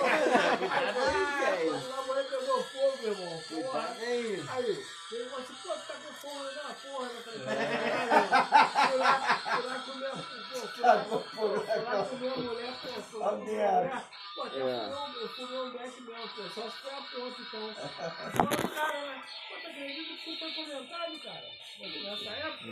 Cuidado 0.57 0.99
aí, 0.99 1.57
velho. 1.57 1.95
A 2.16 2.18
mulher 2.18 2.30
pegou 2.30 2.64
fogo, 2.64 2.98
meu 3.02 3.12
irmão. 3.12 3.44
Porra. 3.50 3.82
Cuidado 3.88 4.02
aí. 4.02 4.46
Aí, 4.48 4.86
ele 5.12 5.26
falou 5.30 5.44
assim, 5.44 5.54
pô, 5.62 5.70
tu 5.74 5.86
tá 5.86 5.94
com 5.96 6.14
fogo 6.14 6.44
na 6.46 6.74
porra, 6.74 7.10
eu 7.12 7.22
falei, 7.24 7.40
caralho. 7.46 8.90
Fui 8.90 8.98
lá, 8.98 9.14
fui 9.36 9.64
lá 9.66 9.80
comer, 9.80 10.12
pô, 10.12 10.68
fui 10.68 10.82
lá, 10.82 11.04
fui 11.04 11.84
lá 11.84 12.06
comer 12.06 12.30
a 12.32 12.38
mulher, 12.38 12.74
pô, 12.82 12.88
fui 13.02 13.20
lá 13.20 13.30
comer 13.32 13.66
a 13.66 13.72
mulher. 13.72 14.04
Pô, 14.36 14.42
até 14.44 14.58
É. 14.58 14.60
fumei 14.62 14.96
um- 14.96 15.20
eu 15.22 15.30
fumei 15.30 15.60
um 15.60 15.72
beck 15.72 16.02
mesmo, 16.02 16.28
pô, 16.30 16.44
só 16.44 16.70
se 16.70 16.78
foi 16.78 16.92
a 16.94 17.02
ponta, 17.02 17.42
então. 17.42 17.66
O 17.70 18.70
cara, 18.70 19.02
né? 19.02 19.24
Pô, 19.50 19.56
tá 19.62 19.68
acredita 19.70 20.14
que 20.24 20.40
foi 20.40 20.52
comentário, 20.54 21.20
cara? 21.20 21.48
Mas 21.78 22.04
Nessa 22.04 22.30
época, 22.30 22.66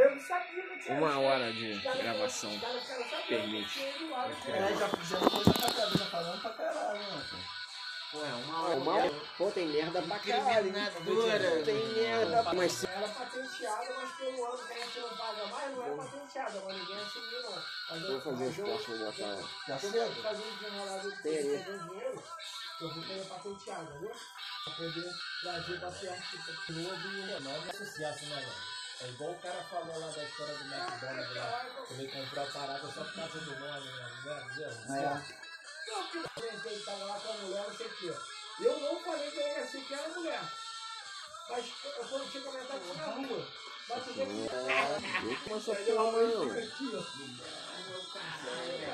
eu 0.00 0.14
não 0.14 0.20
sabia 0.22 0.62
que 0.62 0.78
tinha 0.78 0.96
Uma 0.98 1.18
hora 1.18 1.52
de 1.52 1.74
gravação. 1.78 2.50
Permite. 3.28 3.78
que 3.78 4.50
É, 4.50 4.74
já 4.76 4.88
fizemos 4.88 5.28
coisa 5.32 5.52
pra 5.52 5.70
caralho, 5.72 5.98
já 5.98 6.06
falamos 6.06 6.40
pra 6.40 6.50
caralho, 6.52 7.02
mano. 7.02 7.57
Pô, 8.10 8.24
é 8.24 8.32
uma 8.32 8.62
hora. 8.62 8.76
Uma... 8.76 9.10
Pô, 9.36 9.50
tem 9.50 9.68
merda 9.68 10.00
pra 10.02 10.18
caralho. 10.18 10.72
Tem 11.64 11.86
merda. 11.94 12.42
Mas 12.54 12.72
se- 12.72 12.86
Era 12.86 13.08
patenteada, 13.08 13.94
mas 13.96 14.12
pelo 14.16 14.44
ano 14.46 14.58
que 14.66 14.72
a 14.72 14.76
gente 14.76 15.00
não 15.00 15.16
paga 15.16 15.46
mais, 15.46 15.76
não 15.76 15.84
é 15.86 15.90
patenteada, 15.96 16.62
mas 16.64 16.76
ninguém 16.78 17.00
assumiu 17.00 17.42
não. 17.42 17.62
Mas 17.90 18.02
eu- 18.02 18.08
Vou 18.08 18.20
fazer 18.20 18.44
mas 18.44 18.48
os 18.50 18.58
eu- 18.58 18.66
vou 18.66 18.98
botar 19.12 19.26
lá. 19.26 19.48
Já 19.68 19.74
Eu 19.74 19.80
cedo. 19.80 20.14
vou 20.14 20.22
fazer 20.22 20.42
um 20.42 20.56
desenrolado 20.56 21.10
de 21.10 21.22
dinheiro, 21.22 22.22
eu 22.80 22.88
vou 22.94 23.02
fazer 23.02 23.24
patenteada, 23.28 23.82
entendeu? 23.82 24.16
Pra 24.64 24.72
poder 24.74 25.14
trazer 25.42 25.80
pra 25.80 25.90
perto, 25.90 26.22
tipo, 26.30 26.72
novo 26.72 27.08
e 27.08 27.40
Não 27.42 27.52
é 27.68 27.72
sucesso, 27.72 28.24
né, 28.26 28.36
mano? 28.36 28.78
É 29.00 29.08
igual 29.10 29.30
o 29.30 29.38
cara 29.38 29.62
falou 29.70 29.98
lá 30.00 30.08
da 30.08 30.24
história 30.24 30.54
do 30.54 30.64
McDonald's 30.64 31.36
lá. 31.36 31.66
Ele 31.90 32.08
comprou 32.08 32.44
a 32.44 32.50
parada 32.50 32.88
só 32.92 33.04
por 33.04 33.14
causa 33.14 33.38
do 33.40 33.60
nome, 33.60 33.86
né? 33.92 34.46
né? 34.88 35.22
É. 35.44 35.47
Não, 35.88 36.70
eu 36.70 36.84
tava 36.84 37.04
lá 37.04 37.20
com 37.20 37.32
a 37.32 37.36
mulher, 37.36 37.64
não 37.66 37.76
sei 37.76 37.86
o 37.86 37.96
quê. 37.96 38.14
Eu 38.60 38.80
não 38.80 39.00
falei 39.00 39.30
que 39.30 39.40
era 39.40 39.62
assim 39.62 39.80
que 39.80 39.94
era 39.94 40.08
mulher. 40.08 40.42
Mas 41.48 41.64
eu 41.84 42.04
quando 42.04 42.30
tinha 42.30 42.42
comentado 42.42 42.94
na 42.96 43.04
rua. 43.06 43.48
Mas 43.88 44.04
que. 44.04 44.24
Não 45.24 45.36
começou 45.36 45.74
a 45.74 45.76
falar, 45.76 46.12
não. 46.12 47.67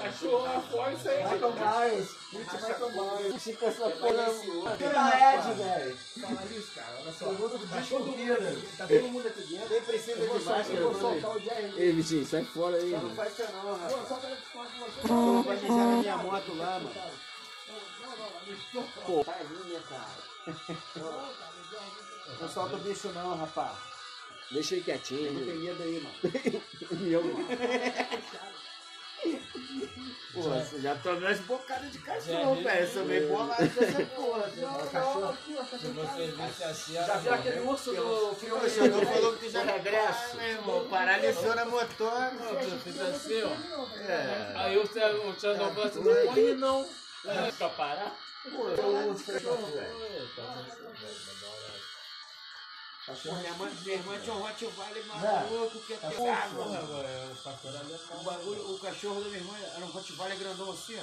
Cachorro 0.02 0.42
lá 0.42 0.60
fora, 0.60 0.92
isso 0.92 1.08
aí. 1.08 1.24
Michael 1.24 1.52
Myers. 1.52 2.10
Hit 2.30 2.52
Michael 2.54 2.90
Myers. 2.90 3.42
Fica 3.42 3.66
essa 3.66 3.90
porra. 3.90 4.76
Tira 4.76 5.34
Ed, 5.34 5.52
velho. 5.54 5.96
Fala 6.20 6.44
isso, 6.44 6.70
cara. 6.74 6.96
Olha 7.00 7.12
só. 7.12 7.24
Todo 7.24 7.38
mundo 7.38 7.68
Tá 7.70 7.82
todo 7.88 8.04
mundo, 8.06 8.76
tá 8.76 8.86
todo 8.86 9.08
mundo 9.08 9.28
aqui 9.28 9.40
dentro. 9.42 9.68
Nem 9.70 9.82
precisa 9.82 10.20
de 10.20 10.26
máscara, 10.44 10.74
Eu 10.74 10.92
vou 10.92 11.00
soltar 11.00 11.30
o 11.36 11.40
Jerry. 11.40 11.72
Ei, 11.76 11.92
Vitinho, 11.92 12.26
sai 12.26 12.44
fora 12.44 12.76
aí. 12.76 12.90
Só 12.90 12.98
não 12.98 13.14
faz 13.14 13.32
isso 13.38 13.52
não, 13.52 13.72
rapaz. 13.72 13.92
Pô, 13.94 13.98
só 14.06 14.14
pra 14.16 14.36
falar 14.36 14.66
com 14.66 14.78
você. 14.84 15.08
Não 15.08 15.42
vai 15.42 15.56
mijar 15.56 15.76
na 15.76 15.96
minha 15.96 16.16
moto 16.18 16.54
lá, 16.56 16.80
mano. 16.80 16.90
Pô, 19.06 19.24
tadinha, 19.24 19.80
cara. 19.88 20.24
Não 22.40 22.48
solta 22.48 22.76
o 22.76 22.78
bicho 22.80 23.08
não, 23.08 23.36
rapaz. 23.38 23.72
Deixa 24.50 24.74
ele 24.74 24.84
Não 24.86 24.94
tem 24.94 24.98
quietinho. 24.98 25.32
medo 25.62 25.82
aí, 25.82 26.00
mano. 26.00 26.16
Eu- 27.10 27.24
Pô, 30.34 30.40
você 30.42 30.80
já 30.80 30.96
tomou 30.96 31.28
as 31.28 31.38
bocadas 31.40 31.92
de 31.92 31.98
cachorro, 31.98 32.56
velho. 32.56 32.80
Eu 32.84 32.92
sou 32.92 33.04
meio 33.04 33.28
bolado 33.28 33.70
com 33.70 33.84
essa 33.84 34.02
porra. 34.16 34.50
Se 35.78 35.86
você 35.86 36.26
visse 36.26 36.64
assim, 36.64 36.94
Já 36.94 37.16
viu 37.18 37.34
aquele 37.34 37.60
urso 37.60 37.94
do 37.94 38.34
filme? 38.34 38.66
O 38.66 38.70
senhor 38.70 39.06
falou 39.06 39.36
que 39.36 39.48
já 39.48 39.62
regresso. 39.62 40.36
meu 40.36 40.48
irmão. 40.48 40.88
Paralisou 40.88 41.54
na 41.54 41.64
motor. 41.64 42.32
Eu 42.50 42.78
fiz 42.80 43.00
assim, 43.00 43.42
ó. 43.42 43.84
É. 44.00 44.52
Aí 44.56 44.76
o 44.76 44.82
o 44.82 44.88
Thiago 44.88 45.18
falou 45.38 45.84
assim, 45.84 46.00
não 46.02 46.26
corre 46.26 46.54
não. 46.54 46.88
É, 47.26 47.52
Pra 47.52 47.68
parar? 47.70 48.16
Pô, 48.50 48.68
eu 48.68 49.10
uso 49.12 49.24
cachorro, 49.24 49.66
velho. 49.72 49.94
Minha 53.06 53.52
mãe, 53.54 53.70
minha 53.84 53.96
irmã 53.96 54.18
tinha 54.18 54.34
um 54.34 54.40
Rottweiler 54.40 55.06
maluco 55.06 55.78
que 55.80 55.92
é 55.92 55.96
o 55.96 56.00
pastor 56.00 56.16
ali 57.76 57.92
é 57.92 57.98
O 58.14 58.22
bagulho, 58.22 58.74
o 58.74 58.78
cachorro 58.78 59.20
da 59.20 59.28
minha 59.28 59.40
irmã 59.40 59.54
era 59.76 59.84
um 59.84 59.88
Rottweiler 59.88 60.38
grandão 60.38 60.70
assim, 60.70 60.98
ó. 60.98 61.02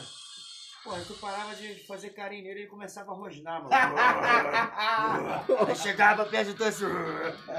Pô, 0.84 0.96
aí 0.96 1.06
tu 1.06 1.14
parava 1.14 1.56
de 1.56 1.76
fazer 1.86 2.10
carinho 2.10 2.44
nele 2.44 2.62
e 2.62 2.64
ele 2.64 2.70
começava 2.70 3.12
a 3.12 3.14
rosnar, 3.14 3.62
mano. 3.62 3.70
aí 5.70 5.76
chegava 5.76 6.26
perto 6.26 6.48
de 6.48 6.56
tu 6.56 6.64
assim. 6.64 6.86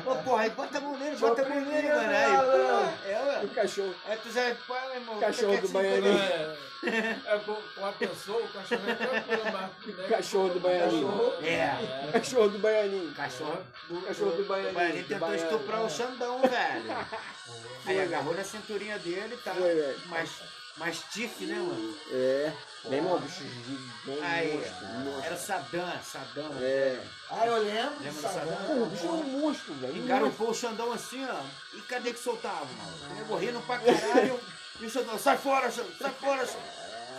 Pô, 0.02 0.16
porra, 0.24 0.42
aí 0.42 0.50
bota 0.50 0.78
a 0.78 0.80
mão 0.80 0.98
nele, 0.98 1.14
bota 1.14 1.42
a 1.42 1.48
mão 1.48 1.60
nele, 1.60 1.88
mano. 1.88 2.10
Aí, 2.10 3.12
é. 3.12 3.44
O 3.44 3.54
cachorro. 3.54 3.94
Aí 4.06 4.18
tu 4.18 4.28
já, 4.32 4.52
pô, 4.66 4.74
meu 4.74 4.94
irmão. 4.94 5.20
Cachorro 5.20 5.52
do 5.52 5.68
quietinho, 5.68 5.72
Baianinho. 5.72 6.71
É, 6.84 7.34
é 7.34 7.38
com, 7.38 7.86
a 7.86 7.92
pessoa, 7.92 8.42
o 8.42 8.48
cachorro 8.48 8.90
é 8.90 8.94
tranquilo, 8.94 9.44
né, 9.44 9.70
Cachorro 10.08 10.48
do 10.50 10.60
Baianinho. 10.60 11.32
É. 11.44 12.10
Cachorro 12.12 12.48
do 12.48 12.58
Baianinho. 12.58 13.14
Cachorro 13.14 13.58
do, 13.88 14.02
Cachorro 14.02 14.32
do 14.32 14.44
Baianinho. 14.44 14.70
O 14.72 14.74
Baianinho 14.74 15.04
tentou 15.04 15.28
Baiano. 15.28 15.44
estuprar 15.44 15.84
o 15.84 15.90
Xandão, 15.90 16.40
velho. 16.40 17.06
Aí 17.86 18.00
agarrou 18.00 18.34
na 18.34 18.44
cinturinha 18.44 18.98
dele, 18.98 19.36
tá? 19.44 19.54
Foi, 19.54 19.74
velho. 19.74 20.00
Mas, 20.06 20.30
mas 20.76 21.00
tique, 21.12 21.46
né, 21.46 21.54
mano? 21.54 21.96
É. 22.10 22.52
Meu 22.84 22.94
irmão, 22.94 23.20
bicho 23.20 23.44
gigante. 23.44 24.24
Aí, 24.24 24.56
monstro, 24.56 25.24
era 25.24 25.34
o 25.34 25.38
Saddam, 25.38 26.02
Saddam. 26.02 26.50
É. 26.60 27.00
Ah, 27.30 27.46
eu 27.46 27.58
lembro. 27.58 27.92
Lembra 28.00 28.12
do 28.12 28.20
sabe? 28.20 28.34
Saddam? 28.34 28.66
Pô, 28.66 28.72
o 28.72 28.86
bicho 28.86 29.06
é 29.06 29.10
um 29.10 29.22
monstro, 29.22 29.74
velho. 29.74 29.96
Engaropou 29.98 30.50
o 30.50 30.54
Xandão 30.54 30.92
assim, 30.92 31.24
ó. 31.24 31.40
E 31.76 31.80
cadê 31.82 32.12
que 32.12 32.18
soltava, 32.18 32.64
mano? 32.64 32.92
O 33.10 33.14
nego 33.14 33.36
rindo 33.36 33.60
pra 33.60 33.78
caralho. 33.78 34.40
E 34.80 34.86
o 34.86 34.90
Xandão, 34.90 35.18
sai 35.18 35.36
fora, 35.38 35.70
Xandão, 35.70 35.92
sai 35.98 36.12
fora, 36.12 36.46
Xandão. 36.46 36.62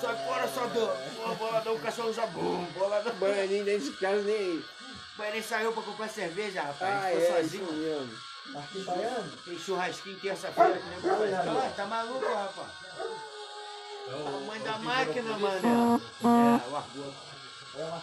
Sai 0.01 0.25
fora, 0.25 0.47
Xandão. 0.47 0.97
Pô, 1.15 1.35
boladão, 1.35 1.75
o 1.75 1.79
cachorro 1.79 2.13
já 2.13 2.25
bum, 2.27 2.65
boladão. 2.73 3.13
Baianinho 3.15 3.65
dentro 3.65 3.91
de 3.91 3.97
casa 3.97 4.21
nem 4.21 4.63
ele 5.19 5.43
saiu 5.43 5.71
pra 5.71 5.83
comprar 5.83 6.09
cerveja, 6.09 6.61
rapaz. 6.61 6.95
Ah, 6.95 7.01
foi 7.01 7.21
é, 7.21 7.41
isso 7.41 7.57
sozinho. 7.57 7.73
mesmo. 7.73 8.17
Marquinhos 8.47 8.85
Baiano? 8.85 9.31
Tem 9.45 9.59
churrasquinho 9.59 10.19
terça-feira 10.19 10.73
que 10.79 10.85
nem 10.85 11.11
aí. 11.11 11.33
Ah, 11.33 11.73
tá 11.75 11.85
maluco, 11.85 12.25
rapaz? 12.25 12.67
É 14.05 14.15
o, 14.15 14.23
Tamanho 14.23 14.61
é 14.61 14.65
da 14.65 14.77
máquina, 14.79 15.37
mano. 15.37 16.01
É, 16.23 16.69
o 16.69 16.75
argola. 16.75 17.32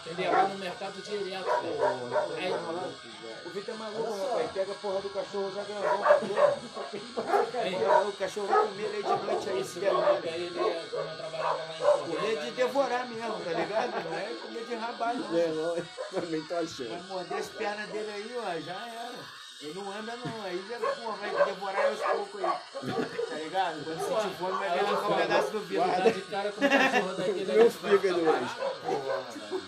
Ele 0.05 0.21
ia 0.21 0.31
lá 0.31 0.47
no 0.49 0.57
mercado 0.57 1.01
direto, 1.01 1.45
velho. 1.61 2.17
Aí, 2.37 2.51
O 3.45 3.49
Vitor 3.51 3.73
é 3.73 3.77
maluco, 3.77 4.27
rapaz. 4.27 4.51
Pega 4.51 4.71
a 4.71 4.75
porra 4.75 5.01
do 5.01 5.09
cachorro 5.09 5.51
já 5.55 5.63
pra 5.63 6.19
dentro. 6.19 8.09
O 8.09 8.13
cachorro 8.13 8.47
vai 8.47 8.67
comer 8.67 8.89
de 8.91 9.01
noite 9.03 9.49
aí, 9.49 9.59
esse 9.61 9.69
esperando. 9.79 9.95
moleque 9.95 10.29
aí, 10.29 10.43
ele, 10.43 10.59
quando 10.89 11.09
eu 11.09 11.17
trabalhava 11.17 11.57
lá 11.57 11.75
em 11.75 11.81
Comer 12.01 12.41
de 12.41 12.51
devorar 12.51 13.07
mesmo, 13.07 13.39
tá 13.39 13.51
ligado? 13.53 14.03
Não 14.09 14.17
é 14.17 14.33
comer 14.41 14.65
de 14.65 14.75
rabar, 14.75 15.15
não. 15.15 15.37
É, 15.37 15.47
não, 15.47 15.75
também 16.21 16.43
tô 16.43 16.55
achando. 16.55 16.89
Vai 16.89 17.01
morder 17.03 17.37
as 17.37 17.47
pernas 17.47 17.89
dele 17.89 18.11
aí, 18.11 18.37
ó, 18.37 18.59
já 18.59 18.87
era. 18.87 19.40
Ele 19.61 19.73
não 19.75 19.91
anda 19.91 20.15
não, 20.15 20.43
aí 20.43 20.65
já, 20.67 20.79
porra, 20.79 21.17
vai 21.17 21.45
devorar 21.45 21.85
aos 21.85 21.99
poucos 21.99 22.43
aí. 22.43 22.51
Tá 23.29 23.35
ligado? 23.35 23.83
Quando 23.83 23.99
sentir 23.99 24.35
fome, 24.37 24.57
vai 24.57 24.67
arrancar 24.69 25.09
um 25.11 25.15
pedaço 25.15 25.51
do 25.51 25.59
vidro. 25.59 25.83
Tá 25.87 26.09
de 26.09 26.21
cara 26.21 26.51
com 26.51 26.65
o 26.65 26.69
cachorro 26.69 27.13
daquele 27.13 27.45
Meu 27.45 27.61
ali. 27.61 27.69
fígado 27.69 28.21
hoje. 28.21 29.61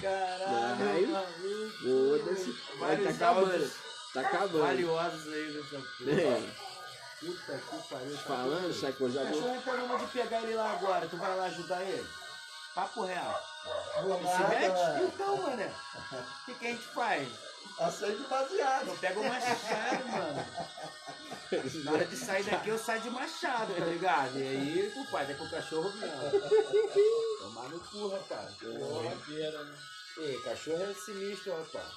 Caralho, 0.00 1.08
maluco. 1.08 1.72
Foda-se. 1.82 2.56
Vai, 2.78 2.96
tá 2.96 3.10
acabando. 3.10 3.70
Tá 4.14 4.20
acabando. 4.20 4.58
valiosos 4.58 5.32
aí 5.32 5.52
nessa 5.52 5.76
porra. 5.76 6.10
É. 6.10 6.50
Puta 7.20 7.58
que 7.58 7.88
pariu. 7.88 8.16
Falando, 8.18 8.74
sai 8.74 8.92
coisa 8.92 9.22
O 9.22 9.26
boa. 9.26 9.42
cachorro 9.42 9.62
tem 9.64 9.84
uma 9.84 9.98
de 9.98 10.06
pegar 10.06 10.42
ele 10.42 10.54
lá 10.54 10.72
agora, 10.72 11.06
tu 11.08 11.16
vai 11.16 11.36
lá 11.36 11.44
ajudar 11.46 11.82
ele? 11.82 12.06
Papo 12.76 13.06
real. 13.06 13.42
Vou 14.02 14.18
Se 14.18 14.38
mete? 14.50 15.04
Então, 15.04 15.36
mané. 15.38 15.72
O 16.12 16.44
que, 16.44 16.54
que 16.56 16.66
a 16.66 16.70
gente 16.72 16.86
faz? 16.88 17.26
Acende 17.78 18.22
baseado. 18.28 18.88
Eu 18.88 18.96
pego 18.98 19.20
o 19.20 19.24
machado, 19.26 20.08
mano. 20.08 20.46
Na 21.84 21.92
hora 21.92 22.04
de 22.04 22.16
sair 22.16 22.44
daqui, 22.44 22.68
eu 22.68 22.78
saio 22.78 23.00
de 23.00 23.08
machado, 23.08 23.74
tá 23.74 23.84
ligado? 23.86 24.38
E 24.38 24.42
aí, 24.42 24.92
tu 24.92 25.10
faz, 25.10 25.30
é 25.30 25.34
com 25.34 25.44
o 25.44 25.50
cachorro 25.50 25.90
mesmo. 25.90 26.30
Tomar 27.40 27.68
no 27.70 27.80
cu, 27.80 28.08
rapaz. 28.08 28.52
Ei, 30.18 30.38
cachorro 30.42 30.82
é 30.82 30.94
sinistro, 30.94 31.56
rapaz. 31.56 31.94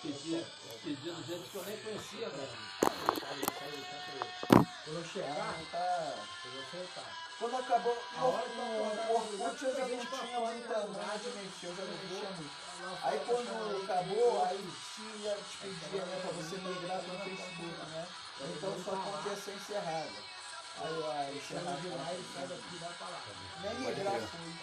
Pedido, 0.00 0.46
pedido 0.82 1.26
gente 1.26 1.50
que 1.50 1.56
eu 1.56 1.64
nem 1.64 1.76
conhecia, 1.76 2.30
velho. 2.30 2.48
Quando 4.84 4.96
eu 4.96 5.04
chegar, 5.04 5.54
tá. 5.70 6.14
Eu 6.46 6.52
vou 6.52 6.64
sentar. 6.70 7.21
Quando 7.42 7.56
acabou, 7.56 7.98
A 8.16 8.24
hora 8.24 8.48
que 8.48 8.56
eu 8.56 8.86
acordar, 8.86 9.10
Orkut 9.10 9.64
eu 9.64 9.74
já 9.74 9.88
não 9.88 10.06
tinha 10.06 10.38
muita 10.38 10.86
nada 10.86 11.18
de 11.18 11.30
mexer, 11.30 11.66
eu 11.66 11.74
já 11.74 11.82
não 11.82 11.90
mexia 11.90 12.30
muito. 12.38 12.54
Aí 13.02 13.20
quando 13.26 13.82
acabou, 13.82 14.44
aí 14.44 14.70
tinha 14.94 15.34
despedia, 15.34 16.04
né, 16.06 16.20
pra 16.22 16.30
você 16.38 16.56
migrar 16.58 17.00
pro 17.00 17.18
Facebook, 17.18 17.90
né? 17.90 18.06
Então 18.42 18.84
só 18.84 18.92
aconteça 18.92 19.50
encerrada. 19.50 20.08
Aí 20.78 21.02
a 21.02 21.34
encerrada. 21.34 21.80
de 21.80 21.88
lá 21.88 22.14
e 22.14 22.24
sai 22.32 22.46
daqui 22.46 22.74
e 22.74 22.78
vai 22.78 22.92
pra 22.92 23.08
lá. 23.08 23.20
Nem 23.60 23.74
migrar 23.74 24.20
fui. 24.20 24.54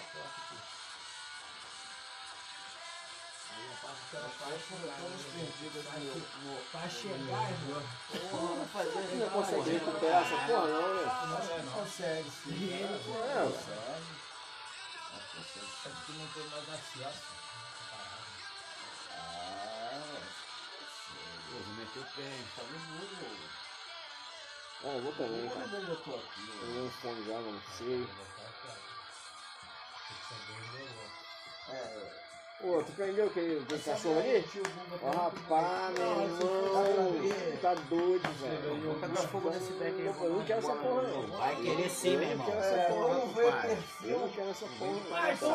Pra 6.71 6.87
chegar, 6.89 7.51
irmão. 7.51 7.83
Porra, 8.31 8.65
fazer 8.67 9.15
Não 9.15 9.29
consegue 9.29 9.69
recuperar 9.71 10.21
essa 10.23 10.37
porra, 10.47 10.67
não, 10.67 10.93
né? 10.95 11.03
Acho 11.35 11.49
que 11.55 11.69
consegue, 11.69 12.29
sim. 12.29 12.73
É. 12.73 12.87
Consegue. 13.47 14.19
É 15.85 15.89
porque 15.89 16.13
não 16.13 16.27
tem 16.27 16.45
mais 16.49 16.69
acesso. 16.69 17.23
Ah, 19.17 20.17
Pô, 21.49 21.59
vou 21.59 21.75
meter 21.75 21.99
o 21.99 22.03
pé, 22.15 22.29
tá 22.55 22.63
no 22.63 22.79
mundo, 22.79 23.49
Ah, 24.83 24.93
eu 24.95 25.01
vou 25.01 25.11
também, 25.13 25.41
eu 25.41 25.95
tô 25.97 26.15
aqui, 26.15 26.49
Eu 26.61 26.67
não 26.67 26.89
fome 26.91 27.25
já, 27.25 27.39
não 27.41 27.61
sei. 27.63 28.07
É. 31.67 32.28
Pô, 32.61 32.83
tu 32.83 32.91
prendeu 32.91 33.27
aquele, 33.27 33.59
aquele 33.63 33.81
cachorro 33.81 34.19
ali? 34.19 34.45
Ó, 35.01 35.11
rapaz, 35.11 35.97
meu 35.97 36.21
irmão. 36.23 37.59
Tá 37.61 37.73
doido, 37.73 38.29
velho. 38.41 38.81
Vou 38.81 38.95
pegar 38.95 39.21
fogo 39.29 39.49
nesse 39.49 39.71
beck 39.73 39.95
aí. 39.97 40.05
Eu 40.07 40.29
não 40.29 40.43
quero 40.43 40.59
essa 40.59 40.75
porra, 40.75 41.01
não. 41.03 41.27
Vai 41.37 41.55
querer 41.55 41.89
sim, 41.89 42.17
meu 42.17 42.29
irmão. 42.29 42.47
Eu 42.49 42.55
não 42.55 42.61
quero 42.61 42.75
essa 42.75 42.93
porra, 42.93 43.13
Vamos 43.13 43.35
ver 43.35 43.51
pai. 43.51 43.61
perfil. 43.61 44.09
Eu 44.09 44.19
não 44.19 44.29
quero 44.29 44.49
essa 44.49 44.65
porra. 44.77 44.99
Ai, 45.13 45.35
vai 45.35 45.49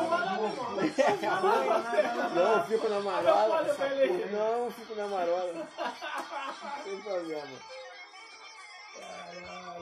irmão. 1.21 2.35
Não, 2.35 2.65
fico 2.65 2.89
na 2.89 2.99
marola. 2.99 3.63
Não, 4.31 4.71
fico 4.71 4.95
na 4.95 5.07
marola. 5.07 5.67
Sem 6.83 7.01
problema. 7.01 7.84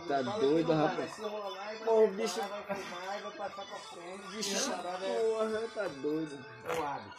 Tá 0.07 0.21
doido, 0.21 0.73
rapaz. 0.73 1.11
Pô, 1.85 2.03
o 2.03 2.07
bicho. 2.09 2.41
vai 2.41 2.63
fumar 2.63 3.21
vai 3.21 3.31
passar 3.31 3.65
pra 3.65 3.79
frente. 3.79 4.27
Bicho, 4.27 4.55
é- 4.55 4.77
porra, 4.77 5.67
tá 5.73 5.87
doido. 5.87 6.45
é 6.65 6.73
o 6.73 6.85
hábito. 6.85 7.17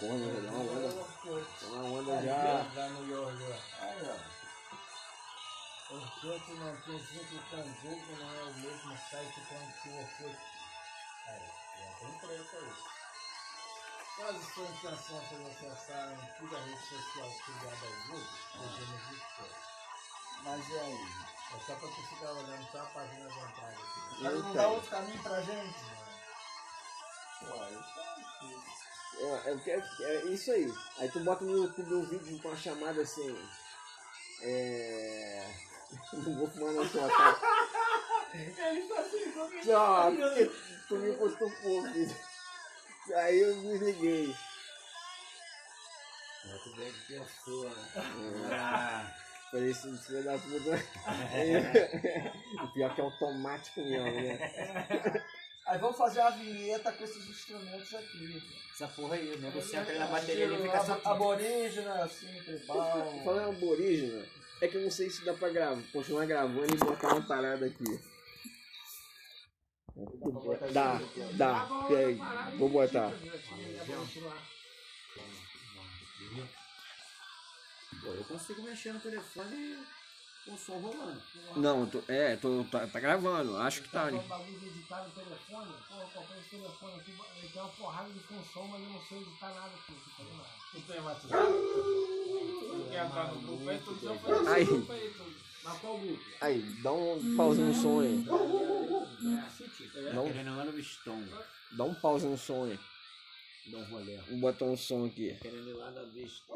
Porra, 0.00 0.14
não 0.14 0.32
vai 0.32 0.42
dar 0.42 0.50
uma 0.50 0.62
onda. 0.62 0.88
Tá 1.60 1.66
uma 1.66 1.82
onda 1.84 2.22
já. 2.22 2.80
Lá 2.80 2.88
no 2.88 3.10
York. 3.10 3.42
Aí, 3.80 4.10
ó. 4.10 4.32
Portanto, 5.92 6.48
não 6.54 6.68
é 6.68 8.42
o 8.44 8.54
mesmo 8.54 8.96
site 9.10 9.40
quanto 9.48 9.88
o 9.88 10.00
Orkut. 10.00 10.38
Aí, 11.28 11.46
já 11.78 11.88
tem 11.98 12.18
preto 12.18 12.56
aí. 12.56 12.72
Quase 14.16 14.54
sua 14.54 14.64
intenção 14.64 15.20
foi 15.22 15.50
acessar 15.50 15.98
a 15.98 16.12
antiga 16.12 16.58
rede 16.58 16.80
social 16.80 17.30
filiada 17.44 17.86
ao 17.86 17.92
no 18.08 18.98
Discord. 19.10 19.71
Mas 20.44 20.68
e 20.68 20.78
aí? 20.78 20.98
É 21.54 21.60
só 21.66 21.74
pra 21.74 21.88
tu 21.88 22.02
ficar 22.08 22.32
olhando 22.32 22.70
só 22.70 22.78
a 22.78 22.86
página 22.86 23.28
de 23.28 23.38
entrada 23.38 23.72
aqui. 23.72 24.22
Mas 24.22 24.42
não 24.42 24.52
dá 24.54 24.68
outro 24.68 24.90
caminho 24.90 25.22
pra 25.22 25.40
gente? 25.42 25.76
Ué, 27.42 27.70
isso 27.70 28.00
é 28.00 28.14
difícil. 28.16 28.82
É, 29.20 29.70
é, 29.70 30.08
é, 30.08 30.14
é 30.14 30.24
isso 30.26 30.50
aí. 30.52 30.74
Aí 30.98 31.10
tu 31.10 31.20
bota 31.20 31.44
no 31.44 31.58
YouTube 31.58 31.94
um 31.94 32.06
vídeo 32.06 32.40
com 32.40 32.48
uma 32.48 32.56
chamada 32.56 33.02
assim. 33.02 33.48
É. 34.40 35.54
Não 36.12 36.38
vou 36.38 36.50
fumar 36.50 36.72
na 36.72 36.88
sua 36.88 37.08
cara. 37.08 37.38
Ele 38.34 38.88
tá 38.88 39.00
assim, 39.00 39.30
como 39.32 39.50
que 39.50 39.60
Tchau, 39.60 40.12
porque 40.12 40.50
tu 40.88 40.96
me 40.96 41.12
postou 41.12 41.50
pouco. 41.50 41.88
Aí 43.14 43.40
eu 43.40 43.56
me 43.56 43.78
liguei. 43.78 44.36
Muito 46.44 46.76
bem 46.76 46.92
que 46.92 47.14
pensou, 47.14 47.70
né? 47.70 49.14
Falei 49.52 49.70
assim, 49.70 49.94
filho 49.98 50.24
da 50.24 50.38
puta. 50.38 50.82
o 52.64 52.72
pior 52.72 52.94
que 52.94 53.00
é 53.02 53.04
automático 53.04 53.80
mesmo, 53.82 54.10
né? 54.10 54.38
Aí 55.66 55.78
vamos 55.78 55.96
fazer 55.98 56.20
uma 56.20 56.30
vinheta 56.30 56.90
com 56.90 57.04
esses 57.04 57.28
instrumentos 57.28 57.94
aqui. 57.94 58.42
Essa 58.72 58.88
porra 58.88 59.14
aí, 59.14 59.36
né? 59.36 59.50
Você 59.54 59.76
entra 59.76 59.96
na 59.96 60.06
bateria 60.06 60.46
ali 60.46 60.54
e 60.54 60.62
fica 60.62 60.84
só. 60.84 61.00
Aborígena, 61.04 62.02
assim, 62.02 62.26
tribal. 62.42 63.22
Falando 63.24 63.50
aborígena, 63.50 64.26
é 64.60 64.68
que 64.68 64.76
eu 64.76 64.82
não 64.82 64.90
sei 64.90 65.08
se 65.08 65.24
dá 65.24 65.34
pra 65.34 65.50
gravar, 65.50 65.80
continuar 65.92 66.26
gravando 66.26 66.74
e 66.74 66.78
botar 66.78 67.14
uma 67.14 67.22
parada 67.22 67.66
aqui. 67.66 68.00
Dá, 70.72 71.00
dá, 71.34 71.86
peraí, 71.86 72.18
vou 72.58 72.68
botar. 72.68 73.12
Pô, 78.02 78.08
eu 78.12 78.24
consigo 78.24 78.62
mexer 78.62 78.92
no 78.92 79.00
telefone 79.00 79.78
com 80.44 80.54
o 80.54 80.58
som 80.58 80.78
rolando. 80.78 81.22
Não, 81.56 81.86
tô, 81.86 82.02
é, 82.08 82.36
tô, 82.36 82.64
tá, 82.64 82.86
tá 82.86 82.98
gravando, 83.00 83.56
acho 83.58 83.82
que 83.82 83.88
tá. 83.90 84.06
Um 84.06 84.18
bagulho 84.26 84.58
de 84.58 84.66
editar 84.66 85.04
no 85.04 85.10
telefone, 85.10 85.72
pô, 85.88 85.94
eu 86.00 86.06
comprei 86.08 86.40
esse 86.40 86.50
telefone 86.50 86.94
aqui, 87.00 87.12
ele 87.38 87.48
tem 87.52 87.62
uma 87.62 87.70
porrada 87.70 88.10
de 88.10 88.18
função, 88.20 88.66
mas 88.68 88.82
eu 88.82 88.88
não 88.90 89.00
sei 89.02 89.18
editar 89.20 89.54
nada 89.54 89.68
aqui, 89.68 89.92
não 89.92 90.26
sei 90.26 90.36
nada. 90.36 90.48
Tu 90.72 90.80
tem 90.80 91.00
WhatsApp? 91.00 91.52
Tu 91.52 92.88
quer 92.90 93.06
entrar 93.06 93.32
no 93.34 93.40
grupo 93.42 93.70
aí? 93.70 93.78
Tu 93.78 93.98
já 94.02 94.14
faz 94.18 94.46
Aí. 94.48 94.62
esse 94.62 94.72
grupo 94.72 94.92
aí. 94.92 95.10
tu- 95.16 95.34
Mas 95.64 95.78
qual 95.78 95.98
grupo? 95.98 96.22
Aí, 96.40 96.62
dá 96.82 96.92
um 96.92 97.36
pausa 97.36 97.62
no 97.62 97.74
som 97.74 98.00
aí. 98.00 98.24
É, 99.94 100.12
Não. 100.12 100.24
Querendo 100.26 100.56
lá 100.56 100.64
no 100.64 100.72
Viston. 100.72 101.22
Dá 101.72 101.84
um 101.84 101.94
pausa 101.94 102.28
no 102.28 102.36
som 102.36 102.64
aí. 102.64 102.78
Dá 103.66 103.78
um 103.78 103.84
rolê. 103.84 104.16
Vou 104.28 104.38
botar 104.38 104.64
um 104.64 104.76
som 104.76 105.04
aqui. 105.06 105.36
Querendo 105.40 105.68
ir 105.68 105.74
lá 105.74 105.90
na 105.92 106.02
vista. 106.02 106.52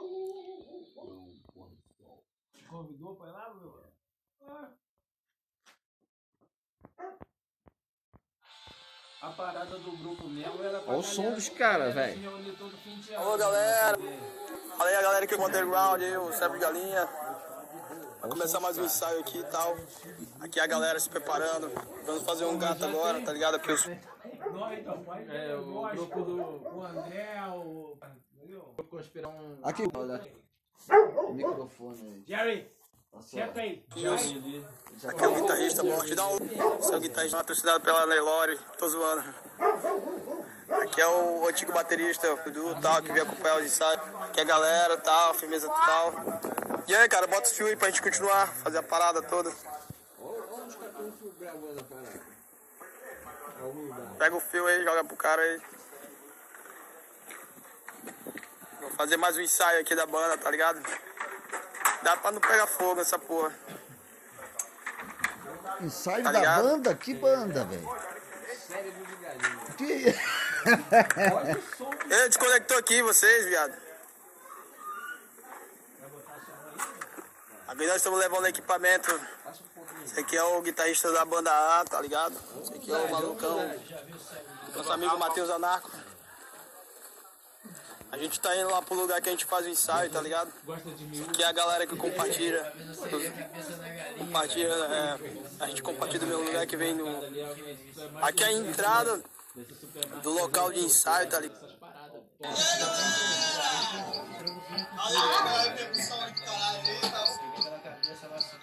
Te 2.66 2.70
convidou 2.70 3.14
pra 3.14 3.28
ir 3.28 3.32
lá, 3.32 3.54
meu? 3.54 3.80
Ah, 4.42 4.70
A 9.22 9.30
parada 9.30 9.78
do 9.78 9.96
grupo 9.96 10.28
mesmo 10.28 10.62
era 10.64 10.80
pra 10.80 10.90
Olha 10.90 10.98
o 10.98 11.02
som 11.02 11.32
dos 11.32 11.48
caras, 11.48 11.94
velho. 11.94 12.28
Alô, 13.16 13.32
né? 13.32 13.38
galera. 13.38 13.98
Fala 14.76 14.90
aí 14.90 14.96
a 14.96 15.02
galera 15.02 15.24
aqui 15.24 15.36
do 15.36 15.44
Underground, 15.44 16.02
aí, 16.02 16.16
o 16.16 16.30
de 16.30 16.58
Galinha. 16.58 17.06
Vai 18.20 18.30
começar 18.30 18.58
mais 18.58 18.76
um 18.78 18.84
ensaio 18.84 19.20
aqui 19.20 19.38
e 19.38 19.44
tal. 19.44 19.76
Aqui 20.40 20.58
a 20.58 20.66
galera 20.66 20.98
se 20.98 21.08
preparando. 21.08 21.70
Vamos 22.04 22.24
fazer 22.24 22.46
um 22.46 22.58
gato 22.58 22.84
agora, 22.84 23.24
tá 23.24 23.32
ligado? 23.32 23.54
Aqui 23.54 23.70
os... 23.70 23.86
É, 23.86 25.56
o 25.56 25.88
grupo 25.88 26.22
do. 26.22 26.76
O 26.76 26.84
André, 26.84 27.40
o. 27.48 27.96
Entendeu? 28.34 28.74
Aqui. 30.88 31.32
Microfone. 31.32 32.24
Jerry, 32.26 32.70
senta 33.20 33.60
aí. 33.60 33.84
Aqui 33.90 35.24
é 35.24 35.28
o 35.28 35.34
guitarrista 35.34 35.82
morte. 35.82 36.14
Dá 36.14 36.26
um. 36.28 36.36
Esse 36.80 36.92
é 36.92 36.96
o 36.96 37.00
guitarrista 37.00 37.36
patrocinado 37.38 37.80
pela 37.80 38.06
Nelore. 38.06 38.58
Tô 38.78 38.88
zoando. 38.88 39.24
Aqui 40.68 41.00
é 41.00 41.06
o 41.06 41.46
antigo 41.46 41.72
baterista, 41.72 42.32
o 42.32 42.36
Dudu, 42.50 42.80
tal, 42.80 43.00
que 43.02 43.12
veio 43.12 43.24
acompanhar 43.24 43.58
os 43.58 43.66
ensaios. 43.66 44.02
Aqui 44.22 44.40
é 44.40 44.42
a 44.42 44.46
galera, 44.46 44.96
tal, 44.96 45.34
firmeza 45.34 45.68
total. 45.68 46.12
E 46.88 46.94
aí, 46.94 47.08
cara, 47.08 47.26
bota 47.26 47.48
os 47.48 47.52
fios 47.56 47.70
aí 47.70 47.76
pra 47.76 47.88
gente 47.88 48.02
continuar, 48.02 48.48
fazer 48.48 48.78
a 48.78 48.82
parada 48.82 49.22
toda. 49.22 49.52
Pega 54.18 54.36
o 54.36 54.40
fio 54.40 54.66
aí, 54.66 54.84
joga 54.84 55.04
pro 55.04 55.16
cara 55.16 55.40
aí. 55.40 55.60
Vou 58.86 58.94
fazer 58.94 59.16
mais 59.16 59.36
um 59.36 59.40
ensaio 59.40 59.80
aqui 59.80 59.96
da 59.96 60.06
banda, 60.06 60.38
tá 60.38 60.48
ligado? 60.48 60.80
Dá 62.02 62.16
pra 62.16 62.30
não 62.30 62.40
pegar 62.40 62.68
fogo 62.68 63.00
essa 63.00 63.18
porra. 63.18 63.52
Ensaio 65.80 66.22
Tá 66.22 66.30
da 66.30 66.38
ligado? 66.38 66.62
banda? 66.62 66.94
Que 66.94 67.14
banda, 67.14 67.64
velho? 67.64 67.96
Que... 69.76 70.14
Ele 72.10 72.28
desconectou 72.28 72.78
aqui 72.78 73.02
vocês, 73.02 73.46
viado. 73.46 73.74
Agora 77.66 77.88
nós 77.88 77.96
estamos 77.96 78.20
levando 78.20 78.46
equipamento 78.46 79.20
Esse 80.04 80.20
aqui 80.20 80.36
é 80.36 80.42
o 80.44 80.62
guitarrista 80.62 81.10
da 81.10 81.24
banda 81.24 81.50
A, 81.50 81.84
tá 81.84 82.00
ligado? 82.00 82.36
Esse 82.62 82.74
aqui 82.74 82.92
é 82.92 82.96
o 82.96 83.10
malucão. 83.10 83.80
Nosso 84.76 84.92
amigo 84.92 85.18
Matheus 85.18 85.50
Anarco. 85.50 85.90
A 88.10 88.18
gente 88.18 88.38
tá 88.40 88.56
indo 88.56 88.70
lá 88.70 88.80
pro 88.80 88.94
lugar 88.94 89.20
que 89.20 89.28
a 89.28 89.32
gente 89.32 89.44
faz 89.44 89.66
o 89.66 89.68
ensaio, 89.68 90.10
tá 90.10 90.20
ligado? 90.20 90.52
Aqui 91.28 91.42
é 91.42 91.46
a 91.46 91.52
galera 91.52 91.86
que 91.86 91.96
compartilha. 91.96 92.72
Compartilha, 94.18 94.68
é, 94.68 95.18
a 95.60 95.66
gente 95.66 95.82
compartilha 95.82 96.20
do 96.20 96.26
meu 96.26 96.42
lugar 96.42 96.66
que 96.66 96.76
vem 96.76 96.94
no. 96.94 97.06
Aqui 98.22 98.44
é 98.44 98.46
a 98.46 98.52
entrada 98.52 99.22
do 100.22 100.30
local 100.32 100.72
de 100.72 100.80
ensaio, 100.80 101.28
tá 101.28 101.40
ligado? 101.40 101.66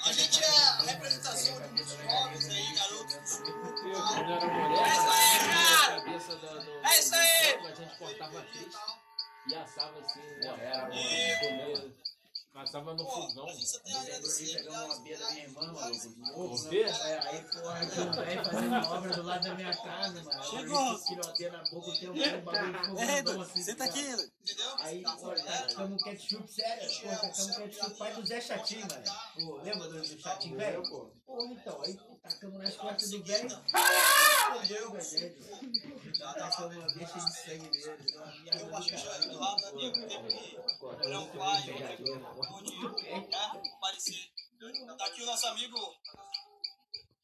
A 0.06 0.12
gente 0.12 0.44
é 0.44 0.48
a 0.48 0.82
representação 0.84 1.62
de 1.62 1.68
muitos 1.70 1.92
jovens 1.92 2.50
aí, 2.50 2.76
garotos. 2.76 3.42
É 6.84 7.00
isso 7.00 7.16
aí! 7.16 7.60
A 7.66 7.76
gente 7.76 7.98
cortava 7.98 8.42
triste 8.42 9.03
e 9.48 9.56
assava 9.56 10.00
assim, 10.00 10.20
né? 10.20 11.38
Comia, 11.40 11.94
Passava 12.54 12.94
no 12.94 13.04
fogão. 13.04 13.48
Pegamos 13.48 14.86
uma 14.86 15.00
beira 15.00 15.20
da 15.26 15.32
minha 15.32 15.44
irmã, 15.44 15.74
maluco. 15.74 16.08
de 16.08 16.20
novo, 16.20 16.54
O 16.54 16.70
quê? 16.70 16.84
né? 16.86 17.12
É, 17.12 17.28
aí, 17.28 17.44
porra, 17.46 17.80
aqui 17.80 18.00
um 18.00 18.12
velho 18.12 18.46
fazendo 18.46 18.76
obra 18.76 19.14
do 19.16 19.24
lado 19.24 19.44
da 19.44 19.56
minha 19.56 19.76
casa, 19.76 20.24
mano. 20.24 20.44
Chegou. 20.44 20.86
Na 21.52 21.64
boca, 21.64 21.90
um 22.12 22.42
bagulho 22.44 22.72
de 22.74 23.24
fogão 23.24 23.42
assim. 23.42 23.64
Senta 23.64 23.84
aqui, 23.86 24.04
cara. 24.04 24.32
Aí, 24.82 25.02
pô, 25.02 25.32
tacamos 25.34 26.04
ketchup, 26.04 26.48
sério, 26.54 27.02
pô, 27.02 27.10
tacamos 27.10 27.56
ketchup, 27.58 27.98
pai 27.98 28.14
do 28.14 28.26
Zé 28.28 28.40
Chatinho, 28.40 28.88
mano. 28.88 29.04
Pô, 29.34 29.56
lembra 29.64 29.90
do, 29.90 30.06
Chatinho 30.22 30.56
velho? 30.56 30.84
Pô, 30.88 31.12
Porra, 31.26 31.54
então, 31.54 31.82
aí 31.82 32.00
tacamos 32.24 32.64
nas 32.64 32.76
costas 32.76 33.10
do 33.12 33.24
velho. 33.24 33.50
Fodeu, 34.54 34.92
velho. 34.92 35.36
Tacamos 36.20 36.78
uma 36.78 36.88
deixa 36.88 37.20
de 37.20 37.38
sangue 37.38 37.70
nele. 37.70 38.14
Eu 38.60 38.78
acho 38.78 38.90
que 38.90 39.04
caralho. 39.04 39.32
do 39.32 39.40
lado, 39.40 39.66
amigo, 39.68 40.08
teve 40.08 40.28
que 40.28 40.58
olhar 40.86 41.20
o 41.20 41.28
pai, 41.38 41.62
onde, 42.50 42.72
né, 43.04 43.28
aparecer. 43.76 44.32
Tá 44.98 45.06
aqui 45.06 45.22
o 45.22 45.26
nosso 45.26 45.48
amigo 45.48 45.78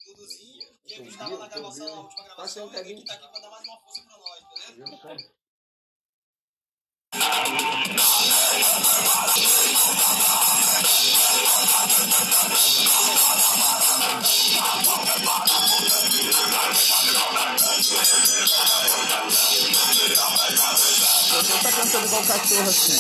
Duduzinho, 0.06 0.78
que 0.86 1.02
estava 1.04 1.38
na 1.38 1.48
gravação, 1.48 1.88
na 1.88 2.02
última 2.02 2.24
gravação, 2.24 2.74
e 2.74 2.78
ele 2.78 3.06
tá 3.06 3.14
aqui 3.14 3.28
pra 3.28 3.40
dar 3.40 3.50
mais 3.50 3.64
uma 3.66 3.80
força 3.80 4.02
pra 4.02 4.18
nós, 4.18 4.44
beleza? 4.76 5.30
Você 21.40 21.58
tá 21.64 21.72
cantando 21.72 22.06
igual 22.06 22.24
cachorro 22.26 22.64
assim. 22.64 23.00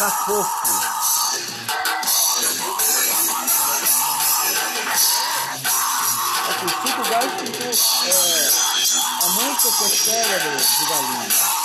Tá 0.00 0.10
fofo. 0.10 0.48
Aqui, 6.48 6.68
cinco 6.86 7.02
gastos 7.10 7.50
com 7.50 7.64
é, 8.06 8.48
a 9.20 9.28
música 9.28 9.68
que 9.76 9.84
é 9.84 9.88
cérebro 9.88 10.56
de 10.56 10.84
galinha. 10.88 11.59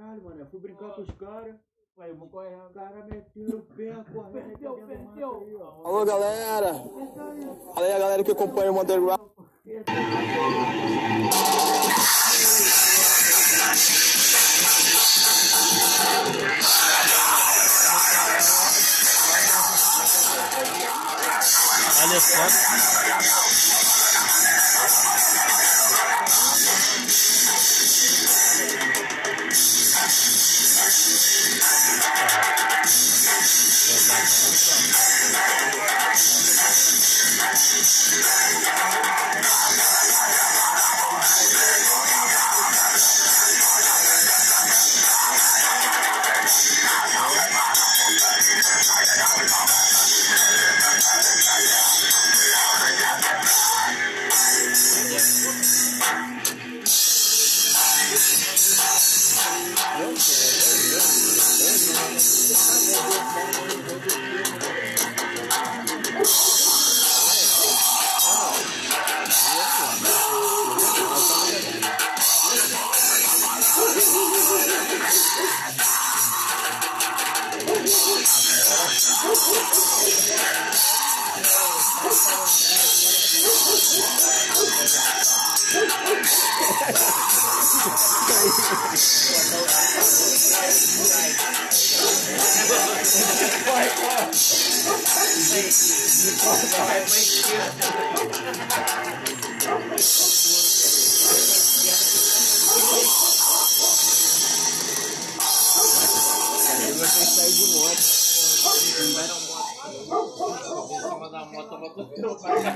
Caralho, 0.00 0.22
mano. 0.22 0.40
Eu 0.40 0.46
fui 0.46 0.60
brincar 0.60 0.94
com 0.94 1.02
os 1.02 1.10
caras. 1.12 1.54
Aí, 1.98 2.12
o 2.12 2.26
cara 2.72 3.04
meteu 3.04 3.58
o 3.58 3.62
pé, 3.76 3.92
correndo. 4.10 4.32
Perdeu, 4.32 4.74
perdeu. 4.86 5.62
Alô, 5.84 6.04
galera. 6.06 6.72
Fala 7.74 7.86
aí 7.86 7.92
a 7.92 7.98
galera 7.98 8.24
que 8.24 8.30
acompanha 8.30 8.72
o 8.72 8.80
Underground. 8.80 9.20
Olha 22.02 22.20
só. 22.20 23.39
Aí 60.00 60.16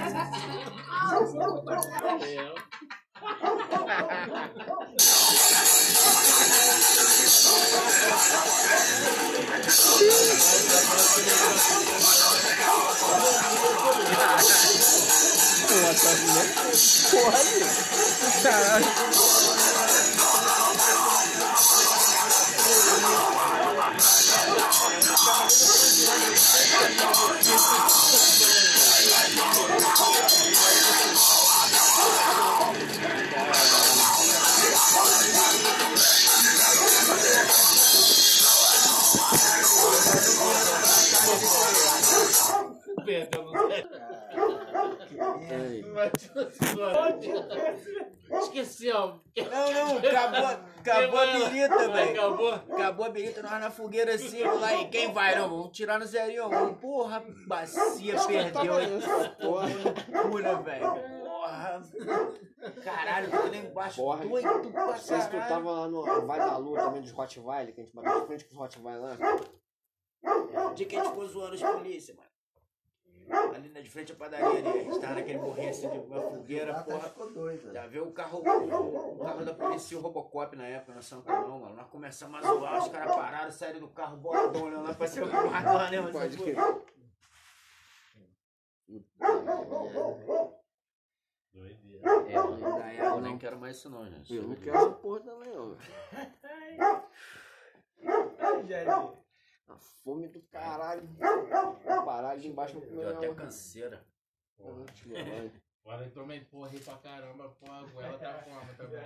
tirou 0.04 1.62
pra 1.64 1.76
casa. 1.76 2.44
Porra, 17.10 17.38
caralho. 29.04 29.44
No 48.28 48.38
Esqueceu. 48.38 49.20
Não, 49.36 49.72
não, 49.72 49.98
acabou, 49.98 50.64
acabou 50.80 51.20
a 51.20 51.26
birita, 51.26 51.88
velho. 51.88 52.10
Acabou. 52.10 52.52
Acabou 52.52 53.06
a 53.06 53.08
birita, 53.10 53.42
nós 53.42 53.60
na 53.60 53.70
fogueira 53.70 54.14
assim, 54.14 54.42
vamos 54.42 54.60
lá, 54.60 54.74
e 54.74 54.88
quem 54.88 55.12
vai? 55.12 55.36
Não, 55.36 55.48
vamos 55.48 55.76
tirar 55.76 55.98
no 55.98 56.06
zerinho. 56.06 56.48
Vamos. 56.48 56.78
Porra, 56.80 57.22
bacia, 57.46 58.14
perdeu. 58.26 58.74
Porra, 59.40 59.68
loucura, 60.12 60.56
velho. 60.62 60.86
Porra. 61.24 61.82
Caralho, 62.82 63.30
tô 63.30 63.36
lá 63.36 63.56
embaixo, 63.56 63.96
Porra. 63.96 64.24
doido 64.24 64.72
pra 64.72 64.96
sei 64.96 65.20
se 65.20 65.28
tu 65.28 65.32
caralho. 65.32 65.54
tava 65.54 65.70
lá 65.70 65.88
no 65.88 66.02
Vale 66.26 66.44
da 66.44 66.56
Lua 66.56 66.78
também 66.78 67.02
dos 67.02 67.10
Rottweiler, 67.10 67.74
que 67.74 67.80
a 67.80 67.84
gente 67.84 67.94
bateu 67.94 68.20
de 68.20 68.26
frente 68.26 68.44
com 68.46 68.52
os 68.52 68.58
Rottweiler 68.58 69.02
lá. 69.02 69.16
O 70.70 70.74
dia 70.74 70.86
que 70.86 70.96
a 70.96 71.00
gente 71.00 71.10
ficou 71.10 71.26
zoando 71.26 71.54
os 71.54 71.62
polícia, 71.62 72.14
mano. 72.14 72.23
Ali 73.30 73.68
na 73.70 73.80
de 73.80 73.90
frente 73.90 74.12
à 74.12 74.16
padaria 74.16 74.46
ali, 74.46 74.66
a 74.66 74.82
gente 74.82 75.00
tava 75.00 75.14
naquele 75.14 75.38
morrinho 75.38 75.70
assim 75.70 75.88
de 75.88 75.98
uma 75.98 76.20
fogueira, 76.20 76.74
porra. 76.82 77.08
Ficou 77.08 77.32
doido. 77.32 77.72
Já 77.72 77.86
viu 77.86 78.08
o 78.08 78.12
carro, 78.12 78.38
o, 78.38 79.14
o 79.14 79.18
carro 79.24 79.44
da 79.44 79.54
polícia, 79.54 79.96
o 79.96 80.00
Robocop 80.00 80.56
na 80.56 80.66
época, 80.66 80.94
na 80.94 81.02
Santa 81.02 81.32
não, 81.32 81.60
mano. 81.60 81.76
Nós 81.76 81.88
começamos 81.88 82.38
a 82.38 82.42
zoar, 82.42 82.82
os 82.82 82.88
caras 82.88 83.14
pararam, 83.14 83.50
saíram 83.52 83.80
do 83.80 83.88
carro, 83.88 84.16
boladão, 84.16 84.64
olhando 84.64 84.84
lá 84.84 84.94
pra 84.94 85.06
cima 85.06 85.26
do 85.26 85.32
lado 85.32 85.74
lá, 85.74 85.90
né, 85.90 86.00
mano? 86.00 86.12
Pode 86.12 86.36
crer. 86.36 86.56
É, 92.28 92.42
mano, 92.42 92.78
na 92.78 92.92
época 92.92 93.06
eu 93.06 93.20
nem 93.20 93.38
quero 93.38 93.58
mais 93.58 93.76
isso 93.76 93.88
não, 93.88 94.08
gente. 94.10 94.34
Eu 94.34 94.42
não 94.42 94.56
quero 94.56 94.76
essa 94.76 94.90
porra 94.90 95.20
também, 95.20 95.50
não. 95.52 95.76
A 99.68 99.76
fome 99.78 100.28
do 100.28 100.40
caralho. 100.42 101.02
Paralho 102.04 102.40
de 102.40 102.48
embaixo 102.48 102.78
no 102.78 102.86
Deu 102.86 103.16
até 103.16 103.34
canseira. 103.34 104.04
Agora 105.84 106.04
eu 106.04 106.10
tomei 106.12 106.40
porra 106.40 106.70
aí 106.70 106.80
pra 106.80 106.96
caramba, 106.96 107.48
porra, 107.60 107.80
a 107.80 107.82
goela 107.82 108.18
tá 108.18 108.42
como 108.42 108.74
também. 108.74 109.00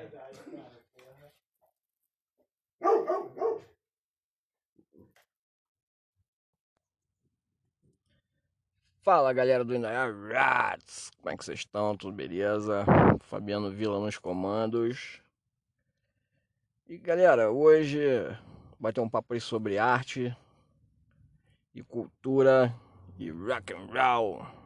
Fala 9.02 9.32
galera 9.32 9.64
do 9.64 9.74
Indaiá 9.74 10.06
Rats! 10.06 11.10
Como 11.16 11.30
é 11.30 11.36
que 11.36 11.44
vocês 11.44 11.60
estão? 11.60 11.96
Tudo 11.96 12.12
beleza? 12.12 12.84
Fabiano 13.20 13.70
Vila 13.70 13.98
nos 13.98 14.18
comandos. 14.18 15.22
E 16.86 16.98
galera, 16.98 17.50
hoje 17.50 17.98
bater 18.78 19.00
um 19.00 19.08
papo 19.08 19.34
aí 19.34 19.40
sobre 19.40 19.78
arte 19.78 20.36
e 21.78 21.82
cultura 21.84 22.74
e 23.18 23.30
rock 23.30 23.72
and 23.72 23.92
roll. 23.92 24.57